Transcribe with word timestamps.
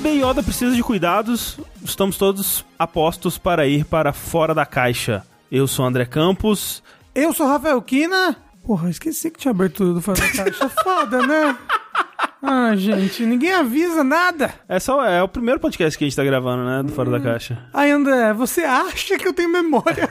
bebê 0.00 0.24
Yoda 0.24 0.42
precisa 0.42 0.74
de 0.74 0.82
cuidados, 0.82 1.58
estamos 1.84 2.16
todos 2.16 2.64
apostos 2.78 3.36
para 3.36 3.66
ir 3.66 3.84
para 3.84 4.14
fora 4.14 4.54
da 4.54 4.64
caixa. 4.64 5.22
Eu 5.52 5.66
sou 5.66 5.84
André 5.84 6.06
Campos. 6.06 6.82
Eu 7.14 7.34
sou 7.34 7.46
Rafael 7.46 7.82
Kina. 7.82 8.34
Porra, 8.64 8.88
esqueci 8.88 9.30
que 9.30 9.38
tinha 9.38 9.50
abertura 9.50 9.92
do 9.92 10.00
Fora 10.00 10.18
da 10.18 10.32
Caixa. 10.32 10.68
Foda, 10.82 11.26
né? 11.26 11.54
Ah, 12.42 12.74
gente, 12.76 13.24
ninguém 13.26 13.52
avisa 13.52 14.02
nada. 14.02 14.54
É 14.66 14.78
só 14.80 15.04
é 15.04 15.22
o 15.22 15.28
primeiro 15.28 15.60
podcast 15.60 15.98
que 15.98 16.04
a 16.04 16.08
gente 16.08 16.16
tá 16.16 16.24
gravando, 16.24 16.64
né, 16.64 16.82
do 16.82 16.92
Fora 16.92 17.10
da 17.10 17.20
Caixa. 17.20 17.68
Aí, 17.74 17.90
André, 17.90 18.32
você 18.32 18.62
acha 18.62 19.18
que 19.18 19.28
eu 19.28 19.34
tenho 19.34 19.52
memória? 19.52 20.08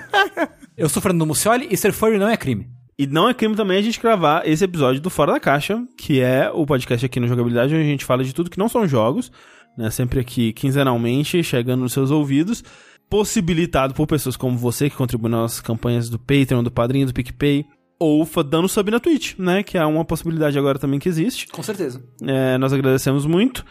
Eu 0.77 0.87
sou 0.87 1.01
Fernando 1.01 1.25
Mucioli 1.25 1.67
e 1.71 1.75
ser 1.75 1.93
furry 1.93 2.19
não 2.19 2.29
é 2.29 2.37
crime. 2.37 2.69
E 2.99 3.07
não 3.07 3.29
é 3.29 3.33
crime 3.33 3.55
também 3.55 3.77
a 3.77 3.81
gente 3.81 3.99
gravar 3.99 4.45
esse 4.45 4.63
episódio 4.63 4.99
do 5.01 5.09
Fora 5.09 5.31
da 5.31 5.39
Caixa, 5.39 5.81
que 5.97 6.19
é 6.19 6.51
o 6.53 6.65
podcast 6.65 7.05
aqui 7.05 7.19
no 7.19 7.29
Jogabilidade, 7.29 7.73
onde 7.73 7.83
a 7.83 7.87
gente 7.87 8.03
fala 8.03 8.25
de 8.25 8.35
tudo 8.35 8.49
que 8.49 8.59
não 8.59 8.67
são 8.67 8.85
jogos, 8.85 9.31
né? 9.77 9.89
Sempre 9.89 10.19
aqui 10.19 10.53
quinzenalmente, 10.53 11.43
chegando 11.43 11.81
nos 11.81 11.93
seus 11.93 12.11
ouvidos, 12.11 12.63
possibilitado 13.09 13.93
por 13.93 14.05
pessoas 14.05 14.37
como 14.37 14.57
você 14.57 14.89
que 14.89 14.95
contribuem 14.95 15.31
nas 15.31 15.59
campanhas 15.59 16.09
do 16.09 16.19
Patreon, 16.19 16.63
do 16.63 16.71
Padrinho, 16.71 17.07
do 17.07 17.13
PicPay, 17.13 17.65
ou 17.99 18.25
dando 18.43 18.69
sub 18.69 18.89
na 18.89 18.99
Twitch, 18.99 19.37
né? 19.37 19.61
Que 19.61 19.77
é 19.77 19.85
uma 19.85 20.05
possibilidade 20.05 20.57
agora 20.57 20.79
também 20.79 20.99
que 20.99 21.09
existe. 21.09 21.47
Com 21.47 21.61
certeza. 21.61 22.01
É, 22.23 22.57
nós 22.57 22.71
agradecemos 22.71 23.25
muito. 23.25 23.65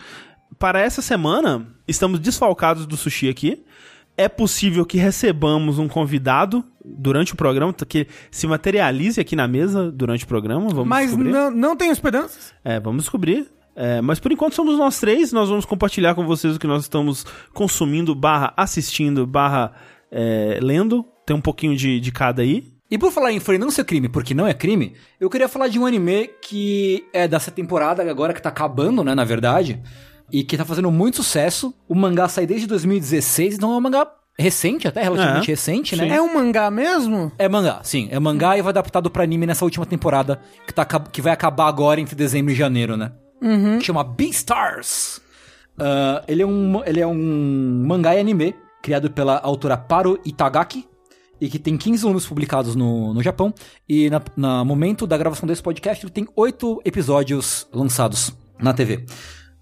Para 0.59 0.80
essa 0.80 1.01
semana, 1.01 1.66
estamos 1.87 2.19
desfalcados 2.21 2.87
do 2.87 2.96
sushi 2.96 3.29
aqui. 3.29 3.65
É 4.16 4.29
possível 4.29 4.85
que 4.85 4.99
recebamos 4.99 5.79
um 5.79 5.87
convidado 5.87 6.65
durante 6.85 7.33
o 7.33 7.37
programa, 7.37 7.73
que 7.73 8.09
se 8.30 8.46
materialize 8.49 9.21
aqui 9.21 9.37
na 9.37 9.46
mesa 9.46 9.93
durante 9.93 10.24
o 10.24 10.29
programa. 10.29 10.69
Vamos 10.69 10.88
Mas 10.88 11.07
descobrir. 11.07 11.30
não, 11.30 11.51
não 11.51 11.76
tenho 11.76 11.93
esperanças. 11.93 12.52
É, 12.65 12.80
vamos 12.80 13.04
descobrir. 13.04 13.46
É, 13.80 14.01
mas 14.01 14.18
por 14.18 14.32
enquanto 14.32 14.54
somos 14.54 14.76
nós 14.76 14.98
três. 14.98 15.32
Nós 15.32 15.48
vamos 15.48 15.65
compartilhar 15.65 16.16
com 16.16 16.26
vocês 16.26 16.57
o 16.57 16.59
que 16.59 16.66
nós 16.66 16.82
estamos 16.82 17.24
consumindo, 17.54 18.12
barra 18.12 18.52
assistindo, 18.57 19.24
barra 19.24 19.73
é, 20.10 20.59
lendo. 20.60 21.04
Tem 21.24 21.37
um 21.37 21.40
pouquinho 21.40 21.76
de, 21.76 22.01
de 22.01 22.10
cada 22.10 22.43
aí. 22.43 22.73
E 22.90 22.98
por 22.98 23.12
falar 23.12 23.30
em 23.30 23.38
furry 23.38 23.57
não 23.57 23.70
ser 23.70 23.85
crime, 23.85 24.09
porque 24.09 24.35
não 24.35 24.46
é 24.46 24.54
crime, 24.54 24.95
eu 25.20 25.30
queria 25.30 25.46
falar 25.46 25.68
de 25.68 25.79
um 25.79 25.87
anime 25.87 26.29
que 26.43 27.04
é 27.12 27.29
dessa 27.29 27.51
temporada 27.51 28.02
agora 28.10 28.32
que 28.32 28.40
tá 28.43 28.48
acabando, 28.48 29.04
né, 29.04 29.15
na 29.15 29.24
verdade, 29.24 29.79
e 30.32 30.42
que 30.42 30.57
tá 30.57 30.65
fazendo 30.65 30.90
muito 30.90 31.18
sucesso. 31.18 31.73
O 31.87 31.95
mangá 31.95 32.29
sai 32.29 32.46
desde 32.46 32.66
2016, 32.66 33.57
então 33.57 33.73
é 33.73 33.76
um 33.76 33.80
mangá 33.80 34.10
recente, 34.38 34.88
até 34.88 35.02
relativamente 35.02 35.51
É, 35.51 35.52
recente, 35.52 35.95
sim. 35.95 36.02
né? 36.02 36.16
É 36.16 36.23
um 36.23 36.35
mangá 36.35 36.70
mesmo? 36.70 37.30
É 37.38 37.48
mangá, 37.48 37.80
sim. 37.85 38.09
É 38.10 38.18
mangá 38.18 38.57
e 38.57 38.63
vai 38.63 38.70
adaptado 38.70 39.10
pra 39.10 39.23
anime 39.23 39.46
nessa 39.46 39.65
última 39.66 39.85
temporada, 39.85 40.40
que, 40.66 40.73
tá, 40.73 40.85
que 40.85 41.20
vai 41.20 41.32
acabar 41.32 41.68
agora 41.68 42.01
entre 42.01 42.16
dezembro 42.16 42.52
e 42.52 42.57
janeiro, 42.57 42.96
né? 42.96 43.13
Que 43.79 43.85
chama 43.85 44.05
Beastars. 44.05 45.21
Ah, 45.79 46.25
ele, 46.27 46.43
é 46.43 46.47
um, 46.47 46.85
ele 46.85 47.01
é 47.01 47.07
um 47.07 47.85
mangá 47.87 48.15
e 48.17 48.21
anime 48.21 48.55
criado 48.83 49.11
pela 49.11 49.39
autora 49.39 49.77
Paro 49.77 50.19
Itagaki 50.25 50.87
e 51.41 51.49
que 51.49 51.59
tem 51.59 51.77
15 51.77 52.03
volumes 52.03 52.27
publicados 52.27 52.75
no, 52.75 53.15
no 53.15 53.23
Japão. 53.23 53.55
E 53.89 54.11
na, 54.11 54.21
no 54.37 54.65
momento 54.65 55.07
da 55.07 55.16
gravação 55.16 55.47
desse 55.47 55.63
podcast, 55.63 56.05
ele 56.05 56.13
tem 56.13 56.27
8 56.35 56.83
episódios 56.85 57.66
lançados 57.73 58.33
na 58.59 58.73
TV. 58.75 59.05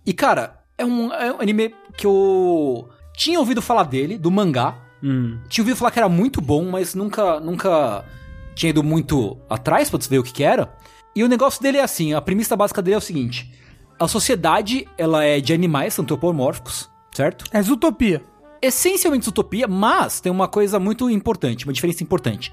E 0.04 0.12
cara, 0.12 0.58
é 0.78 0.84
um, 0.84 1.12
é 1.12 1.32
um 1.32 1.40
anime 1.40 1.74
que 1.96 2.06
eu 2.06 2.88
tinha 3.14 3.38
ouvido 3.38 3.60
falar 3.60 3.84
dele, 3.84 4.16
do 4.18 4.30
mangá, 4.30 4.82
Hum. 5.02 5.38
tinha 5.46 5.62
ouvido 5.62 5.76
falar 5.76 5.90
que 5.90 5.98
era 5.98 6.08
muito 6.08 6.40
bom, 6.40 6.64
mas 6.70 6.94
nunca, 6.94 7.38
nunca 7.38 8.02
tinha 8.54 8.70
ido 8.70 8.82
muito 8.82 9.36
atrás 9.48 9.90
pra 9.90 10.00
ver 10.08 10.18
o 10.18 10.22
que, 10.22 10.32
que 10.32 10.42
era. 10.42 10.72
E 11.14 11.22
o 11.22 11.28
negócio 11.28 11.62
dele 11.62 11.76
é 11.76 11.82
assim, 11.82 12.14
a 12.14 12.20
premissa 12.20 12.56
básica 12.56 12.80
dele 12.80 12.94
é 12.94 12.98
o 12.98 13.02
seguinte: 13.02 13.52
a 13.98 14.08
sociedade 14.08 14.86
ela 14.98 15.24
é 15.24 15.40
de 15.40 15.52
animais 15.52 15.98
antropomórficos, 15.98 16.90
certo? 17.12 17.44
É 17.52 17.60
Zootopia. 17.62 18.22
Essencialmente 18.60 19.28
utopia, 19.28 19.66
mas 19.68 20.20
tem 20.20 20.32
uma 20.32 20.48
coisa 20.48 20.78
muito 20.78 21.08
importante, 21.10 21.64
uma 21.64 21.72
diferença 21.72 22.02
importante. 22.02 22.52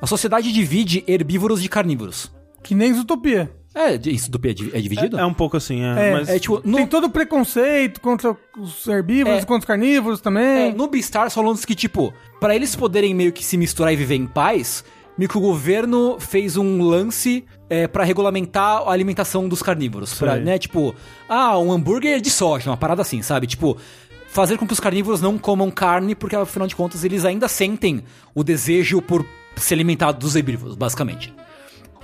A 0.00 0.06
sociedade 0.06 0.52
divide 0.52 1.04
herbívoros 1.06 1.62
de 1.62 1.68
carnívoros. 1.68 2.30
Que 2.62 2.74
nem 2.74 2.92
Zootopia. 2.92 3.50
É, 3.74 3.94
utopia 3.94 4.50
é 4.50 4.78
é 4.78 4.80
dividido? 4.80 5.18
É 5.18 5.24
um 5.24 5.34
pouco 5.34 5.56
assim, 5.56 5.82
é. 5.82 6.08
É, 6.08 6.12
mas 6.12 6.28
É, 6.28 6.38
tipo, 6.38 6.60
no, 6.64 6.78
Tem 6.78 6.86
todo 6.86 7.04
o 7.04 7.10
preconceito 7.10 8.00
contra 8.00 8.36
os 8.58 8.86
herbívoros, 8.86 9.38
É. 9.42 9.46
contra 9.46 9.58
os 9.60 9.64
carnívoros 9.64 10.18
É, 10.18 10.22
também. 10.22 10.74
no 10.74 10.88
Beastars 10.88 11.34
falando 11.34 11.58
que, 11.64 11.74
tipo, 11.74 12.12
pra 12.40 12.56
eles 12.56 12.74
poderem 12.74 13.14
meio 13.14 13.32
que 13.32 13.44
se 13.44 13.56
misturar 13.56 13.92
e 13.92 13.96
viver 13.96 14.16
em 14.16 14.26
paz, 14.26 14.84
meio 15.18 15.28
que 15.28 15.36
o 15.36 15.40
governo 15.40 16.16
fez 16.20 16.56
um 16.56 16.80
lance 16.80 17.44
é, 17.68 17.88
para 17.88 18.04
regulamentar 18.04 18.82
a 18.82 18.92
alimentação 18.92 19.48
dos 19.48 19.60
carnívoros. 19.60 20.14
Pra, 20.14 20.36
né, 20.36 20.58
tipo, 20.58 20.94
ah, 21.28 21.58
um 21.58 21.72
hambúrguer 21.72 22.20
de 22.20 22.30
soja, 22.30 22.70
uma 22.70 22.76
parada 22.76 23.02
assim, 23.02 23.20
sabe? 23.20 23.48
Tipo, 23.48 23.76
fazer 24.28 24.56
com 24.56 24.66
que 24.66 24.72
os 24.72 24.80
carnívoros 24.80 25.20
não 25.20 25.36
comam 25.36 25.70
carne, 25.70 26.14
porque 26.14 26.36
afinal 26.36 26.68
de 26.68 26.76
contas 26.76 27.02
eles 27.02 27.24
ainda 27.24 27.48
sentem 27.48 28.04
o 28.34 28.44
desejo 28.44 29.02
por 29.02 29.26
se 29.56 29.74
alimentar 29.74 30.12
dos 30.12 30.36
herbívoros, 30.36 30.76
basicamente. 30.76 31.34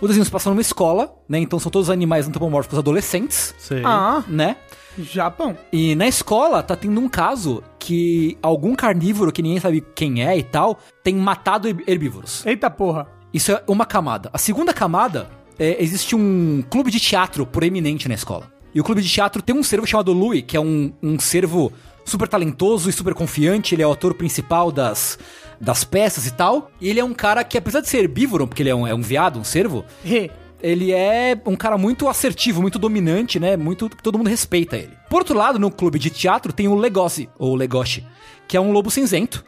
O 0.01 0.07
desenho 0.07 0.25
se 0.25 0.31
passa 0.31 0.51
numa 0.51 0.61
escola, 0.61 1.15
né? 1.29 1.39
Então 1.39 1.59
são 1.59 1.71
todos 1.71 1.89
animais 1.91 2.27
antropomórficos 2.29 2.79
adolescentes, 2.79 3.55
sei. 3.59 3.83
Ah, 3.85 4.23
né? 4.29 4.57
Japão. 4.99 5.57
E 5.73 5.95
na 5.97 6.07
escola 6.07 6.63
tá 6.63 6.77
tendo 6.77 7.01
um 7.01 7.09
caso 7.09 7.63
que 7.79 8.39
algum 8.41 8.75
carnívoro 8.75 9.33
que 9.33 9.43
ninguém 9.43 9.61
sabe 9.61 9.85
quem 9.95 10.25
é 10.25 10.37
e 10.37 10.43
tal 10.43 10.79
tem 11.03 11.15
matado 11.17 11.67
herb- 11.69 11.83
herbívoros. 11.87 12.45
Eita 12.47 12.71
porra. 12.71 13.07
Isso 13.33 13.51
é 13.51 13.63
uma 13.67 13.85
camada. 13.85 14.31
A 14.33 14.39
segunda 14.39 14.73
camada 14.73 15.29
é 15.59 15.83
existe 15.83 16.15
um 16.15 16.63
clube 16.71 16.91
de 16.91 17.01
teatro 17.01 17.45
proeminente 17.45 18.09
na 18.09 18.15
escola. 18.15 18.53
E 18.75 18.81
o 18.81 18.85
clube 18.85 19.03
de 19.03 19.09
teatro 19.09 19.43
tem 19.43 19.55
um 19.55 19.63
servo 19.63 19.87
chamado 19.87 20.13
Louis, 20.13 20.45
que 20.47 20.57
é 20.57 20.61
um, 20.61 20.93
um 21.03 21.19
servo 21.19 21.73
super 22.05 22.29
talentoso 22.29 22.89
e 22.91 22.93
super 22.93 23.15
confiante. 23.15 23.75
Ele 23.75 23.83
é 23.83 23.87
o 23.87 23.93
ator 23.93 24.15
principal 24.15 24.71
das, 24.71 25.19
das 25.61 25.85
peças 25.85 26.27
e 26.27 26.31
tal. 26.33 26.71
E 26.81 26.89
ele 26.89 27.01
é 27.01 27.05
um 27.05 27.15
cara 27.15 27.43
que, 27.45 27.57
apesar 27.59 27.81
de 27.81 27.89
ser 27.89 27.99
herbívoro, 27.99 28.47
porque 28.47 28.63
ele 28.63 28.71
é 28.71 28.75
um, 28.75 28.87
é 28.87 28.95
um 28.95 29.03
viado, 29.03 29.39
um 29.39 29.45
servo, 29.45 29.85
Re. 30.05 30.31
ele 30.63 30.93
é 30.93 31.39
um 31.47 31.57
cara 31.57 31.77
muito 31.79 32.09
assertivo, 32.09 32.61
muito 32.63 32.79
dominante, 32.79 33.39
né? 33.41 33.57
Muito 33.57 33.89
que 33.89 34.03
todo 34.03 34.19
mundo 34.19 34.29
respeita 34.29 34.77
ele. 34.77 34.93
Por 35.11 35.19
outro 35.19 35.37
lado, 35.37 35.59
no 35.59 35.71
clube 35.71 35.99
de 35.99 36.11
teatro 36.11 36.53
tem 36.53 36.69
o 36.69 36.75
Legoshi, 36.75 37.29
ou 37.39 37.55
Legoshi, 37.55 38.05
que 38.49 38.57
é 38.57 38.61
um 38.61 38.73
lobo 38.73 38.91
cinzento. 38.91 39.45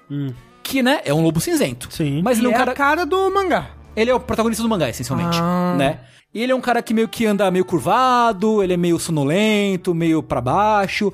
Que, 0.63 0.83
né, 0.83 1.01
é 1.05 1.15
um 1.15 1.23
lobo 1.23 1.41
cinzento. 1.41 1.89
Sim. 1.91 2.23
Mas 2.25 2.39
ele 2.39 2.49
é 2.49 2.51
um 2.51 2.53
é 2.53 2.57
cara. 2.57 2.73
a 2.73 2.75
cara 2.75 3.07
do 3.07 3.31
mangá. 3.31 3.71
Ele 3.95 4.11
é 4.11 4.15
o 4.15 4.19
protagonista 4.21 4.63
do 4.63 4.69
mangá, 4.69 4.89
essencialmente, 4.91 5.39
Ah. 5.41 5.75
né? 5.79 6.01
E 6.35 6.43
ele 6.43 6.53
é 6.53 6.55
um 6.55 6.61
cara 6.61 6.83
que 6.83 6.93
meio 6.93 7.09
que 7.09 7.25
anda 7.25 7.51
meio 7.51 7.65
curvado, 7.65 8.63
ele 8.63 8.75
é 8.75 8.77
meio 8.77 8.99
sonolento, 8.99 9.95
meio 9.95 10.23
pra 10.23 10.41
baixo. 10.41 11.13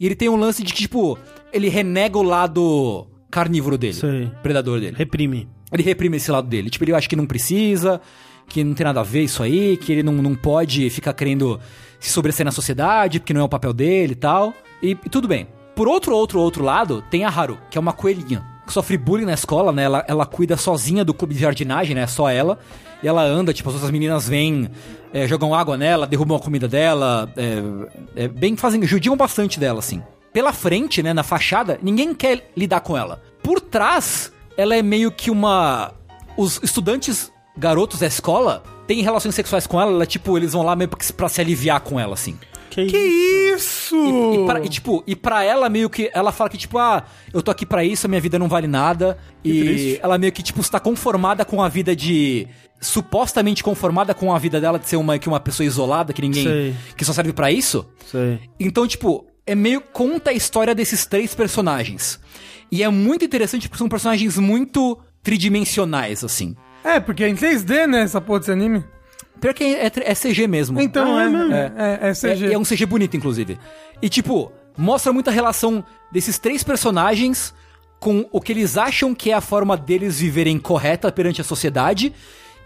E 0.00 0.06
ele 0.06 0.16
tem 0.16 0.28
um 0.28 0.34
lance 0.36 0.62
de 0.64 0.72
que, 0.72 0.80
tipo, 0.82 1.16
ele 1.52 1.68
renega 1.68 2.18
o 2.18 2.22
lado 2.22 3.06
carnívoro 3.34 3.76
dele, 3.76 3.94
Sei. 3.94 4.30
predador 4.44 4.78
dele. 4.78 4.94
Reprime. 4.96 5.48
Ele 5.72 5.82
reprime 5.82 6.18
esse 6.18 6.30
lado 6.30 6.46
dele. 6.46 6.70
Tipo, 6.70 6.84
ele 6.84 6.94
acha 6.94 7.08
que 7.08 7.16
não 7.16 7.26
precisa, 7.26 8.00
que 8.48 8.62
não 8.62 8.74
tem 8.74 8.84
nada 8.84 9.00
a 9.00 9.02
ver 9.02 9.24
isso 9.24 9.42
aí, 9.42 9.76
que 9.76 9.90
ele 9.90 10.04
não, 10.04 10.12
não 10.14 10.36
pode 10.36 10.88
ficar 10.88 11.12
querendo 11.12 11.58
se 11.98 12.10
sobressair 12.10 12.44
na 12.44 12.52
sociedade, 12.52 13.18
porque 13.18 13.34
não 13.34 13.40
é 13.40 13.44
o 13.44 13.48
papel 13.48 13.72
dele 13.72 14.12
e 14.12 14.16
tal. 14.16 14.54
E, 14.80 14.90
e 14.92 15.10
tudo 15.10 15.26
bem. 15.26 15.48
Por 15.74 15.88
outro, 15.88 16.14
outro, 16.14 16.38
outro 16.38 16.62
lado, 16.62 17.02
tem 17.10 17.24
a 17.24 17.28
Haru, 17.28 17.58
que 17.68 17.76
é 17.76 17.80
uma 17.80 17.92
coelhinha. 17.92 18.44
Que 18.64 18.72
sofre 18.72 18.96
bullying 18.96 19.24
na 19.24 19.34
escola, 19.34 19.72
né? 19.72 19.82
Ela, 19.82 20.04
ela 20.06 20.24
cuida 20.24 20.56
sozinha 20.56 21.04
do 21.04 21.12
clube 21.12 21.34
de 21.34 21.40
jardinagem, 21.40 21.96
né? 21.96 22.06
Só 22.06 22.30
ela. 22.30 22.56
E 23.02 23.08
ela 23.08 23.22
anda, 23.24 23.52
tipo, 23.52 23.68
as 23.68 23.74
outras 23.74 23.90
meninas 23.90 24.28
vêm, 24.28 24.70
é, 25.12 25.26
jogam 25.26 25.52
água 25.52 25.76
nela, 25.76 26.06
derrubam 26.06 26.36
a 26.36 26.40
comida 26.40 26.68
dela. 26.68 27.28
É, 27.36 28.24
é 28.24 28.28
bem 28.28 28.56
fazem, 28.56 28.80
judiam 28.86 29.16
bastante 29.16 29.58
dela, 29.58 29.80
assim. 29.80 30.00
Pela 30.34 30.52
frente, 30.52 31.00
né, 31.00 31.14
na 31.14 31.22
fachada, 31.22 31.78
ninguém 31.80 32.12
quer 32.12 32.50
lidar 32.56 32.80
com 32.80 32.98
ela. 32.98 33.22
Por 33.40 33.60
trás, 33.60 34.32
ela 34.56 34.74
é 34.74 34.82
meio 34.82 35.12
que 35.12 35.30
uma. 35.30 35.94
Os 36.36 36.60
estudantes 36.60 37.30
garotos 37.56 38.00
da 38.00 38.06
escola 38.08 38.64
têm 38.84 39.00
relações 39.00 39.36
sexuais 39.36 39.64
com 39.64 39.80
ela, 39.80 39.92
ela, 39.92 40.04
tipo, 40.04 40.36
eles 40.36 40.52
vão 40.52 40.64
lá 40.64 40.74
meio 40.74 40.90
que 40.90 41.12
pra 41.12 41.28
se 41.28 41.40
aliviar 41.40 41.80
com 41.82 42.00
ela, 42.00 42.14
assim. 42.14 42.36
Que, 42.68 42.86
Que 42.86 42.98
isso? 43.54 43.94
E, 43.94 44.42
e, 44.42 44.46
pra, 44.46 44.60
e, 44.64 44.68
tipo, 44.68 45.04
e 45.06 45.14
pra 45.14 45.44
ela 45.44 45.68
meio 45.68 45.88
que. 45.88 46.10
Ela 46.12 46.32
fala 46.32 46.50
que, 46.50 46.58
tipo, 46.58 46.78
ah, 46.78 47.04
eu 47.32 47.40
tô 47.40 47.52
aqui 47.52 47.64
pra 47.64 47.84
isso, 47.84 48.06
a 48.06 48.08
minha 48.08 48.20
vida 48.20 48.36
não 48.36 48.48
vale 48.48 48.66
nada. 48.66 49.16
e 49.44 49.60
triste. 49.62 50.00
ela 50.02 50.18
meio 50.18 50.32
que, 50.32 50.42
tipo, 50.42 50.60
está 50.60 50.80
conformada 50.80 51.44
com 51.44 51.62
a 51.62 51.68
vida 51.68 51.94
de. 51.94 52.48
Supostamente 52.80 53.62
conformada 53.62 54.12
com 54.12 54.34
a 54.34 54.38
vida 54.38 54.60
dela 54.60 54.80
de 54.80 54.88
ser 54.88 54.96
uma, 54.96 55.16
que 55.16 55.28
uma 55.28 55.38
pessoa 55.38 55.64
isolada, 55.64 56.12
que 56.12 56.20
ninguém. 56.20 56.42
Sei. 56.42 56.74
que 56.96 57.04
só 57.04 57.12
serve 57.12 57.32
pra 57.32 57.52
isso. 57.52 57.88
Sei. 58.10 58.40
Então, 58.58 58.84
tipo, 58.88 59.24
é 59.46 59.54
meio 59.54 59.80
conta 59.80 60.30
a 60.30 60.32
história 60.32 60.74
desses 60.74 61.06
três 61.06 61.34
personagens. 61.34 62.18
E 62.70 62.82
é 62.82 62.88
muito 62.88 63.24
interessante 63.24 63.68
porque 63.68 63.78
são 63.78 63.88
personagens 63.88 64.38
muito 64.38 64.98
tridimensionais, 65.22 66.24
assim. 66.24 66.56
É, 66.82 67.00
porque 67.00 67.24
é 67.24 67.28
em 67.28 67.34
3D, 67.34 67.86
né, 67.86 68.02
essa 68.02 68.20
porra 68.20 68.40
desse 68.40 68.52
anime. 68.52 68.84
Pior 69.40 69.52
que 69.52 69.64
é, 69.64 69.90
é 69.96 70.14
CG 70.14 70.46
mesmo. 70.46 70.80
Então, 70.80 71.16
Ah, 71.16 71.22
é 71.22 71.26
é, 71.26 71.28
mesmo? 71.28 71.54
é, 71.54 71.72
é, 71.76 72.08
é 72.08 72.12
CG. 72.14 72.46
É, 72.46 72.52
é 72.54 72.58
um 72.58 72.62
CG 72.62 72.86
bonito, 72.86 73.16
inclusive. 73.16 73.58
E, 74.00 74.08
tipo, 74.08 74.52
mostra 74.76 75.12
muita 75.12 75.30
relação 75.30 75.84
desses 76.10 76.38
três 76.38 76.62
personagens 76.62 77.52
com 78.00 78.26
o 78.32 78.40
que 78.40 78.52
eles 78.52 78.76
acham 78.76 79.14
que 79.14 79.30
é 79.30 79.34
a 79.34 79.40
forma 79.40 79.76
deles 79.76 80.20
viverem 80.20 80.58
correta 80.58 81.10
perante 81.12 81.40
a 81.40 81.44
sociedade. 81.44 82.12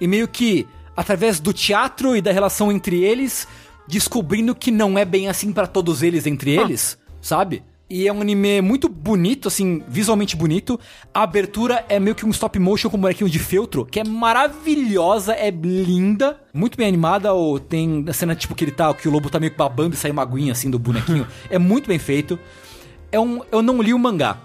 E 0.00 0.06
meio 0.06 0.28
que, 0.28 0.66
através 0.96 1.40
do 1.40 1.52
teatro 1.52 2.16
e 2.16 2.20
da 2.20 2.32
relação 2.32 2.70
entre 2.70 3.02
eles, 3.04 3.46
descobrindo 3.88 4.54
que 4.54 4.70
não 4.70 4.98
é 4.98 5.04
bem 5.04 5.28
assim 5.28 5.52
pra 5.52 5.66
todos 5.66 6.02
eles 6.02 6.26
entre 6.26 6.50
eles. 6.52 6.98
sabe? 7.20 7.62
E 7.90 8.06
é 8.06 8.12
um 8.12 8.20
anime 8.20 8.60
muito 8.60 8.86
bonito, 8.86 9.48
assim, 9.48 9.82
visualmente 9.88 10.36
bonito. 10.36 10.78
A 11.12 11.22
abertura 11.22 11.86
é 11.88 11.98
meio 11.98 12.14
que 12.14 12.26
um 12.26 12.30
stop 12.30 12.58
motion 12.58 12.90
com 12.90 12.98
bonequinho 12.98 13.30
de 13.30 13.38
feltro, 13.38 13.86
que 13.86 13.98
é 13.98 14.04
maravilhosa, 14.04 15.32
é 15.32 15.50
linda, 15.50 16.38
muito 16.52 16.76
bem 16.76 16.86
animada. 16.86 17.32
Ou 17.32 17.58
tem 17.58 18.04
a 18.06 18.12
cena 18.12 18.34
tipo 18.34 18.54
que 18.54 18.62
ele 18.62 18.72
tá, 18.72 18.92
que 18.92 19.08
o 19.08 19.10
lobo 19.10 19.30
tá 19.30 19.40
meio 19.40 19.52
que 19.52 19.56
babando 19.56 19.94
e 19.94 19.98
sai 19.98 20.10
uma 20.10 20.20
aguinha 20.20 20.52
assim 20.52 20.70
do 20.70 20.78
bonequinho. 20.78 21.26
é 21.48 21.58
muito 21.58 21.88
bem 21.88 21.98
feito. 21.98 22.38
É 23.10 23.18
um, 23.18 23.40
eu 23.50 23.62
não 23.62 23.80
li 23.80 23.94
o 23.94 23.98
mangá, 23.98 24.36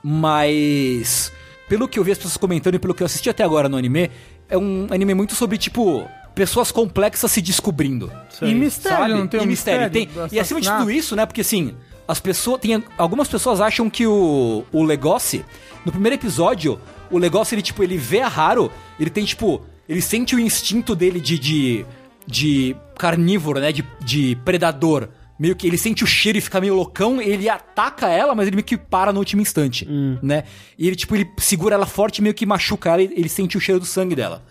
mas 0.00 1.32
pelo 1.68 1.88
que 1.88 1.98
eu 1.98 2.04
vi 2.04 2.12
as 2.12 2.18
pessoas 2.18 2.36
comentando 2.36 2.76
e 2.76 2.78
pelo 2.78 2.94
que 2.94 3.02
eu 3.02 3.06
assisti 3.06 3.28
até 3.28 3.42
agora 3.42 3.68
no 3.68 3.76
anime, 3.76 4.12
é 4.48 4.56
um 4.56 4.86
anime 4.92 5.12
muito 5.12 5.34
sobre 5.34 5.58
tipo 5.58 6.08
pessoas 6.34 6.70
complexas 6.70 7.30
se 7.30 7.40
descobrindo. 7.40 8.12
E 8.40 8.54
mistério, 8.54 8.98
Sabe? 8.98 9.14
não 9.14 9.26
tem 9.26 9.40
e 9.40 9.44
um 9.44 9.46
mistério. 9.46 9.82
mistério 9.82 10.28
Tem, 10.28 10.28
e 10.32 10.40
acima 10.40 10.60
de 10.60 10.70
tudo 10.70 10.90
isso, 10.90 11.14
né? 11.14 11.26
Porque 11.26 11.40
assim, 11.40 11.74
as 12.06 12.20
pessoas. 12.20 12.60
Tem, 12.60 12.82
algumas 12.98 13.28
pessoas 13.28 13.60
acham 13.60 13.88
que 13.88 14.06
o, 14.06 14.64
o 14.72 14.82
Legosse, 14.82 15.44
no 15.84 15.92
primeiro 15.92 16.16
episódio, 16.16 16.80
o 17.10 17.18
Legosse, 17.18 17.54
ele, 17.54 17.62
tipo, 17.62 17.82
ele 17.82 17.96
vê 17.96 18.20
a 18.20 18.28
Haru, 18.28 18.70
ele 18.98 19.10
tem, 19.10 19.24
tipo. 19.24 19.62
Ele 19.88 20.00
sente 20.00 20.34
o 20.34 20.40
instinto 20.40 20.94
dele 20.94 21.20
de. 21.20 21.38
de, 21.38 21.86
de 22.26 22.76
carnívoro, 22.96 23.60
né? 23.60 23.72
De, 23.72 23.84
de 24.00 24.36
predador. 24.44 25.08
Meio 25.38 25.56
que 25.56 25.66
ele 25.66 25.78
sente 25.78 26.04
o 26.04 26.06
cheiro 26.06 26.38
e 26.38 26.40
fica 26.40 26.60
meio 26.60 26.74
loucão, 26.74 27.20
ele 27.20 27.48
ataca 27.48 28.08
ela, 28.08 28.32
mas 28.32 28.46
ele 28.46 28.54
meio 28.54 28.64
que 28.64 28.76
para 28.76 29.12
no 29.12 29.18
último 29.18 29.42
instante, 29.42 29.84
né? 30.22 30.44
E 30.78 30.86
ele, 30.86 30.94
tipo, 30.94 31.16
ele 31.16 31.28
segura 31.38 31.74
ela 31.74 31.86
forte 31.86 32.18
e 32.18 32.22
meio 32.22 32.34
que 32.34 32.46
machuca 32.46 32.90
ela, 32.90 33.02
e 33.02 33.06
ele 33.06 33.28
sente 33.28 33.56
o 33.56 33.60
cheiro 33.60 33.80
do 33.80 33.86
sangue 33.86 34.14
dela. 34.14 34.44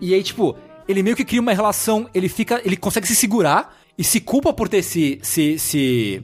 E 0.00 0.14
aí, 0.14 0.22
tipo, 0.22 0.56
ele 0.92 1.02
meio 1.02 1.16
que 1.16 1.24
cria 1.24 1.40
uma 1.40 1.52
relação, 1.52 2.08
ele 2.14 2.28
fica, 2.28 2.60
ele 2.64 2.76
consegue 2.76 3.06
se 3.06 3.14
segurar 3.16 3.76
e 3.98 4.04
se 4.04 4.20
culpa 4.20 4.52
por 4.52 4.68
ter 4.68 4.78
esse, 4.78 5.18
esse, 5.22 5.42
esse 5.52 6.22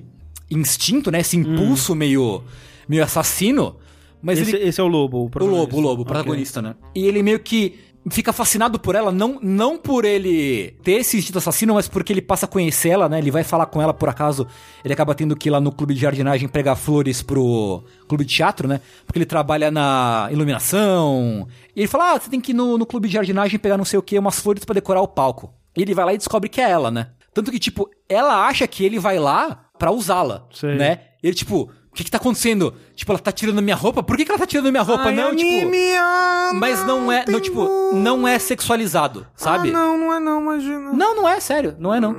instinto, 0.50 1.10
né? 1.10 1.20
Esse 1.20 1.36
impulso 1.36 1.94
meio, 1.94 2.42
meio 2.88 3.02
assassino. 3.04 3.76
Mas 4.20 4.38
Esse, 4.40 4.56
ele. 4.56 4.68
esse 4.68 4.80
é 4.80 4.82
o 4.82 4.88
lobo. 4.88 5.18
O, 5.18 5.24
O 5.26 5.30
protagonista. 5.30 5.60
lobo, 5.62 5.76
o 5.76 5.80
lobo, 5.80 6.02
o 6.02 6.04
protagonista, 6.04 6.60
né? 6.62 6.74
E 6.94 7.06
ele 7.06 7.22
meio 7.22 7.38
que 7.38 7.78
fica 8.10 8.32
fascinado 8.32 8.78
por 8.78 8.94
ela, 8.94 9.10
não, 9.10 9.38
não 9.42 9.76
por 9.76 10.04
ele 10.04 10.76
ter 10.82 10.92
esse 10.92 11.16
instinto 11.16 11.38
assassino, 11.38 11.74
mas 11.74 11.88
porque 11.88 12.12
ele 12.12 12.22
passa 12.22 12.46
a 12.46 12.48
conhecer 12.48 12.90
ela, 12.90 13.08
né? 13.08 13.18
Ele 13.18 13.30
vai 13.30 13.42
falar 13.42 13.66
com 13.66 13.80
ela, 13.80 13.92
por 13.92 14.08
acaso, 14.08 14.46
ele 14.84 14.92
acaba 14.92 15.14
tendo 15.14 15.34
que 15.36 15.48
ir 15.48 15.50
lá 15.50 15.60
no 15.60 15.72
clube 15.72 15.94
de 15.94 16.00
jardinagem 16.00 16.48
pegar 16.48 16.76
flores 16.76 17.22
pro 17.22 17.82
clube 18.06 18.24
de 18.24 18.34
teatro, 18.34 18.68
né? 18.68 18.80
Porque 19.06 19.18
ele 19.18 19.26
trabalha 19.26 19.70
na 19.70 20.28
iluminação. 20.30 21.48
E 21.74 21.80
ele 21.80 21.88
fala, 21.88 22.12
ah, 22.12 22.20
você 22.20 22.30
tem 22.30 22.40
que 22.40 22.52
ir 22.52 22.54
no, 22.54 22.78
no 22.78 22.86
clube 22.86 23.08
de 23.08 23.14
jardinagem 23.14 23.58
pegar 23.58 23.76
não 23.76 23.84
sei 23.84 23.98
o 23.98 24.02
que, 24.02 24.18
umas 24.18 24.38
flores 24.40 24.64
pra 24.64 24.74
decorar 24.74 25.00
o 25.00 25.08
palco. 25.08 25.52
E 25.76 25.82
ele 25.82 25.94
vai 25.94 26.04
lá 26.04 26.14
e 26.14 26.18
descobre 26.18 26.48
que 26.48 26.60
é 26.60 26.70
ela, 26.70 26.90
né? 26.90 27.08
Tanto 27.32 27.50
que, 27.50 27.58
tipo, 27.58 27.88
ela 28.08 28.46
acha 28.46 28.66
que 28.66 28.84
ele 28.84 28.98
vai 28.98 29.18
lá 29.18 29.66
pra 29.78 29.92
usá-la, 29.92 30.46
né? 30.76 31.00
Ele, 31.22 31.34
tipo, 31.34 31.70
que 31.98 32.04
que 32.04 32.10
tá 32.10 32.18
acontecendo? 32.18 32.72
Tipo, 32.94 33.12
ela 33.12 33.18
tá 33.18 33.32
tirando 33.32 33.60
minha 33.60 33.74
roupa? 33.74 34.02
Por 34.02 34.16
que 34.16 34.24
que 34.24 34.30
ela 34.30 34.38
tá 34.38 34.46
tirando 34.46 34.70
minha 34.70 34.82
roupa? 34.82 35.04
Ai, 35.04 35.14
não, 35.14 35.34
tipo... 35.34 35.70
ah, 35.98 36.52
Mas 36.54 36.86
não 36.86 37.10
é, 37.10 37.24
não, 37.26 37.40
tipo, 37.40 37.92
não 37.92 38.26
é 38.26 38.38
sexualizado, 38.38 39.26
sabe? 39.34 39.70
Ah, 39.70 39.72
não, 39.72 39.98
não 39.98 40.12
é 40.14 40.20
não, 40.20 40.40
imagina. 40.40 40.92
Não, 40.92 41.16
não 41.16 41.28
é, 41.28 41.40
sério, 41.40 41.74
não 41.78 41.92
é 41.92 42.00
não. 42.00 42.16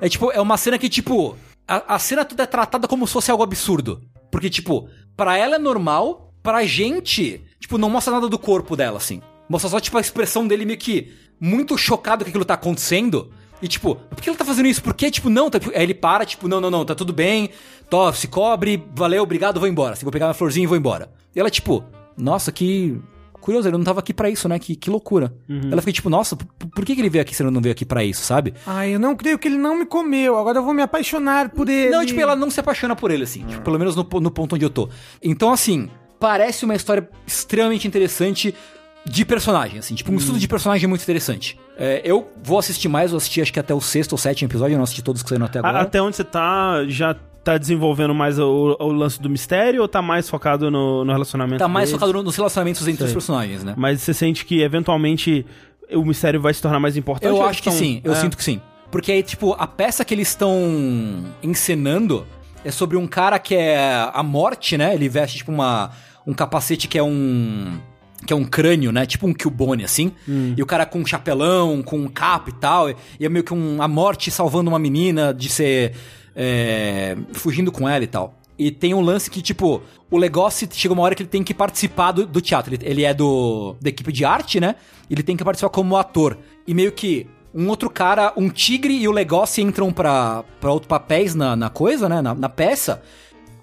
É 0.00 0.08
tipo, 0.08 0.30
é 0.32 0.40
uma 0.40 0.56
cena 0.56 0.78
que, 0.78 0.88
tipo, 0.88 1.36
a, 1.68 1.94
a 1.94 1.98
cena 1.98 2.24
toda 2.24 2.42
é 2.42 2.46
tratada 2.46 2.88
como 2.88 3.06
se 3.06 3.12
fosse 3.12 3.30
algo 3.30 3.42
absurdo. 3.42 4.00
Porque, 4.30 4.48
tipo, 4.48 4.88
pra 5.14 5.36
ela 5.36 5.56
é 5.56 5.58
normal, 5.58 6.32
pra 6.42 6.64
gente, 6.64 7.44
tipo, 7.60 7.76
não 7.76 7.90
mostra 7.90 8.14
nada 8.14 8.28
do 8.28 8.38
corpo 8.38 8.74
dela, 8.74 8.96
assim. 8.96 9.20
Mostra 9.48 9.68
só, 9.68 9.78
tipo, 9.78 9.98
a 9.98 10.00
expressão 10.00 10.46
dele 10.46 10.64
meio 10.64 10.78
que 10.78 11.12
muito 11.38 11.76
chocado 11.76 12.24
que 12.24 12.30
aquilo 12.30 12.44
tá 12.44 12.54
acontecendo. 12.54 13.30
E, 13.60 13.68
tipo, 13.68 13.94
por 13.94 14.20
que 14.20 14.28
ele 14.28 14.36
tá 14.36 14.44
fazendo 14.44 14.66
isso? 14.66 14.82
Por 14.82 14.92
que, 14.92 15.10
tipo, 15.10 15.30
não? 15.30 15.48
Tá, 15.48 15.58
aí 15.74 15.82
ele 15.84 15.94
para, 15.94 16.24
tipo, 16.26 16.48
não, 16.48 16.60
não, 16.60 16.70
não, 16.70 16.84
tá 16.84 16.94
tudo 16.96 17.12
bem. 17.12 17.50
Tó, 17.92 18.10
se 18.10 18.26
cobre, 18.26 18.82
valeu, 18.94 19.22
obrigado, 19.22 19.60
vou 19.60 19.68
embora. 19.68 19.92
Assim, 19.92 20.02
vou 20.06 20.10
pegar 20.10 20.24
minha 20.24 20.32
florzinha 20.34 20.64
e 20.64 20.66
vou 20.66 20.78
embora. 20.78 21.10
E 21.36 21.38
ela, 21.38 21.50
tipo, 21.50 21.84
nossa, 22.16 22.50
que. 22.50 22.98
Curioso, 23.38 23.68
ele 23.68 23.76
não 23.76 23.84
tava 23.84 24.00
aqui 24.00 24.14
pra 24.14 24.30
isso, 24.30 24.48
né? 24.48 24.58
Que, 24.58 24.74
que 24.74 24.88
loucura. 24.88 25.34
Ela 25.70 25.82
fica 25.82 25.92
tipo, 25.92 26.08
nossa, 26.08 26.34
por, 26.34 26.46
por 26.74 26.84
que, 26.86 26.94
que 26.94 27.00
ele 27.02 27.10
veio 27.10 27.20
aqui 27.20 27.34
se 27.34 27.42
ele 27.42 27.50
não 27.50 27.60
veio 27.60 27.72
aqui 27.74 27.84
pra 27.84 28.02
isso, 28.02 28.22
sabe? 28.22 28.54
Ai, 28.66 28.94
eu 28.94 28.98
não 28.98 29.14
creio 29.14 29.38
que 29.38 29.46
ele 29.46 29.58
não 29.58 29.76
me 29.78 29.84
comeu. 29.84 30.38
Agora 30.38 30.58
eu 30.58 30.64
vou 30.64 30.72
me 30.72 30.80
apaixonar 30.80 31.50
por 31.50 31.68
ele. 31.68 31.90
Não, 31.90 32.06
tipo, 32.06 32.18
ela 32.18 32.34
não 32.34 32.50
se 32.50 32.60
apaixona 32.60 32.96
por 32.96 33.10
ele, 33.10 33.24
assim. 33.24 33.44
Tipo, 33.44 33.60
pelo 33.62 33.78
menos 33.78 33.94
no, 33.94 34.08
no 34.20 34.30
ponto 34.30 34.54
onde 34.54 34.64
eu 34.64 34.70
tô. 34.70 34.88
Então, 35.22 35.52
assim, 35.52 35.90
parece 36.18 36.64
uma 36.64 36.74
história 36.74 37.06
extremamente 37.26 37.86
interessante 37.86 38.54
de 39.04 39.24
personagem, 39.24 39.80
assim. 39.80 39.94
Tipo, 39.96 40.12
um 40.12 40.16
estudo 40.16 40.38
de 40.38 40.48
personagem 40.48 40.88
muito 40.88 41.02
interessante. 41.02 41.58
É, 41.76 42.00
eu 42.04 42.28
vou 42.42 42.58
assistir 42.58 42.88
mais, 42.88 43.10
eu 43.10 43.16
assisti 43.18 43.42
acho 43.42 43.52
que 43.52 43.58
até 43.60 43.74
o 43.74 43.80
sexto 43.80 44.12
ou 44.12 44.18
sétimo 44.18 44.48
episódio, 44.48 44.74
eu 44.74 44.78
não 44.78 44.84
assisti 44.84 45.02
todos 45.02 45.22
que 45.22 45.28
saíram 45.28 45.46
até 45.46 45.58
A- 45.58 45.62
agora. 45.68 45.80
Até 45.82 46.00
onde 46.00 46.14
você 46.16 46.24
tá, 46.24 46.84
já 46.86 47.16
tá 47.44 47.58
desenvolvendo 47.58 48.14
mais 48.14 48.38
o, 48.38 48.76
o 48.78 48.92
lance 48.92 49.20
do 49.20 49.28
mistério 49.28 49.82
ou 49.82 49.88
tá 49.88 50.00
mais 50.00 50.28
focado 50.30 50.70
no, 50.70 51.04
no 51.04 51.12
relacionamento 51.12 51.58
Tá 51.58 51.66
mais 51.68 51.88
deles? 51.88 52.00
focado 52.00 52.16
no- 52.16 52.22
nos 52.22 52.36
relacionamentos 52.36 52.86
entre 52.86 53.02
os 53.04 53.10
Sei. 53.10 53.14
personagens, 53.14 53.64
né? 53.64 53.74
Mas 53.76 54.00
você 54.00 54.14
sente 54.14 54.44
que, 54.44 54.60
eventualmente, 54.62 55.44
o 55.92 56.04
mistério 56.04 56.40
vai 56.40 56.54
se 56.54 56.62
tornar 56.62 56.78
mais 56.78 56.96
importante? 56.96 57.28
Eu 57.30 57.42
acho 57.44 57.62
que 57.62 57.68
tão- 57.68 57.78
sim, 57.78 58.00
eu 58.04 58.12
É. 58.12 58.16
sinto 58.16 58.36
que 58.36 58.44
sim. 58.44 58.60
Porque 58.90 59.10
aí, 59.10 59.22
tipo, 59.22 59.54
a 59.58 59.66
peça 59.66 60.04
que 60.04 60.14
eles 60.14 60.28
estão 60.28 60.54
encenando 61.42 62.26
é 62.64 62.70
sobre 62.70 62.96
um 62.96 63.06
cara 63.06 63.38
que 63.38 63.54
é 63.54 64.08
a 64.12 64.22
morte, 64.22 64.76
né? 64.76 64.94
Ele 64.94 65.08
veste, 65.08 65.38
tipo, 65.38 65.50
uma, 65.50 65.90
um 66.26 66.32
capacete 66.32 66.86
que 66.88 66.98
é 66.98 67.02
um. 67.02 67.78
Que 68.24 68.32
é 68.32 68.36
um 68.36 68.44
crânio, 68.44 68.92
né? 68.92 69.04
Tipo 69.04 69.26
um 69.26 69.34
Cubone, 69.34 69.82
assim. 69.82 70.12
E 70.56 70.62
o 70.62 70.66
cara 70.66 70.86
com 70.86 71.00
um 71.00 71.06
chapelão, 71.06 71.82
com 71.82 71.96
um 71.98 72.06
capa 72.06 72.50
e 72.50 72.52
tal. 72.52 72.88
E 72.90 72.94
é 73.20 73.28
meio 73.28 73.42
que 73.44 73.52
um, 73.52 73.82
a 73.82 73.88
morte 73.88 74.30
salvando 74.30 74.70
uma 74.70 74.78
menina 74.78 75.34
de 75.34 75.48
ser. 75.48 75.92
É, 76.34 77.16
fugindo 77.32 77.70
com 77.70 77.88
ela 77.88 78.02
e 78.04 78.06
tal. 78.06 78.34
E 78.58 78.70
tem 78.70 78.94
um 78.94 79.00
lance 79.00 79.30
que, 79.30 79.42
tipo, 79.42 79.82
o 80.10 80.16
Legosse 80.16 80.68
chega 80.70 80.94
uma 80.94 81.02
hora 81.02 81.14
que 81.14 81.22
ele 81.22 81.28
tem 81.28 81.42
que 81.42 81.54
participar 81.54 82.12
do, 82.12 82.26
do 82.26 82.40
teatro. 82.40 82.74
Ele, 82.74 82.84
ele 82.84 83.04
é 83.04 83.12
do 83.14 83.74
da 83.80 83.88
equipe 83.88 84.12
de 84.12 84.24
arte, 84.24 84.60
né? 84.60 84.76
Ele 85.10 85.22
tem 85.22 85.36
que 85.36 85.44
participar 85.44 85.70
como 85.70 85.96
ator. 85.96 86.38
E 86.66 86.74
meio 86.74 86.92
que 86.92 87.26
um 87.54 87.68
outro 87.68 87.90
cara, 87.90 88.32
um 88.36 88.48
tigre 88.48 88.94
e 88.94 89.08
o 89.08 89.12
Legosse 89.12 89.62
entram 89.62 89.92
pra, 89.92 90.44
pra 90.60 90.70
outros 90.70 90.88
papéis 90.88 91.34
na, 91.34 91.56
na 91.56 91.70
coisa, 91.70 92.08
né? 92.08 92.22
Na, 92.22 92.34
na 92.34 92.48
peça. 92.48 93.02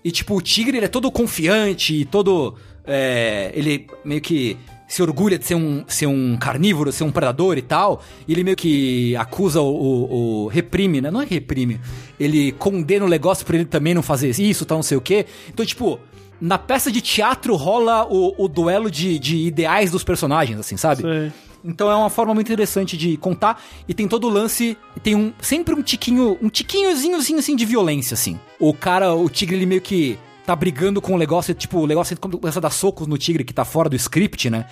E, 0.03 0.11
tipo, 0.11 0.35
o 0.35 0.41
tigre, 0.41 0.77
ele 0.77 0.85
é 0.85 0.89
todo 0.89 1.11
confiante 1.11 1.93
e 1.93 2.05
todo... 2.05 2.55
é, 2.85 3.51
ele 3.53 3.87
meio 4.03 4.21
que 4.21 4.57
se 4.89 5.01
orgulha 5.03 5.37
de 5.39 5.45
ser 5.45 5.55
um, 5.55 5.85
ser 5.87 6.07
um 6.07 6.35
carnívoro, 6.35 6.91
ser 6.91 7.03
um 7.05 7.11
predador 7.11 7.57
e 7.57 7.61
tal. 7.61 8.01
E 8.27 8.33
ele 8.33 8.43
meio 8.43 8.57
que 8.57 9.15
acusa 9.15 9.61
o, 9.61 9.65
o- 9.69 10.43
o- 10.43 10.47
reprime, 10.47 10.99
né? 10.99 11.09
Não 11.11 11.21
é 11.21 11.25
que 11.25 11.35
reprime. 11.35 11.79
Ele 12.19 12.51
condena 12.53 13.05
o 13.05 13.07
negócio 13.07 13.45
por 13.45 13.53
ele 13.55 13.65
também 13.65 13.93
não 13.93 14.01
fazer 14.01 14.31
isso, 14.37 14.65
tal, 14.65 14.79
não 14.79 14.83
sei 14.83 14.97
o 14.97 15.01
quê. 15.01 15.27
Então, 15.47 15.63
tipo, 15.65 15.99
na 16.41 16.57
peça 16.57 16.91
de 16.91 17.01
teatro 17.01 17.55
rola 17.55 18.05
o, 18.09 18.33
o 18.43 18.47
duelo 18.47 18.89
de, 18.89 19.19
de 19.19 19.37
ideais 19.37 19.91
dos 19.91 20.03
personagens, 20.03 20.59
assim, 20.59 20.75
sabe? 20.75 21.03
Sei. 21.03 21.31
Então 21.63 21.91
é 21.91 21.95
uma 21.95 22.09
forma 22.09 22.33
muito 22.33 22.47
interessante 22.47 22.95
de 22.95 23.17
contar 23.17 23.61
e 23.85 23.93
tem 23.93 24.07
todo 24.07 24.25
o 24.27 24.29
lance, 24.29 24.77
tem 25.03 25.13
um 25.13 25.33
sempre 25.41 25.75
um 25.75 25.83
tiquinho, 25.83 26.37
um 26.41 26.47
tiquinhozinhozinho 26.49 27.37
assim 27.37 27.53
de 27.55 27.65
violência 27.65 28.13
assim. 28.15 28.39
O 28.57 28.73
cara, 28.73 29.13
o 29.13 29.29
tigre 29.29 29.57
ele 29.57 29.65
meio 29.65 29.81
que 29.81 30.17
tá 30.49 30.55
brigando 30.55 30.99
com 30.99 31.13
o 31.13 31.17
negócio, 31.17 31.53
tipo, 31.53 31.79
o 31.79 31.85
negócio 31.85 32.17
começa 32.17 32.57
a 32.57 32.61
dar 32.61 32.71
socos 32.71 33.05
no 33.05 33.19
tigre 33.19 33.43
que 33.43 33.53
tá 33.53 33.63
fora 33.63 33.87
do 33.87 33.95
script, 33.95 34.49
né? 34.49 34.65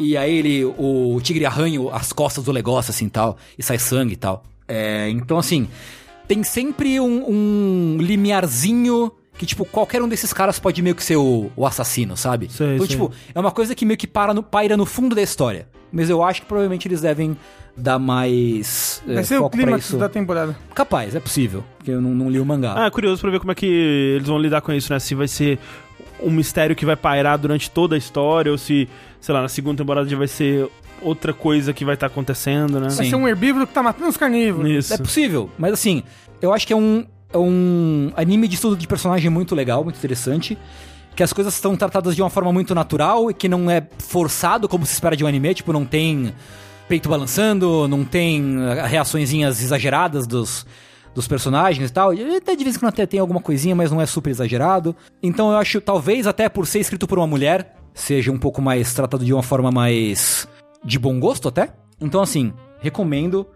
E 0.00 0.16
aí 0.16 0.34
ele, 0.34 0.64
o 0.64 1.20
tigre 1.22 1.44
arranha 1.44 1.80
as 1.92 2.14
costas 2.14 2.44
do 2.44 2.52
negócio 2.52 2.90
assim, 2.90 3.10
tal, 3.10 3.36
e 3.58 3.62
sai 3.62 3.78
sangue 3.78 4.14
e 4.14 4.16
tal. 4.16 4.42
É, 4.66 5.10
então 5.10 5.36
assim, 5.36 5.68
tem 6.26 6.42
sempre 6.42 6.98
um, 6.98 7.28
um 7.28 7.96
limiarzinho 8.00 9.12
que, 9.36 9.44
tipo, 9.44 9.66
qualquer 9.66 10.00
um 10.02 10.08
desses 10.08 10.32
caras 10.32 10.58
pode 10.58 10.80
meio 10.80 10.94
que 10.94 11.04
ser 11.04 11.16
o, 11.16 11.50
o 11.54 11.66
assassino, 11.66 12.16
sabe? 12.16 12.50
Sei, 12.50 12.76
então, 12.76 12.86
sei. 12.86 12.96
tipo, 12.96 13.12
é 13.34 13.38
uma 13.38 13.52
coisa 13.52 13.74
que 13.74 13.84
meio 13.84 13.98
que 13.98 14.06
para 14.06 14.32
no, 14.32 14.42
paira 14.42 14.78
no 14.78 14.86
fundo 14.86 15.14
da 15.14 15.20
história. 15.20 15.68
Mas 15.92 16.08
eu 16.08 16.22
acho 16.22 16.40
que 16.40 16.46
provavelmente 16.46 16.88
eles 16.88 17.02
devem 17.02 17.36
dar 17.78 17.98
mais 17.98 19.02
é, 19.06 19.14
Vai 19.14 19.24
ser 19.24 19.38
o 19.38 19.48
clímax 19.48 19.92
da 19.92 20.08
temporada. 20.08 20.56
Capaz, 20.74 21.14
é 21.14 21.20
possível. 21.20 21.64
Porque 21.78 21.92
eu 21.92 22.00
não, 22.00 22.10
não 22.10 22.30
li 22.30 22.40
o 22.40 22.44
mangá. 22.44 22.74
Ah, 22.76 22.86
é 22.86 22.90
curioso 22.90 23.20
pra 23.20 23.30
ver 23.30 23.38
como 23.38 23.52
é 23.52 23.54
que 23.54 23.66
eles 23.66 24.26
vão 24.26 24.38
lidar 24.38 24.60
com 24.60 24.72
isso, 24.72 24.92
né? 24.92 24.98
Se 24.98 25.14
vai 25.14 25.28
ser 25.28 25.58
um 26.20 26.30
mistério 26.30 26.74
que 26.74 26.84
vai 26.84 26.96
pairar 26.96 27.38
durante 27.38 27.70
toda 27.70 27.94
a 27.94 27.98
história, 27.98 28.50
ou 28.50 28.58
se, 28.58 28.88
sei 29.20 29.34
lá, 29.34 29.42
na 29.42 29.48
segunda 29.48 29.78
temporada 29.78 30.08
já 30.08 30.16
vai 30.16 30.26
ser 30.26 30.68
outra 31.00 31.32
coisa 31.32 31.72
que 31.72 31.84
vai 31.84 31.94
estar 31.94 32.06
acontecendo, 32.06 32.80
né? 32.80 32.90
Sim. 32.90 32.96
Vai 32.96 33.06
ser 33.06 33.16
um 33.16 33.28
herbívoro 33.28 33.66
que 33.66 33.72
tá 33.72 33.82
matando 33.82 34.08
os 34.08 34.16
carnívoros. 34.16 34.70
Isso. 34.70 34.94
É 34.94 34.98
possível, 34.98 35.48
mas 35.56 35.72
assim, 35.72 36.02
eu 36.42 36.52
acho 36.52 36.66
que 36.66 36.72
é 36.72 36.76
um, 36.76 37.06
é 37.32 37.38
um 37.38 38.10
anime 38.16 38.48
de 38.48 38.56
estudo 38.56 38.76
de 38.76 38.86
personagem 38.86 39.30
muito 39.30 39.54
legal, 39.54 39.84
muito 39.84 39.96
interessante. 39.96 40.58
Que 41.14 41.22
as 41.22 41.32
coisas 41.32 41.54
estão 41.54 41.76
tratadas 41.76 42.14
de 42.14 42.22
uma 42.22 42.30
forma 42.30 42.52
muito 42.52 42.76
natural 42.76 43.28
e 43.28 43.34
que 43.34 43.48
não 43.48 43.68
é 43.68 43.84
forçado 43.98 44.68
como 44.68 44.86
se 44.86 44.92
espera 44.92 45.16
de 45.16 45.24
um 45.24 45.26
anime, 45.26 45.52
tipo, 45.52 45.72
não 45.72 45.84
tem 45.84 46.32
peito 46.88 47.08
balançando, 47.08 47.86
não 47.86 48.04
tem 48.04 48.56
ah, 48.62 48.86
reaçõezinhas 48.86 49.62
exageradas 49.62 50.26
dos, 50.26 50.66
dos 51.14 51.28
personagens 51.28 51.90
e 51.90 51.92
tal. 51.92 52.10
Até 52.36 52.56
de 52.56 52.64
vez 52.64 52.76
em 52.76 52.78
quando 52.78 52.92
até 52.92 53.06
tem 53.06 53.20
alguma 53.20 53.40
coisinha, 53.40 53.76
mas 53.76 53.90
não 53.90 54.00
é 54.00 54.06
super 54.06 54.30
exagerado. 54.30 54.96
Então 55.22 55.52
eu 55.52 55.58
acho, 55.58 55.80
talvez 55.80 56.26
até 56.26 56.48
por 56.48 56.66
ser 56.66 56.80
escrito 56.80 57.06
por 57.06 57.18
uma 57.18 57.26
mulher, 57.26 57.76
seja 57.94 58.32
um 58.32 58.38
pouco 58.38 58.62
mais 58.62 58.92
tratado 58.94 59.24
de 59.24 59.32
uma 59.32 59.42
forma 59.42 59.70
mais 59.70 60.48
de 60.84 60.98
bom 60.98 61.20
gosto 61.20 61.48
até. 61.48 61.72
Então 62.00 62.22
assim, 62.22 62.52
recomendo. 62.80 63.46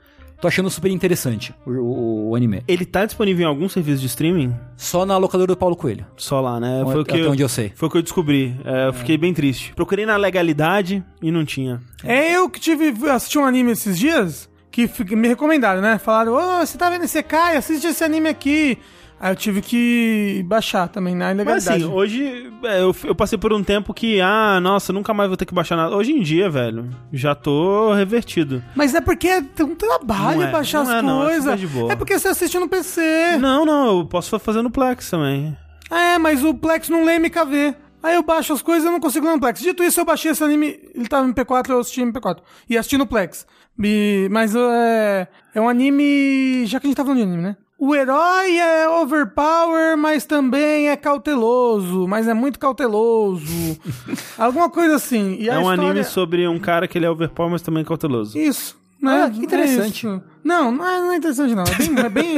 Tô 0.43 0.49
achando 0.49 0.69
super 0.69 0.91
interessante 0.91 1.55
o, 1.65 1.71
o- 1.71 2.31
o 2.31 2.37
anime. 2.37 2.63
Ele 2.67 2.85
tá 2.85 3.07
disponível 3.07 3.45
em 3.45 3.49
algum 3.49 3.69
serviço 3.69 4.01
de 4.01 4.07
streaming? 4.09 4.53
Só 4.77 5.07
na 5.07 5.17
locadora 5.17 5.47
do 5.47 5.57
Paulo 5.57 5.77
Coelho. 5.77 6.05
Só 6.17 6.41
lá, 6.41 6.59
né? 6.59 6.83
Foi 6.85 7.01
o 7.01 7.05
que 7.05 7.13
até 7.13 7.23
eu, 7.25 7.31
onde 7.31 7.43
eu 7.43 7.49
sei. 7.49 7.73
Foi 7.77 7.89
o 7.89 7.91
que 7.93 7.97
eu 7.99 8.03
descobri. 8.03 8.55
É, 8.65 8.89
eu 8.89 8.93
fiquei 8.93 9.17
bem 9.17 9.33
triste. 9.33 9.73
Procurei 9.75 10.05
na 10.05 10.17
legalidade 10.17 11.03
e 11.23 11.31
não 11.31 11.45
tinha. 11.45 11.81
É 12.03 12.33
eu 12.37 12.51
que 12.51 12.59
tive 12.59 12.93
assisti 13.09 13.39
um 13.39 13.45
anime 13.45 13.71
esses 13.71 13.97
dias 13.97 14.51
que 14.71 14.89
me 15.15 15.29
recomendaram, 15.29 15.81
né? 15.81 15.97
Falaram, 15.99 16.33
ô, 16.35 16.67
você 16.67 16.77
tá 16.77 16.91
vendo 16.91 17.05
esse 17.05 17.23
Kai? 17.23 17.57
Assiste 17.57 17.87
esse 17.87 18.03
anime 18.03 18.29
aqui. 18.29 18.79
Aí 19.23 19.31
eu 19.31 19.37
tive 19.37 19.63
que 19.63 20.43
baixar 20.49 20.89
também 20.89 21.15
na 21.15 21.27
Mas 21.27 21.35
ilegalidade. 21.37 21.85
assim, 21.85 21.93
hoje 21.93 22.53
é, 22.65 22.83
eu, 22.83 22.93
eu 23.05 23.15
passei 23.15 23.39
por 23.39 23.53
um 23.53 23.63
tempo 23.63 23.95
que, 23.95 24.21
ah, 24.21 24.59
nossa, 24.61 24.93
nunca 24.93 25.15
mais 25.15 25.29
vou 25.29 25.37
ter 25.37 25.47
que 25.47 25.55
baixar 25.55 25.77
nada. 25.77 25.95
Hoje 25.95 26.11
em 26.11 26.21
dia, 26.21 26.51
velho, 26.51 26.91
já 27.13 27.33
tô 27.33 27.95
revertido. 27.95 28.61
Mas 28.75 28.97
é 28.97 29.01
porque 29.01 29.29
é 29.29 29.41
um 29.61 29.77
trabalho 29.77 30.43
é, 30.43 30.51
baixar 30.51 30.81
as 30.81 30.89
é, 30.91 30.99
é 30.99 31.03
coisas. 31.03 31.71
boa. 31.71 31.93
É 31.93 31.95
porque 31.95 32.19
você 32.19 32.27
assiste 32.27 32.59
no 32.59 32.69
PC. 32.69 33.37
Não, 33.39 33.65
não, 33.65 34.01
eu 34.01 34.07
posso 34.07 34.37
fazer 34.41 34.61
no 34.61 34.73
Plex 34.73 35.09
também. 35.09 35.57
É, 35.89 36.19
mas 36.19 36.43
o 36.43 36.53
Plex 36.53 36.89
não 36.89 37.05
lê 37.05 37.21
MKV. 37.21 37.77
Aí 38.03 38.17
eu 38.17 38.25
baixo 38.25 38.53
as 38.53 38.61
coisas 38.61 38.83
e 38.83 38.89
eu 38.89 38.93
não 38.93 38.99
consigo 38.99 39.25
ler 39.25 39.35
no 39.35 39.41
Plex. 39.41 39.61
Dito 39.61 39.85
isso, 39.85 40.01
eu 40.01 40.05
baixei 40.05 40.33
esse 40.33 40.43
anime, 40.43 40.81
ele 40.97 41.07
tava 41.07 41.29
em 41.29 41.33
MP4, 41.33 41.71
eu 41.71 41.79
assisti 41.79 42.03
em 42.03 42.11
MP4. 42.11 42.39
E 42.69 42.77
assisti 42.77 42.99
no 42.99 43.07
Plex. 43.07 43.47
E- 43.81 44.27
mas 44.33 44.53
é, 44.57 45.29
é 45.55 45.61
um 45.61 45.69
anime. 45.69 46.67
Já 46.67 46.81
que 46.81 46.87
a 46.87 46.89
gente 46.89 46.97
tá 46.97 47.05
falando 47.05 47.19
de 47.19 47.23
anime, 47.23 47.41
né? 47.45 47.57
O 47.85 47.97
herói 47.97 48.61
é 48.61 48.89
overpower, 48.89 49.97
mas 49.97 50.25
também 50.25 50.89
é 50.89 50.95
cauteloso. 50.97 52.07
Mas 52.07 52.29
é 52.29 52.33
muito 52.33 52.57
cauteloso. 52.57 53.77
Alguma 54.39 54.71
coisa 54.71 54.95
assim. 54.95 55.37
E 55.41 55.51
a 55.51 55.55
é 55.55 55.59
um 55.59 55.63
história- 55.63 55.91
anime 55.91 56.05
sobre 56.05 56.47
um 56.47 56.61
cara 56.61 56.87
que 56.87 56.97
ele 56.97 57.07
é 57.07 57.11
overpower, 57.11 57.51
mas 57.51 57.61
também 57.61 57.85
cauteloso. 57.85 58.39
Isso. 58.39 58.81
Né? 59.03 59.25
Ah, 59.25 59.29
que 59.29 59.41
interessante. 59.41 60.07
É 60.07 60.11
isso. 60.11 60.23
não, 60.45 60.71
não 60.71 60.87
é, 60.87 61.01
não 61.01 61.11
é 61.11 61.17
interessante, 61.17 61.57
não. 61.57 61.65
É 61.65 61.75
bem. 61.75 61.99
É 61.99 62.09
bem 62.09 62.37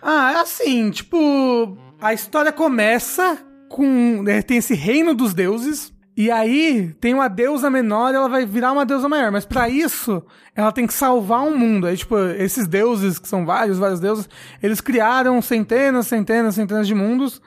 ah, 0.00 0.32
é 0.32 0.36
assim, 0.40 0.90
tipo. 0.90 1.76
A 2.00 2.14
história 2.14 2.52
começa 2.52 3.36
com. 3.68 4.22
né, 4.22 4.40
tem 4.40 4.56
esse 4.56 4.74
reino 4.74 5.14
dos 5.14 5.34
deuses. 5.34 5.92
E 6.18 6.32
aí 6.32 6.92
tem 7.00 7.14
uma 7.14 7.28
deusa 7.28 7.70
menor 7.70 8.12
e 8.12 8.16
ela 8.16 8.28
vai 8.28 8.44
virar 8.44 8.72
uma 8.72 8.84
deusa 8.84 9.08
maior. 9.08 9.30
Mas 9.30 9.46
pra 9.46 9.68
isso, 9.68 10.20
ela 10.52 10.72
tem 10.72 10.84
que 10.84 10.92
salvar 10.92 11.42
um 11.42 11.56
mundo. 11.56 11.86
Aí, 11.86 11.96
tipo, 11.96 12.18
esses 12.18 12.66
deuses, 12.66 13.20
que 13.20 13.28
são 13.28 13.46
vários, 13.46 13.78
vários 13.78 14.00
deuses, 14.00 14.28
eles 14.60 14.80
criaram 14.80 15.40
centenas, 15.40 16.08
centenas, 16.08 16.56
centenas 16.56 16.88
de 16.88 16.94
mundos. 16.96 17.40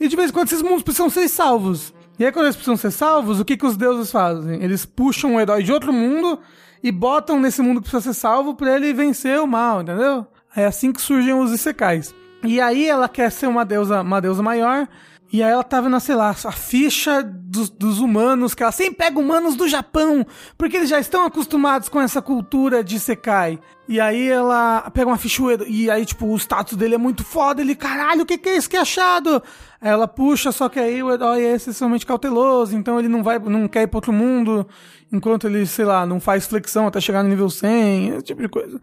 E 0.00 0.08
de 0.08 0.16
vez 0.16 0.30
em 0.30 0.32
quando 0.32 0.46
esses 0.46 0.62
mundos 0.62 0.82
precisam 0.82 1.10
ser 1.10 1.28
salvos. 1.28 1.92
E 2.18 2.24
aí, 2.24 2.32
quando 2.32 2.46
eles 2.46 2.56
precisam 2.56 2.78
ser 2.78 2.90
salvos, 2.90 3.38
o 3.38 3.44
que, 3.44 3.54
que 3.54 3.66
os 3.66 3.76
deuses 3.76 4.10
fazem? 4.10 4.62
Eles 4.62 4.86
puxam 4.86 5.32
um 5.32 5.40
herói 5.40 5.62
de 5.62 5.70
outro 5.70 5.92
mundo 5.92 6.38
e 6.82 6.90
botam 6.90 7.38
nesse 7.38 7.60
mundo 7.60 7.82
que 7.82 7.90
precisa 7.90 8.14
ser 8.14 8.18
salvo 8.18 8.54
pra 8.54 8.76
ele 8.76 8.94
vencer 8.94 9.38
o 9.42 9.46
mal, 9.46 9.82
entendeu? 9.82 10.26
É 10.56 10.64
assim 10.64 10.90
que 10.90 11.02
surgem 11.02 11.34
os 11.34 11.52
Isekais. 11.52 12.14
E 12.42 12.62
aí 12.62 12.86
ela 12.86 13.10
quer 13.10 13.30
ser 13.30 13.46
uma 13.46 13.62
deusa, 13.62 14.00
uma 14.00 14.22
deusa 14.22 14.42
maior. 14.42 14.88
E 15.32 15.42
aí 15.42 15.50
ela 15.50 15.64
tá 15.64 15.80
vendo, 15.80 15.98
sei 15.98 16.14
lá, 16.14 16.30
a 16.30 16.52
ficha 16.52 17.22
dos, 17.22 17.68
dos 17.68 17.98
humanos, 17.98 18.54
que 18.54 18.62
ela 18.62 18.70
sempre 18.70 18.94
pega 18.94 19.18
humanos 19.18 19.56
do 19.56 19.68
Japão, 19.68 20.24
porque 20.56 20.76
eles 20.76 20.88
já 20.88 21.00
estão 21.00 21.24
acostumados 21.24 21.88
com 21.88 22.00
essa 22.00 22.22
cultura 22.22 22.84
de 22.84 23.00
Sekai. 23.00 23.58
E 23.88 24.00
aí 24.00 24.28
ela 24.28 24.88
pega 24.92 25.08
uma 25.08 25.18
ficha 25.18 25.42
e 25.66 25.90
aí, 25.90 26.06
tipo, 26.06 26.26
o 26.26 26.36
status 26.36 26.76
dele 26.76 26.94
é 26.94 26.98
muito 26.98 27.24
foda, 27.24 27.60
ele, 27.60 27.74
caralho, 27.74 28.22
o 28.22 28.26
que, 28.26 28.38
que 28.38 28.48
é 28.48 28.56
isso 28.56 28.70
que 28.70 28.76
é 28.76 28.80
achado? 28.80 29.42
Aí 29.80 29.90
ela 29.90 30.06
puxa, 30.06 30.52
só 30.52 30.68
que 30.68 30.78
aí 30.78 31.02
o 31.02 31.12
herói 31.12 31.44
é 31.44 31.54
excessivamente 31.54 32.06
cauteloso, 32.06 32.76
então 32.76 32.98
ele 32.98 33.08
não 33.08 33.22
vai, 33.22 33.38
não 33.38 33.68
quer 33.68 33.82
ir 33.82 33.86
pra 33.88 33.98
outro 33.98 34.12
mundo, 34.12 34.66
enquanto 35.12 35.46
ele, 35.46 35.66
sei 35.66 35.84
lá, 35.84 36.06
não 36.06 36.20
faz 36.20 36.46
flexão 36.46 36.86
até 36.86 37.00
chegar 37.00 37.22
no 37.22 37.28
nível 37.28 37.50
100, 37.50 38.08
esse 38.08 38.22
tipo 38.22 38.42
de 38.42 38.48
coisa. 38.48 38.80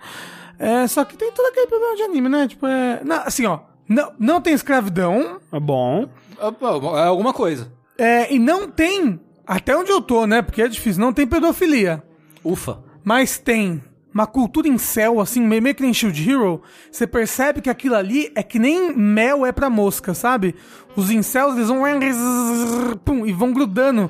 É, 0.59 0.87
só 0.87 1.03
que 1.03 1.17
tem 1.17 1.31
todo 1.31 1.47
aquele 1.47 1.67
problema 1.67 1.95
de 1.95 2.03
anime, 2.03 2.29
né? 2.29 2.47
Tipo, 2.47 2.67
é. 2.67 3.01
não, 3.03 3.17
assim, 3.25 3.45
ó. 3.45 3.59
Não, 3.87 4.13
não 4.17 4.41
tem 4.41 4.53
escravidão, 4.53 5.41
É 5.51 5.59
bom. 5.59 6.07
É 6.97 7.03
alguma 7.07 7.33
coisa. 7.33 7.71
é, 7.97 8.33
e 8.33 8.39
não 8.39 8.67
tem, 8.67 9.19
até 9.45 9.75
onde 9.75 9.91
eu 9.91 10.01
tô, 10.01 10.25
né? 10.25 10.41
Porque 10.41 10.61
é 10.61 10.67
difícil, 10.67 11.01
não 11.01 11.13
tem 11.13 11.27
pedofilia. 11.27 12.03
Ufa. 12.43 12.83
Mas 13.03 13.37
tem 13.37 13.83
uma 14.13 14.27
cultura 14.27 14.67
em 14.67 14.77
céu, 14.77 15.19
assim, 15.19 15.41
meio, 15.41 15.73
que 15.73 15.81
nem 15.81 15.93
Shield 15.93 16.29
Hero. 16.29 16.61
Você 16.91 17.07
percebe 17.07 17.61
que 17.61 17.69
aquilo 17.69 17.95
ali 17.95 18.31
é 18.35 18.43
que 18.43 18.59
nem 18.59 18.95
mel 18.95 19.45
é 19.45 19.51
pra 19.51 19.69
mosca, 19.69 20.13
sabe? 20.13 20.55
Os 20.95 21.09
incels, 21.09 21.55
eles 21.55 21.67
vão... 21.67 21.81
Pum, 23.03 23.25
e 23.25 23.33
vão 23.33 23.51
grudando 23.51 24.09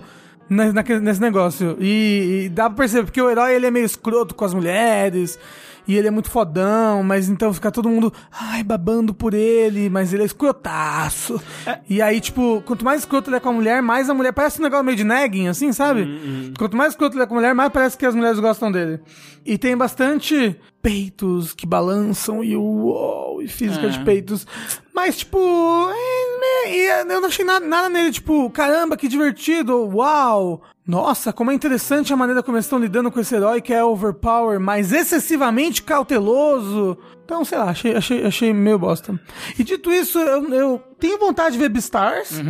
ne- 0.53 0.71
naquele- 0.71 0.99
nesse 0.99 1.19
negócio. 1.21 1.75
E, 1.79 2.43
e 2.45 2.49
dá 2.49 2.69
pra 2.69 2.77
perceber, 2.77 3.03
porque 3.05 3.21
o 3.21 3.29
herói, 3.29 3.55
ele 3.55 3.65
é 3.65 3.71
meio 3.71 3.85
escroto 3.85 4.33
com 4.35 4.45
as 4.45 4.53
mulheres... 4.53 5.37
E 5.85 5.97
ele 5.97 6.07
é 6.07 6.11
muito 6.11 6.31
fodão, 6.31 7.03
mas 7.03 7.27
então 7.27 7.53
fica 7.53 7.69
todo 7.69 7.89
mundo, 7.89 8.13
ai, 8.31 8.63
babando 8.63 9.13
por 9.13 9.33
ele, 9.33 9.89
mas 9.89 10.13
ele 10.13 10.23
é 10.23 10.25
escrotaço. 10.25 11.41
E 11.89 12.01
aí, 12.01 12.21
tipo, 12.21 12.63
quanto 12.65 12.85
mais 12.85 13.01
escroto 13.01 13.29
ele 13.29 13.35
é 13.35 13.39
com 13.41 13.49
a 13.49 13.51
mulher, 13.51 13.81
mais 13.81 14.09
a 14.09 14.13
mulher. 14.13 14.31
Parece 14.31 14.61
um 14.61 14.63
negócio 14.63 14.85
meio 14.85 14.95
de 14.95 15.03
nagging, 15.03 15.49
assim, 15.49 15.73
sabe? 15.73 16.53
Quanto 16.57 16.77
mais 16.77 16.93
escroto 16.93 17.17
ele 17.17 17.23
é 17.23 17.27
com 17.27 17.33
a 17.33 17.37
mulher, 17.37 17.53
mais 17.53 17.69
parece 17.69 17.97
que 17.97 18.05
as 18.05 18.15
mulheres 18.15 18.39
gostam 18.39 18.71
dele. 18.71 19.01
E 19.45 19.57
tem 19.57 19.75
bastante 19.75 20.55
peitos 20.81 21.53
que 21.53 21.65
balançam 21.65 22.41
e 22.41 22.55
uou, 22.55 23.41
e 23.41 23.49
física 23.49 23.89
de 23.89 23.99
peitos. 24.05 24.47
Mas, 24.93 25.17
tipo, 25.17 25.37
é, 25.37 26.32
é, 26.43 26.75
e 26.75 26.85
eu 27.11 27.21
não 27.21 27.25
achei 27.27 27.43
nada, 27.45 27.65
nada 27.65 27.89
nele, 27.89 28.11
tipo, 28.11 28.49
caramba, 28.49 28.95
que 28.97 29.07
divertido, 29.07 29.89
uau. 29.95 30.61
Nossa, 30.85 31.31
como 31.31 31.49
é 31.49 31.53
interessante 31.53 32.11
a 32.11 32.17
maneira 32.17 32.43
como 32.43 32.57
eles 32.57 32.65
estão 32.65 32.77
lidando 32.79 33.09
com 33.11 33.19
esse 33.19 33.33
herói 33.33 33.61
que 33.61 33.73
é 33.73 33.83
overpower, 33.83 34.59
mas 34.59 34.91
excessivamente 34.91 35.81
cauteloso. 35.81 36.97
Então, 37.23 37.45
sei 37.45 37.57
lá, 37.57 37.69
achei, 37.69 37.95
achei, 37.95 38.25
achei 38.25 38.53
meio 38.53 38.77
bosta. 38.77 39.17
E 39.57 39.63
dito 39.63 39.91
isso, 39.91 40.19
eu, 40.19 40.53
eu 40.53 40.81
tenho 40.99 41.17
vontade 41.17 41.53
de 41.53 41.59
ver 41.59 41.69
Beastars. 41.69 42.41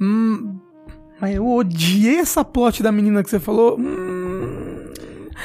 Hum, 0.00 0.58
mas 1.20 1.34
eu 1.34 1.46
odiei 1.46 2.18
essa 2.20 2.42
plot 2.44 2.82
da 2.82 2.90
menina 2.92 3.22
que 3.22 3.28
você 3.30 3.38
falou. 3.40 3.78
Hum, 3.78 4.86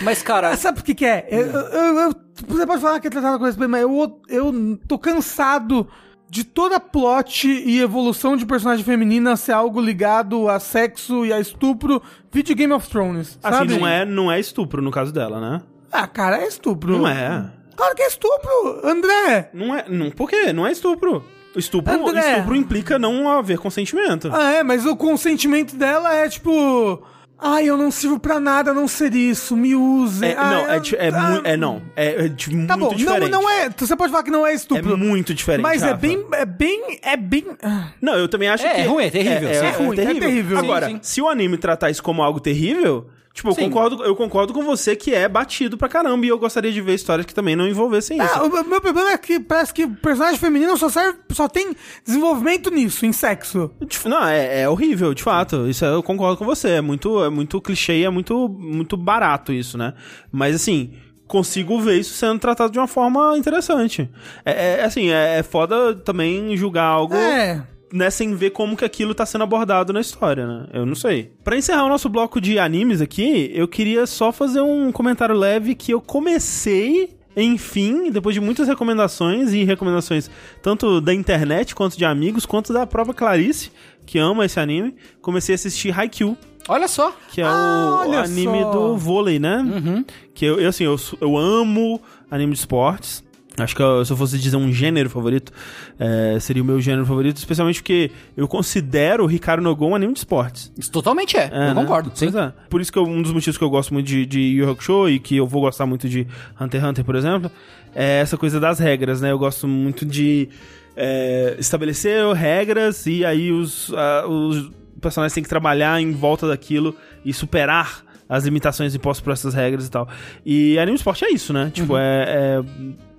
Mas, 0.02 0.24
cara, 0.24 0.50
ah, 0.50 0.58
sabe 0.58 0.78
por 0.80 0.86
que 0.86 0.96
que 0.96 1.06
é? 1.06 1.28
Eu- 1.30 1.48
eu- 1.48 2.00
eu- 2.00 2.16
você 2.48 2.66
pode 2.66 2.82
falar 2.82 3.00
que 3.00 3.08
é 3.08 3.10
tratada 3.12 3.38
com 3.38 3.46
respeito, 3.46 3.70
mas 3.70 3.82
eu, 3.82 4.22
eu 4.28 4.80
tô 4.88 4.98
cansado 4.98 5.88
de 6.34 6.44
toda 6.44 6.80
plot 6.80 7.48
e 7.48 7.80
evolução 7.80 8.36
de 8.36 8.44
personagem 8.44 8.84
feminina 8.84 9.36
ser 9.38 9.52
algo 9.52 9.80
ligado 9.80 10.50
a 10.50 10.60
sexo 10.60 11.24
e 11.24 11.32
a 11.32 11.40
estupro, 11.40 12.02
vídeo 12.32 12.56
Game 12.56 12.74
of 12.74 12.90
Thrones, 12.90 13.38
Assim, 13.44 13.56
sabe? 13.56 13.78
não 13.78 13.88
é, 13.88 14.04
não 14.04 14.32
é 14.32 14.40
estupro 14.40 14.82
no 14.82 14.90
caso 14.90 15.14
dela, 15.14 15.40
né? 15.40 15.62
Ah, 15.92 16.08
cara, 16.08 16.40
é 16.40 16.48
estupro. 16.48 16.98
Não 16.98 17.08
é. 17.08 17.52
Claro 17.76 17.96
que 17.96 18.02
é 18.02 18.08
estupro, 18.08 18.82
André. 18.84 19.52
Não 19.54 19.76
é. 19.76 19.86
Não, 19.88 20.10
por 20.10 20.28
quê? 20.28 20.52
Não 20.52 20.66
é 20.66 20.72
estupro. 20.72 21.24
Estupro, 21.56 21.94
André. 22.10 22.32
estupro 22.32 22.56
implica 22.56 22.98
não 22.98 23.30
haver 23.30 23.60
consentimento. 23.60 24.32
Ah, 24.34 24.54
é, 24.54 24.64
mas 24.64 24.88
o 24.88 24.96
consentimento 24.96 25.76
dela 25.76 26.16
é 26.16 26.28
tipo... 26.28 27.00
Ai, 27.40 27.66
eu 27.66 27.76
não 27.76 27.92
sirvo 27.92 28.20
pra 28.20 28.40
nada 28.40 28.74
não 28.74 28.88
ser 28.88 29.14
isso, 29.14 29.58
me 29.58 29.76
usem. 29.76 30.30
É, 30.30 30.36
Ai, 30.38 30.54
não, 30.56 30.72
é, 30.72 30.78
eu- 30.78 30.82
ti- 30.82 30.96
é, 30.96 31.10
ah, 31.10 31.22
mui- 31.30 31.42
é 31.44 31.58
não. 31.58 31.82
É, 31.96 32.26
é 32.26 32.28
de- 32.30 32.46
Tá 32.66 32.78
muito 32.78 32.92
bom, 32.92 32.96
diferente. 32.96 33.30
não, 33.32 33.42
não 33.42 33.50
é... 33.50 33.70
Você 33.76 33.96
pode 33.98 34.12
falar 34.12 34.24
que 34.24 34.32
não 34.32 34.48
é 34.48 34.52
É 34.52 34.56
estupro. 34.56 34.98
muito 34.98 35.34
diferente. 35.34 35.62
Mas 35.64 35.82
é 35.84 35.88
Rafa. 35.88 35.98
bem, 35.98 36.26
é 36.32 36.46
bem, 36.46 37.00
é 37.02 37.18
bem. 37.18 37.46
ah. 37.62 37.90
Não, 38.02 38.14
eu 38.16 38.30
também 38.30 38.48
acho 38.48 38.66
É, 38.66 38.76
que. 38.76 38.82
é 38.82 38.86
ruim, 38.86 39.04
é 39.06 39.10
terrível, 39.10 39.50
É, 39.50 39.52
é, 39.52 39.58
É 39.66 39.72
ruim, 39.72 40.00
é 40.00 40.06
terrível. 40.06 40.58
Agora, 40.58 40.86
Sim, 40.88 40.94
sim. 40.94 41.00
se 41.02 41.22
o 41.22 41.28
anime 41.28 41.58
tratar 41.58 41.90
isso 41.90 42.02
como 42.02 42.24
algo 42.24 42.40
terrível, 42.40 43.08
tipo, 43.34 43.50
eu 43.50 43.54
Sim. 43.54 43.64
concordo, 43.64 44.04
eu 44.04 44.16
concordo 44.16 44.54
com 44.54 44.64
você 44.64 44.96
que 44.96 45.14
é 45.14 45.28
batido 45.28 45.78
pra 45.78 45.90
caramba 45.90 46.26
e 46.26 46.30
eu 46.30 46.38
gostaria 46.38 46.72
de 46.72 46.80
ver 46.80 46.94
histórias 46.94 47.26
que 47.26 47.34
também 47.34 47.56
não 47.56 47.68
envolvessem 47.68 48.18
isso. 48.18 48.34
Ah, 48.34 48.44
o 48.44 48.48
o 48.48 48.66
meu 48.66 48.80
problema 48.80 49.12
é 49.12 49.18
que 49.18 49.40
parece 49.40 49.74
que 49.74 49.84
o 49.84 49.96
personagem 49.96 50.40
feminino 50.40 50.78
só 50.78 50.90
serve, 50.90 51.20
só 51.32 51.48
tem 51.48 51.76
desenvolvimento 52.06 52.70
nisso, 52.70 53.06
em 53.06 53.12
sexo. 53.12 53.72
Não, 54.06 54.26
é, 54.26 54.62
é 54.62 54.70
horrível, 54.70 55.14
de 55.14 55.24
fato. 55.24 55.68
Isso 55.68 55.84
eu 55.84 56.02
concordo 56.04 56.38
com 56.38 56.46
você. 56.46 56.70
É 56.70 56.82
muito, 56.82 57.24
é 57.24 57.30
muito 57.30 57.60
clichê 57.60 58.04
é 58.04 58.10
muito, 58.10 58.48
muito 58.48 58.96
barato 58.96 59.52
isso, 59.52 59.78
né? 59.78 59.94
Mas 60.32 60.56
assim, 60.56 60.94
consigo 61.28 61.80
ver 61.80 62.00
isso 62.00 62.14
sendo 62.14 62.40
tratado 62.40 62.72
de 62.72 62.80
uma 62.80 62.88
forma 62.88 63.38
interessante. 63.38 64.10
É, 64.46 64.80
é, 64.80 64.84
assim, 64.84 65.10
é, 65.10 65.40
é 65.40 65.44
foda 65.44 65.96
também 65.96 66.56
julgar 66.56 66.86
algo. 66.86 67.16
É. 67.16 67.66
Né, 67.96 68.10
sem 68.10 68.34
ver 68.34 68.50
como 68.50 68.76
que 68.76 68.84
aquilo 68.84 69.14
tá 69.14 69.24
sendo 69.24 69.44
abordado 69.44 69.94
na 69.94 70.02
história, 70.02 70.48
né? 70.48 70.66
Eu 70.74 70.84
não 70.84 70.96
sei. 70.96 71.32
Pra 71.44 71.56
encerrar 71.56 71.86
o 71.86 71.90
nosso 71.90 72.10
bloco 72.10 72.42
de 72.42 72.58
animes 72.58 73.02
aqui, 73.02 73.52
eu 73.54 73.68
queria 73.68 74.08
só 74.08 74.32
fazer 74.32 74.62
um 74.62 74.92
comentário 74.92 75.36
leve 75.36 75.76
que 75.76 75.94
eu 75.94 76.02
comecei, 76.02 77.16
enfim, 77.38 78.10
depois 78.12 78.34
de 78.34 78.42
muitas 78.42 78.68
recomendações 78.68 79.54
e 79.54 79.64
recomendações 79.64 80.30
tanto 80.62 81.00
da 81.00 81.14
internet 81.14 81.76
quanto 81.76 81.96
de 81.98 82.04
amigos, 82.04 82.46
quanto 82.48 82.74
da 82.74 82.88
própria 82.88 83.14
Clarice, 83.14 83.72
que 84.06 84.18
ama 84.18 84.44
esse 84.46 84.60
anime, 84.60 84.96
comecei 85.22 85.54
a 85.54 85.56
assistir 85.56 85.98
Haikyuu, 85.98 86.36
olha 86.68 86.88
só. 86.88 87.16
que 87.32 87.42
é 87.42 87.46
Ah, 87.46 88.06
o 88.08 88.12
anime 88.14 88.62
só. 88.64 88.72
do 88.72 88.98
vôlei, 88.98 89.38
né? 89.38 89.58
Uhum. 89.60 90.06
Que 90.34 90.46
eu, 90.46 90.60
eu, 90.60 90.70
assim, 90.70 90.84
eu, 90.86 90.96
eu 91.22 91.38
amo 91.38 92.02
anime 92.32 92.54
de 92.54 92.60
esportes. 92.60 93.24
Acho 93.58 93.76
que 93.76 93.82
eu- 93.84 94.04
se 94.04 94.12
eu 94.12 94.18
fosse 94.18 94.40
dizer 94.40 94.58
um 94.58 94.72
gênero 94.72 95.10
favorito, 95.10 95.52
é, 96.00 96.38
seria 96.40 96.64
o 96.64 96.66
meu 96.66 96.82
gênero 96.82 97.06
favorito, 97.06 97.38
especialmente 97.38 97.82
porque 97.82 98.10
eu 98.36 98.48
considero 98.48 99.24
o 99.24 99.28
Ricardo 99.28 99.62
Nogon 99.62 99.92
um 99.92 99.96
anime 99.96 100.14
de 100.14 100.20
esportes. 100.20 100.72
Isso 100.78 100.92
totalmente 100.92 101.38
é, 101.38 101.50
É, 101.54 101.70
eu 101.70 101.76
né? 101.76 101.82
concordo. 101.82 102.12
Sim. 102.16 102.36
É. 102.36 102.52
Por 102.70 102.82
isso 102.82 102.92
que 102.92 102.98
eu- 102.98 103.06
um 103.06 103.22
dos 103.22 103.32
motivos 103.32 103.56
que 103.58 103.64
eu 103.64 103.70
gosto 103.70 103.94
muito 103.94 104.08
de, 104.08 104.26
de 104.26 104.40
Yu 104.40 104.70
Hakusho 104.72 105.08
e 105.08 105.20
que 105.20 105.38
eu 105.38 105.46
vou 105.46 105.62
gostar 105.62 105.86
muito 105.86 106.10
de 106.10 106.28
Hunter 106.60 106.82
x 106.82 106.90
Hunter, 106.90 107.06
por 107.06 107.16
exemplo, 107.16 107.52
é 107.94 108.22
essa 108.22 108.38
coisa 108.38 108.60
das 108.60 108.80
regras, 108.80 109.22
né? 109.22 109.32
Eu 109.32 109.38
gosto 109.38 109.68
muito 109.68 110.04
de 110.06 110.50
é, 110.96 111.56
estabelecer 111.60 112.24
regras 112.34 113.06
e 113.06 113.24
aí 113.26 113.52
os, 113.52 113.92
a- 113.94 114.28
os 114.28 114.72
personagens 115.02 115.34
têm 115.34 115.44
que 115.44 115.50
trabalhar 115.50 116.00
em 116.02 116.12
volta 116.12 116.48
daquilo 116.48 116.96
e 117.26 117.34
superar 117.34 118.04
as 118.30 118.46
limitações 118.46 118.96
impostas 118.96 119.24
por 119.24 119.32
essas 119.34 119.54
regras 119.54 119.86
e 119.86 119.92
tal. 119.92 120.08
E 120.46 120.80
anime 120.80 120.96
esporte 120.98 121.24
é 121.26 121.32
isso, 121.32 121.52
né? 121.54 121.70
Tipo, 121.74 121.98
é- 121.98 122.26
é 122.28 122.64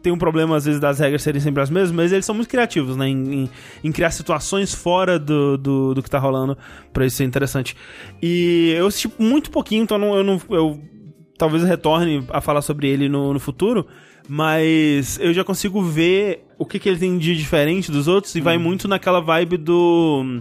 tem 0.04 0.12
um 0.12 0.18
problema, 0.18 0.54
às 0.54 0.66
vezes, 0.66 0.78
das 0.78 0.98
regras 1.00 1.22
serem 1.22 1.40
sempre 1.40 1.62
as 1.62 1.70
mesmas, 1.70 1.90
mas 1.90 2.12
eles 2.12 2.26
são 2.26 2.34
muito 2.34 2.48
criativos, 2.48 2.94
né? 2.94 3.08
Em, 3.08 3.44
em- 3.44 3.50
em 3.82 3.90
criar 3.90 4.10
situações 4.10 4.72
fora 4.74 5.18
do, 5.18 5.56
do, 5.56 5.94
do 5.94 6.02
que 6.02 6.10
tá 6.10 6.18
rolando 6.18 6.56
pra 6.92 7.06
isso 7.06 7.16
ser 7.16 7.24
interessante. 7.24 7.74
E 8.22 8.72
eu 8.76 8.86
assisti 8.86 9.10
muito 9.18 9.50
pouquinho, 9.50 9.82
então 9.82 9.96
eu 10.14 10.22
não. 10.22 10.40
Eu, 10.50 10.78
talvez 11.38 11.62
eu 11.62 11.68
retorne 11.68 12.22
a 12.28 12.40
falar 12.40 12.60
sobre 12.62 12.86
ele 12.88 13.08
no, 13.08 13.32
no 13.32 13.40
futuro. 13.40 13.86
Mas 14.28 15.18
eu 15.20 15.34
já 15.34 15.44
consigo 15.44 15.82
ver 15.82 16.44
o 16.58 16.64
que, 16.64 16.78
que 16.78 16.88
ele 16.88 16.98
tem 16.98 17.18
de 17.18 17.36
diferente 17.36 17.90
dos 17.90 18.08
outros 18.08 18.34
e 18.34 18.40
vai 18.40 18.56
muito 18.56 18.88
naquela 18.88 19.20
vibe 19.20 19.56
do. 19.58 20.40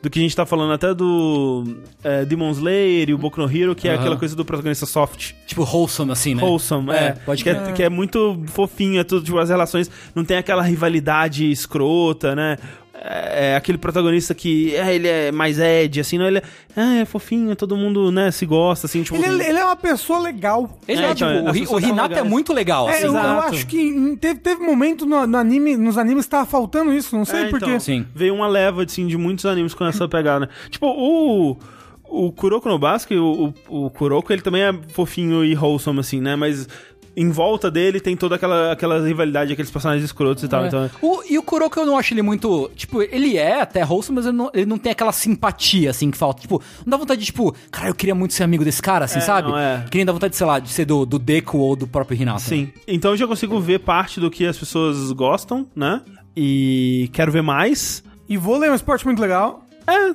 Do 0.00 0.10
que 0.10 0.18
a 0.18 0.22
gente 0.22 0.36
tá 0.36 0.44
falando 0.44 0.72
até 0.72 0.92
do 0.92 1.64
é, 2.02 2.26
Demon 2.26 2.50
Slayer 2.50 3.08
e 3.08 3.14
o 3.14 3.18
Boku 3.18 3.40
no 3.40 3.50
Hero, 3.50 3.74
que 3.74 3.88
é 3.88 3.94
aquela 3.94 4.16
coisa 4.16 4.36
do 4.36 4.44
protagonista 4.44 4.84
soft. 4.84 5.32
Tipo, 5.46 5.64
wholesome, 5.64 6.12
assim, 6.12 6.34
né? 6.34 6.42
Wholesome, 6.42 6.90
é. 6.90 6.96
É, 6.96 7.12
pode 7.12 7.42
que, 7.42 7.48
é, 7.48 7.72
que 7.72 7.82
é 7.82 7.88
muito 7.88 8.38
fofinho, 8.48 9.00
é 9.00 9.04
tudo, 9.04 9.24
tipo, 9.24 9.38
as 9.38 9.48
relações 9.48 9.90
não 10.14 10.22
tem 10.22 10.36
aquela 10.36 10.62
rivalidade 10.62 11.50
escrota, 11.50 12.36
né? 12.36 12.58
É, 13.06 13.50
é 13.50 13.56
aquele 13.56 13.76
protagonista 13.76 14.34
que 14.34 14.74
é, 14.74 14.94
ele 14.94 15.06
é 15.06 15.30
mais 15.30 15.58
Ed, 15.58 16.00
assim, 16.00 16.16
não, 16.16 16.26
ele 16.26 16.38
é, 16.38 16.42
ah, 16.74 16.94
é 16.96 17.04
fofinho, 17.04 17.54
todo 17.54 17.76
mundo, 17.76 18.10
né, 18.10 18.30
se 18.30 18.46
gosta, 18.46 18.86
assim, 18.86 19.02
tipo... 19.02 19.16
Ele, 19.22 19.42
é- 19.42 19.48
ele 19.50 19.58
é 19.58 19.64
uma 19.64 19.76
pessoa 19.76 20.18
legal. 20.20 20.78
Ele 20.88 21.02
É, 21.02 21.08
é, 21.08 21.10
então, 21.12 21.28
tipo, 21.28 21.44
o, 21.44 21.48
as 21.50 21.54
Ri- 21.54 21.60
pessoas 21.60 21.84
o 21.84 21.86
Hinata 21.86 22.18
é 22.18 22.22
muito 22.22 22.52
legal, 22.54 22.88
É, 22.88 22.94
assim. 22.94 23.04
eu, 23.04 23.12
eu 23.12 23.18
acho 23.40 23.66
que 23.66 24.16
teve, 24.18 24.40
teve 24.40 24.62
momento 24.62 25.04
no, 25.04 25.26
no 25.26 25.36
anime, 25.36 25.76
nos 25.76 25.98
animes 25.98 26.26
tava 26.26 26.46
faltando 26.46 26.94
isso, 26.94 27.14
não 27.14 27.26
sei 27.26 27.40
É, 27.42 27.44
porquê. 27.50 27.66
então, 27.66 27.80
Sim. 27.80 28.06
Veio 28.14 28.34
uma 28.34 28.46
leva, 28.46 28.84
assim, 28.84 29.06
de 29.06 29.18
muitos 29.18 29.44
animes 29.44 29.74
com 29.74 29.84
essa 29.84 30.08
pegada. 30.08 30.48
tipo, 30.70 30.86
o... 30.86 31.58
O 32.06 32.30
Kuroko 32.30 32.68
no 32.68 32.78
Basket, 32.78 33.18
o, 33.18 33.52
o, 33.68 33.86
o 33.86 33.90
Kuroko, 33.90 34.32
ele 34.32 34.40
também 34.42 34.62
é 34.62 34.72
fofinho 34.92 35.44
e 35.44 35.56
wholesome, 35.56 35.98
assim, 35.98 36.20
né? 36.20 36.36
Mas 36.36 36.68
em 37.16 37.30
volta 37.30 37.70
dele 37.70 38.00
tem 38.00 38.16
toda 38.16 38.34
aquela, 38.34 38.72
aquela 38.72 39.00
rivalidade, 39.06 39.52
aqueles 39.52 39.70
personagens 39.70 40.04
escrotos 40.04 40.42
e 40.42 40.48
tal. 40.48 40.64
É. 40.64 40.66
Então, 40.68 40.90
O- 41.00 41.22
e 41.28 41.38
o 41.38 41.42
Kuroko 41.42 41.78
eu 41.78 41.86
não 41.86 41.96
acho 41.98 42.12
ele 42.12 42.22
muito. 42.22 42.70
Tipo, 42.74 43.02
ele 43.02 43.36
é 43.36 43.60
até 43.60 43.84
wholesome, 43.84 44.16
mas 44.16 44.26
ele 44.26 44.36
não, 44.36 44.50
ele 44.52 44.66
não 44.66 44.78
tem 44.78 44.92
aquela 44.92 45.12
simpatia, 45.12 45.90
assim, 45.90 46.10
que 46.10 46.18
falta. 46.18 46.40
Tipo, 46.40 46.60
não 46.84 46.90
dá 46.90 46.96
vontade 46.96 47.20
de, 47.20 47.26
tipo, 47.26 47.54
cara, 47.70 47.88
eu 47.88 47.94
queria 47.94 48.14
muito 48.14 48.34
ser 48.34 48.42
amigo 48.42 48.64
desse 48.64 48.82
cara, 48.82 49.04
assim, 49.04 49.18
É, 49.18 49.22
sabe? 49.22 49.48
não, 49.48 49.58
é. 49.58 49.84
Que 49.90 49.96
nem 49.98 50.04
dá 50.06 50.12
vontade, 50.12 50.34
sei 50.36 50.46
lá, 50.46 50.58
de 50.58 50.68
ser 50.70 50.84
do, 50.84 51.06
do 51.06 51.18
Deku 51.18 51.58
ou 51.58 51.76
do 51.76 51.86
próprio 51.86 52.20
Hinata. 52.20 52.40
Sim. 52.40 52.72
Então 52.86 53.12
eu 53.12 53.16
já 53.16 53.26
consigo 53.26 53.60
ver 53.60 53.78
parte 53.80 54.18
do 54.18 54.30
que 54.30 54.44
as 54.46 54.58
pessoas 54.58 55.12
gostam, 55.12 55.66
né? 55.74 56.00
E 56.36 57.08
quero 57.12 57.30
ver 57.30 57.42
mais. 57.42 58.02
E 58.28 58.36
vôlei 58.36 58.68
é 58.68 58.72
um 58.72 58.74
esporte 58.74 59.04
muito 59.04 59.20
legal. 59.22 59.64
É. 59.86 60.14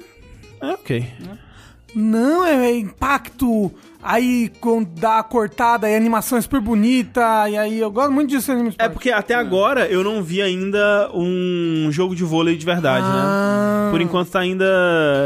É 0.68 0.74
ok. 0.74 1.06
Não, 1.96 2.46
é, 2.46 2.72
impacto. 2.77 3.72
Aí 4.01 4.50
quando 4.62 4.88
dá 4.98 5.19
a 5.19 5.24
cortada 5.24 5.89
e 5.89 5.93
a 5.93 5.98
animação 5.98 6.38
é 6.38 6.41
super 6.41 6.62
bonita. 6.62 7.50
E 7.50 7.58
aí 7.58 7.79
eu 7.79 7.91
gosto 7.91 8.12
muito 8.12 8.29
disso 8.29 8.51
anime 8.51 8.74
É 8.77 8.88
porque 8.88 9.12
até 9.12 9.34
agora 9.36 9.88
eu 9.88 10.03
não 10.03 10.24
vi 10.24 10.41
ainda 10.41 11.10
um 11.13 11.89
jogo 11.91 12.15
de 12.15 12.24
vôlei 12.24 12.55
de 12.55 12.65
verdade, 12.65 13.05
Ah. 13.08 13.86
né? 13.88 13.91
Por 13.91 14.00
enquanto 14.01 14.29
tá 14.29 14.39
ainda. 14.39 14.65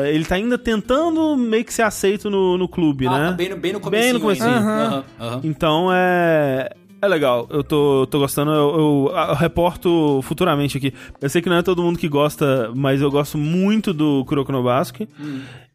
Ele 0.07 0.25
tá 0.25 0.35
ainda 0.35 0.57
tentando 0.57 1.35
meio 1.37 1.63
que 1.65 1.73
ser 1.73 1.83
aceito 1.83 2.29
no, 2.29 2.57
no 2.57 2.67
clube, 2.67 3.05
Ah, 3.07 3.11
né? 3.19 3.25
tá 3.27 3.31
bem 3.33 3.49
no, 3.49 3.57
bem 3.57 3.73
no 3.73 3.79
Bem 3.79 3.83
comecinho. 3.89 4.13
no 4.13 4.19
comecinho. 4.21 4.49
Aham, 4.49 5.03
aham. 5.19 5.41
Então 5.43 5.89
é. 5.93 6.69
É 7.01 7.07
legal, 7.07 7.47
eu 7.51 7.65
tô, 7.65 8.07
tô 8.09 8.17
gostando, 8.19 8.49
eu, 8.51 9.09
eu- 9.11 9.11
eu 9.13 9.35
reporto 9.35 10.21
futuramente 10.23 10.77
aqui. 10.77 10.93
Eu 11.21 11.27
sei 11.29 11.41
que 11.41 11.49
não 11.49 11.57
é 11.57 11.61
todo 11.61 11.83
mundo 11.83 11.99
que 11.99 12.07
gosta, 12.07 12.71
mas 12.73 13.01
eu 13.01 13.11
gosto 13.11 13.37
muito 13.37 13.93
do 13.93 14.23
Kuroko 14.23 14.53
no 14.53 14.63
Basket. 14.63 15.09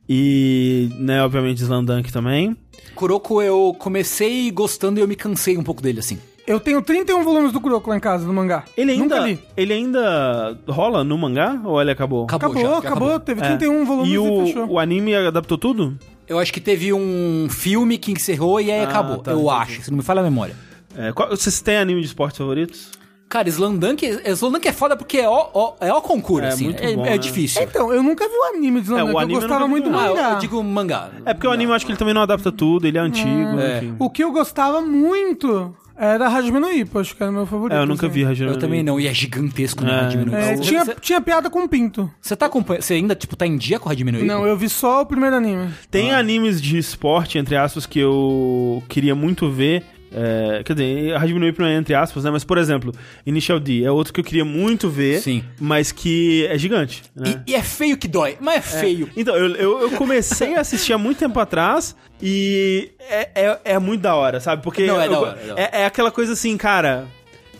E, 0.08 0.88
né, 0.98 1.22
obviamente, 1.22 1.58
Slandunk 1.62 2.10
também. 2.12 2.56
Kuroko 2.94 3.42
eu 3.42 3.74
comecei 3.78 4.50
gostando 4.50 4.98
e 4.98 5.02
eu 5.02 5.08
me 5.08 5.14
cansei 5.14 5.56
um 5.58 5.62
pouco 5.62 5.82
dele, 5.82 6.00
assim. 6.00 6.18
Eu 6.46 6.58
tenho 6.58 6.80
31 6.80 7.22
volumes 7.24 7.52
do 7.52 7.60
Kuroko 7.60 7.90
lá 7.90 7.96
em 7.96 8.00
casa, 8.00 8.24
do 8.24 8.32
mangá. 8.32 8.64
Ele 8.74 8.96
Nunca 8.96 9.16
ainda, 9.16 9.26
li. 9.28 9.38
ele 9.54 9.72
ainda 9.74 10.58
rola 10.66 11.04
no 11.04 11.18
mangá 11.18 11.60
ou 11.62 11.78
ele 11.80 11.90
acabou? 11.90 12.24
Acabou, 12.24 12.50
Acabou, 12.52 12.62
já, 12.62 12.72
já 12.72 12.78
acabou, 12.88 13.20
Teve 13.20 13.40
É. 13.42 13.44
31 13.56 13.84
volumes 13.84 14.08
E 14.10 14.14
e, 14.14 14.18
o, 14.18 14.46
fechou. 14.46 14.66
o 14.66 14.78
anime 14.78 15.14
adaptou 15.14 15.58
tudo? 15.58 15.98
Eu 16.26 16.38
acho 16.38 16.50
que 16.52 16.60
teve 16.60 16.90
um 16.92 17.48
filme 17.50 17.98
que 17.98 18.12
encerrou 18.12 18.60
e 18.62 18.70
aí 18.72 18.80
Ah, 18.80 18.88
acabou. 18.88 19.18
tá, 19.18 19.32
eu 19.32 19.40
entendi. 19.42 19.50
acho, 19.50 19.82
se 19.82 19.90
não 19.90 19.98
me 19.98 20.02
falha 20.02 20.20
a 20.20 20.24
memória. 20.24 20.56
É, 20.96 21.12
qual- 21.12 21.28
vocês 21.28 21.60
têm 21.60 21.76
anime 21.76 22.00
de 22.00 22.06
esportes 22.06 22.38
favoritos? 22.38 22.90
Cara, 23.28 23.48
Slandunk, 23.48 24.04
Slandunk 24.26 24.66
é 24.68 24.72
foda 24.72 24.96
porque 24.96 25.18
é 25.18 25.28
ó, 25.28 25.48
ó, 25.52 25.74
é 25.80 25.92
ó 25.92 26.00
concurso, 26.00 26.46
É 26.46 26.48
assim. 26.48 26.64
muito 26.64 26.82
é, 26.82 26.94
bom, 26.96 27.04
é 27.04 27.10
né? 27.10 27.18
difícil. 27.18 27.62
Então, 27.62 27.92
eu 27.92 28.02
nunca 28.02 28.26
vi 28.26 28.34
o 28.34 28.44
anime 28.56 28.80
de 28.80 28.86
Slandunk, 28.86 29.08
É, 29.08 29.12
o 29.12 29.14
eu 29.14 29.18
anime 29.18 29.34
eu 29.34 29.40
gostava 29.40 29.64
vi 29.64 29.70
muito 29.70 29.90
do 29.90 29.98
Ah, 29.98 30.06
eu, 30.06 30.14
mangá. 30.16 30.30
eu 30.32 30.38
digo 30.38 30.64
mangá. 30.64 31.10
É 31.26 31.34
porque 31.34 31.46
o 31.46 31.50
anime 31.50 31.70
eu 31.70 31.76
acho 31.76 31.84
que 31.84 31.92
ele 31.92 31.98
também 31.98 32.14
não 32.14 32.22
adapta 32.22 32.50
tudo, 32.50 32.86
ele 32.86 32.96
é 32.96 33.00
antigo, 33.00 33.28
É. 33.60 33.78
enfim. 33.78 33.96
O 33.98 34.08
que 34.08 34.24
eu 34.24 34.32
gostava 34.32 34.80
muito 34.80 35.74
era 36.00 36.28
Hajime 36.28 36.60
no 36.60 36.70
Ippo, 36.72 37.00
acho 37.00 37.14
que 37.16 37.22
era 37.22 37.30
o 37.30 37.34
meu 37.34 37.44
favorito. 37.44 37.76
É, 37.76 37.80
eu 37.82 37.86
nunca 37.86 38.06
assim. 38.06 38.14
vi 38.14 38.24
Hajime 38.24 38.48
Eu 38.48 38.54
no 38.54 38.60
também 38.60 38.80
Ippo. 38.80 38.90
não, 38.92 39.00
e 39.00 39.06
é 39.08 39.12
gigantesco, 39.12 39.84
né? 39.84 39.90
É. 39.92 40.04
Hajime 40.06 40.24
no 40.24 40.34
É, 40.36 40.52
Ippo. 40.54 40.62
tinha, 40.62 40.84
Você, 40.84 40.94
tinha 41.00 41.20
piada 41.20 41.50
com 41.50 41.66
pinto. 41.68 42.10
você 42.20 42.34
tá 42.36 42.46
acompanhando, 42.46 42.82
você 42.82 42.94
ainda, 42.94 43.14
tipo, 43.14 43.36
tá 43.36 43.46
em 43.46 43.56
dia 43.58 43.78
com 43.78 43.88
o 43.88 43.92
Hajime 43.92 44.12
no 44.12 44.18
Ippo? 44.18 44.26
Não, 44.26 44.46
eu 44.46 44.56
vi 44.56 44.68
só 44.70 45.02
o 45.02 45.06
primeiro 45.06 45.36
anime. 45.36 45.68
Tem 45.90 46.12
animes 46.12 46.62
de 46.62 46.78
esporte, 46.78 47.36
entre 47.36 47.56
aspas, 47.56 47.84
que 47.84 47.98
eu 47.98 48.82
queria 48.88 49.14
muito 49.14 49.50
ver. 49.50 49.84
É, 50.12 50.62
quer 50.64 50.72
dizer, 50.74 51.14
a 51.16 51.20
no 51.20 51.46
Ippo 51.46 51.60
não 51.62 51.68
é 51.68 51.74
entre 51.76 51.94
aspas, 51.94 52.24
né? 52.24 52.30
Mas, 52.30 52.44
por 52.44 52.56
exemplo, 52.58 52.92
Initial 53.26 53.60
D 53.60 53.84
é 53.84 53.90
outro 53.90 54.12
que 54.12 54.20
eu 54.20 54.24
queria 54.24 54.44
muito 54.44 54.88
ver, 54.88 55.20
Sim. 55.20 55.44
mas 55.60 55.92
que 55.92 56.46
é 56.46 56.56
gigante, 56.58 57.02
né? 57.14 57.42
E, 57.46 57.52
e 57.52 57.54
é 57.54 57.62
feio 57.62 57.96
que 57.96 58.08
dói, 58.08 58.36
mas 58.40 58.56
é 58.56 58.60
feio. 58.80 59.10
Então, 59.16 59.36
eu, 59.36 59.54
eu, 59.56 59.80
eu 59.82 59.90
comecei 59.92 60.54
a 60.54 60.60
assistir 60.60 60.92
há 60.92 60.98
muito 60.98 61.18
tempo 61.18 61.38
atrás 61.38 61.94
e 62.22 62.90
é, 63.10 63.28
é, 63.34 63.60
é 63.64 63.78
muito 63.78 64.00
da 64.00 64.14
hora, 64.14 64.40
sabe? 64.40 64.62
Porque 64.62 64.86
Não, 64.86 65.00
é 65.00 65.06
eu- 65.06 65.10
da 65.10 65.20
hora, 65.20 65.38
é 65.42 65.46
da 65.46 65.52
hora. 65.54 65.62
é- 65.72 65.80
é 65.82 65.86
aquela 65.86 66.10
coisa 66.10 66.32
assim, 66.32 66.56
cara. 66.56 67.06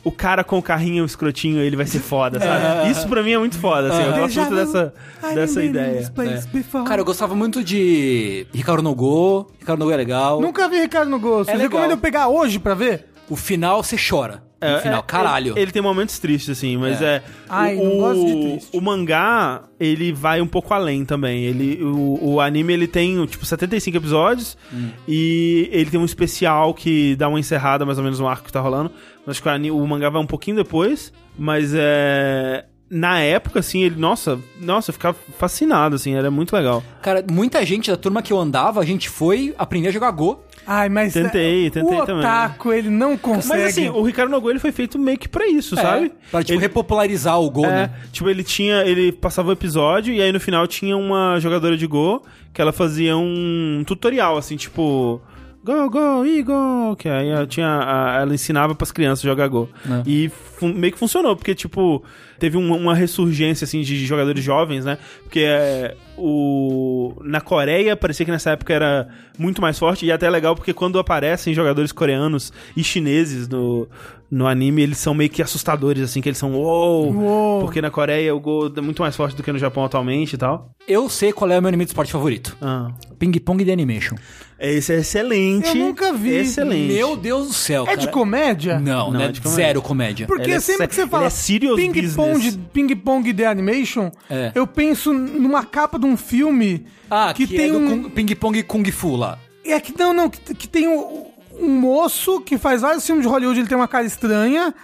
O 0.08 0.12
cara 0.12 0.42
com 0.42 0.56
o 0.58 0.62
carrinho 0.62 1.04
escrotinho, 1.04 1.60
ele 1.60 1.76
vai 1.76 1.84
ser 1.84 1.98
foda, 1.98 2.40
sabe? 2.40 2.90
Isso 2.90 3.06
pra 3.06 3.22
mim 3.22 3.32
é 3.32 3.38
muito 3.38 3.58
foda, 3.58 3.88
assim. 3.92 4.02
Eu 4.02 4.12
gosto 4.12 4.26
Déjà 4.28 4.40
muito 4.46 4.56
dessa, 4.56 4.94
dessa 5.34 5.62
ideia. 5.62 6.10
É. 6.16 6.84
Cara, 6.84 7.02
eu 7.02 7.04
gostava 7.04 7.34
muito 7.36 7.62
de 7.62 8.46
Ricardo 8.54 8.82
no 8.82 8.94
Go. 8.94 9.50
Ricardo 9.58 9.80
no 9.80 9.84
Go 9.84 9.92
é 9.92 9.96
legal. 9.96 10.40
Nunca 10.40 10.66
vi 10.66 10.80
Ricardo 10.80 11.10
no 11.10 11.18
Ghost. 11.20 11.50
É 11.50 11.52
Você 11.52 11.58
legal. 11.58 11.68
recomenda 11.68 11.92
eu 11.92 11.98
pegar 11.98 12.28
hoje 12.28 12.58
pra 12.58 12.74
ver? 12.74 13.04
O 13.28 13.36
final, 13.36 13.82
você 13.82 13.96
chora. 13.98 14.47
No 14.60 14.66
É, 14.68 14.80
final, 14.80 14.98
é, 14.98 15.02
caralho. 15.02 15.52
Ele, 15.52 15.60
ele 15.60 15.70
tem 15.72 15.80
momentos 15.80 16.18
tristes, 16.18 16.50
assim, 16.58 16.76
mas 16.76 17.00
é. 17.00 17.16
É. 17.16 17.22
Ai, 17.48 17.76
o, 17.76 17.84
não 17.84 17.98
gosto 17.98 18.26
de 18.26 18.32
o- 18.32 18.40
triste. 18.42 18.76
O 18.76 18.80
mangá, 18.80 19.62
ele 19.78 20.12
vai 20.12 20.40
um 20.40 20.46
pouco 20.48 20.74
além 20.74 21.04
também. 21.04 21.44
Ele, 21.44 21.82
o, 21.82 22.18
o 22.34 22.40
anime, 22.40 22.72
ele 22.72 22.88
tem, 22.88 23.24
tipo, 23.26 23.46
75 23.46 23.96
episódios 23.96 24.56
Hum. 24.72 24.88
e 25.06 25.68
ele 25.72 25.90
tem 25.90 26.00
um 26.00 26.04
especial 26.04 26.74
que 26.74 27.14
dá 27.16 27.28
uma 27.28 27.38
encerrada, 27.38 27.86
mais 27.86 27.98
ou 27.98 28.04
menos, 28.04 28.18
no 28.18 28.26
arco 28.26 28.44
que 28.46 28.52
tá 28.52 28.60
rolando. 28.60 28.90
Mas 29.24 29.36
acho 29.36 29.42
que 29.42 29.48
o, 29.48 29.52
ani- 29.52 29.70
o 29.70 29.86
mangá 29.86 30.10
vai 30.10 30.20
um 30.20 30.26
pouquinho 30.26 30.56
depois, 30.56 31.12
mas 31.38 31.72
é. 31.74 32.64
Na 32.90 33.20
época, 33.20 33.60
assim, 33.60 33.82
ele, 33.82 33.96
nossa, 33.96 34.38
nossa, 34.60 34.90
eu 34.90 34.94
ficava 34.94 35.16
fascinado, 35.38 35.94
assim, 35.96 36.14
era 36.14 36.30
muito 36.30 36.54
legal. 36.56 36.82
Cara, 37.02 37.22
muita 37.30 37.64
gente 37.66 37.90
da 37.90 37.96
turma 37.96 38.22
que 38.22 38.32
eu 38.32 38.38
andava, 38.38 38.80
a 38.80 38.84
gente 38.84 39.10
foi 39.10 39.54
aprender 39.58 39.88
a 39.88 39.90
jogar 39.90 40.10
Go. 40.10 40.42
Ai, 40.66 40.88
mas 40.88 41.12
Tentei, 41.14 41.66
é, 41.66 41.70
tentei 41.70 41.98
o 41.98 42.04
também. 42.04 42.20
otaku, 42.20 42.72
ele 42.72 42.90
não 42.90 43.16
consegue. 43.16 43.62
Mas 43.62 43.72
assim, 43.72 43.88
o 43.88 44.02
Ricardo 44.02 44.30
Nogueira 44.30 44.52
ele 44.54 44.58
foi 44.60 44.72
feito 44.72 44.98
meio 44.98 45.16
que 45.18 45.28
pra 45.28 45.46
isso, 45.46 45.74
sabe? 45.76 46.06
É, 46.06 46.10
pra, 46.30 46.40
tipo, 46.42 46.52
Ele- 46.54 46.60
repopularizar 46.60 47.40
o 47.40 47.50
Go, 47.50 47.64
É, 47.64 47.68
né? 47.70 47.90
tipo, 48.12 48.28
ele 48.28 48.44
tinha. 48.44 48.82
Ele 48.82 49.10
passava 49.12 49.48
o 49.48 49.52
episódio 49.52 50.12
e 50.12 50.20
aí 50.20 50.30
no 50.30 50.38
final 50.40 50.66
tinha 50.66 50.94
uma 50.96 51.38
jogadora 51.40 51.74
de 51.76 51.86
Go 51.86 52.22
que 52.52 52.60
ela 52.60 52.72
fazia 52.72 53.16
um 53.16 53.82
tutorial, 53.86 54.36
assim, 54.36 54.56
tipo. 54.56 55.20
Go, 55.68 55.90
go, 55.90 56.44
go! 56.44 56.96
Que 56.96 57.08
aí 57.10 57.28
ela, 57.28 57.46
tinha, 57.46 57.66
a- 57.68 58.20
ela 58.22 58.34
ensinava 58.34 58.74
pras 58.74 58.90
crianças 58.90 59.22
a 59.24 59.28
jogar 59.28 59.48
Go. 59.48 59.68
É. 59.86 60.02
E 60.06 60.30
meio 60.62 60.92
que 60.94 60.98
funcionou, 60.98 61.36
porque, 61.36 61.54
tipo, 61.54 62.02
teve 62.38 62.56
um- 62.56 62.74
uma 62.74 62.94
ressurgência, 62.94 63.66
assim, 63.66 63.82
de 63.82 64.06
jogadores 64.06 64.42
jovens, 64.42 64.86
né? 64.86 64.96
Porque 65.22 65.40
é, 65.40 65.94
o... 66.16 67.12
na 67.22 67.40
Coreia 67.42 67.94
parecia 67.96 68.24
que 68.24 68.32
nessa 68.32 68.50
época 68.52 68.72
era 68.72 69.08
muito 69.38 69.60
mais 69.60 69.78
forte, 69.78 70.06
e 70.06 70.10
é 70.10 70.14
até 70.14 70.28
legal 70.30 70.54
porque 70.54 70.72
quando 70.72 70.98
aparecem 70.98 71.52
jogadores 71.52 71.92
coreanos 71.92 72.52
e 72.76 72.82
chineses 72.82 73.46
no, 73.46 73.86
no 74.30 74.46
anime 74.46 74.82
eles 74.82 74.98
são 74.98 75.12
meio 75.14 75.28
que 75.30 75.42
assustadores, 75.42 76.02
assim, 76.02 76.20
que 76.20 76.28
eles 76.30 76.38
são 76.38 76.54
Uou. 76.54 77.60
porque 77.60 77.80
na 77.82 77.90
Coreia 77.90 78.34
o 78.34 78.40
Go 78.40 78.72
é 78.74 78.80
muito 78.80 79.02
mais 79.02 79.14
forte 79.14 79.36
do 79.36 79.42
que 79.42 79.52
no 79.52 79.58
Japão 79.58 79.84
atualmente 79.84 80.32
e 80.32 80.38
tal. 80.38 80.70
Eu 80.88 81.08
sei 81.10 81.32
qual 81.32 81.50
é 81.50 81.58
o 81.58 81.60
meu 81.60 81.68
anime 81.68 81.84
de 81.84 81.90
esporte 81.90 82.10
favorito. 82.10 82.56
Ah. 82.60 82.90
Ping 83.18 83.32
Pong 83.32 83.64
The 83.64 83.72
Animation. 83.72 84.16
Esse 84.60 84.92
é 84.92 84.96
excelente. 84.98 85.68
Eu 85.68 85.74
nunca 85.76 86.12
vi. 86.12 86.30
Excelente. 86.34 86.92
Meu 86.92 87.16
Deus 87.16 87.46
do 87.48 87.52
céu, 87.54 87.84
É 87.86 87.92
de 87.94 88.06
cara. 88.06 88.10
comédia? 88.12 88.80
Não, 88.80 89.12
Não, 89.12 89.20
é 89.20 89.26
é 89.26 89.32
de 89.32 89.40
comédia. 89.40 89.64
zero 89.66 89.80
comédia. 89.82 90.26
Porque 90.26 90.42
Ele 90.42 90.52
é 90.54 90.60
sempre 90.60 90.88
que 90.88 90.94
você 90.96 91.02
ele 91.02 91.10
fala 91.10 91.26
é 91.26 91.76
ping 91.76 92.08
pong, 92.14 92.58
ping 92.72 92.96
pong 92.96 93.32
The 93.34 93.46
Animation, 93.46 94.10
É. 94.28 94.50
eu 94.56 94.66
penso 94.66 95.12
numa 95.12 95.64
capa 95.64 95.96
de 95.98 96.06
um 96.06 96.16
filme 96.16 96.86
Ah, 97.08 97.32
que, 97.34 97.46
que, 97.46 97.56
tem 97.56 97.68
é 97.68 97.72
do 97.72 97.78
um. 97.78 98.02
Kung- 98.02 98.10
Ping 98.10 98.34
Pong 98.34 98.62
Kung 98.64 98.90
Fu 98.90 99.14
lá. 99.16 99.38
É 99.64 99.78
que 99.80 99.96
não, 99.96 100.12
não, 100.12 100.28
que, 100.28 100.40
que 100.54 100.66
tem 100.66 100.88
um, 100.88 101.26
um 101.60 101.68
moço 101.68 102.40
que 102.40 102.58
faz 102.58 102.80
vários 102.80 103.06
filmes 103.06 103.24
de 103.24 103.30
Hollywood, 103.30 103.60
ele 103.60 103.68
tem 103.68 103.76
uma 103.76 103.86
cara 103.88 104.06
estranha, 104.06 104.74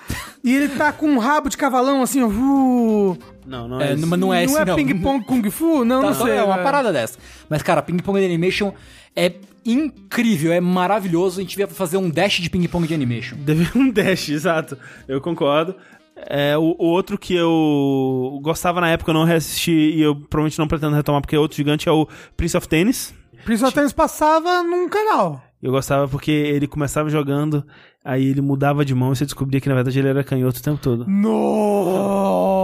e 0.45 0.55
ele 0.55 0.69
tá 0.69 0.93
com 0.93 1.07
um 1.09 1.19
rabo 1.19 1.49
de 1.49 1.57
cavalão 1.57 2.01
assim, 2.03 2.23
uh, 2.23 3.19
Não, 3.47 3.67
não 3.67 3.81
É, 3.81 3.91
é. 3.91 3.93
esse. 3.95 4.07
não, 4.07 4.17
não 4.17 4.33
é 4.35 4.45
esse, 4.45 4.55
não 4.55 4.61
é 4.61 4.65
não. 4.67 4.77
ping 4.77 4.95
pong 5.01 5.25
kung 5.25 5.51
fu? 5.51 5.85
Não, 5.85 6.01
Tá, 6.01 6.07
não 6.11 6.15
sei. 6.15 6.35
é 6.37 6.43
uma 6.43 6.53
velho. 6.55 6.65
parada 6.65 6.93
dessa. 6.93 7.19
Mas, 7.49 7.63
cara, 7.63 7.83
Ping 7.83 7.99
Pong 7.99 8.19
The 8.21 8.25
Animation 8.27 8.73
é 9.17 9.33
incrível, 9.65 10.53
é 10.53 10.61
maravilhoso. 10.61 11.39
A 11.39 11.43
gente 11.43 11.51
devia 11.51 11.69
fazer 11.69 11.97
um 11.97 12.11
dash 12.11 12.41
de 12.41 12.51
Ping 12.51 12.67
Pong 12.69 12.87
de 12.87 12.95
Animation. 12.95 13.37
Deve 13.45 13.79
um 13.79 13.91
dash, 13.91 14.29
exato. 14.29 14.77
Eu 15.09 15.21
concordo. 15.21 15.75
É, 16.17 16.57
o, 16.57 16.77
o 16.79 16.87
outro 16.87 17.19
que 17.19 17.35
eu 17.35 18.39
gostava 18.43 18.81
na 18.81 18.89
época, 18.89 19.11
eu 19.11 19.15
não 19.15 19.25
reassisti 19.25 19.73
e 19.73 20.01
eu 20.01 20.15
provavelmente 20.15 20.59
não 20.59 20.69
pretendo 20.69 20.95
retomar 20.95 21.21
porque 21.21 21.35
é 21.35 21.39
outro 21.39 21.57
gigante, 21.57 21.89
é 21.89 21.93
o 21.93 22.07
Prince 22.37 22.57
of 22.57 22.69
Tennis. 22.69 23.15
Prince 23.45 23.65
of 23.65 23.75
Tennis 23.75 23.93
passava 23.93 24.63
num 24.63 24.89
canal. 24.89 25.43
Eu 25.63 25.73
gostava 25.73 26.07
porque 26.07 26.31
ele 26.31 26.67
começava 26.67 27.09
jogando, 27.09 27.65
aí 28.05 28.29
ele 28.29 28.41
mudava 28.41 28.85
de 28.85 28.95
mão 28.95 29.13
e 29.13 29.17
você 29.17 29.25
descobria 29.25 29.61
que 29.61 29.69
na 29.69 29.75
verdade 29.75 29.99
ele 29.99 30.09
era 30.09 30.23
canhoto 30.23 30.61
o 30.61 30.63
tempo 30.63 30.79
todo. 30.79 31.07
Nossa! 31.09 32.64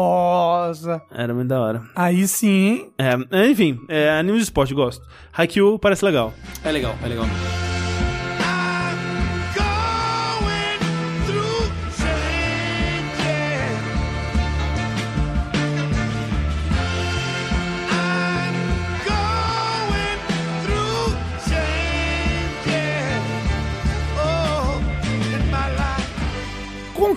Era 1.10 1.34
muito 1.34 1.48
da 1.48 1.60
hora. 1.60 1.82
Aí 1.94 2.26
sim. 2.26 2.90
É, 2.98 3.16
é, 3.30 3.48
enfim, 3.48 3.80
é, 3.88 4.10
anime 4.10 4.38
de 4.38 4.44
esporte, 4.44 4.74
gosto. 4.74 5.06
Haikyuu 5.32 5.78
parece 5.78 6.04
legal. 6.04 6.32
É 6.64 6.70
legal, 6.70 6.94
é 7.02 7.08
legal. 7.08 7.26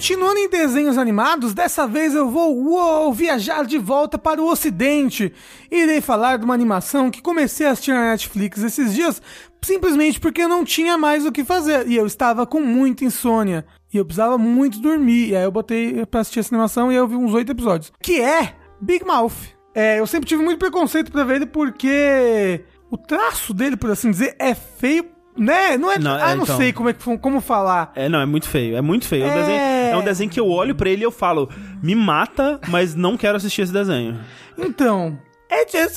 Continuando 0.03 0.37
em 0.37 0.49
desenhos 0.49 0.97
animados, 0.97 1.53
dessa 1.53 1.87
vez 1.87 2.13
eu 2.13 2.29
vou 2.29 2.53
uou, 2.53 3.13
viajar 3.13 3.65
de 3.65 3.77
volta 3.77 4.17
para 4.17 4.41
o 4.41 4.51
ocidente. 4.51 5.31
Irei 5.71 6.01
falar 6.01 6.35
de 6.35 6.43
uma 6.43 6.53
animação 6.53 7.09
que 7.09 7.21
comecei 7.21 7.65
a 7.65 7.71
assistir 7.71 7.93
na 7.93 8.11
Netflix 8.11 8.61
esses 8.61 8.93
dias, 8.93 9.21
simplesmente 9.61 10.19
porque 10.19 10.41
eu 10.41 10.49
não 10.49 10.65
tinha 10.65 10.97
mais 10.97 11.25
o 11.25 11.31
que 11.31 11.45
fazer. 11.45 11.87
E 11.87 11.95
eu 11.95 12.05
estava 12.05 12.45
com 12.45 12.59
muita 12.59 13.05
insônia. 13.05 13.65
E 13.93 13.97
eu 13.97 14.03
precisava 14.03 14.37
muito 14.37 14.81
dormir. 14.81 15.29
E 15.29 15.37
aí 15.37 15.43
eu 15.45 15.51
botei 15.53 16.05
pra 16.05 16.19
assistir 16.19 16.41
essa 16.41 16.53
animação 16.53 16.91
e 16.91 16.95
eu 16.95 17.07
vi 17.07 17.15
uns 17.15 17.33
oito 17.33 17.53
episódios. 17.53 17.93
Que 18.01 18.19
é 18.19 18.55
Big 18.81 19.05
Mouth. 19.05 19.55
É, 19.73 20.01
eu 20.01 20.05
sempre 20.05 20.27
tive 20.27 20.43
muito 20.43 20.59
preconceito 20.59 21.13
pra 21.13 21.23
ver 21.23 21.37
ele 21.37 21.45
porque 21.45 22.59
o 22.91 22.97
traço 22.97 23.53
dele, 23.53 23.77
por 23.77 23.89
assim 23.89 24.11
dizer, 24.11 24.35
é 24.37 24.53
feio. 24.53 25.05
Né? 25.37 25.77
Não 25.77 25.91
é. 25.91 25.97
Não, 25.97 26.13
ah, 26.13 26.31
é, 26.31 26.35
não 26.35 26.43
então. 26.43 26.57
sei 26.57 26.73
como 26.73 26.89
é 26.89 26.93
que 26.93 27.17
como 27.19 27.39
falar. 27.39 27.91
É, 27.95 28.09
não, 28.09 28.19
é 28.19 28.25
muito 28.25 28.49
feio, 28.49 28.75
é 28.75 28.81
muito 28.81 29.07
feio. 29.07 29.23
É, 29.23 29.72
É. 29.93 29.97
é 29.97 30.01
um 30.01 30.03
desenho 30.03 30.29
que 30.29 30.39
eu 30.39 30.47
olho 30.49 30.75
pra 30.75 30.89
ele 30.89 31.01
e 31.01 31.05
eu 31.05 31.11
falo, 31.11 31.49
me 31.81 31.95
mata, 31.95 32.59
mas 32.69 32.95
não 32.95 33.15
quero 33.17 33.37
assistir 33.37 33.61
esse 33.61 33.73
desenho. 33.73 34.19
Então, 34.57 35.17
é, 35.49 35.65
querem 35.65 35.87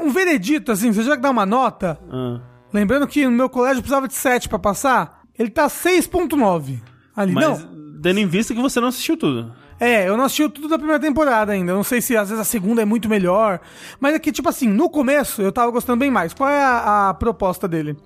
um 0.00 0.10
veredito, 0.10 0.72
assim, 0.72 0.92
você 0.92 1.02
já 1.02 1.16
que 1.16 1.22
dá 1.22 1.30
uma 1.30 1.46
nota, 1.46 1.98
Ah. 2.10 2.40
lembrando 2.72 3.06
que 3.06 3.24
no 3.24 3.30
meu 3.32 3.48
colégio 3.48 3.78
eu 3.78 3.82
precisava 3.82 4.08
de 4.08 4.14
7 4.14 4.48
pra 4.48 4.58
passar, 4.58 5.22
ele 5.38 5.50
tá 5.50 5.68
6.9 5.68 6.80
ali. 7.16 7.32
Mas 7.32 7.44
Não, 7.44 8.00
tendo 8.02 8.18
em 8.18 8.26
vista 8.26 8.54
que 8.54 8.60
você 8.60 8.80
não 8.80 8.88
assistiu 8.88 9.16
tudo. 9.16 9.52
é, 9.80 10.08
eu 10.08 10.16
não 10.16 10.24
assisti 10.24 10.48
tudo 10.48 10.68
da 10.68 10.76
primeira 10.78 11.00
temporada 11.00 11.52
ainda, 11.52 11.72
eu 11.72 11.76
não 11.76 11.84
sei 11.84 12.00
se 12.00 12.16
às 12.16 12.28
vezes 12.28 12.40
a 12.40 12.44
segunda 12.44 12.82
é 12.82 12.84
muito 12.84 13.08
melhor, 13.08 13.60
mas 13.98 14.14
é 14.14 14.18
que, 14.18 14.30
tipo 14.30 14.48
assim, 14.48 14.68
no 14.68 14.88
começo 14.88 15.42
eu 15.42 15.50
tava 15.52 15.70
gostando 15.72 15.98
bem 15.98 16.10
mais. 16.10 16.32
Qual 16.32 16.48
é 16.48 16.62
a, 16.62 17.08
a 17.10 17.14
proposta 17.14 17.66
dele? 17.66 17.96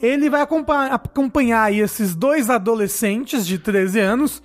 Ele 0.00 0.30
vai 0.30 0.42
acompanhar, 0.42 1.64
aí 1.64 1.80
esses 1.80 2.14
dois 2.14 2.48
adolescentes 2.48 3.46
de 3.46 3.58
13 3.58 3.98
anos 4.00 4.42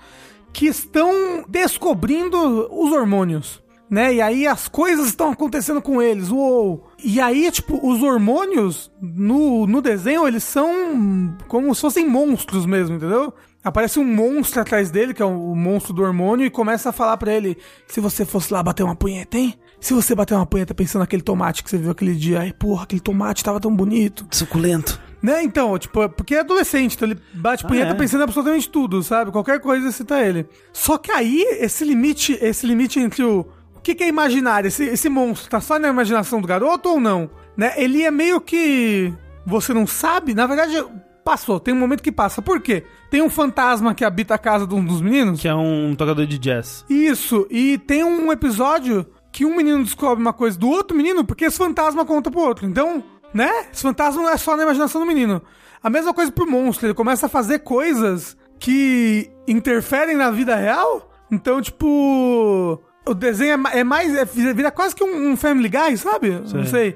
que 0.52 0.68
estão 0.68 1.44
descobrindo 1.48 2.38
os 2.72 2.92
hormônios, 2.92 3.62
né? 3.90 4.14
E 4.14 4.22
aí 4.22 4.48
as 4.48 4.68
coisas 4.68 5.08
estão 5.08 5.32
acontecendo 5.32 5.82
com 5.82 6.02
eles, 6.02 6.30
uou! 6.30 6.88
E 7.04 7.20
aí, 7.20 7.50
tipo, 7.52 7.80
os 7.86 8.02
hormônios 8.02 8.92
no, 9.02 9.66
no 9.68 9.82
desenho, 9.82 10.28
eles 10.28 10.44
são 10.44 11.36
como 11.48 11.74
se 11.74 11.82
fossem 11.82 12.08
monstros 12.08 12.66
mesmo, 12.66 12.96
entendeu? 12.96 13.34
Aparece 13.64 13.98
um 13.98 14.04
monstro 14.04 14.62
atrás 14.62 14.92
dele, 14.92 15.14
que 15.14 15.22
é 15.22 15.26
o, 15.26 15.56
monstro 15.56 15.94
do 15.94 16.04
hormônio, 16.04 16.46
e 16.46 16.50
começa 16.50 16.90
a 16.90 16.92
falar 16.92 17.16
pra 17.18 17.34
ele: 17.34 17.58
se 17.88 18.02
você 18.02 18.26
fosse 18.26 18.52
lá 18.52 18.62
bater 18.62 18.84
uma 18.84 18.96
punheta, 18.96 19.38
hein? 19.38 19.56
Se 19.80 19.94
você 19.94 20.14
bater 20.14 20.34
uma 20.34 20.46
punheta 20.46 20.74
pensando 20.74 21.02
naquele 21.02 21.22
tomate 21.22 21.64
que 21.64 21.70
você 21.70 21.78
viu 21.78 21.92
aquele 21.92 22.16
dia, 22.16 22.42
ai, 22.42 22.54
porra, 22.54 22.84
aquele 22.84 23.02
tomate 23.02 23.44
tava 23.44 23.60
tão 23.60 23.74
bonito. 23.74 24.26
Suculento. 24.32 25.00
Né, 25.24 25.42
então, 25.42 25.80
tipo, 25.80 26.10
porque 26.10 26.36
é 26.36 26.42
adolescente, 26.42 26.96
então 26.98 27.08
ele 27.08 27.18
bate 27.34 27.64
Ah, 27.64 27.68
punheta 27.70 27.92
é? 27.92 27.94
pensando 27.94 28.20
em 28.20 28.24
absolutamente 28.26 28.68
tudo, 28.70 29.02
sabe? 29.02 29.32
Qualquer 29.32 29.62
coisa 29.62 29.90
cita 29.90 30.20
ele. 30.20 30.46
Só 30.74 30.98
que 30.98 31.10
aí, 31.10 31.42
esse 31.62 31.86
limite, 31.86 32.38
esse 32.42 32.68
limite 32.68 33.00
entre 33.00 33.24
o. 33.24 33.48
O 33.74 33.80
que, 33.82 33.96
que 33.96 34.04
é 34.04 34.08
imaginário? 34.10 34.68
Esse, 34.68 34.84
esse 34.84 35.08
monstro 35.08 35.50
tá 35.50 35.62
só 35.62 35.80
na 35.80 35.88
imaginação 35.88 36.42
do 36.42 36.48
garoto 36.48 36.90
ou 36.90 37.00
não? 37.00 37.30
Né? 37.56 37.74
Ele 37.78 38.02
é 38.04 38.12
meio 38.12 38.42
que. 38.42 39.14
Você 39.46 39.74
não 39.74 39.88
sabe? 39.88 40.34
Na 40.34 40.46
verdade, 40.46 40.86
passou. 41.24 41.58
Tem 41.60 41.74
um 41.74 41.80
momento 41.80 42.04
que 42.04 42.12
passa. 42.12 42.42
Por 42.42 42.60
quê? 42.62 42.84
Tem 43.10 43.22
um 43.22 43.30
fantasma 43.30 43.94
que 43.96 44.04
habita 44.04 44.36
a 44.36 44.38
casa 44.38 44.68
de 44.68 44.76
um 44.76 44.84
dos 44.84 45.02
meninos. 45.02 45.40
Que 45.40 45.48
é 45.48 45.56
um 45.56 45.96
tocador 45.98 46.26
de 46.26 46.38
jazz. 46.38 46.86
Isso, 46.90 47.48
e 47.50 47.78
tem 47.78 48.04
um 48.04 48.32
episódio 48.32 49.06
que 49.32 49.46
um 49.46 49.56
menino 49.56 49.84
descobre 49.84 50.22
uma 50.22 50.34
coisa 50.34 50.58
do 50.58 50.70
outro 50.70 50.96
menino, 50.96 51.26
porque 51.26 51.46
esse 51.46 51.58
fantasma 51.58 52.06
conta 52.06 52.30
pro 52.30 52.42
outro. 52.42 52.66
Então, 52.68 53.04
né? 53.34 53.68
Esse 53.72 53.82
fantasma 53.82 54.22
não 54.22 54.30
é 54.30 54.38
só 54.38 54.56
na 54.56 54.64
imaginação 54.64 55.02
do 55.02 55.08
menino. 55.08 55.42
A 55.82 55.90
mesma 55.90 56.14
coisa 56.14 56.32
pro 56.32 56.50
monstro, 56.50 56.88
ele 56.88 56.94
começa 56.94 57.26
a 57.26 57.30
fazer 57.30 57.60
coisas 57.60 58.38
que 58.60 59.30
interferem 59.48 60.16
na 60.16 60.32
vida 60.32 60.56
real. 60.56 61.12
Então, 61.30 61.62
tipo. 61.62 62.82
O 63.06 63.14
desenho 63.14 63.68
é, 63.68 63.80
é 63.80 63.84
mais. 63.84 64.16
É, 64.16 64.24
vira 64.24 64.72
quase 64.72 64.96
que 64.96 65.04
um, 65.04 65.32
um 65.32 65.36
Family 65.36 65.68
Guy, 65.68 65.98
sabe? 65.98 66.42
Não 66.54 66.66
sei. 66.66 66.96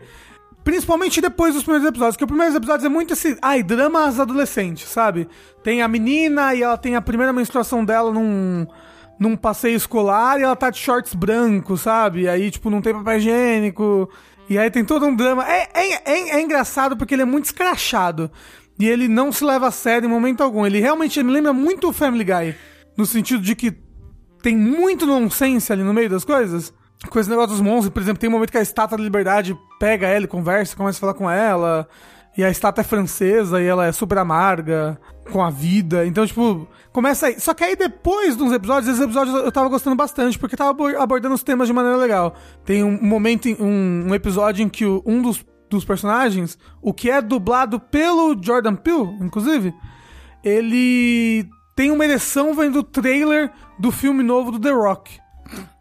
Principalmente 0.64 1.20
depois 1.22 1.54
dos 1.54 1.64
primeiros 1.64 1.88
episódios, 1.88 2.16
porque 2.16 2.26
os 2.26 2.30
primeiros 2.30 2.56
episódios 2.56 2.86
é 2.86 2.90
muito 2.90 3.14
esse. 3.14 3.38
Ai, 3.42 3.62
dramas 3.64 4.20
adolescentes, 4.20 4.88
sabe? 4.88 5.28
Tem 5.64 5.82
a 5.82 5.88
menina 5.88 6.54
e 6.54 6.64
ela 6.64 6.78
tem 6.78 6.96
a 6.96 7.02
primeira 7.02 7.34
menstruação 7.34 7.84
dela 7.84 8.12
num. 8.12 8.66
num 9.20 9.36
passeio 9.36 9.76
escolar 9.76 10.40
e 10.40 10.44
ela 10.44 10.56
tá 10.56 10.70
de 10.70 10.78
shorts 10.78 11.14
brancos, 11.14 11.82
sabe? 11.82 12.30
Aí, 12.30 12.50
tipo, 12.52 12.70
não 12.70 12.82
tem 12.82 12.94
papel 12.94 13.18
higiênico. 13.18 14.10
E 14.50 14.58
aí 14.58 14.70
tem 14.72 14.86
todo 14.86 15.06
um 15.06 15.16
drama. 15.16 15.46
É, 15.50 15.70
é, 15.74 15.94
é, 15.94 16.30
é 16.38 16.42
engraçado 16.42 16.96
porque 16.96 17.14
ele 17.14 17.22
é 17.22 17.26
muito 17.26 17.46
escrachado. 17.46 18.32
E 18.80 18.88
ele 18.88 19.08
não 19.08 19.32
se 19.32 19.44
leva 19.44 19.68
a 19.68 19.72
sério 19.72 20.08
em 20.08 20.12
momento 20.12 20.42
algum. 20.42 20.66
Ele 20.66 20.80
realmente 20.80 21.22
me 21.22 21.32
lembra 21.32 21.52
muito 21.52 21.90
o 21.90 21.94
Family 21.94 22.24
Guy. 22.24 22.56
No 22.96 23.06
sentido 23.06 23.42
de 23.42 23.56
que 23.56 23.76
tem 24.42 24.56
muito 24.56 25.06
nonsense 25.06 25.72
ali 25.74 25.84
no 25.84 25.94
meio 25.94 26.10
das 26.10 26.24
coisas. 26.24 26.74
Com 27.10 27.20
esse 27.20 27.30
negócio 27.30 27.52
dos 27.52 27.62
monstros, 27.62 27.94
por 27.94 28.02
exemplo, 28.02 28.20
tem 28.20 28.30
um 28.30 28.34
momento 28.34 28.52
que 28.52 28.58
a 28.58 28.62
estátua 28.62 28.98
da 28.98 29.04
liberdade 29.04 29.56
pega 29.80 30.08
ela 30.08 30.28
conversa, 30.28 30.76
começa 30.76 30.98
a 30.98 31.02
falar 31.02 31.14
com 31.14 31.30
ela. 31.30 31.88
E 32.38 32.44
a 32.44 32.50
estátua 32.50 32.82
é 32.82 32.84
francesa 32.84 33.62
e 33.62 33.66
ela 33.66 33.86
é 33.86 33.92
super 33.92 34.20
amarga 34.20 35.00
com 35.32 35.44
a 35.44 35.50
vida. 35.50 36.06
Então, 36.06 36.26
tipo, 36.26 36.68
começa 36.92 37.28
aí. 37.28 37.40
Só 37.40 37.54
que 37.54 37.64
aí 37.64 37.76
depois 37.76 38.36
dos 38.36 38.52
episódios, 38.52 38.88
esses 38.90 39.02
episódios 39.04 39.36
eu 39.36 39.52
tava 39.52 39.70
gostando 39.70 39.96
bastante, 39.96 40.38
porque 40.40 40.56
tava 40.58 40.72
abor- 40.72 40.96
abordando 40.96 41.36
os 41.36 41.44
temas 41.44 41.68
de 41.68 41.74
maneira 41.74 41.98
legal. 41.98 42.36
Tem 42.66 42.84
um 42.84 43.02
momento, 43.02 43.48
um, 43.62 44.08
um 44.10 44.16
episódio 44.16 44.64
em 44.64 44.70
que 44.70 44.86
o- 44.86 45.04
um 45.06 45.22
dos, 45.22 45.46
dos 45.70 45.84
personagens, 45.86 46.58
o 46.82 46.94
que 46.94 47.10
é 47.10 47.22
dublado 47.22 47.80
pelo 47.80 48.36
Jordan 48.42 48.76
Peele, 48.76 49.18
inclusive, 49.22 49.74
ele 50.44 51.48
tem 51.76 51.92
uma 51.92 52.06
ereção 52.06 52.54
vendo 52.54 52.80
o 52.80 52.84
trailer 52.84 53.52
do 53.80 53.92
filme 53.92 54.24
novo 54.24 54.52
do 54.52 54.60
The 54.60 54.72
Rock. 54.72 55.20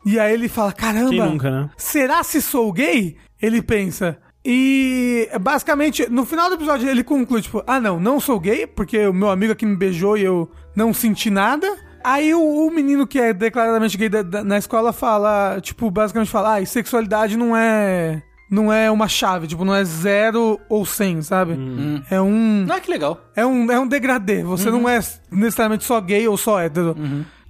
E 0.04 0.18
aí 0.18 0.32
ele 0.34 0.48
fala: 0.48 0.72
caramba, 0.72 1.10
nunca, 1.26 1.50
né? 1.50 1.70
será 1.76 2.22
se 2.22 2.40
sou 2.40 2.72
gay? 2.72 3.16
Ele 3.40 3.60
pensa. 3.62 4.18
E 4.48 5.28
basicamente, 5.40 6.08
no 6.08 6.24
final 6.24 6.48
do 6.48 6.54
episódio, 6.54 6.88
ele 6.88 7.02
conclui, 7.02 7.42
tipo, 7.42 7.64
ah 7.66 7.80
não, 7.80 7.98
não 7.98 8.20
sou 8.20 8.38
gay, 8.38 8.64
porque 8.64 9.04
o 9.08 9.12
meu 9.12 9.28
amigo 9.28 9.52
aqui 9.52 9.66
me 9.66 9.74
beijou 9.76 10.16
e 10.16 10.22
eu 10.22 10.48
não 10.74 10.94
senti 10.94 11.30
nada. 11.30 11.66
Aí 12.04 12.32
o, 12.32 12.40
o 12.40 12.70
menino 12.70 13.08
que 13.08 13.18
é 13.18 13.32
declaradamente 13.32 13.98
gay 13.98 14.08
da- 14.08 14.22
da- 14.22 14.44
na 14.44 14.56
escola 14.56 14.92
fala, 14.92 15.58
tipo, 15.60 15.90
basicamente 15.90 16.30
fala, 16.30 16.54
ah, 16.54 16.60
e 16.60 16.66
sexualidade 16.66 17.36
não 17.36 17.56
é. 17.56 18.22
não 18.48 18.72
é 18.72 18.88
uma 18.88 19.08
chave, 19.08 19.48
tipo, 19.48 19.64
não 19.64 19.74
é 19.74 19.82
zero 19.84 20.60
ou 20.68 20.86
100, 20.86 21.22
sabe? 21.22 21.54
Hum. 21.54 22.00
É 22.08 22.20
um 22.20 22.64
Ah, 22.70 22.78
que 22.78 22.88
legal. 22.88 23.20
é 23.34 23.44
um 23.44 23.72
é 23.72 23.80
um 23.80 23.88
degradê. 23.88 24.44
Você 24.44 24.70
não 24.70 24.88
é 24.88 25.00
necessariamente 25.32 25.82
só 25.82 26.00
gay 26.00 26.28
ou 26.28 26.36
só 26.36 26.60
hétero. 26.60 26.94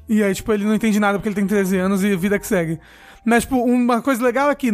E 0.08 0.22
aí, 0.22 0.34
tipo, 0.34 0.50
ele 0.50 0.64
não 0.64 0.74
entende 0.74 0.98
nada 0.98 1.18
porque 1.18 1.28
ele 1.28 1.34
tem 1.36 1.46
13 1.46 1.76
anos 1.76 2.02
e 2.02 2.16
vida 2.16 2.38
que 2.38 2.46
segue. 2.46 2.78
Mas, 3.26 3.42
tipo, 3.42 3.56
uma 3.62 4.00
coisa 4.00 4.24
legal 4.24 4.48
é 4.50 4.54
que 4.54 4.70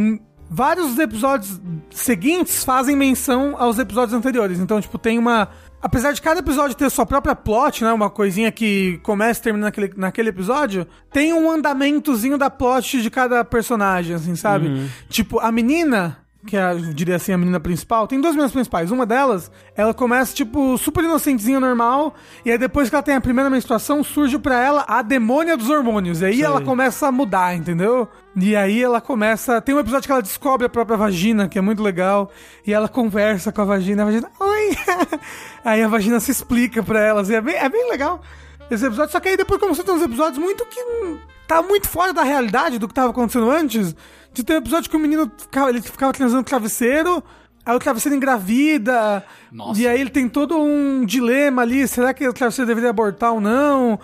vários 0.53 0.99
episódios 0.99 1.61
seguintes 1.91 2.63
fazem 2.63 2.95
menção 2.95 3.55
aos 3.59 3.79
episódios 3.79 4.13
anteriores. 4.13 4.61
Então, 4.61 4.81
tipo, 4.81 4.99
tem 4.99 5.19
uma. 5.19 5.49
Apesar 5.81 6.13
de 6.13 6.23
cada 6.23 6.39
episódio 6.39 6.77
ter 6.77 6.89
sua 6.91 7.05
própria 7.05 7.35
plot, 7.35 7.83
né? 7.83 7.93
Uma 7.93 8.09
coisinha 8.09 8.53
que 8.53 9.01
começa 9.03 9.41
e 9.41 9.43
termina 9.43 9.67
naquele, 9.67 9.93
naquele 9.97 10.29
episódio, 10.29 10.87
tem 11.11 11.33
um 11.33 11.51
andamentozinho 11.51 12.39
da 12.39 12.49
plot 12.49 13.03
de 13.03 13.11
cada 13.11 13.45
personagem, 13.45 14.15
assim, 14.15 14.37
sabe? 14.37 14.89
Tipo, 15.09 15.41
a 15.41 15.51
menina 15.51 16.22
que 16.47 16.57
é, 16.57 16.73
eu 16.73 16.93
diria 16.93 17.17
assim, 17.17 17.33
a 17.33 17.39
menina 17.39 17.61
principal, 17.61 18.09
tem 18.09 18.21
duas 18.21 18.35
meninas 18.35 18.53
principais. 18.53 18.91
Uma 18.91 19.07
delas, 19.07 19.51
ela 19.77 19.95
começa, 19.95 20.35
tipo, 20.35 20.77
super 20.77 21.05
inocentezinha, 21.05 21.61
normal, 21.61 22.15
e 22.45 22.51
aí 22.51 22.59
depois 22.59 22.89
que 22.89 22.95
ela 22.95 23.03
tem 23.03 23.15
a 23.15 23.21
primeira 23.21 23.49
menstruação, 23.49 24.03
surge 24.03 24.39
pra 24.39 24.61
ela 24.61 24.85
a 24.89 25.03
demônia 25.03 25.57
dos 25.57 25.71
hormônios. 25.71 26.21
E 26.21 26.25
aí 26.25 26.43
ela 26.43 26.61
começa 26.61 27.07
a 27.07 27.13
mudar, 27.13 27.55
entendeu? 27.55 28.09
E 28.35 28.57
aí 28.57 28.83
ela 28.83 29.01
começa. 29.01 29.61
Tem 29.61 29.75
um 29.75 29.79
episódio 29.79 30.07
que 30.07 30.13
ela 30.13 30.23
descobre 30.23 30.67
a 30.67 30.71
própria 30.71 30.97
vagina, 30.97 31.49
que 31.49 31.59
é 31.59 31.63
muito 31.63 31.83
legal, 31.83 32.31
e 32.67 32.73
ela 32.73 32.89
conversa 32.89 33.53
com 33.53 33.63
a 33.63 33.65
vagina, 33.65 34.03
a 34.03 34.07
vagina. 34.07 34.31
Oi! 34.41 34.77
aí 35.65 35.83
a 35.83 35.89
vagina 35.89 36.19
se 36.19 36.33
explica 36.33 36.83
pra 36.83 37.01
elas, 37.01 37.31
e 37.31 37.35
é 37.35 37.41
bem, 37.41 37.55
é 37.55 37.69
bem 37.69 37.89
legal 37.89 38.21
esse 38.69 38.85
episódio. 38.85 39.13
Só 39.13 39.21
que 39.21 39.29
aí 39.29 39.37
depois 39.37 39.61
começou 39.61 39.83
a 39.83 39.87
ter 39.87 39.93
uns 39.93 40.03
episódios 40.03 40.39
muito 40.39 40.67
que. 40.67 40.81
hum, 40.81 41.19
Tá 41.47 41.61
muito 41.61 41.87
fora 41.89 42.15
da 42.15 42.23
realidade 42.23 42.79
do 42.79 42.89
que 42.89 42.95
tava 42.95 43.11
acontecendo 43.11 43.51
antes. 43.51 43.95
De 44.33 44.43
ter 44.43 44.55
um 44.55 44.59
episódio 44.59 44.91
que 44.91 44.97
o 44.97 45.01
menino 45.01 45.31
ficava, 45.37 45.71
ele 45.71 45.83
ficava 45.83 46.13
transando 46.13 46.43
travesseiro. 46.43 47.23
Aí 47.65 47.77
o 47.77 47.79
travesseiro 47.79 48.17
engravida. 48.17 49.25
Nossa. 49.51 49.81
E 49.81 49.87
aí 49.87 50.01
ele 50.01 50.11
tem 50.11 50.29
todo 50.29 50.59
um 50.59 51.05
dilema 51.05 51.63
ali. 51.63 51.87
Será 51.87 52.13
que 52.13 52.27
o 52.27 52.33
travesseiro 52.33 52.67
deveria 52.67 52.91
abortar 52.91 53.33
ou 53.33 53.41
não? 53.41 53.99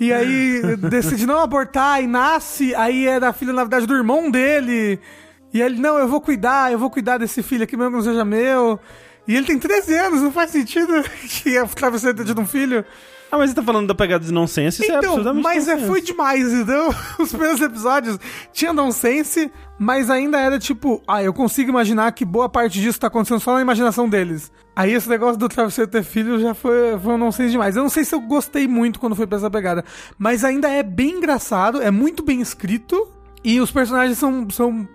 E 0.00 0.12
aí 0.12 0.62
decide 0.90 1.26
não 1.26 1.40
abortar 1.40 2.02
e 2.02 2.06
nasce. 2.06 2.74
Aí 2.74 3.06
era 3.06 3.32
filho, 3.32 3.52
na 3.52 3.64
verdade, 3.64 3.86
do 3.86 3.94
irmão 3.94 4.30
dele. 4.30 4.98
E 5.52 5.60
ele, 5.60 5.78
não, 5.78 5.98
eu 5.98 6.08
vou 6.08 6.20
cuidar, 6.20 6.72
eu 6.72 6.78
vou 6.78 6.90
cuidar 6.90 7.18
desse 7.18 7.42
filho 7.42 7.64
aqui 7.64 7.76
mesmo 7.76 7.90
que 7.90 7.96
não 7.96 8.04
seja 8.04 8.24
meu. 8.24 8.80
E 9.28 9.36
ele 9.36 9.46
tem 9.46 9.58
13 9.58 9.94
anos, 9.94 10.22
não 10.22 10.32
faz 10.32 10.50
sentido 10.50 10.92
que 11.42 11.60
o 11.60 11.68
travesseiro 11.68 12.16
tenha 12.16 12.26
tido 12.26 12.40
um 12.40 12.46
filho. 12.46 12.84
Ah, 13.32 13.38
mas 13.38 13.48
você 13.48 13.56
tá 13.56 13.62
falando 13.62 13.86
da 13.86 13.94
pegada 13.94 14.22
de 14.22 14.30
nonsense, 14.30 14.82
isso 14.82 14.92
é 14.92 14.98
Então, 14.98 15.12
absolutamente 15.12 15.42
mas 15.42 15.66
é, 15.66 15.70
nonsense. 15.72 15.90
foi 15.90 16.02
demais, 16.02 16.52
então 16.52 16.94
os 17.18 17.30
primeiros 17.30 17.62
episódios 17.62 18.18
tinham 18.52 18.74
nonsense, 18.74 19.50
mas 19.78 20.10
ainda 20.10 20.38
era 20.38 20.58
tipo, 20.58 21.02
ah, 21.08 21.22
eu 21.22 21.32
consigo 21.32 21.70
imaginar 21.70 22.12
que 22.12 22.26
boa 22.26 22.46
parte 22.46 22.78
disso 22.78 23.00
tá 23.00 23.06
acontecendo 23.06 23.40
só 23.40 23.54
na 23.54 23.62
imaginação 23.62 24.06
deles. 24.06 24.52
Aí 24.76 24.92
esse 24.92 25.08
negócio 25.08 25.38
do 25.38 25.48
travesseiro 25.48 25.90
ter 25.90 26.02
filho 26.04 26.38
já 26.40 26.52
foi, 26.52 26.98
foi 27.02 27.14
um 27.14 27.18
nonsense 27.18 27.50
demais. 27.52 27.74
Eu 27.74 27.82
não 27.82 27.88
sei 27.88 28.04
se 28.04 28.14
eu 28.14 28.20
gostei 28.20 28.68
muito 28.68 29.00
quando 29.00 29.16
foi 29.16 29.26
pra 29.26 29.38
essa 29.38 29.50
pegada, 29.50 29.82
mas 30.18 30.44
ainda 30.44 30.68
é 30.68 30.82
bem 30.82 31.12
engraçado, 31.12 31.80
é 31.80 31.90
muito 31.90 32.22
bem 32.22 32.42
escrito, 32.42 33.08
e 33.42 33.62
os 33.62 33.70
personagens 33.70 34.18
são, 34.18 34.46
são 34.50 34.86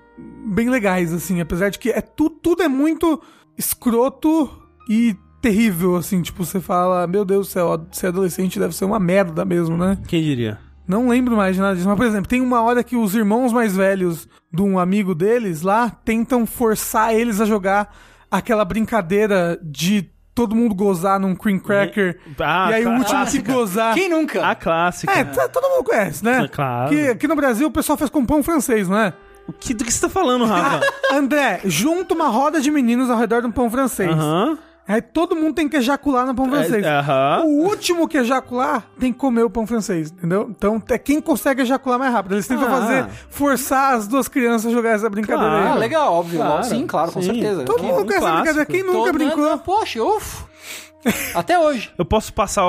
bem 0.45 0.69
legais, 0.69 1.12
assim, 1.12 1.41
apesar 1.41 1.69
de 1.69 1.80
que 1.80 1.89
é 1.89 2.02
tu, 2.02 2.30
tudo 2.30 2.62
é 2.62 2.67
muito 2.67 3.19
escroto 3.58 4.47
e 4.88 5.15
terrível, 5.41 5.95
assim, 5.95 6.21
tipo, 6.21 6.43
você 6.45 6.60
fala, 6.60 7.06
meu 7.08 7.23
Deus 7.23 7.47
do 7.47 7.52
céu, 7.52 7.86
ser 7.91 8.08
adolescente 8.08 8.60
deve 8.60 8.76
ser 8.76 8.86
uma 8.86 9.00
merda 9.00 9.45
mesmo, 9.45 9.78
né? 9.78 9.97
Quem 10.08 10.21
diria? 10.21 10.60
Não 10.88 11.10
lembro 11.10 11.36
mais 11.36 11.56
de 11.56 11.62
nada 11.62 11.76
disso, 11.76 11.88
mas, 11.88 11.97
por 11.97 12.06
exemplo, 12.06 12.28
tem 12.30 12.39
uma 12.41 12.62
hora 12.62 12.84
que 12.84 12.95
os 12.95 13.13
irmãos 13.13 13.52
mais 13.52 13.76
velhos 13.76 14.28
de 14.52 14.62
um 14.62 14.80
amigo 14.80 15.13
deles 15.13 15.62
lá 15.62 15.89
tentam 15.89 16.45
forçar 16.45 17.13
eles 17.13 17.41
a 17.41 17.45
jogar 17.45 17.93
aquela 18.32 18.63
brincadeira 18.63 19.60
de 19.62 20.10
todo 20.34 20.56
mundo 20.56 20.73
gozar 20.73 21.19
num 21.19 21.36
cream 21.36 21.60
cracker. 21.60 22.19
Ah, 22.39 22.67
e 22.69 22.73
aí 22.76 22.86
o 22.86 22.89
último 22.91 23.06
que 23.06 23.12
clássica. 23.12 23.52
gozar. 23.54 23.93
Quem 23.95 24.10
nunca? 24.10 24.45
A 24.47 24.56
clássica. 24.56 25.12
É, 25.12 25.23
tá- 25.26 25.50
todo 25.50 25.67
mundo 25.67 25.84
conhece, 25.84 26.23
né? 26.23 26.43
É 26.43 26.47
claro. 26.47 26.89
Que 26.89 27.08
aqui 27.10 27.28
no 27.28 27.36
Brasil 27.36 27.67
o 27.67 27.71
pessoal 27.71 27.97
faz 27.97 28.10
com 28.10 28.26
pão 28.26 28.41
francês, 28.43 28.88
não 28.88 28.97
é? 28.97 29.13
O 29.47 29.54
que, 29.54 29.73
do 29.73 29.84
que 29.84 29.91
você 29.91 30.02
tá 30.02 30.10
falando, 30.10 30.45
Rafa? 30.45 30.82
André, 31.12 31.62
junta 31.65 32.13
uma 32.13 32.28
roda 32.28 32.62
de 32.62 32.69
meninos 32.69 33.10
ao 33.10 33.17
redor 33.17 33.41
de 33.41 33.47
um 33.47 33.52
pão 33.52 33.69
francês. 33.69 34.10
Aham. 34.12 34.58
Aí 34.88 35.02
todo 35.02 35.36
mundo 35.36 35.54
tem 35.54 35.67
que 35.67 35.76
ejacular 35.76 36.26
no 36.26 36.34
pão 36.34 36.50
francês. 36.50 36.86
É, 36.86 36.89
Aham. 37.00 37.43
O 37.45 37.65
último 37.65 38.08
que 38.08 38.17
ejacular 38.17 38.86
tem 39.00 39.12
que 39.12 39.19
comer 39.19 39.43
o 39.43 39.50
pão 39.50 39.67
francês, 39.67 40.10
entendeu? 40.12 40.47
Então 40.50 40.82
é 40.89 40.97
quem 40.97 41.19
consegue 41.19 41.62
ejacular 41.63 42.00
mais 42.00 42.13
rápido. 42.13 42.36
Eles 42.36 42.47
tentam 42.47 42.67
Ah. 42.67 42.69
fazer, 42.69 43.06
forçar 43.30 43.95
as 43.95 44.08
duas 44.08 44.28
crianças 44.30 44.71
a 44.71 44.73
jogar 44.73 44.91
essa 44.91 45.10
brincadeira 45.10 45.50
Claro. 45.52 45.67
Ah, 45.69 45.73
aí. 45.73 45.80
legal, 45.80 46.13
óbvio. 46.13 46.39
Claro, 46.39 46.63
sim, 46.63 46.88
claro, 46.88 47.12
com 47.12 47.21
sim. 47.21 47.34
certeza. 47.34 47.63
Todo 47.65 47.80
Quem- 47.80 47.86
mundo 47.91 48.02
um 48.02 48.06
conhece 48.06 48.23
essa 48.26 48.34
brincadeira. 48.36 48.65
Quem 48.65 48.84
nunca 48.84 48.97
Todo- 48.97 49.13
brincou? 49.13 49.43
Não, 49.43 49.58
Poxa, 49.58 50.02
uf. 50.04 50.45
Até 51.36 51.60
hoje. 51.60 51.91
Eu 51.97 52.06
posso 52.06 52.34
passar, 52.34 52.63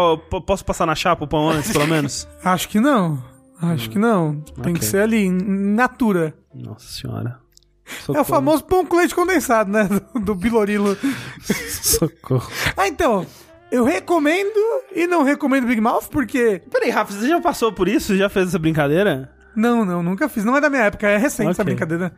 posso 0.46 0.64
passar 0.64 0.86
na 0.86 0.94
chapa 0.94 1.24
o 1.24 1.28
pão 1.28 1.48
antes, 1.50 1.72
pelo 1.72 1.86
menos? 1.86 2.28
Acho 2.44 2.68
que 2.68 2.78
não. 2.80 3.22
Acho 3.60 3.90
que 3.90 3.98
não. 3.98 4.40
Tem 4.62 4.72
que 4.74 4.78
ok. 4.80 4.82
ser 4.82 5.02
ali, 5.02 5.28
natura. 5.30 6.34
Nossa 6.54 6.86
senhora. 6.86 7.38
É 7.88 8.02
Socorro. 8.02 8.20
o 8.20 8.24
famoso 8.24 8.64
pão 8.64 8.84
com 8.84 8.96
leite 8.96 9.14
condensado, 9.14 9.70
né? 9.70 9.88
Do, 10.14 10.20
do 10.20 10.34
Bilorilo. 10.34 10.96
Socorro. 11.82 12.50
Ah, 12.76 12.86
então. 12.88 13.26
Eu 13.70 13.84
recomendo 13.84 14.58
e 14.94 15.06
não 15.06 15.22
recomendo 15.22 15.66
Big 15.66 15.80
Mouth 15.80 16.04
porque. 16.10 16.62
Peraí, 16.70 16.88
Rafa, 16.90 17.12
você 17.12 17.28
já 17.28 17.40
passou 17.40 17.70
por 17.72 17.86
isso? 17.86 18.16
Já 18.16 18.28
fez 18.28 18.48
essa 18.48 18.58
brincadeira? 18.58 19.30
Não, 19.58 19.84
não, 19.84 20.02
nunca 20.02 20.28
fiz. 20.28 20.44
Não 20.44 20.56
é 20.56 20.60
da 20.60 20.70
minha 20.70 20.82
época, 20.84 21.08
é 21.08 21.16
recente 21.16 21.50
essa 21.50 21.62
Ok. 21.62 21.74
brincadeira. 21.74 22.12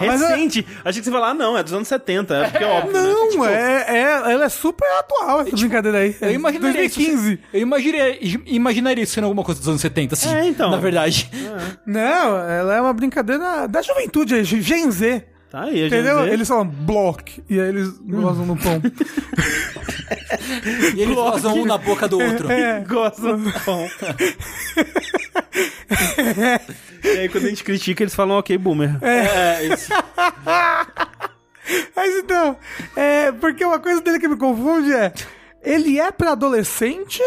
Mas 0.00 0.20
eu- 0.22 0.28
Recente. 0.28 0.66
Achei 0.84 1.00
que 1.02 1.04
você 1.04 1.10
falar, 1.10 1.30
ah, 1.30 1.34
não, 1.34 1.58
é 1.58 1.62
dos 1.62 1.72
anos 1.72 1.88
70. 1.88 2.34
É 2.36 2.48
porque 2.50 2.64
é 2.64 2.66
óbvio. 2.68 2.92
né? 2.92 3.02
Não, 3.02 3.44
é, 3.46 3.84
é, 3.88 4.32
ela 4.32 4.44
é 4.44 4.48
super 4.48 4.86
atual, 5.00 5.40
essa 5.40 5.56
brincadeira 5.56 5.98
aí. 5.98 6.16
Eu 6.20 6.28
É 6.28 6.32
imaginaria 6.32 6.72
2015. 6.82 7.32
Isso, 7.34 7.42
eu 7.52 7.60
imaginaria, 7.62 8.18
imaginaria 8.46 9.02
isso 9.04 9.14
sendo 9.14 9.24
alguma 9.24 9.42
coisa 9.42 9.60
dos 9.60 9.68
anos 9.68 9.80
70, 9.80 10.14
assim. 10.14 10.32
É, 10.34 10.46
então. 10.46 10.70
Na 10.70 10.76
verdade. 10.78 11.28
Não, 11.84 12.38
ela 12.38 12.76
é 12.76 12.80
uma 12.80 12.92
brincadeira 12.92 13.66
da 13.66 13.82
juventude 13.82 14.34
aí, 14.36 14.44
Gen 14.44 14.90
Z. 14.90 15.24
Tá 15.50 15.62
aí, 15.62 15.84
a 15.84 15.86
Entendeu? 15.86 16.26
Eles 16.26 16.48
falam 16.48 16.66
block 16.66 17.42
e 17.48 17.60
aí 17.60 17.68
eles 17.68 17.90
gozam 17.98 18.44
no 18.46 18.56
pão. 18.56 18.82
E 20.96 21.02
eles 21.02 21.14
vazam 21.14 21.54
um 21.54 21.64
na 21.64 21.78
boca 21.78 22.08
do 22.08 22.18
outro. 22.20 22.50
É. 22.50 22.80
Gosta 22.86 23.36
do 23.36 23.52
pão. 23.64 23.88
e 27.04 27.08
aí, 27.08 27.28
quando 27.28 27.44
a 27.44 27.48
gente 27.48 27.62
critica, 27.64 28.02
eles 28.02 28.14
falam, 28.14 28.38
ok, 28.38 28.56
boomer. 28.58 28.96
É, 29.02 29.64
isso. 29.66 29.92
Mas 31.96 32.14
então, 32.16 32.56
é, 32.94 33.32
porque 33.32 33.64
uma 33.64 33.80
coisa 33.80 34.00
dele 34.00 34.18
que 34.20 34.28
me 34.28 34.36
confunde 34.36 34.92
é: 34.92 35.12
ele 35.62 35.98
é 35.98 36.12
pra 36.12 36.32
adolescente 36.32 37.20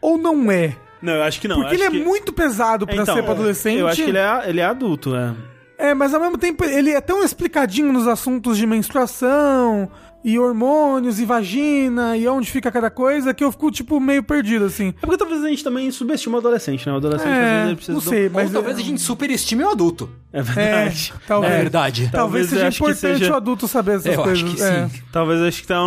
ou 0.00 0.16
não 0.18 0.50
é? 0.50 0.76
Não, 1.00 1.14
eu 1.14 1.22
acho 1.24 1.40
que 1.40 1.48
não. 1.48 1.56
Porque 1.60 1.74
ele 1.74 1.82
é 1.84 1.90
que- 1.90 1.98
muito 2.00 2.32
pesado 2.32 2.86
pra 2.86 2.94
Então, 2.94 3.16
ser 3.16 3.22
pra 3.24 3.32
adolescente. 3.32 3.80
Eu 3.80 3.88
acho 3.88 4.04
que 4.04 4.10
ele 4.10 4.18
é, 4.18 4.42
ele 4.48 4.60
é 4.60 4.64
adulto, 4.64 5.16
é. 5.16 5.34
É, 5.82 5.94
mas 5.94 6.14
ao 6.14 6.20
mesmo 6.20 6.38
tempo 6.38 6.64
ele 6.64 6.92
é 6.92 7.00
tão 7.00 7.24
explicadinho 7.24 7.92
nos 7.92 8.06
assuntos 8.06 8.56
de 8.56 8.64
menstruação 8.68 9.90
e 10.24 10.38
hormônios 10.38 11.18
e 11.18 11.24
vagina 11.24 12.16
e 12.16 12.26
onde 12.28 12.50
fica 12.50 12.70
cada 12.70 12.90
coisa 12.90 13.34
que 13.34 13.42
eu 13.42 13.50
fico, 13.50 13.70
tipo, 13.70 13.98
meio 13.98 14.22
perdido, 14.22 14.64
assim. 14.66 14.88
É 14.88 15.00
porque 15.06 15.16
talvez 15.18 15.42
a 15.44 15.48
gente 15.48 15.64
também 15.64 15.90
subestima 15.90 16.36
o 16.36 16.38
adolescente, 16.40 16.86
né? 16.86 16.92
O 16.92 16.96
adolescente, 16.96 17.28
às 17.30 17.38
vezes, 17.38 17.52
É, 17.52 17.66
ele 17.66 17.74
precisa 17.76 17.92
não 17.94 18.00
sei, 18.00 18.26
Ou 18.26 18.32
mas... 18.32 18.50
talvez 18.52 18.76
a 18.78 18.80
gente 18.82 19.00
superestime 19.00 19.64
o 19.64 19.70
adulto. 19.70 20.08
É 20.32 20.38
É, 20.38 20.42
verdade. 20.42 21.12
talvez. 21.26 21.52
É 21.52 21.56
verdade. 21.58 22.00
Talvez 22.10 22.12
Talvez 22.12 22.48
seja 22.48 22.68
acho 22.68 22.82
importante 22.82 23.18
seja- 23.18 23.32
o 23.32 23.36
adulto 23.36 23.68
saber 23.68 23.92
essas 23.96 24.06
Eu 24.06 24.12
acho 24.24 24.44
coisas. 24.44 24.54
que 24.54 24.62
é. 24.62 24.88
sim. 24.88 25.02
Talvez 25.12 25.40
acho 25.42 25.60
que 25.62 25.68
tá, 25.68 25.80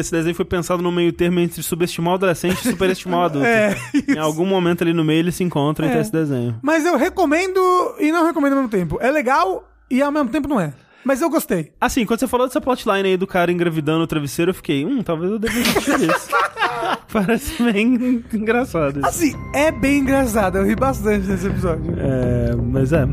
esse 0.00 0.10
desenho 0.10 0.34
foi 0.34 0.44
pensado 0.44 0.82
no 0.82 0.90
meio 0.90 1.12
termo 1.12 1.38
entre 1.38 1.62
subestimar 1.62 2.12
o 2.12 2.14
adolescente 2.16 2.58
e 2.64 2.70
superestimar 2.70 3.20
o 3.20 3.22
adulto. 3.24 3.46
É, 3.46 3.76
Em 4.08 4.18
algum 4.18 4.46
momento 4.46 4.82
ali 4.82 4.92
no 4.92 5.04
meio 5.04 5.20
eles 5.20 5.34
se 5.36 5.44
encontram 5.44 5.86
entre 5.86 5.98
É. 5.98 6.02
esse 6.02 6.10
desenho. 6.12 6.58
Mas 6.62 6.84
eu 6.84 6.96
recomendo 6.96 7.60
e 8.00 8.10
não 8.10 8.24
recomendo 8.26 8.52
ao 8.54 8.58
mesmo 8.58 8.70
tempo. 8.70 8.98
É 9.00 9.10
legal 9.10 9.68
e 9.90 10.00
ao 10.02 10.10
mesmo 10.10 10.30
tempo 10.30 10.48
não 10.48 10.58
é. 10.60 10.72
Mas 11.04 11.20
eu 11.20 11.28
gostei. 11.28 11.72
Assim, 11.80 12.06
quando 12.06 12.20
você 12.20 12.28
falou 12.28 12.46
dessa 12.46 12.60
plotline 12.60 13.08
aí 13.08 13.16
do 13.16 13.26
cara 13.26 13.50
engravidando 13.50 14.04
o 14.04 14.06
travesseiro, 14.06 14.50
eu 14.50 14.54
fiquei, 14.54 14.84
hum, 14.84 15.02
talvez 15.02 15.32
eu 15.32 15.38
devia 15.38 15.62
assistir 15.62 16.10
isso. 16.10 16.28
Parece 17.12 17.62
bem 17.62 18.24
engraçado. 18.32 19.00
isso. 19.00 19.08
Assim, 19.08 19.32
é 19.54 19.70
bem 19.70 19.98
engraçado. 19.98 20.58
Eu 20.58 20.64
ri 20.64 20.74
bastante 20.74 21.26
nesse 21.26 21.46
episódio. 21.46 21.94
É, 21.98 22.54
mas 22.56 22.92
é. 22.92 23.04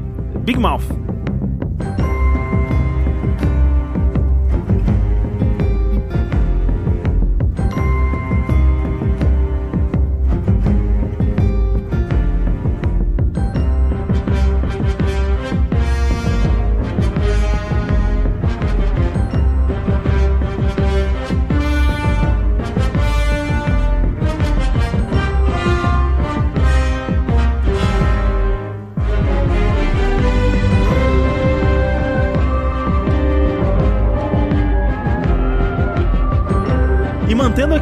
Big 0.43 0.59
Mouth. 0.59 0.83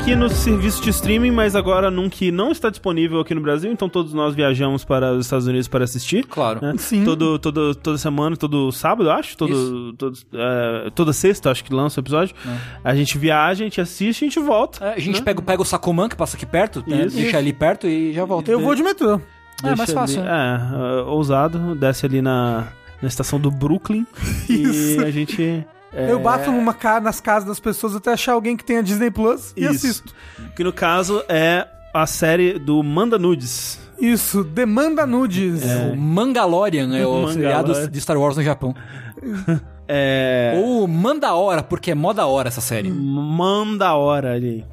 Aqui 0.08 0.16
no 0.16 0.30
serviço 0.30 0.82
de 0.82 0.90
streaming, 0.90 1.32
mas 1.32 1.54
agora 1.54 1.92
num 1.92 2.10
que 2.10 2.32
não 2.32 2.50
está 2.50 2.70
disponível 2.70 3.20
aqui 3.20 3.36
no 3.36 3.42
Brasil, 3.42 3.70
então 3.70 3.90
todos 3.90 4.14
nós 4.14 4.34
viajamos 4.34 4.86
para 4.86 5.12
os 5.12 5.26
Estados 5.26 5.48
Unidos 5.48 5.68
para 5.68 5.84
assistir. 5.84 6.26
Claro. 6.26 6.62
né? 6.62 6.76
Sim. 6.78 7.04
Todo, 7.04 7.38
todo, 7.38 7.76
toda 7.76 7.98
semana, 7.98 8.38
todo 8.38 8.72
sábado, 8.72 9.12
acho. 9.12 9.36
Todo, 9.36 9.92
todo, 9.98 10.18
é, 10.34 10.90
toda 10.96 11.12
sexta, 11.12 11.52
acho 11.52 11.62
que 11.62 11.74
lança 11.74 12.00
o 12.00 12.04
episódio. 12.04 12.34
A 12.86 12.96
gente 12.96 13.18
viaja, 13.18 13.66
a 13.66 13.68
gente 13.68 13.82
assiste 13.82 14.24
a 14.24 14.28
gente 14.30 14.40
volta. 14.40 14.86
É, 14.86 14.94
a 14.94 15.00
gente 15.00 15.20
né? 15.20 15.26
pega, 15.26 15.42
pega 15.42 15.62
o 15.62 15.66
Sacoman, 15.66 16.08
que 16.08 16.16
passa 16.16 16.38
aqui 16.38 16.46
perto, 16.46 16.82
né? 16.88 17.08
Isso. 17.08 17.18
deixa 17.18 17.38
ali 17.38 17.52
perto 17.52 17.86
e 17.86 18.14
já 18.14 18.24
volta. 18.24 18.50
Eu 18.50 18.62
vou 18.62 18.74
de 18.76 18.84
metrô. 18.84 19.20
É 19.62 19.76
mais 19.76 19.78
Deixa 19.80 19.94
fácil, 19.94 20.22
ali- 20.22 20.30
né? 20.30 20.72
É, 20.72 21.00
é, 21.00 21.04
ousado, 21.04 21.76
desce 21.76 22.06
ali 22.06 22.22
na, 22.22 22.70
na 23.02 23.10
estação 23.10 23.38
do 23.42 23.52
Brooklyn. 23.52 24.08
Isso. 24.48 25.02
E 25.02 25.04
a 25.04 25.12
gente. 25.12 25.66
É, 25.94 26.12
Eu 26.12 26.20
bato 26.20 26.52
numa 26.52 26.74
ca- 26.74 27.00
nas 27.00 27.20
casas 27.20 27.48
das 27.48 27.60
pessoas 27.60 27.96
até 27.96 28.12
achar 28.14 28.34
alguém 28.34 28.56
que 28.58 28.64
tenha 28.64 28.82
Disney 28.84 29.10
Plus 29.12 29.54
e 29.56 29.62
Isso. 29.66 29.72
assisto. 29.88 30.14
Que 30.56 30.64
no 30.64 30.74
caso 30.74 31.24
é 31.30 31.68
a 31.94 32.06
série 32.06 32.60
do 32.60 32.82
Manda 32.84 33.18
Nudes. 33.18 33.80
Isso, 34.00 34.44
Demanda 34.44 35.08
Nudes. 35.08 35.64
O 35.92 35.96
Mangalorian 35.96 36.96
é 36.96 37.06
o 37.06 37.12
Mangalorian. 37.14 37.34
seriado 37.34 37.88
de 37.90 38.02
Star 38.02 38.18
Wars 38.18 38.38
no 38.38 38.44
Japão. 38.44 38.76
É. 39.90 40.52
Ou 40.62 40.86
Manda 40.86 41.34
Hora, 41.34 41.64
porque 41.64 41.92
é 41.92 41.96
mó 41.96 42.12
da 42.12 42.26
hora 42.28 42.50
essa 42.50 42.60
série. 42.60 42.90
Manda 42.92 43.94
hora 43.94 44.34
ali. 44.34 44.66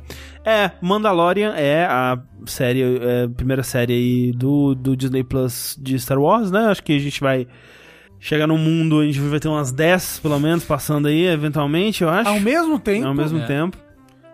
É, 0.45 0.73
Mandalorian 0.81 1.55
é 1.57 1.85
a 1.85 2.19
série, 2.47 2.83
é, 2.99 3.23
a 3.23 3.29
primeira 3.29 3.63
série 3.63 3.93
aí 3.93 4.33
do, 4.33 4.75
do 4.75 4.97
Disney 4.97 5.23
Plus 5.23 5.79
de 5.81 5.97
Star 6.01 6.19
Wars, 6.19 6.51
né? 6.51 6.67
Acho 6.67 6.83
que 6.83 6.97
a 6.97 6.99
gente 6.99 7.21
vai 7.21 7.47
chegar 8.27 8.47
no 8.47 8.57
mundo, 8.57 9.01
a 9.01 9.05
gente 9.05 9.21
vai 9.21 9.39
ter 9.39 9.49
umas 9.49 9.71
10, 9.71 10.21
pelo 10.21 10.41
menos, 10.41 10.65
passando 10.65 11.09
aí, 11.09 11.27
eventualmente, 11.27 12.03
eu 12.03 12.09
acho. 12.09 12.31
Ao 12.31 12.41
mesmo 12.41 12.79
tempo, 12.79 13.07
Ao 13.07 13.13
mesmo 13.15 13.39
É. 13.41 13.47
tempo. 13.47 13.77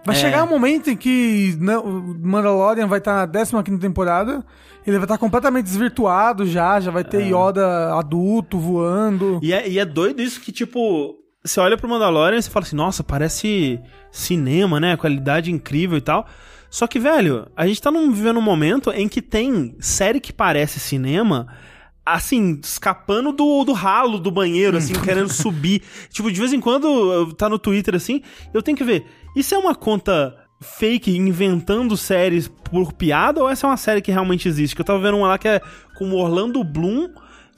vai 0.06 0.14
É. 0.14 0.18
chegar 0.18 0.44
um 0.44 0.48
momento 0.48 0.88
em 0.90 0.96
que 0.96 1.56
não, 1.58 1.84
o 1.84 2.16
Mandalorian 2.22 2.86
vai 2.86 2.98
estar 3.00 3.16
na 3.16 3.26
15ª 3.26 3.80
temporada, 3.80 4.44
ele 4.86 4.96
vai 4.96 5.06
estar 5.06 5.18
completamente 5.18 5.64
desvirtuado 5.64 6.46
já, 6.46 6.78
já 6.78 6.92
vai 6.92 7.02
ter 7.02 7.22
Yoda 7.26 7.92
adulto 7.94 8.58
voando. 8.60 9.40
E 9.42 9.52
é, 9.52 9.68
e 9.68 9.78
é 9.80 9.84
doido 9.84 10.22
isso 10.22 10.40
que, 10.40 10.52
tipo, 10.52 11.16
você 11.42 11.58
olha 11.58 11.76
pro 11.76 11.88
Mandalorian 11.88 12.38
e 12.38 12.42
você 12.42 12.48
fala 12.48 12.64
assim, 12.64 12.76
nossa, 12.76 13.02
parece 13.02 13.80
cinema, 14.12 14.78
né? 14.78 14.96
Qualidade 14.96 15.50
incrível 15.50 15.98
e 15.98 16.00
tal. 16.00 16.26
Só 16.70 16.86
que, 16.86 17.00
velho, 17.00 17.48
a 17.56 17.66
gente 17.66 17.82
tá 17.82 17.90
num, 17.90 18.12
vivendo 18.12 18.38
um 18.38 18.42
momento 18.42 18.92
em 18.92 19.08
que 19.08 19.20
tem 19.20 19.74
série 19.80 20.20
que 20.20 20.32
parece 20.32 20.78
cinema, 20.78 21.48
assim, 22.04 22.58
escapando 22.62 23.32
do, 23.32 23.64
do 23.64 23.72
ralo 23.72 24.18
do 24.18 24.30
banheiro, 24.30 24.76
assim, 24.76 24.94
querendo 24.94 25.32
subir. 25.32 25.82
Tipo, 26.10 26.30
de 26.32 26.38
vez 26.40 26.52
em 26.52 26.60
quando 26.60 27.32
tá 27.34 27.48
no 27.48 27.58
Twitter 27.58 27.94
assim, 27.94 28.22
eu 28.52 28.62
tenho 28.62 28.76
que 28.76 28.84
ver. 28.84 29.06
Isso 29.36 29.54
é 29.54 29.58
uma 29.58 29.74
conta 29.74 30.36
fake 30.60 31.16
inventando 31.16 31.96
séries 31.96 32.48
por 32.48 32.92
piada 32.92 33.40
ou 33.42 33.48
essa 33.48 33.66
é 33.66 33.70
uma 33.70 33.76
série 33.76 34.02
que 34.02 34.10
realmente 34.12 34.46
existe? 34.48 34.74
Que 34.74 34.80
eu 34.82 34.84
tava 34.86 34.98
vendo 34.98 35.16
uma 35.16 35.28
lá 35.28 35.38
que 35.38 35.48
é 35.48 35.60
com 35.96 36.10
o 36.10 36.16
Orlando 36.16 36.62
Bloom 36.64 37.08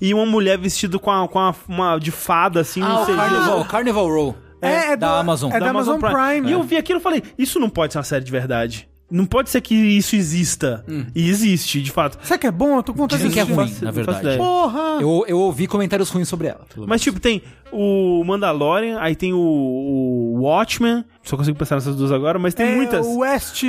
e 0.01 0.13
uma 0.15 0.27
mulher 0.27 0.59
vestida 0.59 0.99
com, 0.99 1.11
a, 1.11 1.27
com 1.29 1.39
a- 1.39 1.55
uma 1.69 1.99
de 1.99 2.11
fada, 2.11 2.61
assim, 2.61 2.83
Ah, 2.83 3.01
um 3.01 3.03
o 3.03 3.07
CG. 3.07 3.17
Carnival, 3.17 3.65
Carnival 3.65 4.09
Row. 4.09 4.37
É, 4.61 4.93
é 4.93 4.97
da 4.97 5.09
do- 5.15 5.21
Amazon. 5.21 5.51
é 5.53 5.59
da 5.59 5.71
Amazon 5.71 5.99
Prime. 5.99 6.49
E 6.49 6.53
eu 6.53 6.63
vi 6.63 6.77
aquilo 6.77 7.01
e 7.01 7.03
falei, 7.03 7.23
isso 7.39 7.59
não 7.59 7.69
pode 7.71 7.93
ser 7.93 7.99
uma 7.99 8.05
série 8.05 8.25
de 8.25 8.31
verdade. 8.31 8.89
Não 9.13 9.27
pode 9.27 9.51
ser 9.51 9.61
que 9.61 9.75
isso 9.75 10.17
exista. 10.17 10.85
E 11.15 11.29
existe, 11.29 11.83
de 11.83 11.91
fato. 11.91 12.19
Será 12.23 12.39
que 12.39 12.47
é 12.47 12.51
bom? 12.51 12.77
Eu 12.79 12.83
tô 12.83 12.93
com 12.93 12.99
vontade 13.01 13.23
Dizem 13.23 13.45
de 13.45 13.47
que 13.47 13.53
é 13.53 13.55
ruim, 13.55 13.75
na 13.83 13.91
verdade. 13.91 14.39
Porra! 14.39 14.99
Eu, 15.01 15.25
eu 15.29 15.39
ouvi 15.39 15.67
comentários 15.67 16.09
ruins 16.09 16.29
sobre 16.29 16.49
ela. 16.49 16.63
Mas, 16.87 17.03
tipo, 17.03 17.21
tem 17.21 17.43
o 17.71 18.25
Mandalorian, 18.25 18.99
aí 19.01 19.15
tem 19.15 19.35
o, 19.35 19.39
o 19.39 20.41
Watchmen. 20.41 21.05
Só 21.23 21.37
consigo 21.37 21.59
pensar 21.59 21.75
nessas 21.75 21.95
duas 21.95 22.11
agora, 22.11 22.39
mas 22.39 22.55
tem 22.55 22.67
é 22.67 22.75
muitas. 22.75 23.07
o 23.07 23.19
West... 23.19 23.63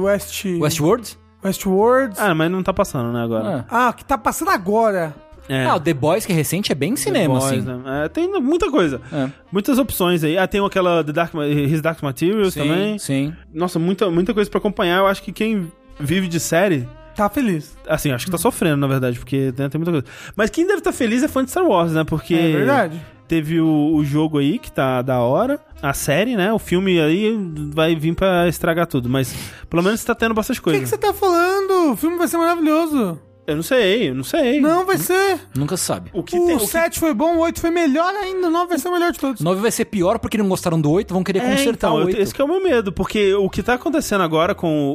West... 0.00 0.44
Westworld? 0.44 1.18
Westworld. 1.44 2.14
Ah, 2.18 2.34
mas 2.34 2.50
não 2.50 2.62
tá 2.62 2.72
passando, 2.72 3.12
né, 3.12 3.22
agora. 3.22 3.66
Ah. 3.68 3.88
Ah, 3.88 3.92
que 3.92 4.04
tá 4.04 4.16
passando 4.16 4.50
agora. 4.50 5.14
É. 5.48 5.64
Ah, 5.66 5.74
o 5.76 5.80
The 5.80 5.92
Boys, 5.92 6.24
que 6.24 6.32
é 6.32 6.34
recente, 6.34 6.72
é 6.72 6.74
bem 6.74 6.96
cinema, 6.96 7.38
Boys, 7.38 7.52
assim. 7.52 7.60
né? 7.60 8.04
É, 8.04 8.08
tem 8.08 8.28
muita 8.40 8.70
coisa. 8.70 9.00
É. 9.12 9.28
Muitas 9.52 9.78
opções 9.78 10.24
aí. 10.24 10.38
Ah, 10.38 10.46
tem 10.46 10.64
aquela 10.64 11.04
The 11.04 11.12
Dark, 11.12 11.34
His 11.34 11.80
Dark 11.82 12.02
Materials 12.02 12.54
também. 12.54 12.98
Sim. 12.98 13.34
Nossa, 13.52 13.78
muita, 13.78 14.10
muita 14.10 14.32
coisa 14.32 14.48
pra 14.50 14.58
acompanhar. 14.58 14.98
Eu 14.98 15.06
acho 15.06 15.22
que 15.22 15.32
quem 15.32 15.70
vive 16.00 16.28
de 16.28 16.40
série 16.40 16.88
Tá 17.14 17.28
feliz. 17.28 17.76
Assim, 17.88 18.10
acho 18.10 18.24
que 18.24 18.32
tá 18.32 18.38
sofrendo, 18.38 18.76
na 18.78 18.88
verdade, 18.88 19.18
porque 19.20 19.52
tem, 19.52 19.68
tem 19.68 19.78
muita 19.78 19.92
coisa. 19.92 20.06
Mas 20.34 20.50
quem 20.50 20.66
deve 20.66 20.78
estar 20.78 20.90
feliz 20.92 21.22
é 21.22 21.28
fã 21.28 21.44
de 21.44 21.50
Star 21.50 21.64
Wars, 21.64 21.92
né? 21.92 22.02
Porque. 22.02 22.34
É 22.34 22.50
verdade. 22.50 23.00
Teve 23.28 23.60
o, 23.60 23.94
o 23.94 24.04
jogo 24.04 24.38
aí, 24.38 24.58
que 24.58 24.70
tá 24.70 25.00
da 25.00 25.20
hora. 25.20 25.60
A 25.80 25.92
série, 25.94 26.36
né? 26.36 26.52
O 26.52 26.58
filme 26.58 27.00
aí 27.00 27.34
vai 27.72 27.94
vir 27.94 28.14
pra 28.16 28.48
estragar 28.48 28.86
tudo. 28.86 29.08
Mas 29.08 29.32
pelo 29.70 29.82
menos 29.82 30.02
tá 30.04 30.14
tendo 30.14 30.34
bastante 30.34 30.58
O 30.58 30.62
que, 30.62 30.70
coisa. 30.70 30.80
que 30.80 30.86
você 30.88 30.98
tá 30.98 31.14
falando? 31.14 31.92
O 31.92 31.96
filme 31.96 32.18
vai 32.18 32.26
ser 32.26 32.36
maravilhoso. 32.36 33.20
Eu 33.46 33.56
não 33.56 33.62
sei, 33.62 34.08
eu 34.08 34.14
não 34.14 34.24
sei. 34.24 34.58
Não, 34.60 34.86
vai 34.86 34.96
ser. 34.96 35.38
Nunca 35.54 35.76
se 35.76 35.84
sabe. 35.84 36.10
O 36.14 36.22
que 36.22 36.38
O 36.38 36.46
tem. 36.46 36.56
o 36.56 36.60
que- 36.60 36.66
7 36.66 36.98
foi 36.98 37.12
bom, 37.12 37.36
o 37.36 37.40
8 37.40 37.60
foi 37.60 37.70
melhor 37.70 38.12
ainda. 38.14 38.46
O 38.48 38.50
9 38.50 38.68
vai 38.70 38.78
ser 38.78 38.88
o 38.88 38.92
melhor 38.92 39.12
de 39.12 39.18
todos. 39.18 39.42
9 39.42 39.60
vai 39.60 39.70
ser 39.70 39.84
pior 39.84 40.18
porque 40.18 40.38
não 40.38 40.48
gostaram 40.48 40.80
do 40.80 40.90
8, 40.90 41.12
vão 41.12 41.22
querer 41.22 41.40
É, 41.40 41.50
consertar 41.50 41.88
então, 41.88 41.94
o 41.96 42.00
eu- 42.00 42.06
8. 42.06 42.18
esse 42.22 42.32
que 42.34 42.40
é 42.40 42.44
o 42.44 42.48
meu 42.48 42.62
medo, 42.62 42.90
porque 42.90 43.34
o 43.34 43.50
que 43.50 43.62
tá 43.62 43.74
acontecendo 43.74 44.22
agora 44.22 44.54
com 44.54 44.92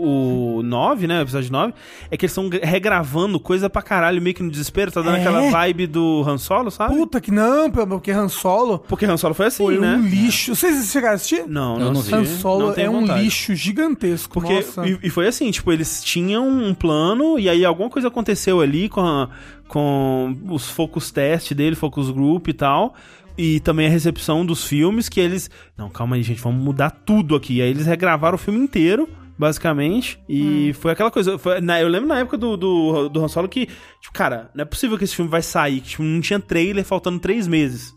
o 0.57 0.63
9, 0.63 1.05
né, 1.05 1.19
o 1.19 1.21
episódio 1.21 1.51
9, 1.51 1.73
é 2.09 2.17
que 2.17 2.25
eles 2.25 2.35
estão 2.35 2.49
regravando 2.63 3.39
coisa 3.39 3.69
pra 3.69 3.83
caralho, 3.83 4.19
meio 4.19 4.35
que 4.35 4.41
no 4.41 4.49
desespero, 4.49 4.91
tá 4.91 5.01
dando 5.03 5.17
É? 5.17 5.19
aquela 5.19 5.41
vibe 5.51 5.85
do 5.85 6.23
Han 6.27 6.39
Solo, 6.39 6.71
sabe? 6.71 6.95
Puta 6.95 7.21
que 7.21 7.29
não, 7.31 7.69
porque 7.69 8.09
Han 8.11 8.29
Solo 8.29 8.79
Porque 8.87 9.05
Han 9.05 9.17
Solo 9.17 9.35
foi 9.35 9.45
assim, 9.45 9.63
foi 9.63 9.77
né? 9.77 9.95
um 9.95 10.07
lixo. 10.07 10.55
Vocês 10.55 10.89
chegaram 10.91 11.13
a 11.13 11.15
assistir? 11.17 11.43
Não, 11.47 11.73
Eu 11.75 11.85
não, 11.85 11.93
não 11.93 12.01
sei. 12.01 12.19
vi. 12.19 12.27
Han 12.27 12.37
Solo 12.39 12.67
Não 12.69 12.73
é 12.83 12.89
um 12.89 13.01
vontade. 13.01 13.21
lixo 13.23 13.53
gigantesco. 13.53 14.33
Porque, 14.33 14.53
Nossa. 14.55 14.87
e, 14.87 14.97
e 15.03 15.09
foi 15.11 15.27
assim, 15.27 15.51
tipo, 15.51 15.71
eles 15.71 16.03
tinham 16.03 16.47
um 16.47 16.73
plano 16.73 17.37
e 17.37 17.47
aí 17.47 17.63
alguma 17.63 17.91
coisa 17.91 18.07
aconteceu 18.07 18.38
ali 18.61 18.87
com, 18.89 19.01
a- 19.01 19.29
com 19.67 20.37
os 20.49 20.69
focus 20.69 21.11
test 21.11 21.53
dele, 21.53 21.75
focus 21.75 22.09
group 22.09 22.47
e 22.47 22.53
tal. 22.53 22.93
E 23.37 23.59
também 23.61 23.87
a 23.87 23.89
recepção 23.89 24.45
dos 24.45 24.65
filmes 24.65 25.07
que 25.07 25.19
eles... 25.19 25.49
Não, 25.77 25.89
calma 25.89 26.15
aí, 26.17 26.23
gente, 26.23 26.41
vamos 26.41 26.61
mudar 26.61 26.89
tudo 26.89 27.35
aqui. 27.35 27.55
E 27.57 27.61
aí 27.61 27.69
eles 27.69 27.85
regravaram 27.85 28.35
o 28.35 28.37
filme 28.37 28.59
inteiro, 28.59 29.07
basicamente. 29.37 30.19
E 30.27 30.73
foi 30.81 30.91
aquela 30.91 31.09
coisa... 31.09 31.37
foi- 31.37 31.61
na- 31.61 31.79
eu 31.81 31.87
lembro 31.87 32.07
na 32.09 32.19
época 32.19 32.37
do, 32.37 32.57
do, 32.57 33.07
do 33.07 33.23
Han 33.23 33.29
Solo 33.29 33.47
que, 33.47 33.65
tipo, 33.65 34.13
cara, 34.13 34.49
não 34.53 34.63
é 34.63 34.65
possível 34.65 34.97
que 34.97 35.05
esse 35.05 35.15
filme 35.15 35.31
vai 35.31 35.41
sair. 35.41 35.79
Que, 35.79 35.89
tipo, 35.89 36.03
não 36.03 36.19
tinha 36.19 36.39
trailer 36.39 36.83
faltando 36.83 37.17
três 37.19 37.47
meses. 37.47 37.95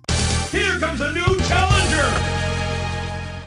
Here 0.55 0.79
comes 0.79 1.01
a 1.01 1.11
new. 1.11 1.32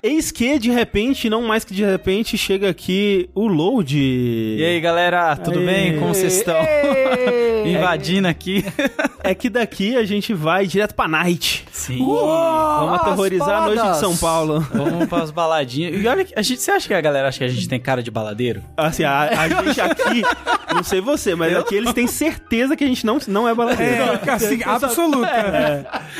Eis 0.05 0.29
que, 0.31 0.59
de 0.59 0.69
repente, 0.69 1.27
não 1.31 1.41
mais 1.41 1.63
que 1.65 1.73
de 1.73 1.83
repente, 1.83 2.37
chega 2.37 2.69
aqui 2.69 3.27
o 3.33 3.47
Load. 3.47 3.97
E 3.97 4.63
aí, 4.63 4.79
galera, 4.79 5.35
tudo 5.35 5.57
Aê. 5.57 5.65
bem? 5.65 5.97
Como 5.99 6.13
vocês 6.13 6.37
estão? 6.37 6.55
Invadindo 7.65 8.27
aqui. 8.27 8.63
É 9.23 9.33
que 9.33 9.49
daqui 9.49 9.97
a 9.97 10.05
gente 10.05 10.31
vai 10.31 10.67
direto 10.67 10.93
pra 10.93 11.07
Night. 11.07 11.65
Sim. 11.71 11.97
Vamos 11.97 12.93
as 12.93 13.01
aterrorizar 13.01 13.63
a 13.63 13.65
noite 13.65 13.81
de. 13.81 13.97
São 13.97 14.15
Paulo. 14.15 14.59
Vamos 14.71 15.07
pras 15.07 15.31
baladinhas. 15.31 15.99
E 15.99 16.07
olha, 16.07 16.23
que- 16.23 16.33
a 16.37 16.43
gente, 16.43 16.61
você 16.61 16.69
acha 16.69 16.87
que 16.87 16.93
a 16.93 17.01
galera 17.01 17.27
acha 17.27 17.39
que 17.39 17.43
a 17.43 17.47
gente 17.47 17.67
tem 17.67 17.79
cara 17.79 18.03
de 18.03 18.11
baladeiro? 18.11 18.61
Assim, 18.77 19.03
a, 19.03 19.21
a 19.41 19.49
gente 19.63 19.81
aqui, 19.81 20.21
não 20.75 20.83
sei 20.83 21.01
você, 21.01 21.33
mas 21.33 21.57
aqui 21.57 21.73
eles 21.73 21.91
têm 21.93 22.05
certeza 22.05 22.75
que 22.75 22.83
a 22.83 22.87
gente 22.87 23.03
não, 23.03 23.17
não 23.27 23.49
é 23.49 23.55
baladeiro. 23.55 24.03
É, 24.27 24.29
assim, 24.31 24.61
absoluta. 24.63 25.27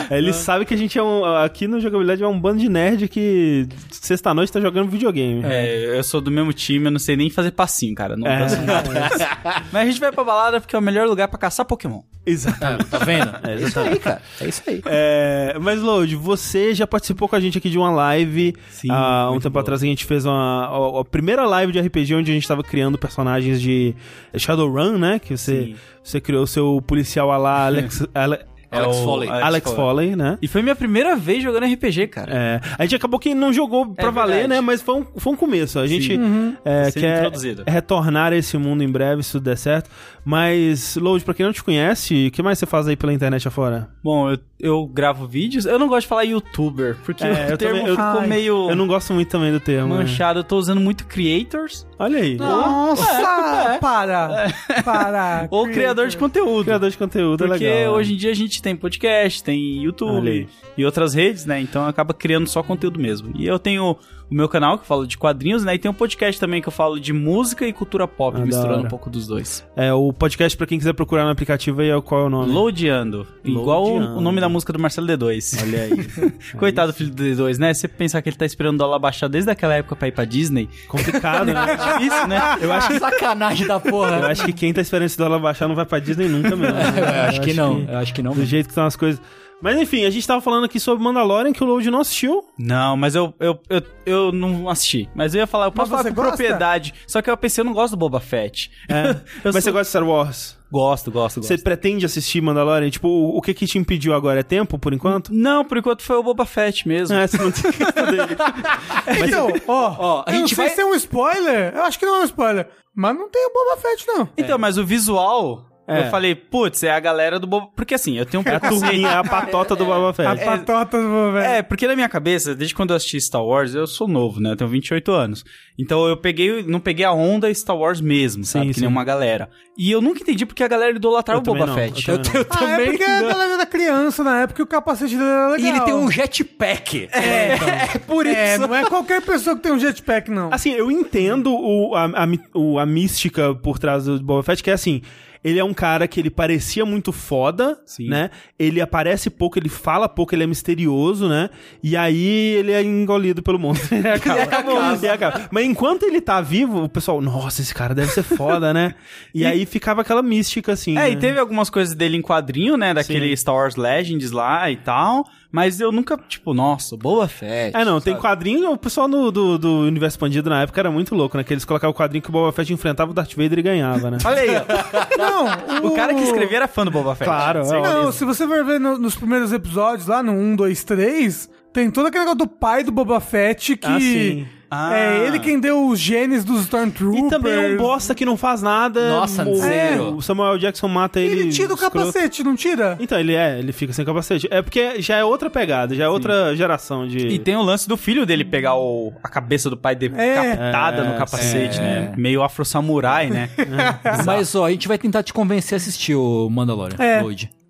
É, 0.10 0.18
eles 0.18 0.38
sabem 0.38 0.66
que 0.66 0.74
a 0.74 0.78
gente 0.78 0.98
é 0.98 1.04
um. 1.04 1.24
Aqui 1.24 1.68
no 1.68 1.80
Jogabilidade 1.80 2.24
é 2.24 2.28
um 2.28 2.40
bando 2.40 2.58
de 2.60 2.70
nerd 2.70 3.08
que 3.08 3.68
sexta-noite 3.92 4.52
tá 4.52 4.60
jogando 4.62 4.90
videogame. 4.90 5.42
É, 5.46 5.98
eu 5.98 6.04
sou 6.04 6.22
do 6.22 6.30
mesmo 6.32 6.52
time, 6.54 6.86
eu 6.88 6.92
não 6.92 7.00
sei 7.00 7.16
nem 7.16 7.30
fazer 7.30 7.52
passinho, 7.52 7.94
cara. 7.96 8.16
Não 8.16 8.28
É. 8.28 8.40
danço 8.40 8.62
nada. 8.62 8.90
Mas 9.72 9.82
a 9.82 9.86
gente 9.86 10.00
vai 10.00 10.12
pra 10.12 10.24
balada 10.24 10.60
porque 10.62 10.76
é 10.76 10.80
o 10.80 10.82
melhor 10.82 11.08
lugar 11.08 11.28
pra 11.28 11.38
caçar 11.40 11.66
Pokémon. 11.66 12.02
Exatamente. 12.26 12.86
Tá 12.86 12.98
vendo? 13.00 13.32
É, 13.44 13.54
É 13.54 13.56
isso 13.56 13.80
aí, 13.80 14.00
cara. 14.00 14.22
É 14.42 14.48
isso 14.48 14.64
aí. 14.68 14.82
É, 14.86 15.58
mas, 15.62 15.80
Load, 15.82 16.16
você 16.16 16.74
já 16.74 16.88
participou 16.88 17.28
com 17.30 17.36
a 17.36 17.40
gente 17.40 17.58
aqui 17.58 17.70
de 17.70 17.78
uma 17.78 17.92
live 17.92 18.56
Sim, 18.72 18.88
há 18.90 19.30
um 19.32 19.36
tempo 19.40 19.52
boa. 19.52 19.62
atrás. 19.62 19.84
A 19.84 19.86
gente 19.86 20.06
fez 20.06 20.26
uma, 20.26 20.66
a, 20.66 21.02
a 21.02 21.06
primeira 21.06 21.46
live 21.46 21.72
de 21.72 21.80
RPG 21.80 22.16
onde 22.16 22.32
a 22.32 22.34
gente 22.34 22.48
tava 22.48 22.64
criando 22.64 22.98
personagens 22.98 23.62
de 23.62 23.94
Shadowrun, 24.36 24.98
né? 24.98 25.20
Que 25.20 25.38
você, 25.38 25.66
Sim. 25.66 25.76
você 26.04 26.20
criou 26.20 26.44
o 26.44 26.48
seu 26.48 26.82
policial 26.86 27.32
a 27.32 27.38
lá, 27.38 27.66
Alex, 27.68 28.06
Ale- 28.14 28.40
Alex 28.78 28.98
É 28.98 29.04
Foley. 29.04 29.30
Alex 29.30 29.72
Foley, 29.74 30.16
né? 30.16 30.38
E 30.42 30.48
foi 30.48 30.62
minha 30.62 30.76
primeira 30.76 31.16
vez 31.16 31.42
jogando 31.44 31.66
RPG, 31.66 32.08
cara. 32.08 32.32
É, 32.34 32.62
a 32.78 32.84
gente 32.84 32.96
acabou 32.96 33.20
que 33.20 33.34
não 33.34 33.52
jogou 33.54 33.88
pra 33.94 34.10
valer, 34.12 34.32
verdade. 34.40 34.54
né? 34.56 34.62
Mas 34.62 34.82
foi 34.82 34.96
um, 34.96 35.06
foi 35.18 35.34
um 35.34 35.36
começo. 35.36 35.80
A 35.80 35.88
gente 35.88 36.20
é, 36.66 36.92
Sendo 36.92 37.02
quer 37.04 37.18
introduzido. 37.20 37.64
retornar 37.68 38.34
a 38.34 38.36
esse 38.36 38.58
mundo 38.58 38.84
em 38.84 38.90
breve, 38.90 39.24
se 39.24 39.32
tudo 39.34 39.44
der 39.44 39.58
certo. 39.58 39.90
Mas, 40.24 40.96
Load, 40.96 41.24
pra 41.24 41.34
quem 41.34 41.46
não 41.46 41.54
te 41.54 41.64
conhece, 41.64 42.28
o 42.28 42.32
que 42.32 42.42
mais 42.42 42.58
você 42.58 42.66
faz 42.66 42.88
aí 42.88 42.96
pela 42.96 43.14
internet 43.14 43.48
afora? 43.48 43.90
Bom, 44.04 44.32
eu, 44.32 44.40
eu 44.60 44.88
gravo 44.88 45.28
vídeos. 45.28 45.66
Eu 45.66 45.78
não 45.78 45.88
gosto 45.88 46.02
de 46.02 46.08
falar 46.08 46.24
youtuber, 46.24 46.96
porque 47.06 47.24
É, 47.24 47.52
eu 47.52 47.56
o 47.56 47.58
termo 47.58 47.76
também- 47.80 47.88
eu- 47.88 47.96
ficou 47.96 48.22
Ai, 48.22 48.28
meio 48.28 48.70
Eu 48.70 48.76
não 48.76 48.88
gosto 48.88 49.14
muito 49.14 49.30
também 49.30 49.52
do 49.52 49.60
termo. 49.60 49.94
né? 49.94 50.02
manchado. 50.02 50.40
Eu 50.40 50.44
tô 50.44 50.58
usando 50.58 50.82
muito 50.82 51.06
creators 51.06 51.86
Olha 52.00 52.20
aí. 52.20 52.36
Nossa, 52.38 53.78
para. 53.80 54.48
Para. 54.84 55.48
ou 55.50 55.68
criador 55.70 56.08
de 56.08 56.18
conteúdo. 56.18 56.66
Criador 56.66 56.90
de 56.90 56.98
conteúdo 56.98 57.44
é 57.46 57.48
Porque 57.48 57.64
legal. 57.64 57.80
né? 57.80 57.90
hoje 57.90 58.14
em 58.14 58.18
dia 58.18 58.32
a 58.32 58.36
gente 58.36 58.62
tem 58.66 58.76
podcast, 58.76 59.44
tem 59.44 59.84
YouTube 59.84 60.48
e 60.76 60.84
outras 60.84 61.14
redes, 61.14 61.46
né? 61.46 61.62
Então 61.62 61.86
acaba 61.86 62.16
criando 62.16 62.48
só 62.48 62.64
conteúdo 62.64 63.00
mesmo. 63.00 63.32
E 63.36 63.46
eu 63.46 63.60
tenho 63.60 63.96
o 64.30 64.34
meu 64.36 64.50
canal, 64.50 64.78
que 64.78 64.84
eu 64.84 64.88
falo 64.88 65.06
de 65.06 65.18
quadrinhos, 65.18 65.64
né? 65.64 65.76
E 65.76 65.80
tem 65.80 65.90
um 65.90 65.94
podcast 65.94 66.40
também 66.40 66.62
que 66.62 66.68
eu 66.68 66.72
falo 66.72 67.00
de 67.00 67.14
música 67.14 67.66
e 67.68 67.72
cultura 67.72 68.08
pop, 68.08 68.38
Ah, 68.40 68.46
misturando 68.46 68.84
um 68.86 68.88
pouco 68.88 69.10
dos 69.10 69.28
dois. 69.28 69.66
É, 69.76 69.94
o 69.94 70.12
podcast, 70.12 70.58
pra 70.58 70.66
quem 70.66 70.78
quiser 70.78 70.94
procurar 70.94 71.24
no 71.26 71.30
aplicativo 71.30 71.82
aí, 71.82 71.90
é 71.90 71.96
o- 71.96 72.02
qual 72.02 72.22
é 72.22 72.24
o 72.26 72.30
nome? 72.30 72.52
Lodeando. 72.52 73.28
Igual 73.44 73.86
o- 73.86 74.22
nome 74.22 74.42
da 74.42 74.50
música 74.50 74.74
do 74.74 74.80
Marcelo 74.80 75.08
D2. 75.08 75.62
Olha 75.62 75.82
aí. 75.84 76.32
Coitado 76.58 76.92
do 76.92 76.96
filho 76.96 77.12
do 77.12 77.24
D2, 77.24 77.58
né? 77.60 77.74
Você 77.74 77.88
pensar 77.88 78.22
que 78.22 78.30
ele 78.30 78.36
tá 78.36 78.46
esperando 78.46 78.76
o 78.76 78.78
dólar 78.80 79.00
baixar 79.00 79.28
desde 79.28 79.50
aquela 79.52 79.76
época 79.76 79.96
pra 79.96 80.08
ir 80.08 80.12
pra 80.12 80.26
Disney. 80.26 80.68
Complicado, 80.88 81.46
né? 81.54 81.54
Difícil, 81.98 82.28
né? 82.28 82.40
Eu 82.62 82.72
acho 82.74 82.88
que 82.90 83.00
Sacanagem 83.00 83.68
da 83.68 83.80
porra. 83.80 84.18
Eu 84.20 84.26
acho 84.28 84.46
que 84.46 84.54
quem 84.54 84.74
tá 84.74 84.82
esperando 84.82 85.06
esse 85.06 85.18
dólar 85.18 85.40
baixar 85.40 85.68
não 85.68 85.76
vai 85.76 85.86
pra 85.86 86.00
Disney 86.00 86.28
nunca 86.28 86.56
mesmo. 86.56 86.76
né? 86.76 86.84
Eu 87.26 87.30
acho 87.30 87.42
que 87.42 87.54
não. 87.54 87.80
Eu 87.88 87.98
acho 88.00 88.14
que 88.14 88.22
não. 88.24 88.34
Do 88.34 88.46
jeito 88.46 88.66
que 88.66 88.72
estão 88.72 88.86
as 88.86 88.96
coisas. 88.96 89.22
Mas 89.62 89.80
enfim, 89.80 90.06
a 90.06 90.10
gente 90.10 90.28
tava 90.28 90.42
falando 90.42 90.66
aqui 90.66 90.80
sobre 90.80 91.04
Mandalorian, 91.04 91.52
que 91.54 91.64
o 91.64 91.68
Load 91.68 91.90
não 91.90 92.02
assistiu. 92.02 92.44
Não, 92.60 92.96
mas 92.96 93.16
eu, 93.16 93.34
eu, 93.40 93.60
eu, 93.70 93.82
eu 94.06 94.32
não 94.32 94.70
assisti. 94.70 95.10
Mas 95.16 95.34
eu 95.34 95.40
ia 95.40 95.48
falar, 95.48 95.66
eu 95.66 95.72
posso 95.72 95.90
Mas 95.92 96.02
falar 96.02 96.04
você 96.04 96.10
com 96.10 96.16
gosta? 96.22 96.30
propriedade. 96.38 96.94
Só 97.08 97.22
que 97.22 97.30
eu 97.30 97.38
pensei, 97.38 97.62
eu 97.62 97.66
não 97.66 97.74
gosto 97.74 97.92
do 97.92 97.98
Boba 97.98 98.20
Fett. 98.20 98.70
É. 98.90 99.04
Mas 99.44 99.56
você 99.56 99.62
sou- 99.62 99.74
gosta 99.74 99.84
de 99.84 99.90
Star 99.90 100.04
Wars? 100.08 100.58
Gosto, 100.72 101.10
gosto, 101.10 101.40
gosto. 101.40 101.44
Você 101.48 101.58
pretende 101.58 102.06
assistir 102.06 102.42
Mandalorian? 102.42 102.90
Tipo, 102.90 103.08
o, 103.08 103.38
o 103.38 103.42
que 103.42 103.54
que 103.54 103.66
te 103.66 103.78
impediu 103.78 104.14
agora? 104.14 104.42
É 104.42 104.44
tempo, 104.44 104.78
por 104.78 104.94
enquanto? 104.94 105.34
Não, 105.34 105.64
por 105.64 105.78
enquanto 105.78 106.02
foi 106.02 106.18
o 106.18 106.24
Boba 106.24 106.46
Fett 106.46 106.86
mesmo. 106.88 107.16
É, 107.16 107.26
você 107.26 107.38
não 107.38 107.52
tem 107.52 107.72
dele. 107.72 108.36
Então, 109.28 109.48
ó, 109.68 109.96
Ó, 109.98 110.24
a 110.28 110.32
eu 110.32 110.34
não 110.34 110.40
gente 110.42 110.56
sei 110.56 110.66
vai- 110.66 110.76
se 110.76 110.82
é 110.82 110.86
um 110.86 110.94
spoiler. 110.96 111.74
Eu 111.76 111.84
acho 111.84 111.98
que 111.98 112.06
não 112.06 112.18
é 112.18 112.20
um 112.22 112.26
spoiler. 112.26 112.68
Mas 112.94 113.16
não 113.16 113.30
tem 113.30 113.46
o 113.48 113.54
Boba 113.54 113.82
Fett, 113.82 114.06
não. 114.08 114.30
Então, 114.38 114.58
mas 114.58 114.78
o 114.78 114.86
visual, 114.86 115.66
É. 115.88 116.02
eu 116.08 116.10
falei, 116.12 116.34
putz, 116.34 116.82
é 116.84 116.92
a 116.92 117.00
galera 117.00 117.40
do 117.40 117.46
Boba... 117.46 117.68
Porque 117.76 117.94
assim, 117.94 118.18
eu 118.18 118.26
tenho 118.26 118.42
um 118.46 118.50
É 118.50 118.56
a 118.56 118.60
turminha, 118.60 119.08
é 119.10 119.14
a 119.18 119.24
patota 119.24 119.76
do 119.76 119.86
Boba 119.86 120.10
A 120.10 120.14
Fett. 120.14 120.44
patota 120.44 121.00
do 121.02 121.08
Boba 121.08 121.40
Fett. 121.42 121.54
É, 121.54 121.62
porque 121.62 121.88
na 121.88 121.96
minha 121.96 122.10
cabeça, 122.10 122.56
desde 122.56 122.74
quando 122.74 122.90
eu 122.90 122.96
assisti 122.96 123.22
Star 123.22 123.44
Wars, 123.44 123.76
eu 123.76 123.86
sou 123.86 124.08
novo, 124.08 124.40
né? 124.40 124.52
Eu 124.52 124.56
tenho 124.56 124.70
28 124.70 125.12
anos. 125.12 125.46
Então 125.78 126.08
eu 126.08 126.18
peguei, 126.18 126.64
não 126.64 126.80
peguei 126.80 127.06
a 127.06 127.12
onda 127.12 127.54
Star 127.54 127.78
Wars 127.78 128.02
mesmo, 128.02 128.44
sabe? 128.44 128.66
Sim, 128.66 128.70
que 128.70 128.76
sim. 128.76 128.82
nem 128.82 128.90
uma 128.90 129.04
galera. 129.04 129.50
E 129.78 129.92
eu 129.92 130.02
nunca 130.02 130.22
entendi 130.22 130.46
porque 130.46 130.64
a 130.64 130.68
galera 130.68 130.96
idolatrava 130.96 131.38
Eu 131.40 131.42
o 131.42 131.44
Boba 131.44 131.68
também 131.68 131.90
não, 131.90 131.96
Fett. 131.96 132.10
eu 132.10 132.18
também 132.22 132.44
não. 132.50 132.68
Ah, 132.68 132.82
é 132.82 132.86
porque 132.86 133.04
a 133.04 133.22
galera 133.22 133.54
era 133.54 133.66
criança 133.66 134.24
na 134.24 134.42
época 134.42 134.62
e 134.62 134.64
o 134.64 134.68
capacete 134.68 135.16
dele 135.18 135.30
era 135.30 135.48
legal. 135.50 135.60
E 135.66 135.70
ele 135.70 135.82
tem 135.82 135.94
um 135.94 136.10
jetpack. 136.10 137.10
É, 137.12 137.56
então. 137.56 137.68
É 137.70 137.98
por 138.00 138.26
isso. 138.26 138.36
É, 138.36 138.58
não 138.58 138.74
é 138.74 138.86
qualquer 138.86 139.22
pessoa 139.22 139.56
que 139.56 139.62
tem 139.64 139.72
um 139.72 139.80
jetpack, 139.80 140.32
não. 140.32 140.52
Assim, 140.54 140.72
eu 140.72 140.90
entendo 140.90 141.54
o, 141.54 141.94
a, 141.96 142.06
a, 142.06 142.28
o- 142.54 142.80
a 142.80 142.86
mística 142.86 143.54
por 143.54 143.78
trás 143.78 144.06
do 144.06 144.20
Boba 144.22 144.44
Fett, 144.44 144.64
que 144.64 144.70
é 144.70 144.74
assim. 144.74 145.02
Ele 145.46 145.60
é 145.60 145.64
um 145.64 145.76
cara 145.76 146.08
que 146.08 146.20
ele 146.20 146.32
parecia 146.32 146.84
muito 146.88 147.12
foda, 147.12 147.80
Sim. 147.86 148.10
né? 148.10 148.32
Ele 148.58 148.82
aparece 148.82 149.30
pouco, 149.30 149.60
ele 149.60 149.70
fala 149.70 150.10
pouco, 150.10 150.34
ele 150.34 150.44
é 150.44 150.48
misterioso, 150.48 151.30
né? 151.30 151.52
E 151.84 151.96
aí 151.96 152.56
ele 152.56 152.72
é 152.72 152.82
engolido 152.82 153.44
pelo 153.44 153.60
monstro. 153.60 153.96
E 153.96 154.08
acaba. 154.08 154.98
E 155.04 155.08
acaba. 155.08 155.48
Mas 155.52 155.66
enquanto 155.66 156.02
ele 156.02 156.20
tá 156.20 156.42
vivo, 156.42 156.86
o 156.86 156.90
pessoal, 156.90 157.22
nossa, 157.22 157.62
esse 157.62 157.76
cara 157.76 157.94
deve 157.94 158.12
ser 158.12 158.24
foda, 158.24 158.74
né? 158.74 158.96
E, 159.36 159.46
aí 159.46 159.66
ficava 159.66 160.02
aquela 160.02 160.24
mística, 160.24 160.72
assim. 160.72 160.94
É, 160.94 161.02
né? 161.02 161.12
e 161.12 161.16
teve 161.18 161.38
algumas 161.38 161.70
coisas 161.70 161.94
dele 161.94 162.18
em 162.18 162.22
quadrinho, 162.22 162.78
né? 162.78 162.94
Daquele 162.94 163.36
Star 163.36 163.54
Wars 163.54 163.76
Legends 163.76 164.32
lá 164.32 164.72
e 164.72 164.78
tal. 164.78 165.26
Mas 165.56 165.80
eu 165.80 165.90
nunca, 165.90 166.18
tipo, 166.28 166.54
nossa, 166.54 166.98
Boba 166.98 167.30
Fett. 167.30 167.78
É, 167.78 167.86
não, 167.86 168.02
tem 168.02 168.12
sabe? 168.12 168.22
quadrinho, 168.26 168.72
o 168.74 168.78
pessoal 168.78 169.08
no- 169.08 169.32
do, 169.32 169.58
do 169.58 169.80
universo 169.84 170.16
expandido 170.16 170.50
na 170.50 170.64
época 170.64 170.82
era 170.82 170.92
muito 170.92 171.16
louco, 171.16 171.38
né? 171.38 171.46
Que 171.46 171.54
eles 171.54 171.64
colocavam 171.64 171.92
o 171.92 171.98
quadrinho 171.98 172.22
que 172.22 172.28
o 172.28 172.32
Boba 172.34 172.52
Fett 172.52 172.74
enfrentava 172.74 173.12
o 173.12 173.14
Darth 173.14 173.34
Vader 173.36 173.60
e 173.60 173.62
ganhava, 173.62 174.12
né? 174.12 174.18
Olha 174.26 174.42
aí, 174.42 174.50
ó. 174.58 175.18
Não, 175.18 175.88
O 175.92 175.96
cara 175.96 176.14
que 176.14 176.22
escrevia 176.24 176.58
era 176.58 176.68
fã 176.68 176.84
do 176.84 176.92
Boba 176.92 177.16
Fett. 177.16 177.30
Claro, 177.30 177.60
é 177.62 177.82
Não, 177.82 178.12
se 178.12 178.26
você 178.26 178.46
for 178.46 178.66
ver 178.66 178.82
no- 178.82 178.98
nos 178.98 179.16
primeiros 179.16 179.54
episódios, 179.54 180.08
lá 180.08 180.22
no 180.22 180.34
1, 180.34 180.58
2, 180.58 180.84
3, 180.84 181.50
tem 181.72 181.90
todo 181.90 182.08
aquele 182.08 182.26
negócio 182.26 182.40
do 182.40 182.48
pai 182.48 182.84
do 182.84 182.92
Boba 182.92 183.22
Fett 183.22 183.78
que. 183.78 183.88
Ah, 183.88 183.98
sim. 184.00 184.46
Ah. 184.76 184.98
É 184.98 185.28
ele 185.28 185.40
quem 185.40 185.60
deu 185.60 185.88
os 185.88 186.00
genes 186.00 186.44
dos 186.44 186.62
Stormtroopers. 186.62 187.26
E 187.26 187.30
também 187.30 187.54
é 187.54 187.74
um 187.74 187.78
bosta 187.78 188.14
que 188.14 188.26
não 188.26 188.36
faz 188.36 188.62
nada. 188.62 189.10
Nossa, 189.10 189.48
o, 189.48 189.56
zero. 189.56 190.16
o 190.16 190.22
Samuel 190.22 190.58
Jackson 190.58 190.88
mata 190.88 191.20
ele. 191.20 191.42
Ele 191.42 191.52
tira 191.52 191.72
o 191.72 191.76
escroto. 191.76 191.98
capacete, 191.98 192.44
não 192.44 192.56
tira? 192.56 192.98
Então, 193.00 193.20
ele 193.20 193.34
é, 193.34 193.58
ele 193.60 193.72
fica 193.72 193.94
sem 193.94 194.04
capacete. 194.04 194.48
É 194.52 194.62
porque 194.62 195.02
já 195.02 195.18
é 195.18 195.24
outra 195.24 195.50
pegada, 195.50 195.96
já 195.96 196.06
é 196.06 196.10
outra 196.10 196.56
geração 196.56 197.08
de. 197.08 197.18
E 197.28 197.40
tem 197.40 197.56
o 197.56 197.62
lance 197.62 197.88
do 197.88 197.96
filho 197.98 198.26
dele 198.26 198.44
pegar 198.44 198.76
o, 198.76 199.14
a 199.24 199.30
cabeça 199.30 199.70
do 199.70 199.78
pai 199.78 199.96
decapitada 199.96 201.02
É, 201.04 201.10
no 201.12 201.18
capacete, 201.18 201.80
é. 201.80 201.82
né? 201.82 202.14
Meio 202.18 202.44
afro-samurai, 202.44 203.30
né? 203.30 203.50
Mas, 204.26 204.54
ó, 204.56 204.66
a 204.66 204.72
gente 204.72 204.88
vai 204.88 204.98
tentar 204.98 205.24
te 205.24 205.34
convencer 205.34 205.76
a 205.76 205.78
assistir 205.78 206.16
o 206.16 206.50
Mandalorian. 206.50 206.98
É. 207.00 207.22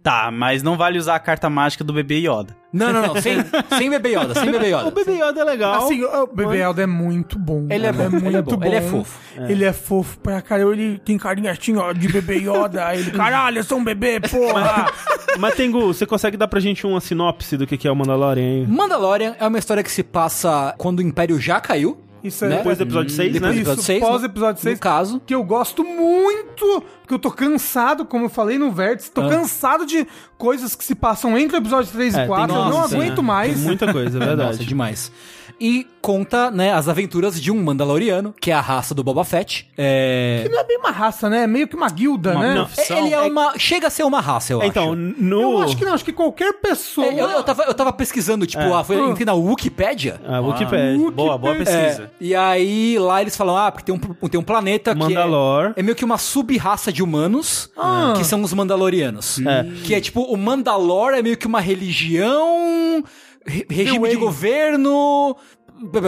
tá, 0.06 0.30
mas 0.30 0.62
não 0.62 0.78
vale 0.78 1.00
usar 1.00 1.16
a 1.16 1.20
carta 1.20 1.50
mágica 1.50 1.84
do 1.84 1.92
bebê 1.92 2.20
Yoda. 2.20 2.56
Não, 2.72 2.94
não, 2.94 3.02
não. 3.02 3.22
Sem, 3.22 3.38
sem 3.76 3.90
Bebê 3.90 4.10
Yoda, 4.10 4.36
sem 4.36 4.52
Bebê 4.52 4.68
Yoda. 4.68 4.86
O 4.90 4.92
Baby 4.92 5.14
Yoda 5.14 5.42
é 5.42 5.44
legal. 5.44 5.86
Assim, 5.86 6.04
o 6.04 6.28
Bebê 6.28 6.62
Yoda 6.62 6.84
é 6.84 6.86
muito 6.86 7.40
bom. 7.40 7.66
Ele 7.70 7.88
é 7.88 7.92
bom, 7.92 8.04
ele 8.04 8.16
é 8.16 8.20
muito 8.20 8.44
bom, 8.44 8.58
bom. 8.58 8.66
ele 8.66 8.76
é 8.76 8.82
fofo. 8.82 9.20
Ele 9.50 9.66
é 9.66 9.74
fofo 9.74 10.20
pra 10.20 10.42
caralho. 10.42 10.74
Ele 10.74 11.00
tem 11.00 11.18
carinha 11.18 11.52
assim, 11.52 11.76
ó, 11.78 11.92
de 11.92 12.08
bebê 12.08 12.36
Yoda. 12.36 12.94
Ele, 12.94 13.12
caralho, 13.12 13.60
eu 13.60 13.64
sou 13.64 13.80
um 13.80 13.84
bebê, 13.84 14.20
porra. 14.20 14.92
Mas, 15.40 15.56
Tengu, 15.56 15.88
você 15.88 16.06
consegue 16.06 16.38
dar 16.38 16.48
pra 16.48 16.60
gente 16.60 16.86
uma 16.86 17.00
sinopse 17.00 17.58
do 17.58 17.66
que 17.66 17.78
que 17.78 17.88
é 17.88 17.92
o 17.92 17.96
Mandalorian 17.96 18.44
aí? 18.44 18.68
Mandalorian 18.68 19.36
é 19.40 19.48
uma 19.48 19.58
história 19.58 19.82
que 19.82 19.92
se 19.92 20.04
passa 20.04 20.76
quando 20.78 21.00
o 21.00 21.02
Império 21.02 21.40
já 21.40 21.60
caiu. 21.62 22.05
Isso 22.28 22.44
é 22.46 22.50
Né? 22.50 22.58
Depois 22.58 22.78
do 22.78 22.84
episódio 22.84 23.10
6, 23.14 23.34
Depois 23.34 23.50
né? 23.52 23.56
do 23.56 23.62
episódio 23.62 23.80
Isso, 23.80 23.86
6. 23.88 24.00
pós 24.02 24.22
no- 24.22 24.28
episódio 24.28 24.62
6. 24.62 24.76
No 24.76 24.82
caso. 24.82 25.22
que 25.26 25.36
eu 25.36 25.44
gosto 25.44 25.84
muito, 25.84 26.84
porque 27.02 27.14
eu 27.14 27.20
tô 27.20 27.32
cansado, 27.32 28.06
como 28.06 28.26
eu 28.26 28.30
falei 28.30 28.58
no 28.58 28.72
Vértice, 28.72 29.12
tô 29.12 29.22
Ah. 29.22 29.30
cansado 29.30 29.86
de 29.86 30.08
coisas 30.38 30.76
que 30.76 30.84
se 30.84 30.96
passam 30.96 31.38
entre 31.38 31.58
o 31.58 31.60
episódio 31.60 31.92
3 31.92 32.14
É, 32.16 32.18
e 32.18 32.20
tem 32.22 32.28
4, 32.28 32.56
eu 32.56 32.62
não 32.64 32.70
nossa, 32.72 32.96
aguento 32.96 33.18
né? 33.22 33.28
mais. 33.28 33.54
Tem 33.54 33.64
muita 33.64 33.92
coisa, 33.94 34.18
é 34.18 34.26
verdade. 34.26 34.52
Nossa, 34.58 34.66
demais. 34.66 35.12
E 35.60 35.88
conta, 36.02 36.52
né, 36.52 36.72
as 36.74 36.88
aventuras 36.88 37.42
de 37.42 37.52
um 37.52 37.64
Mandaloriano, 37.64 38.34
que 38.40 38.52
é 38.52 38.54
a 38.54 38.62
raça 38.62 38.94
do 38.94 39.04
Boba 39.04 39.24
Fett. 39.24 39.68
É... 39.78 40.48
Não 40.52 40.60
é 40.60 40.64
bem 40.64 40.78
uma 40.78 40.92
raça, 40.92 41.30
né? 41.30 41.44
É 41.44 41.48
meio 41.48 41.68
que 41.68 41.76
uma 41.76 41.90
guilda, 41.90 42.34
Uma- 42.34 42.42
né? 42.42 42.54
não. 42.56 42.68
É, 42.78 43.00
Ele 43.00 43.14
é 43.14 43.22
uma. 43.22 43.58
Chega 43.58 43.88
a 43.88 43.90
ser 43.90 44.04
uma 44.04 44.20
raça, 44.22 44.54
eu 44.54 44.62
Então, 44.64 44.92
acho. 44.92 44.96
no. 44.96 45.42
Eu 45.42 45.62
acho 45.64 45.78
que 45.78 45.86
não, 45.86 45.94
acho 45.94 46.06
que 46.06 46.12
qualquer 46.14 46.54
pessoa. 46.60 47.08
É, 47.08 47.20
eu, 47.20 47.30
eu 47.30 47.44
tava, 47.44 47.64
eu 47.64 47.74
tava 47.74 47.92
pesquisando, 47.94 48.46
tipo, 48.46 48.74
ah, 48.74 48.84
foi, 48.84 49.00
entrei 49.10 49.26
na 49.26 49.34
Wikipédia. 49.34 50.20
A 50.28 50.40
Wikipedia. 50.42 51.10
Boa, 51.12 51.38
boa 51.38 51.56
É. 51.56 51.58
pesquisa. 51.58 52.12
E 52.20 52.36
aí 52.36 53.00
lá 53.00 53.22
eles 53.22 53.36
falam, 53.36 53.58
ah, 53.58 53.72
porque 53.72 53.86
tem 53.92 53.96
um, 53.96 54.28
tem 54.28 54.40
um 54.40 54.44
planeta 54.44 54.94
Mandalor. 54.94 55.74
que 55.74 55.80
é, 55.80 55.82
é 55.82 55.84
meio 55.84 55.96
que 55.96 56.06
uma 56.06 56.18
sub-raça 56.18 56.92
de 56.92 57.02
humanos, 57.02 57.70
Ah. 57.78 58.14
que 58.18 58.24
são 58.24 58.42
os 58.44 58.54
Mandalorianos. 58.54 59.40
É. 59.40 59.64
Que 59.84 59.96
é 59.96 60.02
tipo, 60.02 60.22
o 60.22 60.38
Mandalor 60.38 61.14
é 61.14 61.22
meio 61.22 61.38
que 61.38 61.48
uma 61.48 61.62
religião, 61.62 63.04
re- 63.46 63.66
regime 63.70 64.10
de 64.10 64.16
governo, 64.16 65.36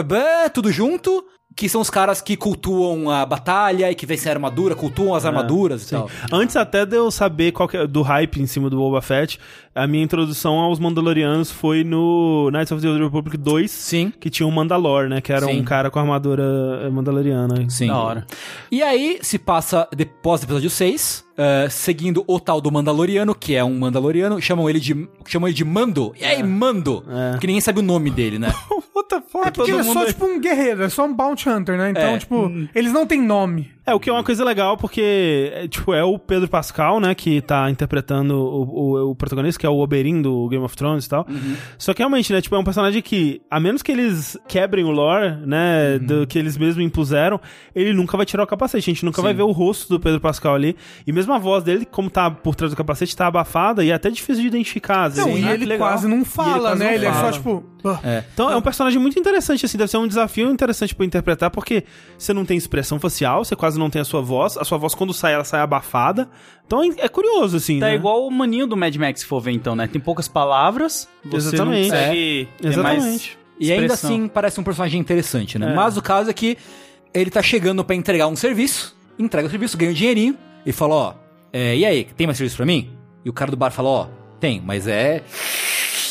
blá, 0.07 0.49
tudo 0.49 0.71
junto. 0.71 1.25
Que 1.55 1.67
são 1.67 1.81
os 1.81 1.89
caras 1.89 2.21
que 2.21 2.37
cultuam 2.37 3.09
a 3.09 3.25
batalha 3.25 3.89
e 3.89 3.95
que 3.95 4.05
vencem 4.05 4.31
a 4.31 4.35
armadura, 4.35 4.75
cultuam 4.75 5.15
as 5.15 5.25
armaduras 5.25 5.87
e 5.87 5.89
tal. 5.89 6.07
Antes 6.31 6.55
até 6.55 6.85
de 6.85 6.95
eu 6.95 7.09
saber 7.09 7.51
qual 7.51 7.67
que 7.67 7.75
é, 7.75 7.87
do 7.87 8.03
hype 8.03 8.39
em 8.39 8.45
cima 8.45 8.69
do 8.69 8.77
Boba 8.77 9.01
Fett, 9.01 9.39
a 9.77 9.85
minha 9.87 10.03
introdução 10.03 10.55
aos 10.59 10.79
Mandalorianos 10.79 11.51
foi 11.51 11.83
no 11.83 12.49
Knights 12.51 12.71
of 12.71 12.81
the 12.81 12.89
Old 12.89 13.03
Republic 13.03 13.37
2, 13.37 13.69
Sim. 13.69 14.11
que 14.19 14.29
tinha 14.29 14.47
um 14.47 14.51
Mandalor, 14.51 15.07
né? 15.07 15.21
Que 15.21 15.31
era 15.31 15.45
Sim. 15.45 15.59
um 15.59 15.63
cara 15.63 15.91
com 15.91 15.99
armadura 15.99 16.43
eh, 16.83 16.89
mandaloriana. 16.89 17.69
Sim. 17.69 17.87
Da 17.87 17.97
hora. 17.97 18.27
E 18.71 18.81
aí 18.81 19.19
se 19.21 19.37
passa 19.37 19.87
depois 19.95 20.41
do 20.41 20.45
episódio 20.45 20.69
6, 20.69 21.25
eh, 21.37 21.67
seguindo 21.69 22.23
o 22.27 22.39
tal 22.39 22.59
do 22.59 22.71
Mandaloriano, 22.71 23.35
que 23.35 23.53
é 23.55 23.63
um 23.63 23.77
Mandaloriano, 23.77 24.41
chamam 24.41 24.67
ele 24.69 24.79
de, 24.79 25.07
chamam 25.27 25.47
ele 25.47 25.55
de 25.55 25.63
Mando. 25.63 26.13
E 26.19 26.25
aí, 26.25 26.41
Mando? 26.41 27.03
É. 27.35 27.37
Que 27.37 27.45
ninguém 27.45 27.61
sabe 27.61 27.79
o 27.79 27.83
nome 27.83 28.09
dele, 28.09 28.39
né? 28.39 28.51
What 28.95 29.09
the 29.09 29.21
fuck? 29.21 29.47
É 29.47 29.51
porque 29.51 29.69
ele 29.71 29.79
é 29.81 29.83
só 29.83 30.05
tipo 30.05 30.25
um 30.25 30.39
guerreiro, 30.41 30.83
é 30.83 30.89
só 30.89 31.05
um 31.05 31.13
bounty 31.13 31.47
hunter, 31.47 31.77
né? 31.77 31.91
Então, 31.91 32.15
É. 32.15 32.17
tipo, 32.17 32.51
eles 32.73 32.91
não 32.91 33.05
têm 33.05 33.21
nome. 33.21 33.76
É, 33.87 33.95
o 33.95 34.01
que 34.01 34.09
é 34.09 34.13
uma 34.13 34.23
coisa 34.23 34.43
legal, 34.43 34.75
porque, 34.75 35.49
é, 35.53 35.65
tipo, 35.65 35.93
é 35.93 36.03
o 36.03 36.19
Pedro 36.19 36.49
Pascal, 36.49 36.99
né, 36.99 37.15
que 37.15 37.39
tá 37.39 37.71
interpretando 37.71 38.35
o, 38.35 38.63
o, 38.63 39.11
o 39.11 39.15
protagonista, 39.15 39.57
que 39.57 39.65
é 39.65 39.69
o 39.69 39.79
Oberyn 39.79 40.21
do 40.21 40.49
Game 40.49 40.61
of 40.61 40.75
Thrones 40.75 41.05
e 41.05 41.09
tal. 41.09 41.25
Só 41.77 41.93
que 41.93 41.99
realmente, 41.99 42.33
né, 42.33 42.41
tipo, 42.41 42.53
é 42.53 42.59
um 42.59 42.65
personagem 42.65 43.01
que, 43.01 43.41
a 43.49 43.61
menos 43.61 43.81
que 43.81 43.93
eles 43.93 44.37
quebrem 44.45 44.83
o 44.83 44.91
lore, 44.91 45.37
né, 45.45 45.97
do 45.99 46.27
que 46.27 46.37
eles 46.37 46.57
mesmos 46.57 46.83
impuseram, 46.83 47.39
ele 47.73 47.93
nunca 47.93 48.17
vai 48.17 48.25
tirar 48.25 48.43
o 48.43 48.47
capacete. 48.47 48.89
A 48.89 48.93
gente 48.93 49.05
nunca 49.05 49.21
vai 49.21 49.33
ver 49.33 49.43
o 49.43 49.51
rosto 49.51 49.87
do 49.87 50.01
Pedro 50.01 50.19
Pascal 50.19 50.55
ali. 50.55 50.75
E 51.05 51.13
mesmo 51.13 51.33
a 51.33 51.37
voz 51.37 51.63
dele, 51.63 51.85
como 51.85 52.09
tá 52.09 52.29
por 52.29 52.55
trás 52.55 52.73
do 52.73 52.75
capacete, 52.75 53.15
tá 53.15 53.27
abafada 53.27 53.85
e 53.85 53.91
é 53.91 53.93
até 53.93 54.09
difícil 54.09 54.41
de 54.41 54.47
identificar, 54.47 55.05
às 55.05 55.15
Não, 55.15 55.37
e 55.37 55.41
né? 55.41 55.53
ele 55.53 55.77
quase 55.77 56.09
não 56.09 56.25
fala, 56.25 56.71
quase 56.71 56.79
né? 56.79 56.85
não 56.87 56.93
Ele 56.93 57.05
é 57.05 57.13
só 57.13 57.31
tipo. 57.31 57.63
ah. 57.85 58.23
Então 58.33 58.51
é 58.51 58.55
um 58.57 58.61
personagem 58.61 58.99
muito 58.99 59.17
interessante, 59.17 59.65
assim, 59.65 59.77
deve 59.77 59.89
ser 59.89 59.97
um 59.97 60.07
desafio 60.07 60.51
interessante 60.51 60.93
pra 60.93 61.05
interpretar, 61.05 61.49
porque 61.49 61.85
você 62.17 62.33
não 62.33 62.43
tem 62.43 62.57
expressão 62.57 62.99
facial, 62.99 63.45
você 63.45 63.55
quase 63.55 63.76
não 63.77 63.89
tem 63.89 64.01
a 64.01 64.05
sua 64.05 64.21
voz, 64.21 64.57
a 64.57 64.63
sua 64.63 64.77
voz 64.77 64.93
quando 64.95 65.13
sai, 65.13 65.33
ela 65.33 65.43
sai 65.43 65.61
abafada. 65.61 66.29
Então 66.65 66.83
é 66.83 66.87
é 66.99 67.07
curioso, 67.09 67.57
assim, 67.57 67.79
Tá 67.79 67.87
né? 67.87 67.95
igual 67.95 68.25
o 68.27 68.31
maninho 68.31 68.67
do 68.67 68.75
Mad 68.77 68.95
Max, 68.95 69.21
se 69.21 69.25
for 69.25 69.39
ver 69.39 69.51
então, 69.51 69.75
né? 69.75 69.87
Tem 69.87 70.01
poucas 70.01 70.27
palavras, 70.27 71.07
você 71.23 71.49
Exatamente. 71.49 71.89
não 71.89 71.97
consegue 71.97 72.47
ter 72.61 72.67
Exatamente. 72.67 73.01
mais 73.01 73.37
E 73.59 73.71
ainda 73.71 73.93
assim 73.93 74.27
parece 74.27 74.59
um 74.59 74.63
personagem 74.63 74.99
interessante, 74.99 75.57
né? 75.57 75.71
É. 75.71 75.73
Mas 75.75 75.97
o 75.97 76.01
caso 76.01 76.29
é 76.29 76.33
que 76.33 76.57
ele 77.13 77.29
tá 77.29 77.41
chegando 77.41 77.83
pra 77.83 77.95
entregar 77.95 78.27
um 78.27 78.35
serviço, 78.35 78.95
entrega 79.17 79.47
o 79.47 79.49
serviço, 79.51 79.77
ganha 79.77 79.91
um 79.91 79.93
dinheirinho 79.93 80.37
e 80.65 80.71
fala, 80.71 80.93
ó, 80.95 81.13
é, 81.53 81.75
e 81.75 81.85
aí, 81.85 82.03
tem 82.17 82.27
mais 82.27 82.37
serviço 82.37 82.57
pra 82.57 82.65
mim? 82.65 82.91
E 83.25 83.29
o 83.29 83.33
cara 83.33 83.49
do 83.49 83.57
bar 83.57 83.71
fala, 83.71 83.89
ó, 83.89 84.07
tem, 84.39 84.61
mas 84.63 84.87
é 84.87 85.23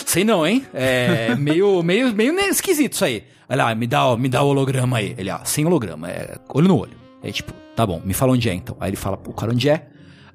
sei 0.07 0.25
não, 0.25 0.47
hein? 0.47 0.64
É 0.73 1.35
meio, 1.39 1.83
meio, 1.83 2.12
meio 2.14 2.39
esquisito 2.41 2.95
isso 2.95 3.05
aí. 3.05 3.25
Olha 3.49 3.64
lá, 3.64 3.75
me 3.75 3.87
dá, 3.87 4.07
o- 4.09 4.17
me 4.17 4.29
dá 4.29 4.43
o 4.43 4.49
holograma 4.49 4.97
aí. 4.99 5.14
Ele, 5.17 5.31
ó, 5.31 5.39
sem 5.45 5.64
holograma, 5.64 6.11
é 6.11 6.37
olho 6.53 6.67
no 6.67 6.79
olho. 6.79 6.97
Aí, 7.27 7.33
tipo, 7.33 7.53
tá 7.74 7.85
bom, 7.85 8.01
me 8.05 8.14
fala 8.14 8.33
onde 8.33 8.49
é 8.49 8.55
então. 8.55 8.77
Aí 8.79 8.91
ele 8.91 8.97
fala, 8.97 9.16
pô, 9.16 9.33
cara, 9.33 9.53
onde 9.53 9.68
é? 9.68 9.89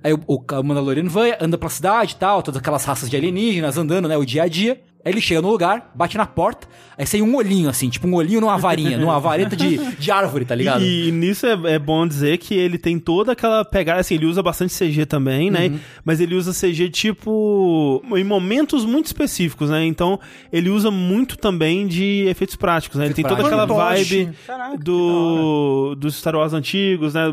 Aí 0.04 0.12
o, 0.14 0.20
o, 0.28 0.36
o 0.38 0.64
Mandaloriano 0.64 1.10
vai, 1.10 1.38
anda 1.40 1.58
pela 1.58 1.70
cidade 1.70 2.14
e 2.14 2.16
tal, 2.18 2.44
todas 2.44 2.60
aquelas 2.60 2.84
raças 2.84 3.10
de 3.10 3.16
alienígenas 3.16 3.78
andando, 3.78 4.10
né, 4.10 4.18
o 4.18 4.26
dia 4.26 4.44
a 4.44 4.48
dia. 4.48 4.82
Aí 5.04 5.12
ele 5.12 5.22
chega 5.22 5.42
no 5.42 5.50
lugar, 5.50 5.92
bate 5.96 6.16
na 6.16 6.28
porta, 6.28 6.68
aí 6.96 7.08
sai 7.08 7.22
um 7.24 7.36
olhinho 7.36 7.70
assim, 7.70 7.90
tipo 7.90 8.08
um 8.08 8.14
olhinho 8.14 8.40
numa 8.40 8.58
varinha, 8.58 8.98
numa 9.00 9.20
vareta 9.20 9.56
de, 9.56 9.78
de 9.98 10.12
árvore, 10.12 10.46
tá 10.46 10.54
ligado? 10.54 10.84
E, 10.84 11.10
e 11.10 11.12
nisso 11.12 11.48
é, 11.48 11.58
é 11.74 11.80
bom 11.80 12.06
dizer 12.08 12.38
que 12.38 12.54
ele 12.54 12.78
tem 12.78 13.00
toda 13.00 13.32
aquela 13.32 13.66
pegada, 13.66 14.00
assim, 14.00 14.16
ele 14.16 14.28
usa 14.28 14.44
bastante 14.44 14.74
CG 14.78 15.08
também, 15.08 15.50
né? 15.50 15.68
Uhum. 15.70 15.80
Mas 16.06 16.22
ele 16.22 16.36
usa 16.36 16.54
CG 16.54 16.90
tipo 16.90 18.04
em 18.16 18.24
momentos 18.24 18.86
muito 18.86 19.08
específicos, 19.08 19.72
né? 19.72 19.84
Então 19.86 20.20
ele 20.54 20.70
usa 20.70 20.92
muito 20.92 21.36
também 21.36 21.88
de 21.88 22.26
efeitos 22.28 22.56
práticos, 22.56 23.00
né? 23.00 23.06
Ele 23.06 23.16
tem 23.16 23.26
toda 23.26 23.42
aquela 23.42 23.66
vibe 23.66 24.32
Caraca, 24.46 24.78
do 24.78 25.96
dos 25.96 26.16
Star 26.16 26.36
Wars 26.36 26.54
antigos, 26.54 27.16
né? 27.16 27.24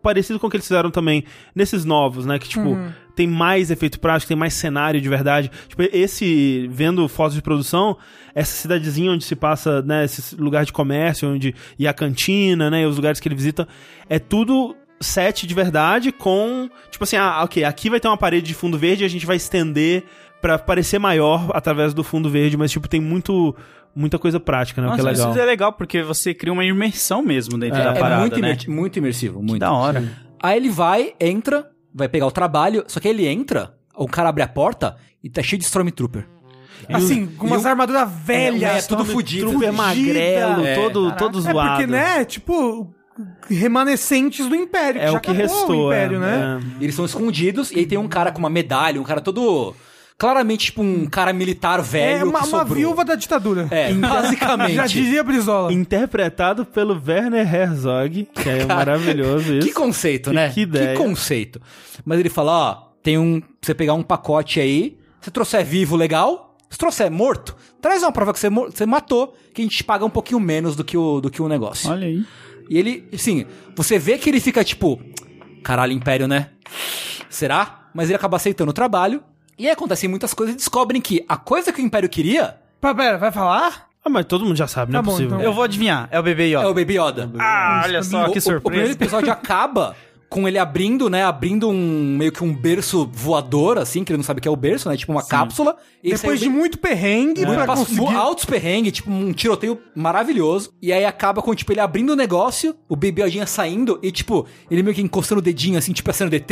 Parecido 0.00 0.38
com 0.38 0.46
o 0.46 0.50
que 0.50 0.56
eles 0.56 0.66
fizeram 0.66 0.90
também 0.90 1.24
nesses 1.52 1.84
novos, 1.84 2.24
né? 2.24 2.38
Que 2.38 2.48
tipo 2.48 2.78
tem 3.14 3.26
mais 3.26 3.70
efeito 3.70 4.00
prático, 4.00 4.28
tem 4.28 4.36
mais 4.36 4.54
cenário 4.54 5.00
de 5.00 5.08
verdade. 5.08 5.50
Tipo, 5.68 5.82
esse 5.92 6.66
vendo 6.70 7.06
fotos 7.08 7.34
de 7.34 7.42
produção, 7.42 7.96
essa 8.34 8.52
cidadezinha 8.56 9.10
onde 9.12 9.24
se 9.24 9.36
passa, 9.36 9.82
né, 9.82 10.04
esse 10.04 10.34
lugar 10.36 10.64
de 10.64 10.72
comércio, 10.72 11.28
onde 11.28 11.54
e 11.78 11.86
a 11.86 11.92
cantina, 11.92 12.70
né, 12.70 12.82
e 12.82 12.86
os 12.86 12.96
lugares 12.96 13.20
que 13.20 13.28
ele 13.28 13.34
visita, 13.34 13.66
é 14.08 14.18
tudo 14.18 14.74
set 15.00 15.46
de 15.46 15.54
verdade 15.54 16.12
com, 16.12 16.68
tipo 16.90 17.02
assim, 17.04 17.16
ah, 17.16 17.42
OK, 17.42 17.64
aqui 17.64 17.90
vai 17.90 17.98
ter 17.98 18.06
uma 18.08 18.16
parede 18.16 18.46
de 18.46 18.54
fundo 18.54 18.78
verde 18.78 19.02
e 19.02 19.06
a 19.06 19.10
gente 19.10 19.26
vai 19.26 19.36
estender 19.36 20.04
pra 20.40 20.58
parecer 20.58 20.98
maior 20.98 21.50
através 21.54 21.92
do 21.92 22.02
fundo 22.04 22.30
verde, 22.30 22.56
mas 22.56 22.70
tipo 22.70 22.88
tem 22.88 23.00
muito 23.00 23.54
muita 23.94 24.18
coisa 24.18 24.40
prática, 24.40 24.80
né, 24.80 24.88
o 24.88 24.94
que 24.94 25.00
é 25.00 25.04
Nossa, 25.04 25.10
legal. 25.16 25.30
isso 25.32 25.40
é 25.40 25.44
legal 25.44 25.72
porque 25.74 26.02
você 26.02 26.32
cria 26.32 26.52
uma 26.52 26.64
imersão 26.64 27.20
mesmo 27.20 27.58
dentro 27.58 27.76
da 27.82 27.92
é 27.94 27.98
parada, 28.00 28.20
muito, 28.22 28.40
né? 28.40 28.52
imer- 28.52 28.70
muito 28.70 28.98
imersivo, 28.98 29.40
Que 29.40 29.46
muito. 29.46 29.60
da 29.60 29.70
hora. 29.72 30.02
Aí 30.42 30.56
ele 30.56 30.70
vai, 30.70 31.12
entra, 31.20 31.68
vai 31.94 32.08
pegar 32.08 32.26
o 32.26 32.30
trabalho, 32.30 32.84
só 32.86 32.98
que 33.00 33.08
aí 33.08 33.14
ele 33.14 33.26
entra, 33.26 33.74
o 33.94 34.06
cara 34.06 34.28
abre 34.28 34.42
a 34.42 34.48
porta 34.48 34.96
e 35.22 35.28
tá 35.30 35.42
cheio 35.42 35.58
de 35.58 35.64
Stormtrooper. 35.64 36.26
Assim, 36.88 37.26
com 37.26 37.46
umas 37.46 37.64
e 37.64 37.68
armaduras 37.68 38.10
velhas. 38.24 38.84
é, 38.84 38.88
tudo 38.88 39.04
fudido. 39.04 39.50
Trooper 39.50 39.72
magrelo, 39.72 40.66
É, 40.66 40.74
todo, 40.74 41.12
todo 41.16 41.38
É 41.38 41.42
zoado. 41.42 41.68
porque, 41.70 41.86
né, 41.86 42.24
tipo, 42.24 42.92
remanescentes 43.48 44.48
do 44.48 44.54
Império. 44.54 45.00
É 45.00 45.06
já 45.08 45.16
o 45.16 45.20
que 45.20 45.30
restou, 45.32 45.84
o 45.84 45.86
Império, 45.92 46.16
é, 46.16 46.20
né? 46.20 46.60
é. 46.80 46.84
Eles 46.84 46.94
são 46.94 47.04
escondidos 47.04 47.70
e 47.70 47.78
aí 47.78 47.86
tem 47.86 47.98
um 47.98 48.08
cara 48.08 48.32
com 48.32 48.38
uma 48.38 48.50
medalha, 48.50 49.00
um 49.00 49.04
cara 49.04 49.20
todo. 49.20 49.74
Claramente, 50.18 50.66
tipo, 50.66 50.82
um 50.82 51.06
cara 51.06 51.32
militar 51.32 51.82
velho. 51.82 52.20
É 52.20 52.24
uma, 52.24 52.42
que 52.42 52.48
uma 52.48 52.64
viúva 52.64 53.04
da 53.04 53.14
ditadura. 53.14 53.66
É, 53.70 53.92
basicamente. 53.94 54.74
Já 54.74 54.86
dizia 54.86 55.22
Brizola. 55.24 55.72
Interpretado 55.72 56.64
pelo 56.64 57.00
Werner 57.04 57.52
Herzog, 57.52 58.28
que 58.34 58.48
é 58.48 58.64
maravilhoso 58.66 59.54
isso. 59.54 59.66
Que 59.66 59.72
conceito, 59.72 60.32
né? 60.32 60.50
que 60.50 60.62
ideia. 60.62 60.96
conceito. 60.96 61.60
Mas 62.04 62.20
ele 62.20 62.28
fala, 62.28 62.52
ó, 62.52 62.74
tem 63.02 63.18
um. 63.18 63.42
Você 63.60 63.74
pegar 63.74 63.94
um 63.94 64.02
pacote 64.02 64.60
aí, 64.60 64.96
se 65.20 65.30
trouxer 65.30 65.64
vivo, 65.64 65.96
legal. 65.96 66.56
Se 66.70 66.78
trouxer 66.78 67.10
morto, 67.10 67.54
traz 67.82 68.02
uma 68.02 68.10
prova 68.10 68.32
que 68.32 68.38
você, 68.38 68.48
você 68.48 68.86
matou, 68.86 69.36
que 69.52 69.60
a 69.60 69.64
gente 69.64 69.76
te 69.76 69.84
paga 69.84 70.06
um 70.06 70.10
pouquinho 70.10 70.40
menos 70.40 70.74
do 70.74 70.82
que 70.82 70.96
o, 70.96 71.20
do 71.20 71.30
que 71.30 71.42
o 71.42 71.46
negócio. 71.46 71.90
Olha 71.90 72.06
aí. 72.06 72.24
E 72.70 72.78
ele, 72.78 73.06
assim, 73.12 73.44
você 73.76 73.98
vê 73.98 74.16
que 74.16 74.30
ele 74.30 74.40
fica 74.40 74.64
tipo, 74.64 74.98
caralho, 75.62 75.92
Império, 75.92 76.26
né? 76.26 76.48
Será? 77.28 77.90
Mas 77.92 78.08
ele 78.08 78.16
acaba 78.16 78.38
aceitando 78.38 78.70
o 78.70 78.74
trabalho. 78.74 79.22
E 79.62 79.66
aí 79.66 79.70
acontecem 79.72 80.08
muitas 80.08 80.34
coisas 80.34 80.54
e 80.54 80.58
descobrem 80.58 81.00
que 81.00 81.24
a 81.28 81.36
coisa 81.36 81.72
que 81.72 81.80
o 81.80 81.84
Império 81.84 82.08
queria 82.08 82.56
Pera, 82.80 82.94
pera, 82.96 83.16
vai 83.18 83.30
falar? 83.30 83.86
Ah, 84.04 84.10
mas 84.10 84.24
todo 84.26 84.44
mundo 84.44 84.56
já 84.56 84.66
sabe, 84.66 84.92
não 84.92 85.00
Tá 85.00 85.04
é 85.04 85.06
bom, 85.06 85.12
possível. 85.12 85.36
então. 85.36 85.40
Eu 85.46 85.52
vou 85.54 85.62
adivinhar. 85.62 86.08
É 86.10 86.18
o 86.18 86.22
bebê 86.22 86.48
Yoda. 86.48 86.64
é 86.64 86.66
o 86.66 86.74
Baby 86.74 86.98
Yoda. 86.98 87.30
Ah, 87.38 87.82
olha 87.84 88.02
só, 88.02 88.26
O- 88.26 88.32
que 88.32 88.38
o- 88.40 88.56
O, 88.56 88.60
primeiro 88.60 88.88
surpresa. 88.88 88.92
episódio 88.92 89.30
acaba 89.32 89.94
com 90.32 90.48
ele 90.48 90.58
abrindo, 90.58 91.08
né? 91.10 91.22
Abrindo 91.24 91.68
um 91.68 92.16
meio 92.18 92.32
que 92.32 92.42
um 92.42 92.52
berço 92.54 93.08
voador, 93.12 93.78
assim, 93.78 94.02
que 94.02 94.10
ele 94.12 94.16
não 94.16 94.24
sabe 94.24 94.38
o 94.38 94.42
que 94.42 94.48
é 94.48 94.50
o 94.50 94.56
berço, 94.56 94.88
né? 94.88 94.96
Tipo 94.96 95.12
uma 95.12 95.22
cápsula. 95.24 95.76
E 96.02 96.08
ele 96.08 96.16
Depois 96.16 96.40
de 96.40 96.48
bem- 96.48 96.56
muito 96.58 96.78
perrengue 96.78 97.44
pra 97.46 97.66
Passa 97.66 97.84
conseguir... 97.84 98.14
altos 98.16 98.44
perrengues, 98.44 98.92
tipo 98.92 99.10
um 99.10 99.32
tiroteio 99.32 99.78
maravilhoso. 99.94 100.72
E 100.82 100.92
aí 100.92 101.04
acaba 101.04 101.40
com, 101.42 101.54
tipo, 101.54 101.72
ele 101.72 101.80
abrindo 101.80 102.10
o 102.10 102.16
negócio, 102.16 102.74
o 102.88 102.96
Baby 102.96 103.22
Yodinha 103.22 103.46
saindo 103.46 103.98
e, 104.02 104.10
tipo, 104.10 104.46
ele 104.70 104.82
meio 104.82 104.94
que 104.94 105.02
encostando 105.02 105.38
o 105.40 105.42
dedinho, 105.42 105.78
assim, 105.78 105.92
tipo 105.92 106.10
a 106.10 106.12
cena 106.14 106.30
do 106.30 106.34
ET. 106.36 106.50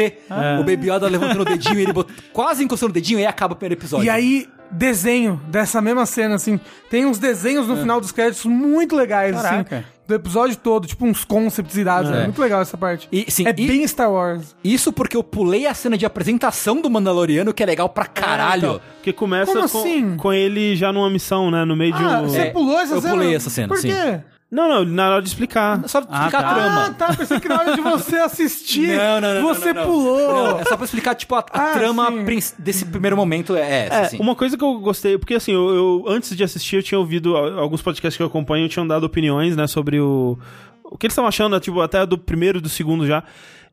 O 0.60 0.64
Baby 0.64 0.90
Yoda 0.90 1.08
levantando 1.08 1.42
o 1.42 1.44
dedinho 1.44 1.78
e 1.78 1.82
ele 1.82 1.92
bot- 1.92 2.12
quase 2.32 2.62
encostando 2.62 2.90
o 2.90 2.94
dedinho 2.94 3.18
e 3.18 3.22
aí 3.22 3.26
acaba 3.28 3.54
o 3.54 3.56
primeiro 3.56 3.80
episódio. 3.80 4.04
E 4.06 4.10
aí, 4.10 4.46
desenho 4.70 5.40
dessa 5.48 5.80
mesma 5.80 6.06
cena, 6.06 6.36
assim. 6.36 6.60
Tem 6.88 7.04
uns 7.06 7.18
desenhos 7.18 7.66
no 7.66 7.76
final 7.76 8.00
dos 8.00 8.12
créditos 8.12 8.44
muito 8.46 8.94
legais, 8.94 9.34
Caraca. 9.34 9.76
assim. 9.78 9.84
Do 10.10 10.14
episódio 10.16 10.56
todo, 10.56 10.88
tipo 10.88 11.06
uns 11.06 11.24
concepts 11.24 11.76
irados. 11.76 12.10
É, 12.10 12.22
É. 12.22 12.24
muito 12.24 12.42
legal 12.42 12.60
essa 12.60 12.76
parte. 12.76 13.08
E, 13.12 13.30
sim, 13.30 13.46
é 13.46 13.50
e- 13.50 13.66
bem 13.68 13.86
Star 13.86 14.10
Wars. 14.10 14.56
Isso 14.64 14.92
porque 14.92 15.16
eu 15.16 15.22
pulei 15.22 15.68
a 15.68 15.72
cena 15.72 15.96
de 15.96 16.04
apresentação 16.04 16.80
do 16.82 16.90
Mandaloriano, 16.90 17.54
que 17.54 17.62
é 17.62 17.66
legal 17.66 17.88
pra 17.88 18.06
caralho. 18.06 18.58
Então, 18.66 18.80
porque 18.96 19.12
começa 19.12 19.52
Como 19.52 19.68
com, 19.68 19.78
assim? 19.78 20.16
com 20.16 20.32
ele 20.32 20.74
já 20.74 20.92
numa 20.92 21.08
missão, 21.08 21.48
né? 21.48 21.64
No 21.64 21.76
meio 21.76 21.92
de 21.94 22.02
Ah, 22.02 22.22
um. 22.22 22.28
você 22.28 22.38
É, 22.40 22.44
pulou 22.50 22.76
essa 22.80 22.94
eu 22.94 23.00
cena? 23.00 23.14
pulei 23.14 23.34
essa 23.36 23.50
cena, 23.50 23.68
Por 23.68 23.78
sim. 23.78 23.86
quê? 23.88 24.20
Não, 24.50 24.68
não, 24.68 24.84
na 24.84 25.08
hora 25.10 25.22
de 25.22 25.28
explicar. 25.28 25.80
Só 25.88 25.98
Ah, 25.98 26.00
explicar 26.26 26.42
tá. 26.42 26.50
a 26.50 26.54
trama. 26.54 26.84
Ah, 26.86 26.90
tá. 26.94 27.14
Pensei 27.16 27.38
que 27.38 27.48
na 27.48 27.58
hora 27.60 27.74
de 27.74 27.80
você 27.80 28.16
assistir, 28.16 28.96
Não, 28.96 29.20
não, 29.20 29.34
não, 29.34 29.42
você 29.42 29.72
não, 29.72 29.82
não, 29.82 29.88
não. 29.88 29.92
pulou. 29.96 30.32
Não, 30.48 30.60
é 30.60 30.64
só 30.64 30.76
pra 30.76 30.84
explicar, 30.84 31.14
tipo, 31.14 31.34
a, 31.36 31.38
a 31.38 31.44
Ah, 31.70 31.72
trama 31.74 32.08
sim. 32.40 32.54
desse 32.58 32.84
primeiro 32.86 33.16
momento 33.16 33.54
é 33.54 33.86
essa, 33.86 33.94
É, 33.94 34.00
assim. 34.06 34.18
uma 34.18 34.34
coisa 34.34 34.58
que 34.58 34.64
eu 34.64 34.80
gostei, 34.80 35.16
porque 35.16 35.34
assim, 35.34 35.52
eu, 35.52 35.68
eu- 35.74 36.04
antes 36.08 36.36
de 36.36 36.42
assistir, 36.42 36.76
eu 36.76 36.82
tinha 36.82 36.98
ouvido 36.98 37.36
alguns 37.36 37.80
podcasts 37.80 38.16
que 38.16 38.22
eu 38.22 38.26
acompanho, 38.26 38.68
tinham 38.68 38.86
dado 38.86 39.04
opiniões, 39.04 39.54
né, 39.56 39.66
sobre 39.68 40.00
o. 40.00 40.36
O 40.82 40.98
que 40.98 41.06
eles 41.06 41.12
estavam 41.12 41.28
achando, 41.28 41.58
tipo, 41.60 41.80
até 41.80 42.04
do 42.04 42.18
primeiro 42.18 42.58
e 42.58 42.60
do 42.60 42.68
segundo 42.68 43.06
já. 43.06 43.22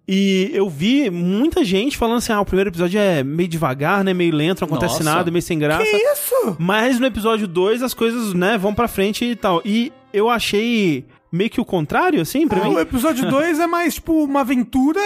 E 0.07 0.51
eu 0.53 0.69
vi 0.69 1.09
muita 1.09 1.65
gente 1.65 1.97
falando 1.97 2.17
assim: 2.19 2.31
ah, 2.31 2.39
o 2.39 2.45
primeiro 2.45 2.69
episódio 2.69 2.97
é 2.99 3.23
meio 3.23 3.49
devagar, 3.49 4.03
né? 4.03 4.13
Meio 4.13 4.33
lento, 4.33 4.61
não 4.61 4.67
acontece 4.67 5.03
Nossa. 5.03 5.15
nada, 5.17 5.31
meio 5.31 5.41
sem 5.41 5.57
graça. 5.59 5.83
Que 5.83 5.97
isso? 5.97 6.55
Mas 6.59 6.97
no 6.99 7.05
episódio 7.07 7.45
2 7.47 7.81
as 7.83 7.93
coisas, 7.93 8.33
né, 8.33 8.57
vão 8.57 8.73
pra 8.73 8.87
frente 8.87 9.25
e 9.25 9.35
tal. 9.35 9.61
E 9.65 9.91
eu 10.13 10.29
achei 10.29 11.05
meio 11.31 11.49
que 11.49 11.59
o 11.61 11.65
contrário, 11.65 12.21
assim, 12.21 12.47
pra 12.47 12.61
Ah, 12.61 12.69
mim. 12.69 12.75
o 12.75 12.79
episódio 12.79 13.27
2 13.29 13.59
é 13.59 13.67
mais, 13.67 13.95
tipo, 13.95 14.23
uma 14.23 14.41
aventura. 14.41 14.99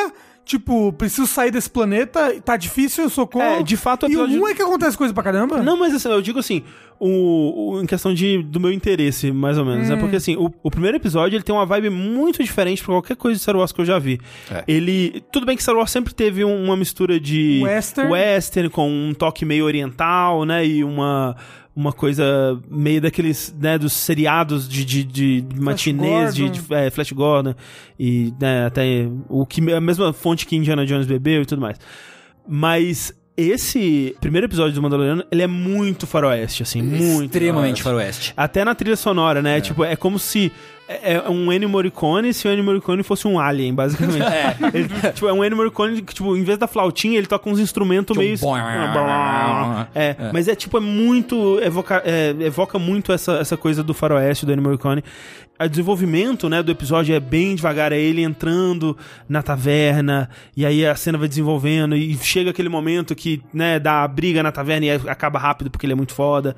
Tipo, 0.44 0.92
preciso 0.94 1.28
sair 1.28 1.52
desse 1.52 1.70
planeta, 1.70 2.34
tá 2.44 2.58
difícil, 2.58 3.08
socorro. 3.12 3.46
É, 3.46 3.64
de 3.64 3.78
fato, 3.78 4.04
o 4.06 4.10
E 4.10 4.14
episódio- 4.14 4.42
o 4.42 4.44
1 4.44 4.48
é 4.48 4.54
que 4.56 4.62
acontece 4.62 4.98
coisa 4.98 5.14
pra 5.14 5.22
caramba? 5.22 5.62
Não, 5.62 5.78
mas 5.78 5.94
assim, 5.94 6.10
eu 6.10 6.20
digo 6.22 6.40
assim, 6.40 6.64
o, 7.00 7.74
o- 7.76 7.82
em 7.82 7.86
questão 7.86 8.12
de, 8.12 8.42
do 8.42 8.60
meu 8.60 8.72
interesse, 8.72 9.32
mais 9.32 9.58
ou 9.60 9.64
menos. 9.64 9.90
É 9.92 9.96
porque 9.96 10.16
assim, 10.16 10.36
o, 10.36 10.52
o 10.64 10.72
primeiro 10.72 10.98
episódio 10.98 11.38
ele 11.38 11.44
tem 11.44 11.54
uma 11.54 11.66
vibe 11.66 11.92
muito 11.92 12.44
diferente 12.44 12.84
pra 12.84 12.96
qualquer 12.96 13.16
coisa 13.18 13.38
de 13.38 13.42
Star 13.44 13.56
Wars 13.56 13.72
que 13.72 13.82
eu 13.82 13.86
já 13.86 14.00
vi. 14.00 14.20
É. 14.52 14.64
Ele. 14.68 15.24
Tudo 15.32 15.46
bem 15.46 15.56
que 15.56 15.62
Star 15.62 15.76
Wars 15.76 15.92
sempre 15.92 16.12
teve 16.12 16.44
um- 16.44 16.66
uma 16.66 16.76
mistura 16.76 17.20
de 17.20 17.62
Western. 17.64 18.12
western 18.12 18.70
com 18.72 18.90
um 18.90 19.14
toque 19.14 19.46
meio 19.46 19.64
oriental, 19.64 20.44
né? 20.44 20.66
E 20.66 20.84
uma. 20.84 21.36
Uma 21.76 21.94
coisa 21.94 22.60
meio 22.70 23.00
daqueles, 23.00 23.56
né, 23.58 23.78
dos 23.78 23.94
seriados 23.94 24.68
de, 24.68 24.84
de, 24.84 25.04
de 25.04 25.46
matinês, 25.60 26.36
de, 26.36 26.50
de 26.50 26.62
é, 26.74 26.90
Flash 26.90 27.14
Gordon, 27.14 27.56
e 27.98 28.34
né, 28.40 28.66
até 28.66 29.08
o 29.30 29.46
que 29.46 29.72
a 29.72 29.80
mesma 29.80 30.12
fonte 30.12 30.46
que 30.46 30.56
Indiana 30.56 30.86
Jones 30.86 31.08
bebeu 31.08 31.44
e 31.44 31.46
tudo 31.46 31.62
mais. 31.62 31.78
Mas 32.48 33.14
esse 33.38 34.16
primeiro 34.20 34.48
episódio 34.48 34.74
do 34.74 34.82
Mandaloriano, 34.82 35.24
ele 35.32 35.42
é 35.42 35.48
muito 35.48 36.06
faroeste, 36.06 36.64
assim, 36.64 36.82
muito. 36.82 37.24
Extremamente 37.24 37.82
faroeste. 37.82 38.34
faroeste. 38.34 38.34
Até 38.36 38.66
na 38.66 38.76
trilha 38.76 38.96
sonora, 38.96 39.42
né? 39.42 39.62
Tipo, 39.62 39.84
é 39.84 39.96
como 39.96 40.20
se 40.20 40.52
é 41.04 41.22
é 41.26 41.30
um 41.30 41.52
Ennio 41.52 41.70
Morricone 41.70 42.34
se 42.34 42.48
o 42.48 42.52
Ennio 42.52 42.64
Morricone 42.64 43.04
fosse 43.04 43.28
um 43.28 43.40
alien, 43.40 43.74
basicamente. 43.74 44.22
É. 44.32 44.56
Ele, 44.74 44.88
tipo, 45.14 45.28
é 45.28 45.34
um 45.34 45.44
Ennio 45.44 45.58
Morricone 45.58 46.02
que, 46.02 46.14
tipo, 46.14 46.36
em 46.36 46.44
vez 46.44 46.58
da 46.58 46.68
flautinha, 46.68 47.18
ele 47.18 47.28
toca 47.28 47.50
uns 47.50 47.60
instrumentos 47.60 48.16
meio... 48.16 48.36
Tipo, 48.36 48.48
É, 49.94 50.16
mas 50.32 50.48
é 50.48 50.56
tipo, 50.56 50.78
é 50.78 50.80
muito... 50.80 51.60
Evoca, 51.62 52.02
é, 52.06 52.36
evoca 52.40 52.80
muito 52.80 53.12
essa, 53.12 53.34
essa 53.34 53.58
coisa 53.58 53.84
do 53.84 53.94
faroeste, 53.94 54.46
do 54.46 54.52
Ennio 54.52 54.64
Morricone. 54.64 55.04
O 55.66 55.70
desenvolvimento, 55.70 56.50
né, 56.50 56.62
do 56.64 56.72
episódio 56.72 57.14
é 57.16 57.20
bem 57.20 57.56
devagar, 57.56 57.92
é 57.92 58.00
ele 58.00 58.22
entrando 58.24 58.98
na 59.30 59.42
taverna, 59.44 60.30
e 60.56 60.66
aí 60.66 60.86
a 60.86 60.96
cena 60.96 61.18
vai 61.18 61.28
desenvolvendo, 61.28 61.96
e 61.96 62.18
chega 62.18 62.50
aquele 62.52 62.70
momento 62.70 63.14
que, 63.16 63.42
né, 63.54 63.80
dá 63.80 64.04
a 64.04 64.08
briga 64.08 64.42
na 64.42 64.52
taverna 64.52 64.86
e 64.88 64.92
acaba 64.92 65.38
rápido 65.40 65.70
porque 65.70 65.86
ele 65.86 65.94
é 65.94 65.96
muito 65.96 66.14
foda. 66.14 66.56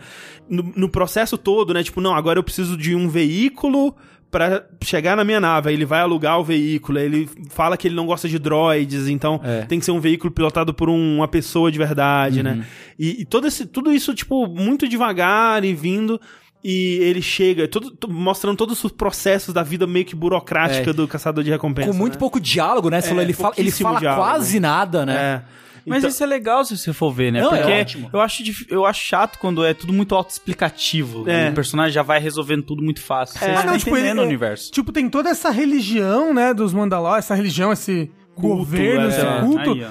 No, 0.50 0.72
no 0.76 0.90
processo 0.90 1.38
todo, 1.38 1.74
né, 1.74 1.84
tipo, 1.84 2.00
não, 2.02 2.16
agora 2.16 2.40
eu 2.40 2.44
preciso 2.44 2.78
de 2.78 2.96
um 2.96 3.08
veículo 3.10 3.96
pra 4.32 4.64
chegar 4.84 5.16
na 5.16 5.24
minha 5.24 5.40
nave. 5.40 5.70
Aí 5.70 5.76
ele 5.76 5.86
vai 5.86 6.02
alugar 6.02 6.40
o 6.40 6.44
veículo, 6.44 6.98
aí 6.98 7.06
ele 7.06 7.30
fala 7.52 7.78
que 7.78 7.88
ele 7.88 7.94
não 7.96 8.08
gosta 8.08 8.28
de 8.28 8.40
droids, 8.40 9.08
então 9.08 9.40
É. 9.44 9.62
tem 9.66 9.78
que 9.78 9.86
ser 9.86 9.92
um 9.92 10.00
veículo 10.00 10.32
pilotado 10.32 10.74
por 10.74 10.90
um- 10.90 11.18
uma 11.18 11.28
pessoa 11.28 11.72
de 11.72 11.78
verdade, 11.78 12.42
né? 12.42 12.66
E, 12.98 13.22
e 13.22 13.26
todo 13.26 13.46
esse, 13.46 13.66
tudo 13.68 13.92
isso, 13.94 14.12
tipo, 14.16 14.48
muito 14.48 14.88
devagar 14.88 15.64
e 15.64 15.72
vindo. 15.76 16.20
E 16.64 16.98
ele 17.02 17.22
chega, 17.22 17.68
todo, 17.68 17.92
to- 17.92 18.10
mostrando 18.10 18.56
todos 18.56 18.82
os 18.84 18.92
processos 18.92 19.54
da 19.54 19.64
vida 19.64 19.86
meio 19.86 20.06
que 20.06 20.16
burocrática 20.16 20.92
É. 20.92 20.94
do 20.94 21.06
caçador 21.08 21.44
de 21.44 21.50
recompensa. 21.50 21.90
Com 21.92 21.98
muito 21.98 22.14
né? 22.14 22.20
pouco 22.20 22.40
diálogo, 22.40 22.90
né? 22.90 23.00
É, 23.00 23.02
falou, 23.02 23.22
ele 23.22 23.34
fala, 23.34 23.54
ele 23.58 23.70
fala 23.72 24.00
diálogo. 24.00 24.22
quase 24.24 24.60
nada, 24.62 25.06
né? 25.06 25.14
É. 25.50 25.64
Mas 25.86 25.98
Então- 25.98 26.10
isso 26.10 26.24
é 26.24 26.26
legal 26.26 26.64
se 26.64 26.78
você 26.78 26.94
for 26.94 27.12
ver, 27.12 27.30
né? 27.34 27.42
Não, 27.42 27.54
é 27.54 27.58
Porque 27.58 27.82
ótimo. 27.82 28.10
eu 28.14 28.22
acho, 28.22 28.42
dif- 28.42 28.66
eu 28.70 28.86
acho 28.86 29.02
chato 29.06 29.38
quando 29.38 29.66
é 29.66 29.74
tudo 29.74 29.92
muito 29.92 30.16
autoexplicativo. 30.16 31.30
É. 31.30 31.50
O 31.50 31.54
personagem 31.54 31.92
já 31.94 32.02
vai 32.04 32.20
resolvendo 32.22 32.64
tudo 32.64 32.82
muito 32.82 33.02
fácil. 33.02 33.38
Você 33.38 33.46
Ah, 33.46 33.64
não, 33.66 33.78
tipo, 33.78 33.90
entendendo 33.92 34.20
ele- 34.20 34.22
o 34.22 34.24
universo. 34.28 34.72
Tipo, 34.72 34.94
tem 34.94 35.10
toda 35.10 35.30
essa 35.30 35.50
religião, 35.50 36.34
né, 36.34 36.54
dos 36.54 36.72
Mandalorianos, 36.74 37.26
essa 37.26 37.36
religião, 37.36 37.74
esse 37.74 38.10
Culto, 38.36 38.58
governo, 38.58 39.06
é. 39.06 39.10
esse 39.10 39.46
culto. 39.46 39.72
Aí, 39.72 39.88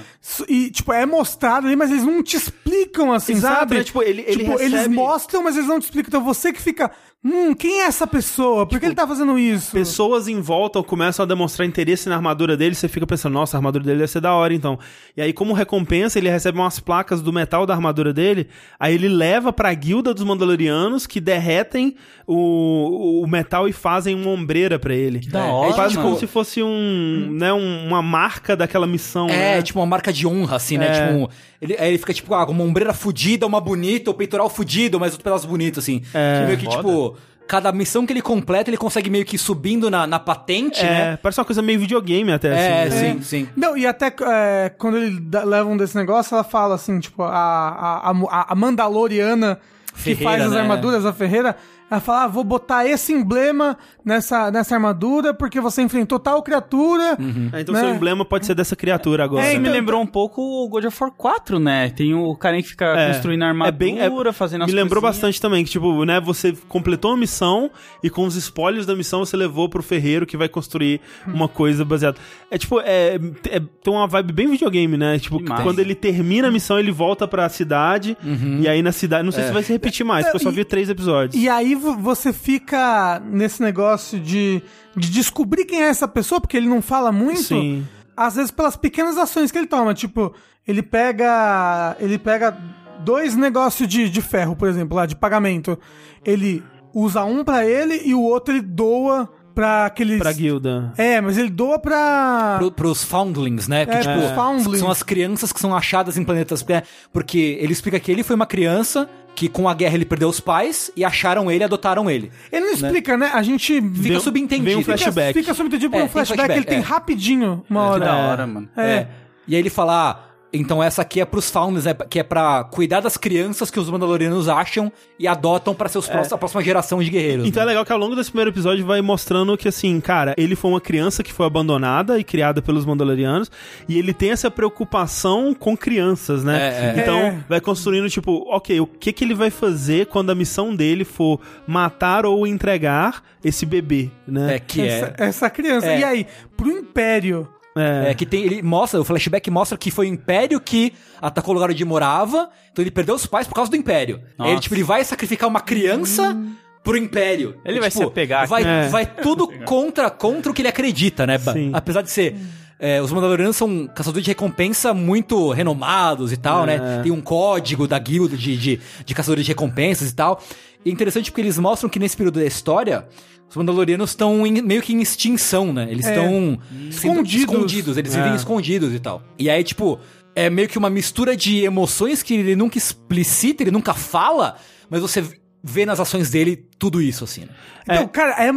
E, 0.49 0.70
tipo, 0.70 0.93
é 0.93 1.07
mostrado 1.07 1.66
ali, 1.66 1.76
mas 1.76 1.90
eles 1.90 2.05
não 2.05 2.22
te 2.22 2.36
explicam 2.36 3.12
assim, 3.12 3.34
Exato, 3.34 3.55
sabe? 3.61 3.74
né? 3.76 3.84
Tipo, 3.84 4.03
ele- 4.03 4.22
ele 4.26 4.45
Tipo, 4.45 4.61
eles 4.61 4.72
recebe- 4.72 4.95
mostram, 4.95 5.43
mas 5.45 5.57
eles 5.57 5.68
não 5.68 5.78
te 5.78 5.84
explicam. 5.84 6.09
Então 6.09 6.24
você 6.24 6.53
que 6.53 6.61
fica, 6.61 6.90
hum, 7.24 7.54
quem 7.54 7.82
é 7.82 7.86
essa 7.86 8.06
pessoa? 8.06 8.66
Por 8.66 8.80
que 8.80 8.86
ele 8.86 8.94
tá 8.94 9.06
fazendo 9.06 9.38
isso? 9.38 9.72
Pessoas 9.72 10.26
em 10.28 10.40
volta 10.40 10.82
começam 10.82 11.22
a 11.24 11.26
demonstrar 11.26 11.66
interesse 11.66 12.08
na 12.08 12.16
armadura 12.16 12.56
dele, 12.56 12.74
você 12.74 12.88
fica 12.88 13.06
pensando, 13.06 13.34
nossa, 13.34 13.56
a 13.56 13.58
armadura 13.58 13.84
dele 13.84 13.98
deve 13.98 14.10
ser 14.10 14.20
da 14.20 14.34
hora, 14.34 14.52
então. 14.52 14.78
E 15.16 15.22
aí, 15.22 15.32
como 15.32 15.52
recompensa, 15.52 16.18
ele 16.18 16.28
recebe 16.28 16.58
umas 16.58 16.80
placas 16.80 17.22
do 17.22 17.32
metal 17.32 17.64
da 17.66 17.74
armadura 17.74 18.12
dele, 18.12 18.48
aí 18.78 18.94
ele 18.94 19.08
leva 19.08 19.52
pra 19.52 19.72
guilda 19.74 20.12
dos 20.12 20.24
Mandalorianos, 20.24 21.06
que 21.06 21.20
derretem 21.20 21.94
o, 22.26 23.22
o 23.22 23.26
metal 23.26 23.68
e 23.68 23.72
fazem 23.72 24.14
uma 24.14 24.30
ombreira 24.30 24.78
pra 24.78 24.94
ele. 24.94 25.20
Que 25.20 25.28
da 25.28 25.44
hora, 25.44 25.74
Quase 25.74 25.94
mano. 25.96 26.08
como 26.08 26.18
se 26.20 26.26
fosse 26.26 26.62
um, 26.62 27.28
né, 27.32 27.52
um- 27.52 27.86
uma 27.88 28.02
marca 28.02 28.56
daquela 28.56 28.86
missão, 28.86 29.28
É, 29.28 29.56
né? 29.56 29.62
tipo 29.62 29.78
uma 29.78 29.86
marca 29.86 30.12
de 30.12 30.26
honra, 30.26 30.56
assim, 30.56 30.78
né? 30.78 30.86
É. 30.88 31.12
Tipo, 31.12 31.30
ele, 31.62 31.76
aí 31.78 31.88
ele 31.90 31.98
fica 31.98 32.12
tipo, 32.12 32.34
ah, 32.34 32.44
uma 32.44 32.64
ombreira 32.64 32.92
fudida, 32.92 33.46
uma 33.46 33.60
bonita, 33.60 34.10
o 34.10 34.14
peitoral 34.14 34.50
fudido, 34.50 34.98
mas 35.00 35.12
outro 35.12 35.24
pedaço 35.24 35.46
bonito, 35.46 35.78
assim. 35.78 36.02
É. 36.12 36.44
meio 36.46 36.58
que, 36.58 36.64
Foda. 36.66 36.76
tipo, 36.78 37.16
cada 37.46 37.70
missão 37.72 38.04
que 38.04 38.12
ele 38.12 38.20
completa, 38.22 38.68
ele 38.70 38.76
consegue 38.76 39.08
meio 39.10 39.24
que 39.24 39.36
ir 39.36 39.38
subindo 39.38 39.90
na, 39.90 40.06
na 40.06 40.18
patente, 40.18 40.80
É, 40.80 40.84
né? 41.12 41.18
parece 41.22 41.38
uma 41.40 41.44
coisa 41.44 41.62
meio 41.62 41.78
videogame 41.78 42.32
até, 42.32 42.48
É, 42.48 42.82
assim. 42.84 42.96
né? 42.96 43.12
sim, 43.14 43.22
sim. 43.22 43.48
Não, 43.56 43.76
e 43.76 43.86
até 43.86 44.12
é, 44.22 44.70
quando 44.76 44.96
ele 44.96 45.20
dá- 45.20 45.44
levam 45.44 45.76
desse 45.76 45.96
negócio, 45.96 46.34
ela 46.34 46.44
fala 46.44 46.74
assim, 46.74 46.98
tipo, 46.98 47.22
a, 47.22 47.28
a, 47.30 48.10
a, 48.10 48.52
a 48.52 48.54
Mandaloriana 48.54 49.58
que 49.94 50.00
Ferreira, 50.14 50.24
faz 50.24 50.42
as 50.44 50.52
né? 50.52 50.60
armaduras, 50.60 51.04
a 51.04 51.12
Ferreira, 51.12 51.54
ela 51.93 52.01
fala, 52.01 52.24
ah, 52.24 52.26
vou 52.28 52.43
botar 52.43 52.86
esse 52.86 53.12
emblema 53.12 53.76
nessa, 54.05 54.51
nessa 54.51 54.74
armadura 54.74 55.34
porque 55.34 55.61
você 55.61 55.82
enfrentou 55.82 56.18
tal 56.18 56.43
criatura. 56.43 57.16
É, 57.53 57.61
então 57.61 57.74
né? 57.74 57.80
seu 57.80 57.95
emblema 57.95 58.24
pode 58.24 58.47
ser 58.47 58.55
dessa 58.55 58.74
criatura 58.74 59.24
agora. 59.24 59.45
É, 59.45 59.51
Isso 59.53 59.57
me 59.61 59.68
então- 59.68 59.72
lembrou 59.78 60.01
um 60.01 60.07
pouco 60.07 60.40
o 60.40 60.68
God 60.68 60.84
of 60.86 60.97
War 61.03 61.11
4, 61.12 61.59
né? 61.59 61.90
Tem 61.90 62.14
o 62.14 62.34
carinha 62.36 62.62
que 62.62 62.70
fica 62.70 62.86
É. 62.86 63.12
construindo 63.12 63.43
a 63.43 63.49
armadura, 63.49 63.68
É 63.68 63.78
bem- 63.78 63.99
é- 64.01 64.32
fazendo 64.32 64.62
as 64.62 64.68
Me 64.68 64.74
lembrou 64.74 65.03
coisinhas. 65.03 65.16
bastante 65.16 65.40
também, 65.40 65.64
que, 65.64 65.70
tipo, 65.70 66.05
né, 66.05 66.18
você 66.20 66.55
completou 66.68 67.12
a 67.12 67.16
missão 67.16 67.70
e 68.03 68.09
com 68.09 68.24
os 68.24 68.36
spoilers 68.36 68.86
da 68.86 68.97
missão 68.97 69.20
você 69.24 69.36
levou 69.36 69.68
pro 69.68 69.82
ferreiro 69.82 70.24
que 70.24 70.36
vai 70.36 70.49
construir 70.49 71.01
uma 71.26 71.47
coisa 71.49 71.84
baseada. 71.84 72.16
É 72.51 72.57
tipo, 72.57 72.80
é, 72.80 73.16
é- 73.51 73.61
tem 73.82 73.93
uma 73.93 74.07
vibe 74.07 74.32
bem 74.32 74.49
videogame, 74.49 74.97
né? 74.97 75.18
Tipo, 75.18 75.38
Demais. 75.38 75.62
quando 75.62 75.78
ele 75.78 75.95
termina 75.95 76.49
a 76.49 76.51
missão, 76.51 76.78
ele 76.78 76.90
volta 76.90 77.28
pra 77.28 77.47
cidade 77.51 78.16
e 78.61 78.66
aí 78.66 78.80
na 78.82 78.93
cidade. 78.93 79.24
Não 79.24 79.32
sei 79.32 79.45
se 79.45 79.53
vai 79.53 79.62
se 79.62 79.72
repetir 79.72 80.07
mais, 80.07 80.24
porque 80.24 80.38
eu 80.38 80.40
só 80.43 80.51
vi 80.51 80.64
três 80.64 80.88
episódios. 80.88 81.34
E 81.43 81.49
aí 81.49 81.74
você 81.82 82.32
fica 82.32 83.20
nesse 83.24 83.62
negócio 83.62 84.18
de, 84.20 84.62
de 84.96 85.10
descobrir 85.10 85.64
quem 85.64 85.82
é 85.82 85.88
essa 85.88 86.06
pessoa, 86.08 86.40
porque 86.40 86.56
ele 86.56 86.68
não 86.68 86.80
fala 86.82 87.10
muito. 87.12 87.42
Sim. 87.42 87.86
Às 88.16 88.36
vezes 88.36 88.50
pelas 88.50 88.76
pequenas 88.76 89.16
ações 89.16 89.50
que 89.50 89.58
ele 89.58 89.66
toma. 89.66 89.94
Tipo, 89.94 90.34
ele 90.66 90.82
pega. 90.82 91.96
Ele 91.98 92.18
pega 92.18 92.56
dois 93.00 93.34
negócios 93.36 93.88
de, 93.88 94.08
de 94.08 94.20
ferro, 94.22 94.54
por 94.54 94.68
exemplo, 94.68 94.96
lá, 94.96 95.06
de 95.06 95.16
pagamento. 95.16 95.78
Ele 96.24 96.62
usa 96.94 97.24
um 97.24 97.42
pra 97.42 97.64
ele 97.66 98.02
e 98.04 98.14
o 98.14 98.20
outro 98.22 98.52
ele 98.54 98.60
doa 98.62 99.28
pra 99.54 99.86
aqueles. 99.86 100.18
Pra 100.18 100.32
guilda. 100.32 100.92
É, 100.96 101.20
mas 101.20 101.36
ele 101.38 101.50
doa 101.50 101.78
pra. 101.78 102.56
Pro, 102.58 102.70
pros 102.72 103.02
foundlings, 103.02 103.66
né? 103.66 103.86
Que, 103.86 103.92
É, 103.92 104.00
tipo, 104.00 104.14
pros 104.14 104.30
foundlings. 104.32 104.78
são 104.80 104.90
as 104.90 105.02
crianças 105.02 105.52
que 105.52 105.58
são 105.60 105.74
achadas 105.74 106.16
em 106.16 106.24
planetas. 106.24 106.64
né? 106.64 106.82
Porque 107.12 107.58
ele 107.60 107.72
explica 107.72 107.98
que 107.98 108.12
ele 108.12 108.22
foi 108.22 108.36
uma 108.36 108.46
criança 108.46 109.08
que 109.34 109.48
com 109.48 109.68
a 109.68 109.74
guerra 109.74 109.94
ele 109.94 110.04
perdeu 110.04 110.28
os 110.28 110.40
pais 110.40 110.90
e 110.96 111.04
acharam 111.04 111.50
ele 111.50 111.62
e 111.62 111.64
adotaram 111.64 112.10
ele. 112.10 112.30
Ele 112.50 112.66
não 112.66 112.72
explica, 112.72 113.16
né? 113.16 113.30
A 113.32 113.42
gente. 113.42 113.80
Fica 113.80 113.90
Vem- 113.90 114.20
subentendido. 114.20 114.64
vem 114.66 114.76
um 114.76 114.80
Fica, 114.80 114.96
flashback. 114.98 115.38
fica 115.40 115.54
subentendido 115.54 115.90
por 115.90 115.96
É, 115.96 116.00
um 116.00 116.04
tem 116.04 116.12
flashback, 116.12 116.36
flashback, 116.46 116.58
ele 116.58 116.66
tem 116.66 116.78
é. 116.78 116.80
rapidinho 116.88 117.64
uma 117.68 117.80
Que 117.82 117.88
hora. 117.90 118.04
da 118.04 118.16
hora, 118.16 118.46
mano. 118.46 118.68
É. 118.76 119.06
E 119.48 119.54
aí 119.54 119.60
ele 119.60 119.70
fala, 119.70 120.10
ah, 120.10 120.31
então 120.53 120.82
essa 120.82 121.03
aqui 121.03 121.20
é 121.20 121.24
pros 121.24 121.50
founders, 121.50 121.84
né, 121.84 121.94
que 122.09 122.18
é 122.18 122.22
pra 122.22 122.64
cuidar 122.64 123.00
das 123.00 123.16
crianças 123.16 123.70
que 123.70 123.80
os 123.80 123.88
Mandalorianos 123.88 124.48
acham 124.48 124.92
e 125.18 125.26
adotam 125.26 125.74
pra 125.74 125.88
seus 125.88 126.07
próximos, 126.07 126.32
a 126.32 126.38
próxima 126.38 126.62
geração 126.62 127.03
de 127.03 127.11
guerreiros. 127.11 127.46
Então 127.46 127.62
é 127.62 127.66
né? 127.66 127.70
legal 127.70 127.84
que 127.84 127.92
ao 127.92 127.98
longo 127.98 128.14
desse 128.14 128.30
primeiro 128.30 128.50
episódio 128.50 128.84
vai 128.84 129.00
mostrando 129.00 129.57
que, 129.57 129.68
assim, 129.68 130.00
cara, 130.00 130.34
ele 130.36 130.55
foi 130.55 130.70
uma 130.70 130.80
criança 130.80 131.22
que 131.22 131.32
foi 131.32 131.46
abandonada 131.46 132.18
e 132.18 132.24
criada 132.24 132.61
pelos 132.61 132.84
Mandalorianos, 132.84 133.50
e 133.88 133.98
ele 133.98 134.12
tem 134.12 134.30
essa 134.30 134.50
preocupação 134.50 135.55
com 135.55 135.76
crianças, 135.76 136.44
né? 136.44 136.61
É, 136.61 136.98
é. 136.98 137.03
Então 137.03 137.18
É. 137.18 137.44
vai 137.48 137.61
construindo, 137.61 138.09
tipo, 138.11 138.44
ok, 138.48 138.80
o 138.80 138.86
que 138.86 139.12
que 139.12 139.24
ele 139.24 139.34
vai 139.34 139.50
fazer 139.50 140.07
quando 140.07 140.30
a 140.30 140.34
missão 140.34 140.74
dele 140.74 141.05
for 141.05 141.40
matar 141.66 142.26
ou 142.26 142.46
entregar 142.46 143.22
esse 143.44 143.64
bebê, 143.64 144.11
né? 144.26 144.57
É, 144.57 144.59
que 144.59 144.82
essa, 144.82 145.14
é... 145.18 145.24
essa 145.26 145.50
criança. 145.50 145.86
É. 145.86 146.00
E 146.00 146.05
aí, 146.05 146.26
pro 146.57 146.70
Império. 146.70 147.48
É, 147.74 148.12
que 148.14 148.26
tem, 148.26 148.42
ele 148.44 148.62
mostra, 148.62 149.00
o 149.00 149.04
flashback 149.04 149.50
mostra 149.50 149.78
que 149.78 149.90
foi 149.90 150.06
o 150.06 150.08
Império 150.12 150.60
que 150.60 150.92
atacou 151.20 151.52
o 151.52 151.54
lugar 151.54 151.70
onde 151.70 151.84
morava, 151.84 152.50
então 152.70 152.82
ele 152.82 152.90
perdeu 152.90 153.14
os 153.14 153.24
pais 153.26 153.46
por 153.46 153.54
causa 153.54 153.70
do 153.70 153.76
Império. 153.76 154.20
Aí 154.38 154.50
ele, 154.52 154.60
tipo, 154.60 154.74
ele 154.74 154.82
vai 154.84 155.02
sacrificar 155.04 155.48
uma 155.48 155.60
criança 155.60 156.36
pro 156.84 156.96
Império. 156.96 157.56
Ele 157.64 157.78
E, 157.78 157.80
vai 157.80 157.90
tipo, 157.90 158.02
se 158.02 158.08
apegar 158.08 158.46
Vai, 158.46 158.62
É. 158.64 158.88
vai 158.88 159.06
tudo 159.06 159.48
contra, 159.64 160.10
contra 160.10 160.50
o 160.50 160.54
que 160.54 160.60
ele 160.62 160.68
acredita, 160.68 161.26
né? 161.26 161.38
Sim. 161.38 161.70
Apesar 161.72 162.02
de 162.02 162.10
ser... 162.10 162.36
é, 162.78 163.00
os 163.00 163.10
Mandalorianos 163.12 163.56
são 163.56 163.86
caçadores 163.86 164.24
de 164.24 164.30
recompensa 164.32 164.92
muito 164.92 165.50
renomados 165.52 166.32
e 166.32 166.36
tal, 166.36 166.64
É. 166.64 166.66
né? 166.66 167.00
Tem 167.02 167.12
um 167.12 167.20
código 167.22 167.86
da 167.88 167.98
guilda 167.98 168.36
de, 168.36 168.56
de, 168.56 168.80
de 169.06 169.14
caçadores 169.14 169.44
de 169.46 169.50
recompensas 169.52 170.10
e 170.10 170.14
tal. 170.14 170.42
E 170.84 170.90
é 170.90 170.92
interessante 170.92 171.30
porque 171.30 171.40
eles 171.40 171.56
mostram 171.58 171.88
que 171.88 171.98
nesse 172.00 172.16
período 172.16 172.40
da 172.40 172.44
história, 172.44 173.06
os 173.53 173.57
Mandalorianos 173.57 174.11
estão 174.11 174.38
meio 174.42 174.80
que 174.80 174.94
em 174.94 175.00
extinção, 175.03 175.72
né? 175.72 175.86
Eles 175.90 176.07
É. 176.07 176.11
estão 176.14 176.59
sendo 176.90 177.20
Escondidos. 177.20 177.34
escondidos, 177.55 177.96
eles 177.98 178.14
vivem 178.14 178.32
É. 178.32 178.36
escondidos 178.36 178.94
e 178.94 178.98
tal. 178.98 179.22
E 179.38 179.50
aí, 179.50 179.62
tipo, 179.62 180.00
é 180.34 180.48
meio 180.48 180.66
que 180.68 180.78
uma 180.78 180.88
mistura 180.88 181.36
de 181.36 181.62
emoções 181.62 182.22
que 182.22 182.32
ele 182.32 182.57
nunca 182.57 182.78
explicita, 182.78 183.62
ele 183.62 183.70
nunca 183.70 183.92
fala, 183.92 184.57
mas 184.88 185.03
você 185.03 185.22
vê 185.62 185.84
nas 185.84 186.00
ações 186.00 186.30
dele 186.30 186.66
tudo 186.78 187.00
isso, 187.03 187.24
assim, 187.24 187.42
né? 187.42 187.48
Então, 187.84 188.09
cara, 188.09 188.42
é, 188.42 188.48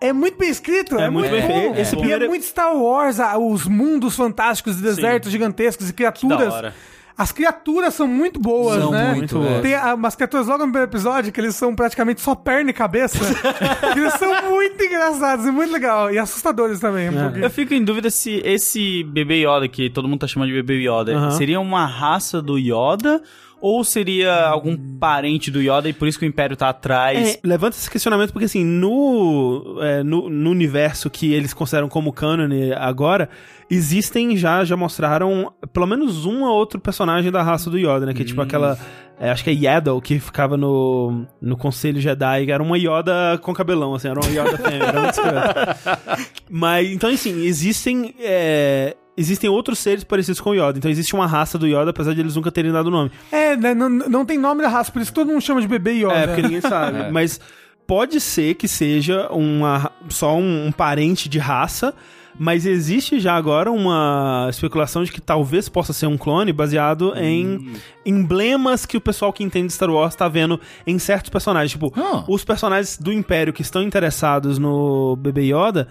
é, 0.00 0.08
é 0.08 0.12
muito 0.14 0.38
bem 0.38 0.48
escrito. 0.48 0.98
É, 0.98 1.10
muito 1.10 1.30
bem 1.30 1.42
bom. 1.42 1.46
feito. 1.46 1.78
Esse 1.80 1.94
E 1.94 1.98
primeiro- 1.98 2.24
é 2.24 2.28
muito 2.28 2.44
Star 2.46 2.74
Wars, 2.74 3.18
os 3.38 3.66
mundos 3.66 4.16
fantásticos, 4.16 4.76
desertos 4.76 5.30
gigantescos 5.30 5.90
e 5.90 5.92
criaturas. 5.92 6.38
da 6.48 6.52
hora. 6.54 6.74
As 7.18 7.32
criaturas 7.32 7.94
são 7.94 8.06
muito 8.06 8.38
boas, 8.38 8.80
São 8.80 8.92
né? 8.92 9.12
muito, 9.12 9.42
é. 9.42 9.60
Tem 9.60 9.74
ah, 9.74 9.94
umas 9.94 10.14
criaturas 10.14 10.46
logo 10.46 10.58
no 10.58 10.66
primeiro 10.66 10.88
episódio 10.88 11.32
que 11.32 11.40
eles 11.40 11.56
são 11.56 11.74
praticamente 11.74 12.20
só 12.20 12.32
perna 12.32 12.70
e 12.70 12.72
cabeça. 12.72 13.18
eles 13.96 14.14
são 14.14 14.48
muito 14.48 14.80
engraçados 14.84 15.44
e 15.44 15.50
muito 15.50 15.72
legal. 15.72 16.12
E 16.12 16.18
assustadores 16.18 16.78
também, 16.78 17.08
um 17.10 17.20
pouquinho. 17.20 17.44
Eu 17.44 17.50
fico 17.50 17.74
em 17.74 17.82
dúvida 17.82 18.08
se 18.08 18.40
esse 18.44 19.02
bebê 19.02 19.44
Yoda, 19.44 19.66
que 19.66 19.90
todo 19.90 20.06
mundo 20.06 20.20
tá 20.20 20.28
chamando 20.28 20.50
de 20.50 20.62
bebê 20.62 20.88
Yoda, 20.88 21.32
seria 21.32 21.58
uma 21.58 21.84
raça 21.86 22.40
do 22.40 22.56
Yoda 22.56 23.20
ou 23.60 23.82
seria 23.82 24.46
algum 24.46 24.76
parente 24.98 25.50
do 25.50 25.60
Yoda 25.60 25.88
e 25.88 25.92
por 25.92 26.06
isso 26.06 26.18
que 26.18 26.24
o 26.24 26.28
Império 26.28 26.56
tá 26.56 26.68
atrás? 26.68 27.36
É, 27.36 27.40
levanta 27.44 27.76
esse 27.76 27.90
questionamento 27.90 28.32
porque, 28.32 28.46
assim, 28.46 28.64
no, 28.64 29.78
é, 29.80 30.02
no, 30.02 30.28
no 30.28 30.50
universo 30.50 31.10
que 31.10 31.32
eles 31.32 31.52
consideram 31.52 31.88
como 31.88 32.12
canon 32.12 32.48
agora, 32.76 33.28
existem 33.70 34.36
já, 34.36 34.64
já 34.64 34.76
mostraram 34.76 35.52
pelo 35.72 35.86
menos 35.86 36.24
um 36.24 36.44
ou 36.44 36.50
outro 36.50 36.80
personagem 36.80 37.30
da 37.30 37.42
raça 37.42 37.70
do 37.70 37.78
Yoda, 37.78 38.06
né? 38.06 38.14
Que 38.14 38.22
é 38.22 38.24
tipo 38.24 38.40
aquela. 38.40 38.78
é, 39.18 39.30
acho 39.30 39.44
que 39.44 39.50
é 39.50 39.54
Yaddle, 39.54 40.00
que 40.00 40.18
ficava 40.18 40.56
no, 40.56 41.26
no 41.40 41.56
Conselho 41.56 42.00
Jedi, 42.00 42.50
era 42.50 42.62
uma 42.62 42.78
Yoda 42.78 43.38
com 43.42 43.52
cabelão, 43.52 43.94
assim, 43.94 44.08
era 44.08 44.20
uma 44.20 44.30
Yoda 44.30 44.58
fêmea, 44.58 44.84
era 44.84 45.02
muito. 45.02 45.20
Mas, 46.48 46.90
então, 46.90 47.10
assim, 47.10 47.44
existem. 47.44 48.14
é, 48.20 48.96
Existem 49.18 49.50
outros 49.50 49.80
seres 49.80 50.04
parecidos 50.04 50.40
com 50.40 50.50
o 50.50 50.54
Yoda. 50.54 50.78
Então 50.78 50.90
existe 50.90 51.12
uma 51.14 51.26
raça 51.26 51.58
do 51.58 51.66
Yoda, 51.66 51.90
apesar 51.90 52.14
de 52.14 52.20
eles 52.20 52.36
nunca 52.36 52.52
terem 52.52 52.70
dado 52.70 52.88
nome. 52.90 53.10
É, 53.32 53.56
né, 53.56 53.74
não, 53.74 53.88
não 53.88 54.24
tem 54.24 54.38
nome 54.38 54.62
da 54.62 54.68
raça, 54.68 54.92
por 54.92 55.02
isso 55.02 55.10
que 55.10 55.14
todo 55.16 55.28
mundo 55.28 55.40
chama 55.42 55.60
de 55.60 55.66
bebê 55.66 55.92
Yoda. 55.94 56.14
É, 56.14 56.26
porque 56.28 56.42
ninguém 56.42 56.60
sabe. 56.60 57.10
Mas 57.12 57.40
pode 57.86 58.20
ser 58.20 58.54
que 58.54 58.68
seja 58.68 59.28
uma, 59.30 59.90
só 60.08 60.36
um, 60.36 60.66
um 60.66 60.70
parente 60.72 61.28
de 61.28 61.38
raça, 61.38 61.92
mas 62.40 62.64
existe 62.66 63.18
já 63.18 63.34
agora 63.34 63.72
uma 63.72 64.46
especulação 64.48 65.02
de 65.02 65.10
que 65.10 65.20
talvez 65.20 65.68
possa 65.68 65.92
ser 65.92 66.06
um 66.06 66.16
clone 66.16 66.52
baseado 66.52 67.12
em 67.16 67.72
emblemas 68.06 68.86
que 68.86 68.96
o 68.96 69.00
pessoal 69.00 69.32
que 69.32 69.42
entende 69.42 69.72
Star 69.72 69.90
Wars 69.90 70.14
tá 70.14 70.28
vendo 70.28 70.60
em 70.86 70.98
certos 71.00 71.30
personagens. 71.30 71.72
Tipo, 71.72 71.92
Ah. 71.96 72.24
os 72.28 72.44
personagens 72.44 72.96
do 72.96 73.12
Império 73.12 73.52
que 73.52 73.62
estão 73.62 73.82
interessados 73.82 74.56
no 74.58 75.16
bebê 75.16 75.52
Yoda, 75.52 75.88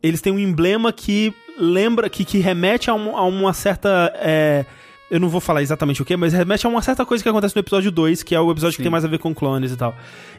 eles 0.00 0.20
têm 0.20 0.32
um 0.32 0.38
emblema 0.38 0.92
que 0.92 1.34
lembra, 1.58 2.08
que, 2.08 2.24
que 2.24 2.38
remete 2.38 2.90
a, 2.90 2.94
um- 2.94 3.16
a 3.16 3.22
uma 3.24 3.52
certa. 3.52 4.12
é, 4.16 4.64
eu 5.10 5.18
não 5.18 5.28
vou 5.28 5.40
falar 5.40 5.62
exatamente 5.62 6.02
o 6.02 6.04
que, 6.04 6.14
mas 6.16 6.34
remete 6.34 6.66
a 6.66 6.68
uma 6.68 6.82
certa 6.82 7.04
coisa 7.06 7.22
que 7.22 7.28
acontece 7.30 7.56
no 7.56 7.60
episódio 7.60 7.90
2, 7.90 8.22
que 8.22 8.34
é 8.34 8.40
o 8.40 8.50
episódio 8.50 8.76
que 8.76 8.82
tem 8.82 8.92
mais 8.92 9.04
a 9.04 9.08
ver 9.08 9.18
com 9.18 9.34
clones 9.34 9.72
e 9.72 9.76
tal. 9.76 9.94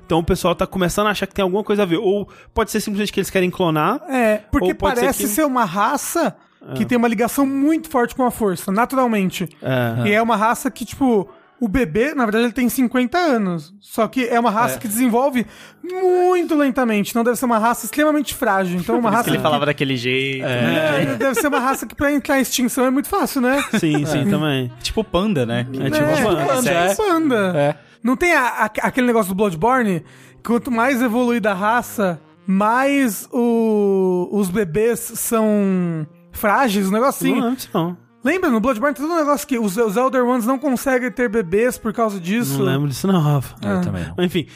Então 0.05 0.19
o 0.19 0.23
pessoal 0.23 0.53
tá 0.53 0.67
começando 0.67 1.07
a 1.07 1.09
achar 1.09 1.25
que 1.25 1.33
tem 1.33 1.41
alguma 1.43 1.63
coisa 1.63 1.81
a 1.83 1.85
ver. 1.85 1.97
Ou 1.97 2.27
pode 2.53 2.69
ser 2.71 2.79
simplesmente 2.79 3.11
que 3.11 3.19
eles 3.19 3.29
querem 3.31 3.49
clonar. 3.49 3.99
É, 4.09 4.37
porque 4.51 4.73
pode 4.75 4.95
ser 4.95 5.01
parece 5.01 5.23
que- 5.23 5.27
ser 5.29 5.43
uma 5.45 5.65
raça 5.65 6.35
que 6.75 6.85
tem 6.85 6.97
uma 6.97 7.07
ligação 7.07 7.45
muito 7.47 7.89
forte 7.89 8.13
com 8.13 8.23
a 8.25 8.29
força, 8.29 8.71
naturalmente. 8.71 9.47
É. 9.61 10.07
E 10.09 10.11
é 10.11 10.21
uma 10.21 10.35
raça 10.35 10.69
que, 10.69 10.83
tipo, 10.85 11.27
o 11.61 11.67
bebê, 11.67 12.13
na 12.13 12.23
verdade, 12.25 12.45
ele 12.45 12.53
tem 12.53 12.69
50 12.69 13.17
anos. 13.17 13.73
Só 13.81 14.07
que 14.07 14.25
é 14.27 14.39
uma 14.39 14.49
raça 14.51 14.79
que 14.79 14.87
desenvolve 14.87 15.45
muito 15.83 16.55
lentamente. 16.55 17.09
Então 17.11 17.23
deve 17.23 17.35
ser 17.37 17.45
uma 17.45 17.57
raça 17.57 17.85
extremamente 17.85 18.33
frágil. 18.33 18.79
Então, 18.79 18.95
uma 18.95 19.01
Por 19.03 19.07
isso 19.07 19.15
raça. 19.17 19.23
que 19.25 19.29
ele 19.31 19.37
que- 19.37 19.43
falava 19.43 19.65
daquele 19.65 19.97
jeito. 19.97 20.43
né? 20.43 21.03
É, 21.03 21.05
deve 21.15 21.35
ser 21.35 21.47
uma 21.47 21.59
raça 21.59 21.85
que 21.85 21.95
pra 21.95 22.11
entrar 22.11 22.37
em 22.39 22.41
extinção 22.41 22.85
é 22.85 22.89
muito 22.89 23.09
fácil, 23.09 23.41
né? 23.41 23.61
Sim, 23.79 24.05
sim, 24.05 24.29
também. 24.29 24.71
Tipo 24.81 25.03
panda, 25.03 25.45
né? 25.45 25.67
É 25.79 25.89
tipo 25.89 26.05
é, 26.05 26.45
panda, 26.45 26.69
é. 26.71 26.95
panda. 26.95 27.53
É. 27.57 27.75
Não 28.03 28.15
tem 28.15 28.33
a- 28.33 28.47
a- 28.65 28.71
aquele 28.87 29.07
negócio 29.07 29.29
do 29.29 29.35
Bloodborne? 29.35 30.03
Quanto 30.45 30.71
mais 30.71 31.01
evoluída 31.01 31.51
a 31.51 31.53
raça, 31.53 32.21
mais 32.47 33.27
o- 33.33 34.29
os 34.31 34.49
bebês 34.49 34.99
são 35.15 36.07
frágeis, 36.31 36.87
um 36.87 36.91
negócio 36.91 37.27
assim. 37.27 37.39
Não 37.39 37.57
não. 37.73 37.97
Lembra, 38.23 38.49
no 38.49 38.59
Bloodborne 38.59 38.95
tem 38.95 39.05
todo 39.05 39.13
um 39.15 39.19
negócio 39.19 39.47
que 39.47 39.57
os, 39.57 39.77
os 39.77 39.95
Elder 39.95 40.25
Ones 40.25 40.45
não 40.45 40.59
conseguem 40.59 41.09
ter 41.11 41.29
bebês 41.29 41.77
por 41.77 41.93
causa 41.93 42.19
disso. 42.19 42.57
Não 42.57 42.65
lembro 42.65 42.87
disso, 42.89 43.07
não, 43.07 43.19
Rafa. 43.19 43.55
Eu 43.65 43.81
também 43.81 44.03
não. 44.03 44.13
Mas, 44.17 44.25
Enfim, 44.25 44.47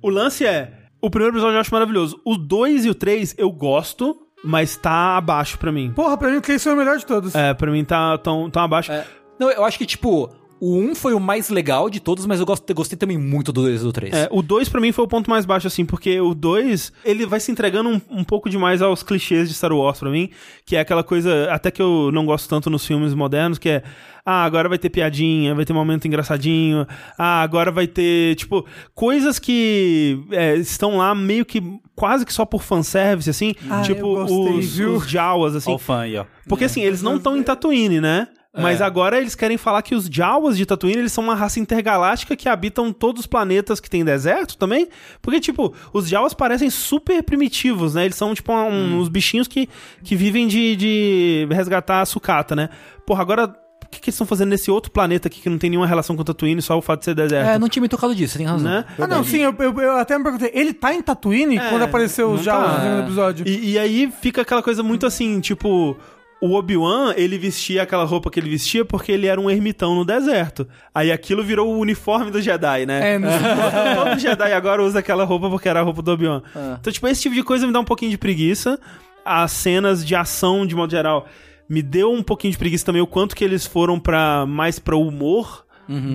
o 0.00 0.08
lance 0.08 0.46
é. 0.46 0.72
O 1.00 1.10
primeiro 1.10 1.34
episódio 1.34 1.56
eu 1.56 1.60
acho 1.60 1.72
maravilhoso. 1.72 2.20
O 2.24 2.36
2 2.36 2.84
e 2.84 2.90
o 2.90 2.94
3 2.94 3.34
eu 3.38 3.50
gosto, 3.52 4.16
mas 4.44 4.76
tá 4.76 5.16
abaixo 5.16 5.58
pra 5.58 5.70
mim. 5.70 5.92
Porra, 5.92 6.16
pra 6.16 6.28
mim 6.30 6.36
o 6.36 6.40
3 6.40 6.62
foi 6.62 6.72
o 6.72 6.76
melhor 6.76 6.98
de 6.98 7.06
todos. 7.06 7.34
É, 7.34 7.54
pra 7.54 7.70
mim 7.70 7.84
tá 7.84 8.18
tão, 8.18 8.50
tão 8.50 8.62
abaixo. 8.62 8.90
É. 8.90 9.06
Não, 9.38 9.50
eu 9.50 9.64
acho 9.64 9.78
que, 9.78 9.86
tipo, 9.86 10.28
o 10.60 10.76
1 10.78 10.94
foi 10.94 11.14
o 11.14 11.20
mais 11.20 11.48
legal 11.50 11.88
de 11.90 12.00
todos, 12.00 12.26
mas 12.26 12.40
eu 12.40 12.46
gosto- 12.46 12.74
gostei 12.74 12.98
também 12.98 13.16
muito 13.18 13.52
do 13.52 13.62
2 13.62 13.80
e 13.80 13.84
do 13.84 13.92
3. 13.92 14.14
É, 14.14 14.28
o 14.30 14.42
2 14.42 14.68
pra 14.68 14.80
mim 14.80 14.92
foi 14.92 15.04
o 15.04 15.08
ponto 15.08 15.30
mais 15.30 15.44
baixo, 15.46 15.66
assim, 15.66 15.84
porque 15.84 16.20
o 16.20 16.34
2, 16.34 16.92
ele 17.04 17.26
vai 17.26 17.40
se 17.40 17.50
entregando 17.52 17.88
um, 17.90 18.00
um 18.10 18.24
pouco 18.24 18.48
demais 18.50 18.82
aos 18.82 19.02
clichês 19.02 19.48
de 19.48 19.54
Star 19.54 19.72
Wars 19.72 19.98
pra 19.98 20.10
mim, 20.10 20.30
que 20.64 20.76
é 20.76 20.80
aquela 20.80 21.02
coisa, 21.04 21.48
até 21.50 21.70
que 21.70 21.80
eu 21.82 22.10
não 22.12 22.26
gosto 22.26 22.48
tanto 22.48 22.68
nos 22.70 22.84
filmes 22.86 23.14
modernos, 23.14 23.58
que 23.58 23.68
é, 23.68 23.82
ah, 24.26 24.44
agora 24.44 24.68
vai 24.68 24.78
ter 24.78 24.90
piadinha, 24.90 25.54
vai 25.54 25.64
ter 25.64 25.72
momento 25.72 26.06
engraçadinho, 26.06 26.86
ah, 27.18 27.42
agora 27.42 27.70
vai 27.70 27.86
ter, 27.86 28.34
tipo, 28.34 28.66
coisas 28.94 29.38
que 29.38 30.20
é, 30.30 30.54
estão 30.56 30.96
lá 30.98 31.14
meio 31.14 31.44
que 31.46 31.62
quase 31.94 32.24
que 32.26 32.32
só 32.32 32.44
por 32.44 32.62
fanservice, 32.62 33.28
assim, 33.30 33.54
Ah, 33.70 33.82
tipo 33.82 34.00
eu 34.18 34.26
gostei, 34.26 34.58
os, 34.58 34.76
viu? 34.76 34.94
os 34.96 35.08
Jawas, 35.08 35.56
assim, 35.56 35.70
Olha 35.70 35.76
o 35.76 35.78
fã 35.78 35.98
aí, 36.00 36.16
ó. 36.16 36.24
porque 36.48 36.64
assim, 36.64 36.82
eles 36.82 37.02
não 37.02 37.16
estão 37.16 37.36
em 37.36 37.42
Tatooine, 37.42 38.00
né? 38.00 38.28
Mas 38.60 38.80
agora 38.82 39.18
eles 39.18 39.34
querem 39.34 39.56
falar 39.56 39.82
que 39.82 39.94
os 39.94 40.06
Jawas 40.06 40.56
de 40.56 40.66
Tatooine, 40.66 40.98
eles 40.98 41.12
são 41.12 41.24
uma 41.24 41.34
raça 41.34 41.60
intergaláctica 41.60 42.36
que 42.36 42.48
habitam 42.48 42.92
todos 42.92 43.20
os 43.20 43.26
planetas 43.26 43.80
que 43.80 43.88
tem 43.88 44.04
deserto 44.04 44.56
também. 44.56 44.88
Porque, 45.22 45.40
tipo, 45.40 45.74
os 45.92 46.08
Jawas 46.08 46.34
parecem 46.34 46.70
super 46.70 47.22
primitivos, 47.22 47.94
né? 47.94 48.04
Eles 48.04 48.16
são, 48.16 48.34
tipo, 48.34 48.52
um- 48.52 48.98
uns 48.98 49.08
bichinhos 49.08 49.46
que, 49.48 49.68
que 50.02 50.16
vivem 50.16 50.46
de, 50.46 50.76
de 50.76 51.48
resgatar 51.50 52.00
a 52.00 52.06
sucata, 52.06 52.54
né? 52.56 52.68
Porra, 53.06 53.22
agora, 53.22 53.44
o 53.46 53.90
que, 53.90 54.00
que 54.00 54.10
eles 54.10 54.14
estão 54.16 54.26
fazendo 54.26 54.50
nesse 54.50 54.70
outro 54.70 54.90
planeta 54.92 55.28
aqui 55.28 55.40
que 55.40 55.48
não 55.48 55.56
tem 55.56 55.70
nenhuma 55.70 55.86
relação 55.86 56.14
com 56.14 56.22
Tatooine, 56.22 56.60
só 56.60 56.76
o 56.76 56.82
fato 56.82 56.98
de 57.00 57.04
ser 57.06 57.14
deserto? 57.14 57.48
É, 57.48 57.58
não 57.58 57.68
tinha 57.70 57.80
me 57.80 57.88
tocado 57.88 58.14
disso, 58.14 58.32
você 58.34 58.38
tem 58.38 58.46
razão. 58.46 58.68
Né? 58.70 58.84
Ah, 58.98 59.06
não, 59.06 59.24
sim, 59.24 59.38
eu, 59.38 59.54
eu- 59.58 59.80
eu 59.80 59.96
até 59.96 60.18
me 60.18 60.24
perguntei, 60.24 60.50
ele 60.52 60.74
tá 60.74 60.92
em 60.92 61.00
Tatooine 61.00 61.56
É, 61.56 61.70
quando 61.70 61.82
apareceu 61.82 62.36
Jawas 62.36 62.76
tá. 62.82 62.84
no 62.96 63.02
episódio? 63.04 63.48
E, 63.48 63.70
e 63.72 63.78
aí 63.78 64.12
fica 64.20 64.42
aquela 64.42 64.62
coisa 64.62 64.82
muito 64.82 65.06
assim, 65.06 65.40
tipo. 65.40 65.96
O 66.40 66.54
Obi-Wan, 66.54 67.14
ele 67.16 67.36
vestia 67.36 67.82
aquela 67.82 68.04
roupa 68.04 68.30
que 68.30 68.38
ele 68.38 68.50
vestia 68.50 68.84
porque 68.84 69.10
ele 69.10 69.26
era 69.26 69.40
um 69.40 69.50
ermitão 69.50 69.94
no 69.94 70.04
deserto. 70.04 70.68
Aí 70.94 71.10
aquilo 71.10 71.42
virou 71.42 71.68
o 71.74 71.78
uniforme 71.78 72.30
do 72.30 72.40
Jedi, 72.40 72.86
né? 72.86 73.16
É, 73.16 73.18
Todo 73.94 74.18
Jedi 74.20 74.52
agora 74.52 74.82
usa 74.82 75.00
aquela 75.00 75.24
roupa 75.24 75.50
porque 75.50 75.68
era 75.68 75.80
a 75.80 75.82
roupa 75.82 76.00
do 76.00 76.12
Obi-Wan. 76.12 76.42
Então, 76.80 76.92
tipo, 76.92 77.08
esse 77.08 77.22
tipo 77.22 77.34
de 77.34 77.42
coisa 77.42 77.66
me 77.66 77.72
dá 77.72 77.80
um 77.80 77.84
pouquinho 77.84 78.12
de 78.12 78.18
preguiça. 78.18 78.78
As 79.24 79.50
cenas 79.50 80.06
de 80.06 80.14
ação, 80.14 80.64
de 80.64 80.76
modo 80.76 80.90
geral, 80.90 81.26
me 81.68 81.82
deu 81.82 82.12
um 82.12 82.22
pouquinho 82.22 82.52
de 82.52 82.58
preguiça 82.58 82.86
também 82.86 83.02
o 83.02 83.06
quanto 83.06 83.34
que 83.34 83.44
eles 83.44 83.66
foram 83.66 83.98
para 83.98 84.46
mais 84.46 84.78
pra 84.78 84.96
humor 84.96 85.64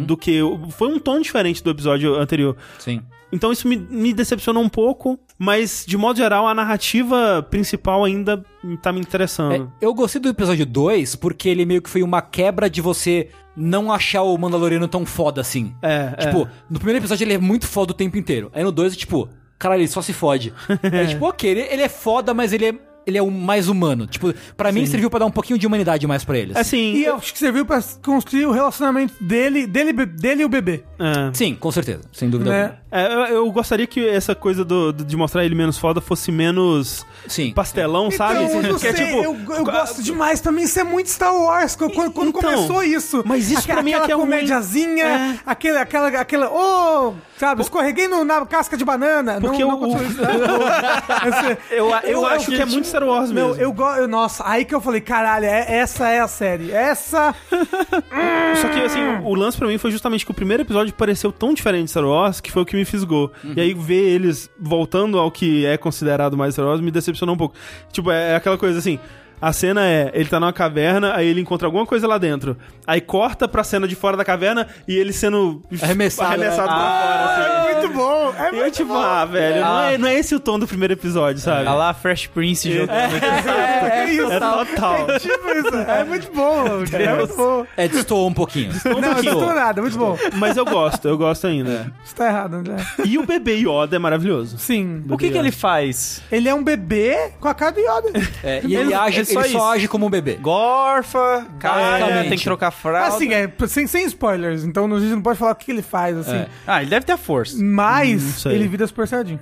do 0.06 0.16
que... 0.16 0.40
Foi 0.70 0.88
um 0.88 1.00
tom 1.00 1.20
diferente 1.20 1.64
do 1.64 1.72
episódio 1.72 2.16
anterior. 2.16 2.56
Sim. 2.80 3.02
Então 3.32 3.52
isso 3.52 3.68
me, 3.68 3.76
me 3.76 4.14
decepcionou 4.14 4.62
um 4.62 4.70
pouco, 4.70 5.20
mas 5.44 5.84
de 5.86 5.98
modo 5.98 6.18
geral 6.18 6.48
a 6.48 6.56
narrativa 6.56 7.46
principal 7.50 8.06
ainda 8.06 8.44
tá 8.82 8.94
me 8.94 9.00
É, 9.00 9.02
interessando. 9.02 9.72
eu 9.82 9.94
gostei 9.94 10.22
do 10.22 10.30
episódio 10.30 10.66
2 10.66 11.16
porque 11.16 11.50
ele 11.50 11.66
meio 11.66 11.82
que 11.82 11.90
foi 11.90 12.02
uma 12.02 12.22
quebra 12.22 12.70
de 12.70 12.80
você 12.82 13.28
não 13.56 13.92
achar 13.92 14.24
o 14.24 14.38
Mandaloriano 14.38 14.88
tão 14.88 15.06
foda 15.06 15.42
assim. 15.42 15.76
É, 15.82 16.14
é. 16.18 16.26
Tipo, 16.26 16.48
no 16.70 16.80
primeiro 16.80 17.00
episódio 17.00 17.26
ele 17.26 17.34
é 17.34 17.38
muito 17.38 17.68
foda 17.68 17.92
o 17.92 17.96
tempo 17.96 18.18
inteiro. 18.18 18.50
Aí 18.54 18.64
no 18.64 18.72
2 18.72 18.94
é 18.94 18.96
tipo, 18.96 19.28
caralho, 19.60 19.82
ele 19.82 19.88
só 19.90 20.02
se 20.02 20.14
fode. 20.14 20.54
é 20.82 21.06
tipo, 21.08 21.26
ok, 21.28 21.50
ele, 21.50 21.62
ele 21.62 21.82
é 21.82 21.90
foda, 21.90 22.34
mas 22.34 22.54
ele 22.54 22.68
é, 22.70 22.76
ele 23.06 23.18
é 23.18 23.22
o 23.22 23.30
mais 23.32 23.68
humano. 23.68 24.08
Tipo, 24.08 24.34
pra 24.56 24.72
mim 24.72 24.86
serviu 24.86 25.10
pra 25.10 25.20
dar 25.20 25.26
um 25.26 25.32
pouquinho 25.32 25.58
de 25.60 25.66
humanidade 25.68 26.06
mais 26.08 26.24
pra 26.24 26.38
eles. 26.38 26.56
Assim, 26.56 26.94
E 26.94 27.06
eu 27.06 27.16
acho 27.16 27.32
que 27.34 27.40
serviu 27.40 27.66
pra 27.66 27.82
construir 28.04 28.46
o 28.46 28.52
relacionamento 28.52 29.14
dele, 29.22 29.66
dele, 29.68 29.94
dele 30.06 30.42
e 30.44 30.46
o 30.46 30.50
bebê. 30.50 30.84
é. 31.00 31.32
Sim, 31.34 31.56
com 31.56 31.72
certeza, 31.72 32.02
sem 32.12 32.30
dúvida 32.30 32.50
Né? 32.52 32.62
alguma. 32.64 32.84
É, 32.92 33.14
eu, 33.32 33.36
eu 33.38 33.52
gostaria 33.52 33.88
que 33.88 34.08
essa 34.08 34.36
coisa 34.36 34.64
do, 34.64 34.92
de 34.94 35.18
mostrar 35.18 35.44
ele 35.44 35.56
menos 35.56 35.78
foda 35.80 36.00
fosse 36.00 36.32
menos 36.32 37.04
Sim. 37.28 37.52
pastelão, 37.52 38.12
sabe? 38.12 38.44
Então, 38.44 38.58
eu 38.62 38.70
não 38.70 38.76
é 38.76 38.80
sei, 38.80 38.94
tipo, 38.94 39.18
eu, 39.24 39.38
eu 39.58 39.64
gosto 39.66 40.04
demais. 40.04 40.40
Pra 40.42 40.52
mim 40.52 40.62
isso 40.62 40.80
é 40.80 40.84
muito 40.84 41.10
Star 41.10 41.36
Wars. 41.36 41.76
Quando, 41.76 41.92
quando 42.12 42.30
Então, 42.30 42.32
começou 42.42 42.84
isso. 42.84 43.24
mas 43.26 43.50
isso 43.50 43.60
Aquela- 43.62 43.78
pra 43.78 43.84
mim 43.84 43.92
é 43.92 43.94
aquela 43.96 44.06
que 44.06 44.12
é 44.12 44.16
ruim. 44.16 44.26
comédiazinha, 44.26 45.04
É. 45.06 45.40
aquele, 45.46 45.78
aquela, 45.80 46.08
aquela, 46.10 46.50
oh, 46.52 47.14
sabe, 47.38 47.64
escorreguei 47.64 48.08
no- 48.08 48.24
na 48.24 48.46
casca 48.46 48.78
de 48.78 48.86
banana. 48.86 49.40
Porque 49.42 49.64
não, 49.66 49.76
o- 49.82 49.88
não 49.88 49.98
né? 49.98 50.08
Esse- 51.58 51.58
Eu, 51.76 51.90
eu, 52.04 52.26
acho 52.28 52.48
que 52.52 52.62
é 52.62 52.66
muito 52.66 52.88
Star 52.94 53.04
Wars 53.08 53.32
mesmo. 53.32 53.56
eu 53.56 53.72
gosto. 53.74 54.08
Nossa, 54.08 54.44
aí 54.48 54.66
que 54.66 54.74
eu 54.76 54.80
falei, 54.82 55.02
caralho, 55.02 55.46
é- 55.46 55.66
essa 55.78 56.08
é 56.10 56.20
a 56.20 56.28
série. 56.28 56.72
Essa. 56.72 57.34
Só 58.62 58.68
que, 58.70 58.80
assim, 58.82 59.00
o 59.24 59.34
lance 59.34 59.58
pra 59.58 59.68
mim 59.68 59.78
foi 59.78 59.92
justamente 59.92 60.26
que 60.26 60.32
o 60.32 60.34
primeiro 60.34 60.64
episódio 60.64 60.94
pareceu 60.94 61.32
tão 61.32 61.54
diferente 61.54 61.86
de 61.86 61.90
Star 61.92 62.06
Wars 62.06 62.40
que 62.40 62.52
foi 62.52 62.62
o 62.62 62.66
que 62.66 62.76
me 62.76 62.86
fisgou. 62.86 63.32
E 63.56 63.60
aí 63.60 63.74
ver 63.74 63.96
eles 64.14 64.50
voltando 64.60 65.18
ao 65.18 65.32
que 65.32 65.66
é 65.66 65.78
considerado 65.78 66.38
mais 66.38 66.54
Star 66.54 66.66
Wars 66.66 66.82
me 66.82 66.92
decepcionou 66.92 67.36
um 67.36 67.38
pouco. 67.38 67.56
Tipo, 67.92 68.12
é 68.12 68.36
aquela 68.36 68.58
coisa 68.58 68.80
assim. 68.80 69.00
A 69.46 69.52
cena 69.52 69.86
é, 69.86 70.10
ele 70.14 70.30
tá 70.30 70.40
numa 70.40 70.54
caverna, 70.54 71.14
aí 71.16 71.28
ele 71.28 71.42
encontra 71.42 71.68
alguma 71.68 71.86
coisa 71.86 72.08
lá 72.08 72.18
dentro. 72.18 72.56
Aí 72.88 73.02
corta 73.02 73.46
pra 73.48 73.62
cena 73.64 73.86
de 73.88 73.96
fora 73.96 74.16
da 74.16 74.24
caverna 74.24 74.68
e 74.88 74.96
ele 74.96 75.12
sendo 75.12 75.62
Arremessado, 75.82 76.30
arremessado 76.30 76.70
né? 76.70 76.76
pra 76.76 77.02
fora, 77.02 77.26
assim. 77.26 77.44
É 77.44 77.74
muito 77.82 77.94
bom. 77.94 78.34
É 78.38 78.44
E 78.44 78.48
eu, 78.56 78.62
muito 78.62 78.76
tipo, 78.76 78.94
bom. 78.94 79.00
ah, 79.02 79.26
velho, 79.26 79.62
não, 79.62 79.78
Ah. 79.78 79.92
é, 79.92 79.98
não 79.98 80.08
é 80.08 80.16
esse 80.16 80.34
o 80.34 80.40
tom 80.40 80.58
do 80.58 80.66
primeiro 80.68 80.94
episódio, 80.94 81.42
sabe? 81.42 81.62
Olha 81.62 81.74
lá, 81.74 81.94
Fresh 81.94 82.28
Prince 82.28 82.72
jogando. 82.72 82.92
É, 82.96 84.14
isso. 84.14 84.32
É 84.32 84.40
total. 84.40 85.10
É 85.12 85.20
tipo 85.20 85.50
isso. 85.50 85.76
É 85.76 86.04
muito 86.06 86.32
bom. 86.34 86.64
É 86.94 87.16
muito 87.16 87.36
bom. 87.36 87.66
É, 87.76 87.88
destoou 87.88 88.28
um 88.30 88.34
pouquinho. 88.34 88.72
Não, 88.86 89.02
não 89.02 89.20
estou 89.20 89.54
nada. 89.54 89.82
Muito 89.82 89.98
bom. 89.98 90.18
Mas 90.36 90.56
eu 90.58 90.66
gosto, 90.66 91.08
eu 91.08 91.18
gosto 91.18 91.48
ainda. 91.48 91.92
Você 92.04 92.16
tá 92.16 92.28
errado, 92.28 92.54
André. 92.56 92.76
E 93.06 93.18
o 93.18 93.26
bebê 93.26 93.56
Yoda 93.56 93.96
é 93.96 94.00
maravilhoso. 94.00 94.58
Sim. 94.58 95.04
O 95.10 95.18
que, 95.18 95.30
que 95.30 95.38
ele 95.38 95.52
faz? 95.52 96.22
Ele 96.32 96.48
é 96.48 96.54
um 96.54 96.64
bebê 96.64 97.32
com 97.40 97.48
a 97.48 97.54
cara 97.54 97.72
do 97.72 97.80
Yoda. 97.80 98.12
É, 98.44 98.62
e 98.64 98.76
ele, 98.76 98.84
Ele- 98.88 98.94
age, 98.94 99.33
é 99.40 99.44
ele 99.44 99.50
só 99.50 99.60
só 99.60 99.66
isso. 99.66 99.78
age 99.78 99.88
como 99.88 100.06
um 100.06 100.10
bebê. 100.10 100.36
Gorfa, 100.36 101.48
Basicamente. 101.62 102.30
tem 102.30 102.38
que 102.38 102.44
trocar 102.44 102.72
fralda. 102.72 103.16
Assim, 103.16 103.34
é, 103.34 103.52
sem, 103.68 103.88
sem 103.88 104.06
spoilers. 104.06 104.64
Então 104.64 104.86
a 104.94 105.00
gente 105.00 105.12
não 105.12 105.22
pode 105.22 105.40
falar 105.40 105.52
o 105.52 105.56
que, 105.56 105.72
ele 105.72 105.82
faz, 105.82 106.18
assim. 106.18 106.36
É. 106.36 106.48
Ah, 106.68 106.82
ele 106.82 106.90
deve 106.90 107.06
ter 107.06 107.14
a 107.14 107.18
força. 107.18 107.58
Mas 107.62 108.22
sei. 108.22 108.54
ele 108.54 108.68
vira 108.68 108.86
Super 108.88 109.08
Saiyajin. 109.08 109.40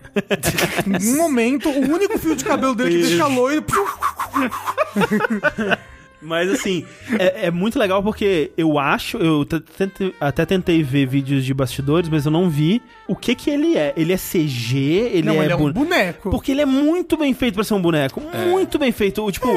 em 1.01 1.13
um 1.13 1.17
momento, 1.17 1.69
o 1.69 1.93
único 1.93 2.17
fio 2.19 2.35
de 2.35 2.43
cabelo 2.43 2.75
dele 2.75 3.01
que 3.01 3.07
deixa 3.07 3.27
loiro. 3.27 3.65
Mas 6.21 6.51
assim, 6.51 6.85
é, 7.17 7.47
é 7.47 7.51
muito 7.51 7.79
legal 7.79 8.03
porque 8.03 8.51
eu 8.57 8.77
acho, 8.77 9.17
eu 9.17 9.43
t- 9.43 9.59
tentei- 9.59 10.13
até 10.19 10.45
tentei 10.45 10.83
ver 10.83 11.05
vídeos 11.07 11.43
de 11.43 11.53
bastidores, 11.53 12.07
mas 12.09 12.25
eu 12.25 12.31
não 12.31 12.49
vi 12.49 12.81
o 13.07 13.15
que 13.15 13.33
que 13.33 13.49
ele 13.49 13.75
é. 13.75 13.91
Ele 13.97 14.13
é 14.13 14.17
CG, 14.17 14.77
ele 14.77 15.23
não, 15.27 15.41
é, 15.41 15.45
ele 15.45 15.53
é 15.53 15.55
um 15.55 15.71
boneco. 15.73 16.29
Porque 16.29 16.51
ele 16.51 16.61
é 16.61 16.65
muito 16.65 17.17
bem 17.17 17.33
feito 17.33 17.55
pra 17.55 17.63
ser 17.63 17.73
um 17.73 17.81
boneco. 17.81 18.21
Muito 18.49 18.77
bem 18.77 18.91
feito. 18.91 19.29
Tipo, 19.31 19.47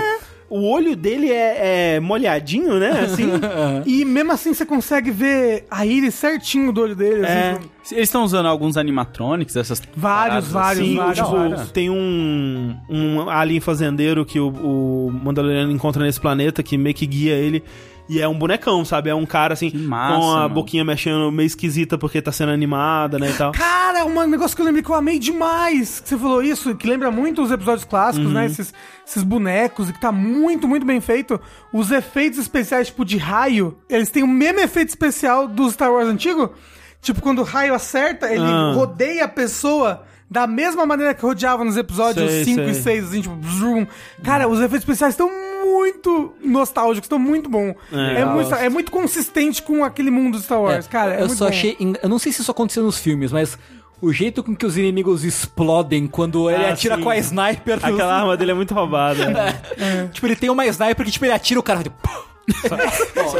o 0.57 0.71
olho 0.71 0.95
dele 0.95 1.33
é, 1.33 1.95
é 1.97 2.01
molhadinho, 2.01 2.79
né? 2.79 2.91
Assim. 3.01 3.25
E 3.87 4.05
mesmo 4.05 4.31
assim 4.33 4.55
você 4.55 4.65
consegue 4.65 5.11
ver 5.11 5.67
a 5.71 5.85
íris 5.85 6.15
certinho 6.15 6.73
do 6.73 6.81
olho 6.81 6.95
dele. 6.95 7.27
É. 7.27 7.59
Assim, 7.83 7.95
Eles 7.97 8.09
estão 8.09 8.23
usando 8.23 8.47
alguns 8.47 8.77
animatronics, 8.77 9.57
essas 9.57 9.83
Vários, 9.97 10.49
vários, 10.49 10.87
Sim, 10.87 10.97
vários. 10.97 11.19
tipo, 11.19 11.31
vários. 11.31 11.71
tem 11.73 11.91
um, 11.91 12.77
um 12.89 13.29
alien 13.29 13.61
fazendeiro 13.61 14.25
que 14.25 14.39
o, 14.39 14.49
o 14.49 15.11
Mandaloriano 15.11 15.73
encontra 15.73 16.05
nesse 16.05 16.21
planeta 16.21 16.63
que 16.63 16.79
meio 16.79 16.95
que 16.95 17.07
guia 17.07 17.35
ele. 17.35 17.63
E 18.09 18.21
é 18.21 18.29
um 18.29 18.39
bonecão, 18.39 18.85
sabe? 18.85 19.09
É 19.09 19.15
um 19.15 19.25
cara 19.25 19.55
assim, 19.55 19.71
massa, 19.75 20.19
com 20.21 20.31
a 20.31 20.35
mano. 20.43 20.55
boquinha 20.55 20.85
mexendo 20.85 21.33
meio 21.33 21.47
esquisita 21.47 21.97
porque 21.97 22.21
tá 22.21 22.31
sendo 22.31 22.53
animada, 22.53 23.19
né? 23.19 23.31
E 23.31 23.33
tal. 23.33 23.53
Cara, 23.53 24.05
um 24.05 24.27
negócio 24.27 24.55
que 24.55 24.61
eu 24.61 24.67
lembrei 24.67 24.83
que 24.85 24.91
eu 24.91 24.95
amei 24.95 25.19
demais. 25.19 26.01
Que 26.01 26.09
você 26.11 26.19
falou 26.19 26.43
isso, 26.43 26.75
que 26.75 26.87
lembra 26.87 27.11
muito 27.11 27.43
os 27.43 27.51
episódios 27.51 27.85
clássicos, 27.87 28.29
Uhum. 28.29 28.35
né? 28.35 28.45
Esses, 28.47 28.75
esses 29.07 29.23
bonecos, 29.23 29.89
e 29.89 29.93
que 29.95 30.01
tá 30.01 30.13
muito, 30.13 30.69
muito 30.69 30.85
bem 30.85 31.01
feito. 31.01 31.41
Os 31.73 31.91
efeitos 31.91 32.39
especiais, 32.39 32.89
tipo, 32.89 33.05
de 33.07 33.17
raio, 33.17 33.79
eles 33.89 34.11
têm 34.11 34.23
o 34.23 34.29
mesmo 34.29 34.61
efeito 34.61 34.91
especial 34.91 35.49
do 35.49 35.71
Star 35.71 35.91
Wars 35.91 36.07
antigo. 36.09 36.53
Tipo, 37.01 37.23
quando 37.23 37.39
o 37.41 37.45
raio 37.45 37.73
acerta, 37.75 38.31
ele 38.31 38.45
Ah. 38.45 38.73
rodeia 38.75 39.25
a 39.25 39.29
pessoa 39.29 40.03
da 40.35 40.49
mesma 40.49 40.85
maneira 40.85 41.15
que 41.15 41.23
rodeava 41.23 41.63
nos 41.65 41.77
episódios 41.77 42.29
Sei, 42.29 42.45
5 42.45 42.61
e 42.63 42.75
sei. 42.75 42.83
6, 42.83 43.05
assim, 43.05 43.21
tipo, 43.23 43.39
zoom. 43.49 43.87
Cara, 44.23 44.49
os 44.49 44.59
efeitos 44.59 44.81
especiais 44.81 45.15
estão 45.15 45.31
muito 45.65 46.35
nostálgicos, 46.45 47.05
estão 47.07 47.21
muito 47.21 47.49
bom. 47.49 47.73
É, 47.93 48.19
É, 48.19 48.23
eu 48.23 48.27
muito, 48.27 48.55
é 48.55 48.69
muito 48.69 48.91
consistente 48.91 49.63
com 49.63 49.85
aquele 49.85 50.11
mundo 50.11 50.37
de 50.37 50.43
Star 50.45 50.61
Wars, 50.61 50.89
cara. 50.89 51.13
É 51.15 51.23
eu 51.23 51.27
muito 51.27 51.37
só 51.39 51.45
bom. 51.45 51.51
achei. 51.51 51.77
Eu 52.03 52.09
não 52.09 52.19
sei 52.19 52.33
se 52.33 52.43
isso 52.43 52.51
aconteceu 52.51 52.83
nos 52.83 52.99
filmes, 52.99 53.31
mas 53.31 53.57
o 54.03 54.13
jeito 54.13 54.43
com 54.43 54.57
que 54.57 54.67
os 54.67 54.77
inimigos 54.77 55.23
explodem 55.25 56.09
quando 56.09 56.51
ele 56.51 56.65
Ah, 56.65 56.73
atira 56.73 56.97
sim. 56.97 57.03
com 57.03 57.11
a 57.11 57.17
sniper. 57.17 57.79
Aquela 57.81 58.19
arma 58.19 58.37
dele 58.37 58.51
é 58.51 58.55
muito 58.55 58.75
roubada. 58.75 59.25
Tipo, 60.13 60.27
ele 60.27 60.37
tem 60.37 60.51
uma 60.51 60.67
sniper 60.67 61.07
que 61.07 61.13
tipo, 61.13 61.25
ele 61.25 61.33
atira 61.33 61.61
o 61.61 61.63
cara. 61.63 61.85
Tipo, 61.85 61.97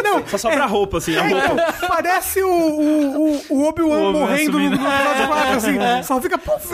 Não, 0.03 0.27
Só 0.27 0.39
sobra 0.39 0.65
a 0.65 0.67
roupa, 0.67 0.99
assim, 0.99 1.17
a 1.17 1.25
é, 1.25 1.29
roupa. 1.29 1.47
então, 1.53 1.89
parece 1.89 2.43
o, 2.43 2.49
o, 2.49 3.43
o, 3.51 3.65
Obi-Wan 3.69 4.13
morrendo 4.13 4.59
no, 4.59 4.71
no 4.71 4.77
subindo. 4.77 4.85
episódio 4.85 5.27
4, 5.27 5.57
assim. 5.57 6.03
Só 6.03 6.21
fica... 6.21 6.39
puf, 6.39 6.69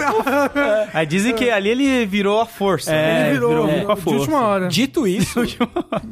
Aí 0.93 1.07
dizem 1.07 1.35
que 1.35 1.51
ali 1.51 1.71
ele 1.71 2.07
virou 2.07 2.41
a 2.41 2.47
força. 2.47 2.95
É, 2.95 3.23
ele 3.23 3.33
virou, 3.33 3.51
virou 3.51 3.67
virou 3.67 3.87
com 3.87 3.93
a 3.93 3.95
de 3.95 4.01
força. 4.03 4.19
última 4.21 4.41
hora. 4.47 4.69
dito 4.69 5.07
isso, 5.07 5.41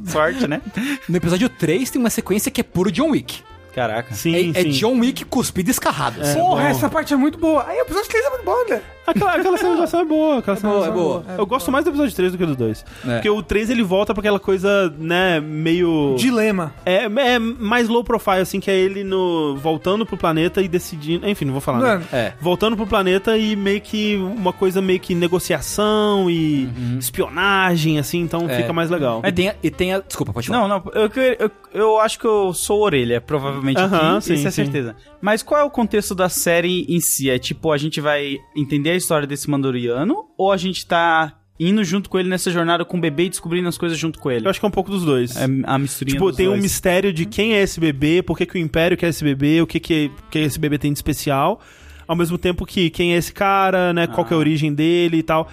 Sorte, 0.07 0.47
né? 0.47 0.61
no 1.09 1.17
episódio 1.17 1.49
3 1.49 1.91
tem 1.91 2.01
uma 2.01 2.11
sequência 2.11 2.51
que 2.51 2.61
é 2.61 2.65
puro 2.65 2.91
John 2.91 3.11
Wick. 3.11 3.43
Caraca. 3.75 4.13
Sim, 4.15 4.53
é, 4.55 4.61
é 4.61 4.63
sim. 4.63 4.71
John 4.71 4.99
Wick 4.99 5.25
cuspido 5.27 5.71
e 5.71 5.73
escarrado. 5.73 6.21
assim. 6.21 6.39
Porra, 6.39 6.69
essa 6.69 6.89
parte 6.89 7.15
é 7.15 7.17
muito 7.17 7.39
boa. 7.39 7.65
Aí 7.69 7.79
o 7.79 7.83
episódio 7.83 8.09
3 8.09 8.25
é 8.25 8.31
muito 8.31 8.45
bom, 8.45 8.63
André. 8.63 8.83
Aquela, 9.11 9.35
aquela 9.35 9.57
cena 9.59 9.77
de 9.77 9.83
ação 9.83 10.01
é 10.01 10.05
boa. 10.05 10.39
Aquela 10.39 10.57
cena 10.57 10.73
boa, 10.73 10.85
é 10.85 10.89
ação 10.89 10.95
boa. 11.03 11.25
Eu 11.39 11.47
gosto 11.47 11.71
mais 11.73 11.85
do 11.85 11.91
episódio 11.91 12.15
3 12.15 12.33
do 12.33 12.39
que 12.39 12.47
do 12.47 12.57
2. 12.57 12.85
É. 13.07 13.15
Porque 13.15 13.31
o 13.31 13.43
3 13.43 13.71
ele 13.71 13.83
volta 13.83 14.13
pra 14.15 14.21
aquela 14.21 14.41
coisa, 14.41 14.93
né, 14.99 15.41
meio. 15.41 16.15
Dilema. 16.19 16.75
É, 16.85 17.05
é 17.05 17.39
mais 17.39 17.89
low 17.89 18.05
profile, 18.05 18.41
assim, 18.41 18.61
que 18.61 18.71
é 18.71 18.77
ele 18.77 19.05
no, 19.05 19.57
voltando 19.57 20.05
pro 20.07 20.17
planeta 20.17 20.61
e 20.63 20.69
decidindo. 20.69 21.29
Enfim, 21.29 21.45
não 21.45 21.53
vou 21.53 21.61
falar. 21.61 21.99
Né? 21.99 22.05
É. 22.13 22.33
Voltando 22.41 22.77
pro 22.77 22.87
planeta 22.87 23.37
e 23.37 23.57
meio 23.57 23.81
que 23.81 24.17
uma 24.17 24.53
coisa 24.53 24.81
meio 24.81 25.01
que 25.01 25.15
negociação 25.15 26.31
e 26.31 26.69
espionagem, 26.99 27.99
assim, 27.99 28.21
então 28.21 28.49
É. 28.49 28.57
fica 28.57 28.73
mais 28.73 28.91
legal. 28.91 29.23
E 29.25 29.33
tem, 29.33 29.49
a, 29.49 29.55
e 29.63 29.71
tem 29.71 29.95
a. 29.95 30.01
Desculpa, 30.01 30.33
pode 30.33 30.47
falar. 30.49 30.61
Não, 30.61 30.69
não, 30.69 30.83
eu, 30.95 31.11
eu, 31.39 31.51
eu 31.73 32.01
acho 32.01 32.19
que 32.19 32.25
eu 32.27 32.53
sou 32.53 32.81
orelha, 32.83 33.21
provavelmente 33.21 33.81
Aham, 33.81 34.17
aqui, 34.17 34.25
sim, 34.27 34.35
isso 34.35 34.49
é 34.49 34.51
sim. 34.51 34.65
certeza. 34.65 34.97
Mas 35.21 35.43
qual 35.43 35.61
é 35.61 35.65
o 35.65 35.71
contexto 35.71 36.15
da 36.15 36.29
série 36.29 36.87
em 36.89 37.01
si? 37.01 37.29
É 37.31 37.39
tipo, 37.39 37.73
a 37.73 37.79
gente 37.79 38.01
vai 38.01 38.37
entender 38.57 38.91
a 38.91 38.95
história 38.99 39.27
desse 39.27 39.49
Mandaloriano 39.49 40.27
ou 40.37 40.53
a 40.53 40.57
gente 40.57 40.87
tá 40.87 41.35
indo 41.61 41.83
junto 41.83 42.09
com 42.09 42.19
ele 42.19 42.29
nessa 42.29 42.51
jornada 42.53 42.85
com 42.85 42.97
o 42.97 43.01
bebê 43.01 43.25
e 43.25 43.29
descobrindo 43.29 43.69
as 43.69 43.77
coisas 43.77 43.99
junto 43.99 44.19
com 44.19 44.31
ele? 44.31 44.47
Eu 44.47 44.51
acho 44.51 44.61
que 44.61 44.67
é 44.67 44.69
um 44.69 44.73
pouco 44.73 44.91
dos 44.91 45.05
dois. 45.05 45.37
É 45.37 45.45
a 45.65 45.79
misturinha 45.79 46.15
Tipo, 46.15 46.29
dos 46.29 46.37
tem 46.37 46.47
um 46.47 46.51
dois. 46.51 46.63
mistério 46.63 47.13
de 47.13 47.27
quem 47.27 47.55
é 47.55 47.63
esse 47.63 47.81
bebê, 47.81 48.23
por 48.23 48.37
que, 48.39 48.47
que 48.47 48.55
o 48.55 48.59
Império 48.59 48.97
quer 48.97 49.09
esse 49.09 49.25
bebê, 49.25 49.61
o 49.61 49.67
que, 49.67 49.81
que, 49.81 50.11
que 50.31 50.39
esse 50.39 50.59
bebê 50.59 50.79
tem 50.79 50.93
de 50.93 50.99
especial. 50.99 51.61
Ao 52.07 52.15
mesmo 52.17 52.39
tempo 52.39 52.65
que 52.65 52.89
quem 52.91 53.13
é 53.15 53.17
esse 53.17 53.33
cara, 53.33 53.93
né? 53.93 54.07
Qual 54.07 54.25
que 54.25 54.33
é 54.33 54.37
a 54.37 54.39
origem 54.39 54.73
dele 54.73 55.19
e 55.19 55.23
tal. 55.23 55.49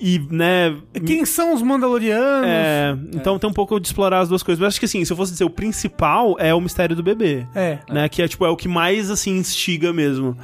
E, 0.00 0.18
né. 0.30 0.74
Quem 1.06 1.26
são 1.26 1.54
os 1.54 1.60
Mandalorianos? 1.60 2.48
É, 2.48 2.96
então 3.14 3.38
tem 3.38 3.50
um 3.50 3.52
pouco 3.52 3.78
de 3.78 3.86
explorar 3.86 4.20
as 4.20 4.30
duas 4.30 4.42
coisas. 4.42 4.58
Mas 4.58 4.68
acho 4.68 4.80
que 4.80 4.86
assim, 4.86 5.04
se 5.04 5.12
eu 5.12 5.16
fosse 5.16 5.32
dizer, 5.32 5.44
o 5.44 5.50
principal 5.50 6.36
é 6.38 6.54
o 6.54 6.60
mistério 6.60 6.96
do 6.96 7.02
bebê. 7.02 7.46
É. 7.54 7.80
Né? 7.88 8.08
Que 8.08 8.22
é, 8.22 8.26
tipo, 8.28 8.46
é 8.46 8.48
o 8.48 8.56
que 8.56 8.66
mais, 8.66 9.10
assim, 9.10 9.36
instiga 9.36 9.92
mesmo. 9.92 10.36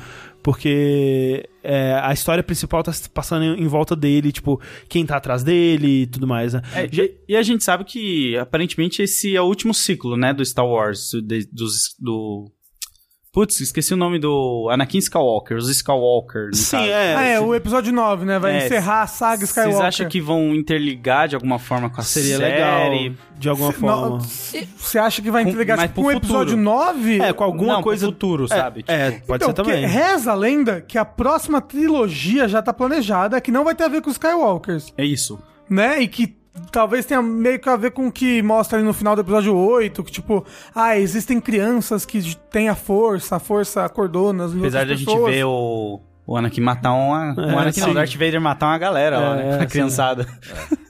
Porque 0.46 1.48
é, 1.60 1.98
a 2.00 2.12
história 2.12 2.40
principal 2.40 2.80
tá 2.80 2.92
passando 3.12 3.42
em, 3.44 3.64
em 3.64 3.66
volta 3.66 3.96
dele, 3.96 4.30
tipo, 4.30 4.60
quem 4.88 5.04
tá 5.04 5.16
atrás 5.16 5.42
dele 5.42 6.02
e 6.02 6.06
tudo 6.06 6.24
mais, 6.24 6.52
né? 6.54 6.62
É, 6.72 6.86
e- 6.86 7.16
e 7.30 7.36
a 7.36 7.42
gente 7.42 7.64
sabe 7.64 7.82
que, 7.84 8.36
aparentemente, 8.38 9.02
esse 9.02 9.34
é 9.34 9.40
o 9.42 9.44
último 9.44 9.74
ciclo, 9.74 10.16
né, 10.16 10.32
do 10.32 10.44
Star 10.44 10.64
Wars, 10.64 11.10
de- 11.24 11.48
dos, 11.52 11.96
do... 11.98 12.48
Putz, 13.36 13.60
esqueci 13.60 13.92
o 13.92 13.98
nome 13.98 14.18
do 14.18 14.66
Anakin 14.70 14.96
Skywalker, 14.96 15.58
os 15.58 15.68
Skywalker, 15.68 16.48
Sim, 16.54 16.78
caso. 16.78 16.88
é. 16.88 17.14
Ah, 17.14 17.22
é, 17.26 17.38
o 17.38 17.54
episódio 17.54 17.92
9, 17.92 18.24
né? 18.24 18.38
Vai 18.38 18.54
É, 18.60 18.64
encerrar 18.64 19.02
a 19.02 19.06
saga 19.06 19.44
Skywalker. 19.44 19.76
Vocês 19.76 19.86
acham 19.86 20.08
que 20.08 20.22
vão 20.22 20.54
interligar 20.54 21.28
de 21.28 21.34
alguma 21.34 21.58
forma 21.58 21.90
com 21.90 22.00
a 22.00 22.02
Seria 22.02 22.38
série? 22.38 22.54
legal, 22.54 23.14
de 23.38 23.48
alguma 23.50 23.72
Se- 23.74 23.78
forma. 23.78 24.18
Você 24.78 24.98
acha 24.98 25.20
que 25.20 25.30
vai 25.30 25.44
Com- 25.44 25.50
entregar 25.50 25.76
mas 25.76 25.88
tipo, 25.90 26.00
pro 26.00 26.10
um 26.10 26.16
episódio 26.16 26.56
futuro. 26.56 26.62
9? 26.62 27.20
É, 27.20 27.32
com 27.34 27.44
alguma 27.44 27.74
Não, 27.74 27.82
coisa. 27.82 28.06
futuro, 28.06 28.44
É, 28.46 28.48
sabe? 28.48 28.84
É, 28.88 29.10
Tipo, 29.10 29.26
pode 29.26 29.44
então, 29.44 29.54
ser 29.54 29.70
também. 29.70 29.86
reza 29.86 30.32
a 30.32 30.34
lenda 30.34 30.80
que 30.80 30.96
a 30.96 31.04
próxima 31.04 31.60
trilogia 31.60 32.48
já 32.48 32.62
tá 32.62 32.72
planejada, 32.72 33.38
que 33.38 33.52
não 33.52 33.64
vai 33.64 33.74
ter 33.74 33.84
a 33.84 33.88
ver 33.88 34.00
com 34.00 34.08
os 34.08 34.14
Skywalkers, 34.16 34.94
É 34.96 35.04
isso. 35.04 35.38
né? 35.68 36.00
E 36.00 36.08
que 36.08 36.34
talvez 36.72 37.04
tenha 37.06 37.22
meio 37.22 37.58
que 37.58 37.68
a 37.68 37.76
ver 37.76 37.90
com 37.92 38.06
o 38.08 38.12
que 38.12 38.42
mostra 38.42 38.78
ali 38.78 38.86
no 38.86 38.92
final 38.94 39.14
do 39.14 39.20
episódio 39.22 39.54
8, 39.56 40.02
que 40.04 40.12
tipo, 40.12 40.44
ah, 40.74 40.98
existem 40.98 41.40
crianças 41.40 42.04
que 42.04 42.34
têm 42.50 42.68
a 42.68 42.74
força, 42.74 43.36
a 43.36 43.38
força 43.38 43.84
acordou 43.84 44.32
nas 44.32 44.52
Apesar 44.54 44.84
de 44.84 44.92
a 44.92 44.96
gente 44.96 45.18
ver 45.24 45.44
o, 45.44 46.00
o 46.26 46.36
Anakin 46.36 46.60
matar 46.60 46.92
uma... 46.92 47.34
o 47.36 47.58
Anakin 47.58 47.80
não, 47.80 47.86
sim. 47.86 47.92
o 47.92 47.94
Darth 47.94 48.12
Vader 48.14 48.40
matar 48.40 48.66
uma 48.66 48.78
galera 48.78 49.18
lá, 49.18 49.36
É, 49.40 49.44
né? 49.44 49.56
A 49.58 49.60
sim. 49.60 49.66
criançada. 49.68 50.26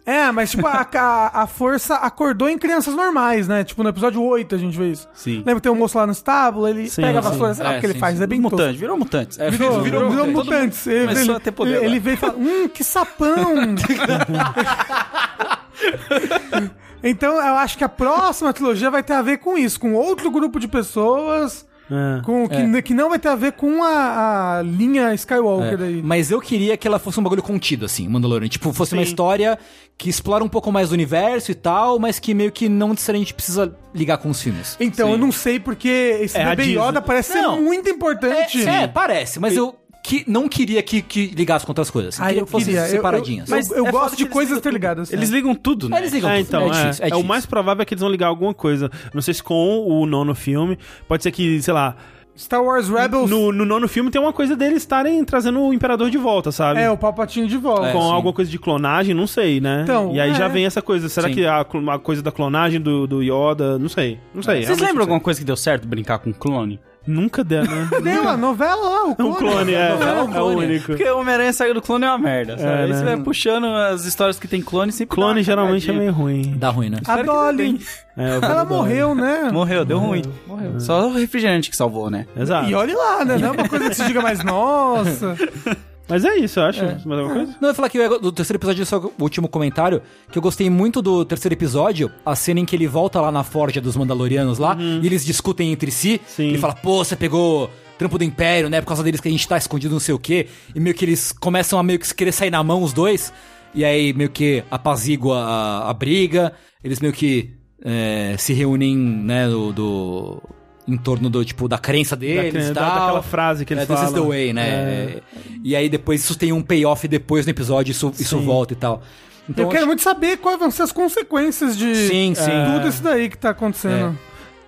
É, 0.07 0.31
mas 0.31 0.53
tipo, 0.53 0.65
a, 0.69 0.87
a, 0.95 1.43
a 1.43 1.47
força 1.49 1.97
acordou 1.97 2.49
em 2.49 2.57
crianças 2.57 2.95
normais, 2.95 3.49
né? 3.49 3.65
Tipo, 3.65 3.83
no 3.83 3.89
episódio 3.89 4.23
8 4.23 4.55
a 4.55 4.59
gente 4.59 4.79
vê 4.79 4.93
isso. 4.93 5.09
Sim. 5.13 5.39
Lembra 5.39 5.57
que 5.57 5.63
tem 5.63 5.73
um 5.73 5.75
moço 5.75 5.99
lá 5.99 6.07
no 6.07 6.13
estábulo, 6.13 6.69
ele 6.69 6.89
Sim, 6.89 7.03
pega 7.03 7.19
a 7.19 7.23
vassoura, 7.23 7.53
sei 7.55 7.65
lá 7.65 7.73
É, 7.75 7.77
o 7.77 7.81
que 7.81 7.87
ele 7.87 7.93
sim, 7.95 7.99
faz, 7.99 8.17
sim. 8.17 8.23
é 8.23 8.27
bem 8.29 8.41
tosco. 8.41 8.57
Mutante, 8.57 8.79
virou 8.79 8.97
mutantes. 8.97 9.37
É, 9.41 9.51
Virou, 9.51 9.83
virou, 9.83 10.09
virou, 10.09 10.27
mutante. 10.29 10.45
mutantes. 10.49 10.87
Ele, 10.87 11.01
começou 11.09 11.25
ele, 11.25 11.33
a 11.33 11.41
ter 11.41 11.51
poder 11.51 11.83
ele, 11.83 11.99
veio 11.99 12.15
e 12.15 12.17
fala, 12.19 12.35
hum, 12.37 12.69
que 12.69 12.85
sapão! 12.85 13.53
então 17.03 17.35
eu 17.35 17.55
acho 17.57 17.77
que 17.79 17.85
a 17.85 17.89
próxima 17.89 18.53
trilogia 18.53 18.91
vai 18.91 19.03
ter 19.03 19.13
a 19.15 19.23
ver 19.23 19.39
com 19.39 19.57
isso, 19.57 19.79
com 19.81 19.95
outro 19.95 20.31
grupo 20.31 20.59
de 20.59 20.67
pessoas, 20.69 21.67
É. 21.91 22.21
com, 22.25 22.49
que, 22.49 22.83
que 22.83 22.95
não 22.95 23.09
vai 23.11 23.19
ter 23.19 23.29
a 23.29 23.37
ver 23.37 23.53
com 23.53 23.85
a, 23.85 24.59
a 24.59 24.63
linha 24.63 25.15
Skywalker 25.15 25.79
daí. 25.79 26.03
Mas 26.03 26.31
eu 26.33 26.41
queria 26.41 26.77
que 26.77 26.87
ela 26.89 26.99
fosse 26.99 27.21
um 27.21 27.23
bagulho 27.23 27.43
contido, 27.45 27.85
assim, 27.85 28.09
Mandalorian. 28.09 28.49
Tipo, 28.49 28.73
fosse 28.73 28.93
uma 28.95 29.03
história 29.03 29.57
que 29.97 30.11
explora 30.11 30.43
um 30.43 30.49
pouco 30.49 30.73
mais 30.73 30.89
do 30.89 30.93
universo 30.95 31.53
e 31.53 31.55
tal, 31.55 31.99
mas 32.01 32.19
que 32.19 32.35
meio 32.35 32.51
que 32.51 32.69
não 32.69 32.89
necessariamente 32.89 33.33
precisa 33.33 33.73
ligar 33.95 34.19
com 34.19 34.29
os 34.31 34.43
filmes. 34.43 34.77
Então, 34.81 35.13
eu 35.13 35.19
não 35.19 35.31
sei 35.31 35.61
porque 35.61 36.19
esse 36.23 36.37
É, 36.37 36.45
bebê 36.57 36.73
Yoda 36.77 37.01
parece 37.01 37.35
Não. 37.41 37.55
ser 37.55 37.63
muito 37.63 37.89
importante. 37.89 38.67
É, 38.69 38.83
é, 38.83 38.89
parece, 38.89 39.39
mas 39.39 39.55
eu 39.57 39.77
que, 40.07 40.25
não 40.31 40.49
queria 40.49 40.81
que, 40.85 41.03
que 41.03 41.27
ligasse 41.35 41.67
com 41.67 41.73
outras 41.73 41.91
coisas. 41.91 42.21
Ah, 42.21 42.33
eu 42.33 42.47
queria. 42.47 42.83
Eu- 42.83 42.87
separadinhas. 42.87 43.51
Eu, 43.51 43.57
Mas 43.57 43.71
eu 43.73 43.87
é 43.87 43.91
gosto 43.91 44.17
de 44.17 44.25
coisas 44.27 44.51
ligam 44.51 44.59
interligadas. 44.61 45.13
Eles 45.13 45.31
ligam 45.31 45.53
tudo, 45.53 45.89
né? 45.89 45.99
Eles 45.99 46.13
ligam 46.13 46.31
É, 46.31 46.37
tudo. 46.37 46.47
então, 46.47 46.61
é 46.63 46.67
é, 46.67 46.83
difícil, 46.83 47.05
é 47.07 47.09
é 47.11 47.17
o 47.17 47.25
mais 47.25 47.45
provável 47.45 47.83
é 47.83 47.85
que 47.85 47.93
eles 47.93 48.01
vão 48.03 48.11
ligar 48.11 48.29
alguma 48.29 48.55
coisa. 48.55 48.89
Não 49.13 49.21
sei 49.21 49.35
se 49.35 49.43
com 49.43 49.85
o 49.85 50.07
nono 50.07 50.33
filme. 50.33 50.79
Pode 51.09 51.25
ser 51.25 51.33
que, 51.33 51.61
sei 51.61 51.75
lá. 51.75 51.97
Star 52.39 52.63
Wars 52.63 52.89
Rebels 52.89 53.31
No, 53.31 53.51
no 53.51 53.65
nono 53.65 53.89
filme 53.89 54.11
tem 54.11 54.21
uma 54.21 54.33
coisa 54.33 54.55
deles 54.55 54.77
estarem 54.79 55.25
trazendo 55.25 55.59
o 55.59 55.73
Imperador 55.73 56.09
de 56.09 56.19
volta, 56.19 56.53
sabe? 56.53 56.81
é 56.81 56.89
o 56.91 56.97
Palpatine 56.97 57.49
de 57.49 57.57
volta. 57.57 57.91
com 57.93 58.01
sim. 58.01 58.13
alguma 58.13 58.33
coisa 58.33 58.51
de 58.51 58.59
clonagem, 58.59 59.13
não 59.15 59.27
sei, 59.27 59.59
né? 59.61 59.81
Então, 59.83 60.15
e 60.15 60.21
aí 60.21 60.31
é. 60.31 60.35
já 60.35 60.47
vem 60.47 60.67
essa 60.67 60.81
coisa. 60.83 61.09
Será 61.09 61.29
Sim. 61.29 61.35
que 61.35 61.47
a, 61.47 61.61
a 61.63 61.99
coisa 61.99 62.23
da 62.23 62.31
clonagem 62.31 62.81
do, 62.81 63.07
do 63.09 63.23
Yoda. 63.23 63.77
Não 63.79 63.89
sei. 63.89 64.21
Não 64.35 64.43
sei. 64.43 64.57
Vocês 64.57 64.67
realmente 64.69 64.87
lembram 64.89 65.03
alguma 65.03 65.21
coisa 65.21 65.41
que 65.41 65.47
deu 65.47 65.57
certo 65.57 65.89
brincar 65.89 66.19
com 66.21 66.33
clone? 66.33 66.79
Nunca 67.07 67.45
deu, 67.45 67.63
né? 67.65 67.89
Deu 68.03 68.29
a 68.29 68.37
novela 68.37 68.75
lá, 68.89 69.05
o 69.07 69.11
É 69.13 69.15
clone. 69.15 69.31
um 69.31 69.35
clone, 69.35 69.75
é. 69.75 69.89
Novela, 69.91 70.11
É, 70.11 70.23
um 70.23 70.25
o 70.25 70.29
clone. 70.33 70.57
único. 70.67 70.87
Porque 70.87 71.05
o 71.09 71.19
Homem-Aranha 71.21 71.53
Saga 71.53 71.75
do 71.75 71.81
Clone 71.83 72.05
é 72.05 72.09
uma 72.09 72.19
merda, 72.19 72.59
sabe? 72.59 72.71
É, 72.71 72.83
Aí 72.83 72.89
né? 72.91 72.97
você 72.99 73.05
vai 73.05 73.17
puxando 73.19 73.67
as 73.67 74.05
histórias 74.05 74.39
que 74.39 74.49
tem 74.49 74.61
clone 74.61 74.91
sempre 74.93 75.15
Clone 75.15 75.43
geralmente 75.43 75.89
é 75.91 75.93
meio 75.95 76.13
ruim. 76.13 76.55
Dá 76.57 76.71
ruim, 76.71 76.91
né? 76.91 76.99
A 77.07 77.23
Dolly. 77.23 77.81
É, 78.17 78.37
Ela 78.43 78.65
morreu, 78.65 79.15
né? 79.15 79.51
Morreu, 79.53 79.85
deu 79.85 79.99
ruim. 79.99 80.23
Morreu. 80.47 80.81
Só 80.81 81.07
o 81.09 81.13
refrigerante 81.15 81.71
que 81.71 81.77
salvou, 81.77 82.11
né? 82.11 82.27
Exato. 82.37 82.69
E 82.71 82.75
olhe 82.75 82.95
lá, 82.95 83.25
né? 83.25 83.37
Não 83.39 83.49
é 83.49 83.51
uma 83.53 83.69
coisa 83.69 83.89
que 83.89 83.95
se 83.95 84.05
diga 84.07 84.21
mais, 84.23 84.43
nossa. 84.43 85.37
Mas 86.09 86.25
é 86.25 86.37
isso, 86.37 86.61
eu 86.61 86.65
acho. 86.65 86.83
Mais 86.85 87.05
alguma 87.21 87.35
coisa? 87.35 87.53
Não, 87.61 87.69
eu 87.69 87.69
ia 87.69 87.75
falar 87.75 87.89
que 87.89 87.99
eu- 87.99 88.21
do 88.21 88.31
terceiro 88.31 88.59
episódio, 88.59 88.87
só 88.87 88.99
o 88.99 89.13
último 89.23 89.49
comentário, 89.49 90.01
que 90.31 90.39
eu 90.39 90.43
gostei 90.43 90.71
muito 90.71 91.03
do 91.03 91.25
terceiro 91.25 91.55
episódio, 91.55 92.11
a 92.25 92.35
cena 92.37 92.61
em 92.61 92.65
que 92.65 92.77
ele 92.77 92.87
volta 92.87 93.21
lá 93.21 93.33
na 93.33 93.43
forja 93.43 93.81
dos 93.81 93.97
Mandalorianos 93.97 94.59
lá, 94.59 94.77
e 94.81 95.05
eles 95.07 95.25
discutem 95.25 95.73
entre 95.73 95.91
si. 95.91 96.21
Sim. 96.27 96.49
Ele 96.49 96.59
fala, 96.59 96.75
pô, 96.75 97.05
você 97.05 97.17
pegou 97.17 97.69
trampo 97.99 98.19
do 98.19 98.25
Império, 98.25 98.69
né? 98.71 98.81
Por 98.81 98.87
causa 98.89 99.03
deles 99.03 99.21
que 99.21 99.29
a 99.29 99.31
gente 99.31 99.49
tá 99.49 99.57
escondido 99.57 99.93
não 99.95 100.01
sei 100.01 100.15
o 100.15 100.19
quê. 100.19 100.47
E 100.75 100.79
meio 100.81 100.95
que 100.95 101.05
eles 101.05 101.33
começam 101.33 101.79
a 101.79 101.83
meio 101.83 101.99
que 101.99 102.15
querer 102.15 102.33
sair 102.33 102.51
na 102.51 102.63
mão 102.63 102.83
os 102.83 102.93
dois. 102.93 103.33
E 103.75 103.85
aí 103.85 104.13
meio 104.13 104.31
que 104.31 104.63
apazigua 104.71 105.39
a, 105.39 105.91
a 105.91 105.95
briga. 105.95 106.53
Eles 106.85 107.01
meio 107.01 107.13
que 107.13 107.51
é, 107.85 108.37
se 108.39 108.53
reúnem, 108.53 108.97
né, 108.97 109.49
do... 109.49 109.73
do- 109.73 110.43
em 110.89 110.97
torno 110.97 111.29
do, 111.29 111.45
tipo, 111.45 111.67
da 111.69 111.79
crença 111.79 112.15
deles 112.17 112.69
e 112.69 112.73
Da- 112.73 112.83
tal. 112.89 112.99
daquela 113.01 113.23
frase 113.23 113.65
que 113.65 113.75
eles 113.75 113.85
É, 113.85 113.87
This 113.87 113.99
is 114.03 114.09
the 114.11 114.13
falam. 114.15 114.29
way, 114.29 114.53
né? 114.53 114.69
É. 114.69 115.19
E 115.65 115.75
aí 115.75 115.89
depois 115.89 116.21
isso 116.23 116.37
tem 116.37 116.53
um 116.53 116.63
payoff 116.63 117.07
depois 117.09 117.45
no 117.45 117.51
episódio, 117.51 117.91
isso, 117.91 118.13
isso 118.19 118.39
volta 118.39 118.73
e 118.73 118.77
tal. 118.77 119.03
Então, 119.49 119.65
eu 119.65 119.69
quero 119.69 119.81
acho- 119.83 119.87
muito 119.89 120.03
saber 120.03 120.37
quais 120.39 120.59
vão 120.59 120.71
ser 120.71 120.83
as 120.83 120.93
consequências 120.93 121.77
de 121.77 121.95
Sim, 122.09 122.35
sim. 122.35 122.51
tudo 122.75 122.89
isso 122.89 123.03
daí 123.03 123.29
que 123.29 123.39
tá 123.39 123.51
acontecendo. 123.51 124.17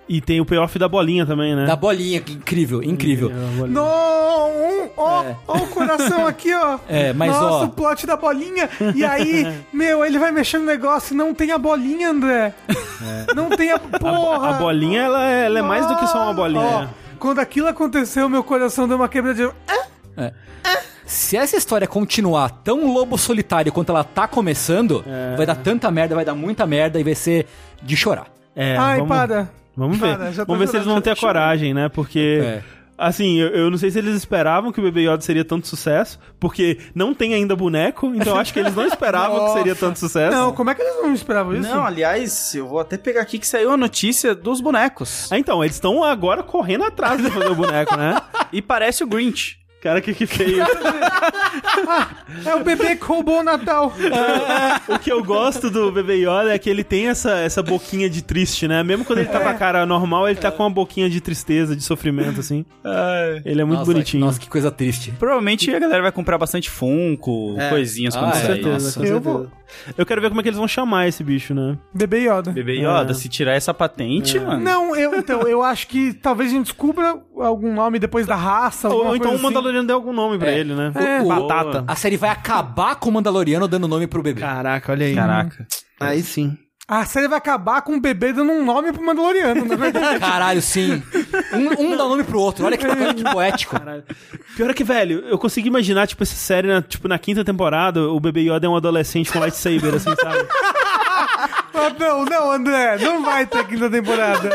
E 0.09 0.19
tem 0.19 0.41
o 0.41 0.45
payoff 0.45 0.79
da 0.79 0.89
bolinha 0.89 1.23
também, 1.23 1.55
né? 1.55 1.65
Da 1.67 1.75
bolinha, 1.75 2.19
que 2.19 2.33
incrível, 2.33 2.81
incrível. 2.81 3.29
É, 3.31 3.63
a. 3.63 3.67
Não, 3.67 3.83
um, 3.83 4.89
ó, 4.97 5.23
É. 5.23 5.35
ó 5.47 5.57
o 5.57 5.67
coração 5.67 6.25
aqui, 6.25 6.51
ó. 6.53 6.79
É, 6.89 7.13
mas, 7.13 7.31
Nossa, 7.31 7.45
ó- 7.45 7.65
o 7.65 7.69
plot 7.69 8.07
da 8.07 8.17
bolinha. 8.17 8.67
E 8.95 9.05
aí, 9.05 9.47
meu, 9.71 10.03
ele 10.03 10.17
vai 10.17 10.31
mexer 10.31 10.57
no 10.57 10.65
negócio 10.65 11.13
e 11.13 11.17
não 11.17 11.31
tem 11.33 11.51
a 11.51 11.59
bolinha, 11.59 12.09
André. 12.09 12.53
Não 13.35 13.49
tem 13.51 13.71
a. 13.71 13.77
Porra! 13.77 14.47
É. 14.47 14.49
A 14.49 14.53
bolinha, 14.53 15.01
ela 15.03 15.29
é, 15.29 15.45
ela 15.45 15.59
é 15.59 15.61
mais 15.61 15.85
do 15.85 15.95
que 15.95 16.07
só 16.07 16.23
uma 16.23 16.33
bolinha. 16.33 16.59
Ó, 16.61 16.87
quando 17.19 17.37
aquilo 17.37 17.67
aconteceu, 17.67 18.27
meu 18.27 18.43
coração 18.43 18.87
deu 18.87 18.97
uma 18.97 19.07
quebradinha. 19.07 19.51
Ah, 20.17 20.31
Se 21.05 21.37
essa 21.37 21.55
história 21.57 21.87
continuar 21.87 22.49
tão 22.63 22.91
lobo 22.91 23.17
solitário 23.17 23.71
quanto 23.71 23.91
ela 23.91 24.03
tá 24.03 24.27
começando, 24.27 25.03
É. 25.07 25.35
vai 25.35 25.45
dar 25.45 25.55
tanta 25.55 25.89
merda, 25.91 26.15
vai 26.15 26.25
dar 26.25 26.33
muita 26.35 26.65
merda 26.65 26.99
e 26.99 27.03
vai 27.03 27.15
ser 27.15 27.45
de 27.81 27.95
chorar. 27.95 28.27
É, 28.55 28.75
Ai, 28.77 28.97
vamos, 28.97 29.09
para. 29.15 29.49
Vamos 29.79 29.97
ver. 29.97 30.17
Para, 30.17 30.31
já 30.31 30.45
tô 30.45 30.51
vamos 30.51 30.59
ver 30.59 30.71
se 30.71 30.75
eles 30.75 30.85
vão 30.85 30.99
ter 30.99 31.11
a 31.11 31.15
coragem, 31.15 31.73
né? 31.73 31.87
Porque. 31.87 32.41
É. 32.43 32.61
Assim, 32.97 33.37
eu, 33.37 33.47
eu 33.51 33.71
não 33.71 33.77
sei 33.77 33.89
se 33.89 33.97
eles 33.97 34.13
esperavam 34.13 34.73
que 34.73 34.79
o 34.81 34.83
Bebê 34.83 35.09
Yoda 35.09 35.21
seria 35.21 35.45
tanto 35.45 35.69
sucesso, 35.69 36.19
porque 36.37 36.79
não 36.93 37.13
tem 37.13 37.33
ainda 37.33 37.55
boneco, 37.55 38.11
então 38.13 38.33
eu 38.33 38.37
acho 38.37 38.51
que 38.51 38.59
eles 38.59 38.75
não 38.75 38.85
esperavam 38.85 39.45
que 39.45 39.53
seria 39.53 39.73
tanto 39.73 39.97
sucesso. 39.97 40.35
Não, 40.35 40.51
como 40.51 40.69
é 40.69 40.75
que 40.75 40.81
eles 40.81 40.95
não 41.01 41.13
esperavam 41.13 41.55
isso? 41.55 41.69
Não, 41.69 41.85
aliás, 41.85 42.53
eu 42.53 42.67
vou 42.67 42.77
até 42.77 42.97
pegar 42.97 43.21
aqui 43.21 43.39
que 43.39 43.47
saiu 43.47 43.71
a 43.71 43.77
notícia 43.77 44.35
dos 44.35 44.59
bonecos. 44.59 45.31
Ah, 45.31 45.39
então, 45.39 45.63
eles 45.63 45.77
estão 45.77 46.03
agora 46.03 46.43
correndo 46.43 46.83
atrás 46.83 47.23
de 47.23 47.31
fazer 47.31 47.49
o 47.49 47.55
boneco, 47.55 47.95
né? 47.95 48.21
E 48.51 48.61
parece 48.61 49.01
o 49.01 49.07
Grinch. 49.07 49.58
Cara, 49.81 50.01
que, 50.01 50.13
que 50.13 50.25
feio. 50.25 50.63
É 52.45 52.55
o 52.55 52.63
bebê 52.63 52.95
que 52.95 53.03
roubou 53.05 53.39
o 53.39 53.43
Natal. 53.43 53.93
o 54.87 54.99
que 54.99 55.11
eu 55.11 55.23
gosto 55.23 55.69
do 55.69 55.91
Bebê 55.91 56.15
Yoda 56.17 56.53
é 56.53 56.59
que 56.59 56.69
ele 56.69 56.83
tem 56.83 57.07
essa, 57.07 57.31
essa 57.39 57.63
boquinha 57.63 58.09
de 58.09 58.21
triste, 58.21 58.67
né? 58.67 58.83
Mesmo 58.83 59.05
quando 59.05 59.19
ele 59.19 59.29
tá 59.29 59.39
com 59.39 59.47
a 59.49 59.53
cara 59.53 59.85
normal, 59.85 60.27
ele 60.27 60.39
tá 60.39 60.51
com 60.51 60.63
uma 60.63 60.69
boquinha 60.69 61.09
de 61.09 61.21
tristeza, 61.21 61.75
de 61.75 61.83
sofrimento, 61.83 62.39
assim. 62.39 62.65
Ele 63.45 63.61
é 63.61 63.63
muito 63.65 63.79
Nossa, 63.79 63.91
bonitinho. 63.91 64.25
Nossa, 64.25 64.39
que 64.39 64.49
coisa 64.49 64.69
triste. 64.71 65.11
Provavelmente 65.17 65.73
a 65.73 65.79
galera 65.79 66.01
vai 66.03 66.11
comprar 66.11 66.37
bastante 66.37 66.69
Funko, 66.69 67.55
coisinhas 67.69 68.15
Ah, 68.15 68.19
quando 68.19 68.29
é. 68.31 68.33
Com 68.33 68.39
sair. 68.39 68.47
certeza, 68.47 68.71
Nossa, 68.85 68.99
com 68.99 69.05
eu 69.05 69.13
certeza. 69.13 69.19
vou. 69.19 69.47
Eu 69.97 70.05
quero 70.05 70.19
ver 70.19 70.29
como 70.29 70.39
é 70.41 70.43
que 70.43 70.49
eles 70.49 70.57
vão 70.57 70.67
chamar 70.67 71.07
esse 71.07 71.23
bicho, 71.23 71.53
né? 71.53 71.77
Bebê 71.93 72.27
Yoda. 72.27 72.51
Bebê 72.51 72.77
Yoda, 72.79 73.11
É. 73.11 73.13
se 73.13 73.29
tirar 73.29 73.53
essa 73.53 73.71
patente, 73.73 74.39
mano. 74.39 74.63
Não, 74.63 74.95
eu, 74.95 75.13
então, 75.15 75.41
eu 75.43 75.61
acho 75.61 75.87
que 75.87 76.11
talvez 76.13 76.49
a 76.49 76.53
gente 76.55 76.63
descubra 76.65 77.19
algum 77.37 77.71
nome 77.73 77.99
depois 77.99 78.25
da 78.25 78.35
raça. 78.35 78.89
Ou, 78.89 79.07
ou 79.07 79.15
então 79.15 79.35
o 79.35 79.39
Mandaloriano 79.69 79.87
deu 79.87 79.95
algum 79.95 80.13
nome 80.13 80.37
pra 80.37 80.51
É. 80.51 80.59
ele, 80.59 80.73
né? 80.73 80.91
É. 80.95 81.23
Batata. 81.23 81.83
A 81.87 81.95
série 81.95 82.17
vai 82.17 82.29
acabar 82.29 82.95
com 82.95 83.09
o 83.09 83.13
Mandaloriano 83.13 83.67
dando 83.67 83.87
nome 83.87 84.07
pro 84.07 84.21
bebê. 84.23 84.41
Caraca, 84.41 84.91
olha 84.91 85.05
aí. 85.05 85.15
Caraca. 85.15 85.67
Aí 85.99 86.21
sim. 86.23 86.57
A 86.87 87.05
série 87.05 87.27
vai 87.27 87.37
acabar 87.37 87.83
com 87.83 87.95
o 87.97 88.01
bebê 88.01 88.33
dando 88.33 88.51
um 88.51 88.65
nome 88.65 88.91
pro 88.91 89.03
Mandaloriano, 89.05 89.63
na 89.63 89.75
verdade. 89.75 90.17
Caralho, 90.19 90.59
sim. 90.59 91.03
Um, 91.53 91.83
um 91.85 91.91
dá 91.95 92.03
nome 92.05 92.23
pro 92.23 92.39
outro. 92.39 92.65
Olha 92.65 92.75
que, 92.75 92.87
olha 92.87 93.13
que 93.13 93.23
poético. 93.23 93.75
Pior 94.55 94.71
é 94.71 94.73
que, 94.73 94.83
velho, 94.83 95.19
eu 95.27 95.37
consigo 95.37 95.67
imaginar, 95.67 96.07
tipo, 96.07 96.23
essa 96.23 96.35
série, 96.35 96.67
na, 96.67 96.81
tipo, 96.81 97.07
na 97.07 97.19
quinta 97.19 97.45
temporada, 97.45 98.01
o 98.09 98.19
Bebê 98.19 98.41
Yoda 98.41 98.65
é 98.65 98.69
um 98.69 98.75
adolescente 98.75 99.31
com 99.31 99.37
lightsaber, 99.39 99.93
assim, 99.93 100.09
sabe? 100.19 100.47
Ah, 101.79 101.95
não, 101.97 102.25
não, 102.25 102.51
André, 102.51 102.97
não 102.99 103.23
vai 103.23 103.45
ter 103.45 103.65
quinta 103.67 103.89
temporada. 103.89 104.49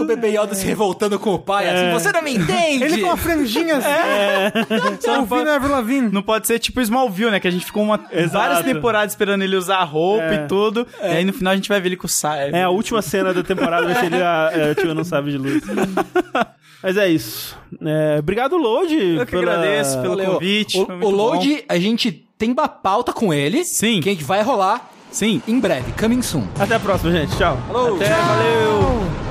O 0.00 0.04
bebê 0.04 0.28
Yoda 0.30 0.54
se 0.54 0.64
revoltando 0.66 1.18
com 1.18 1.34
o 1.34 1.38
pai, 1.38 1.68
assim, 1.68 1.92
você 1.92 2.12
não 2.12 2.22
me 2.22 2.34
entende! 2.36 2.84
Ele 2.84 3.02
com 3.02 3.10
a 3.10 3.16
franjinha 3.16 3.76
assim. 3.76 3.88
É. 3.88 4.52
Só 5.00 5.16
não 5.18 5.26
pode- 5.26 5.48
Avril 5.48 5.72
Lavigne. 5.72 6.10
Não 6.12 6.22
pode 6.22 6.46
ser 6.46 6.58
tipo 6.58 6.80
Smallville, 6.80 7.30
né? 7.30 7.40
Que 7.40 7.48
a 7.48 7.50
gente 7.50 7.64
ficou 7.64 7.82
uma, 7.82 8.00
várias 8.30 8.62
temporadas 8.62 9.12
esperando 9.12 9.42
ele 9.42 9.56
usar 9.56 9.78
a 9.78 9.84
roupa 9.84 10.24
É. 10.24 10.44
e 10.44 10.48
tudo. 10.48 10.86
E 11.02 11.06
aí 11.06 11.24
no 11.24 11.32
final 11.32 11.52
a 11.52 11.56
gente 11.56 11.68
vai 11.68 11.80
ver 11.80 11.88
ele 11.88 11.96
com 11.96 12.06
o 12.06 12.10
saia. 12.10 12.50
É 12.52 12.62
a 12.62 12.70
última 12.70 13.02
cena 13.02 13.32
da 13.34 13.42
temporada, 13.42 13.84
vai 13.86 13.94
ser 13.94 14.06
ele 14.06 14.22
a, 14.22 14.50
é, 14.52 14.70
ativando 14.70 15.00
um 15.00 15.04
sabe 15.04 15.30
de 15.30 15.38
luz. 15.38 15.62
Mas 16.82 16.96
é 16.96 17.08
isso. 17.08 17.56
É, 17.84 18.16
obrigado, 18.18 18.56
Load. 18.56 18.94
Eu 18.94 19.26
que 19.26 19.34
agradeço 19.36 20.00
pelo 20.00 20.16
Valeu. 20.16 20.32
convite. 20.34 20.78
O, 20.78 21.06
o 21.06 21.10
Load, 21.10 21.64
a 21.68 21.78
gente 21.78 22.12
tem 22.38 22.52
uma 22.52 22.68
pauta 22.68 23.12
com 23.12 23.32
ele. 23.32 23.64
Sim. 23.64 24.00
Que 24.00 24.10
a 24.10 24.12
gente 24.12 24.24
vai 24.24 24.42
rolar. 24.42 24.90
Sim. 25.10 25.42
em 25.46 25.58
breve. 25.60 25.92
Coming 25.92 26.22
soon. 26.22 26.44
Até 26.58 26.74
a 26.76 26.80
próxima, 26.80 27.10
gente. 27.12 27.36
Tchau. 27.36 27.58
Falou. 27.66 27.96
Até, 27.96 28.08
valeu. 28.10 29.25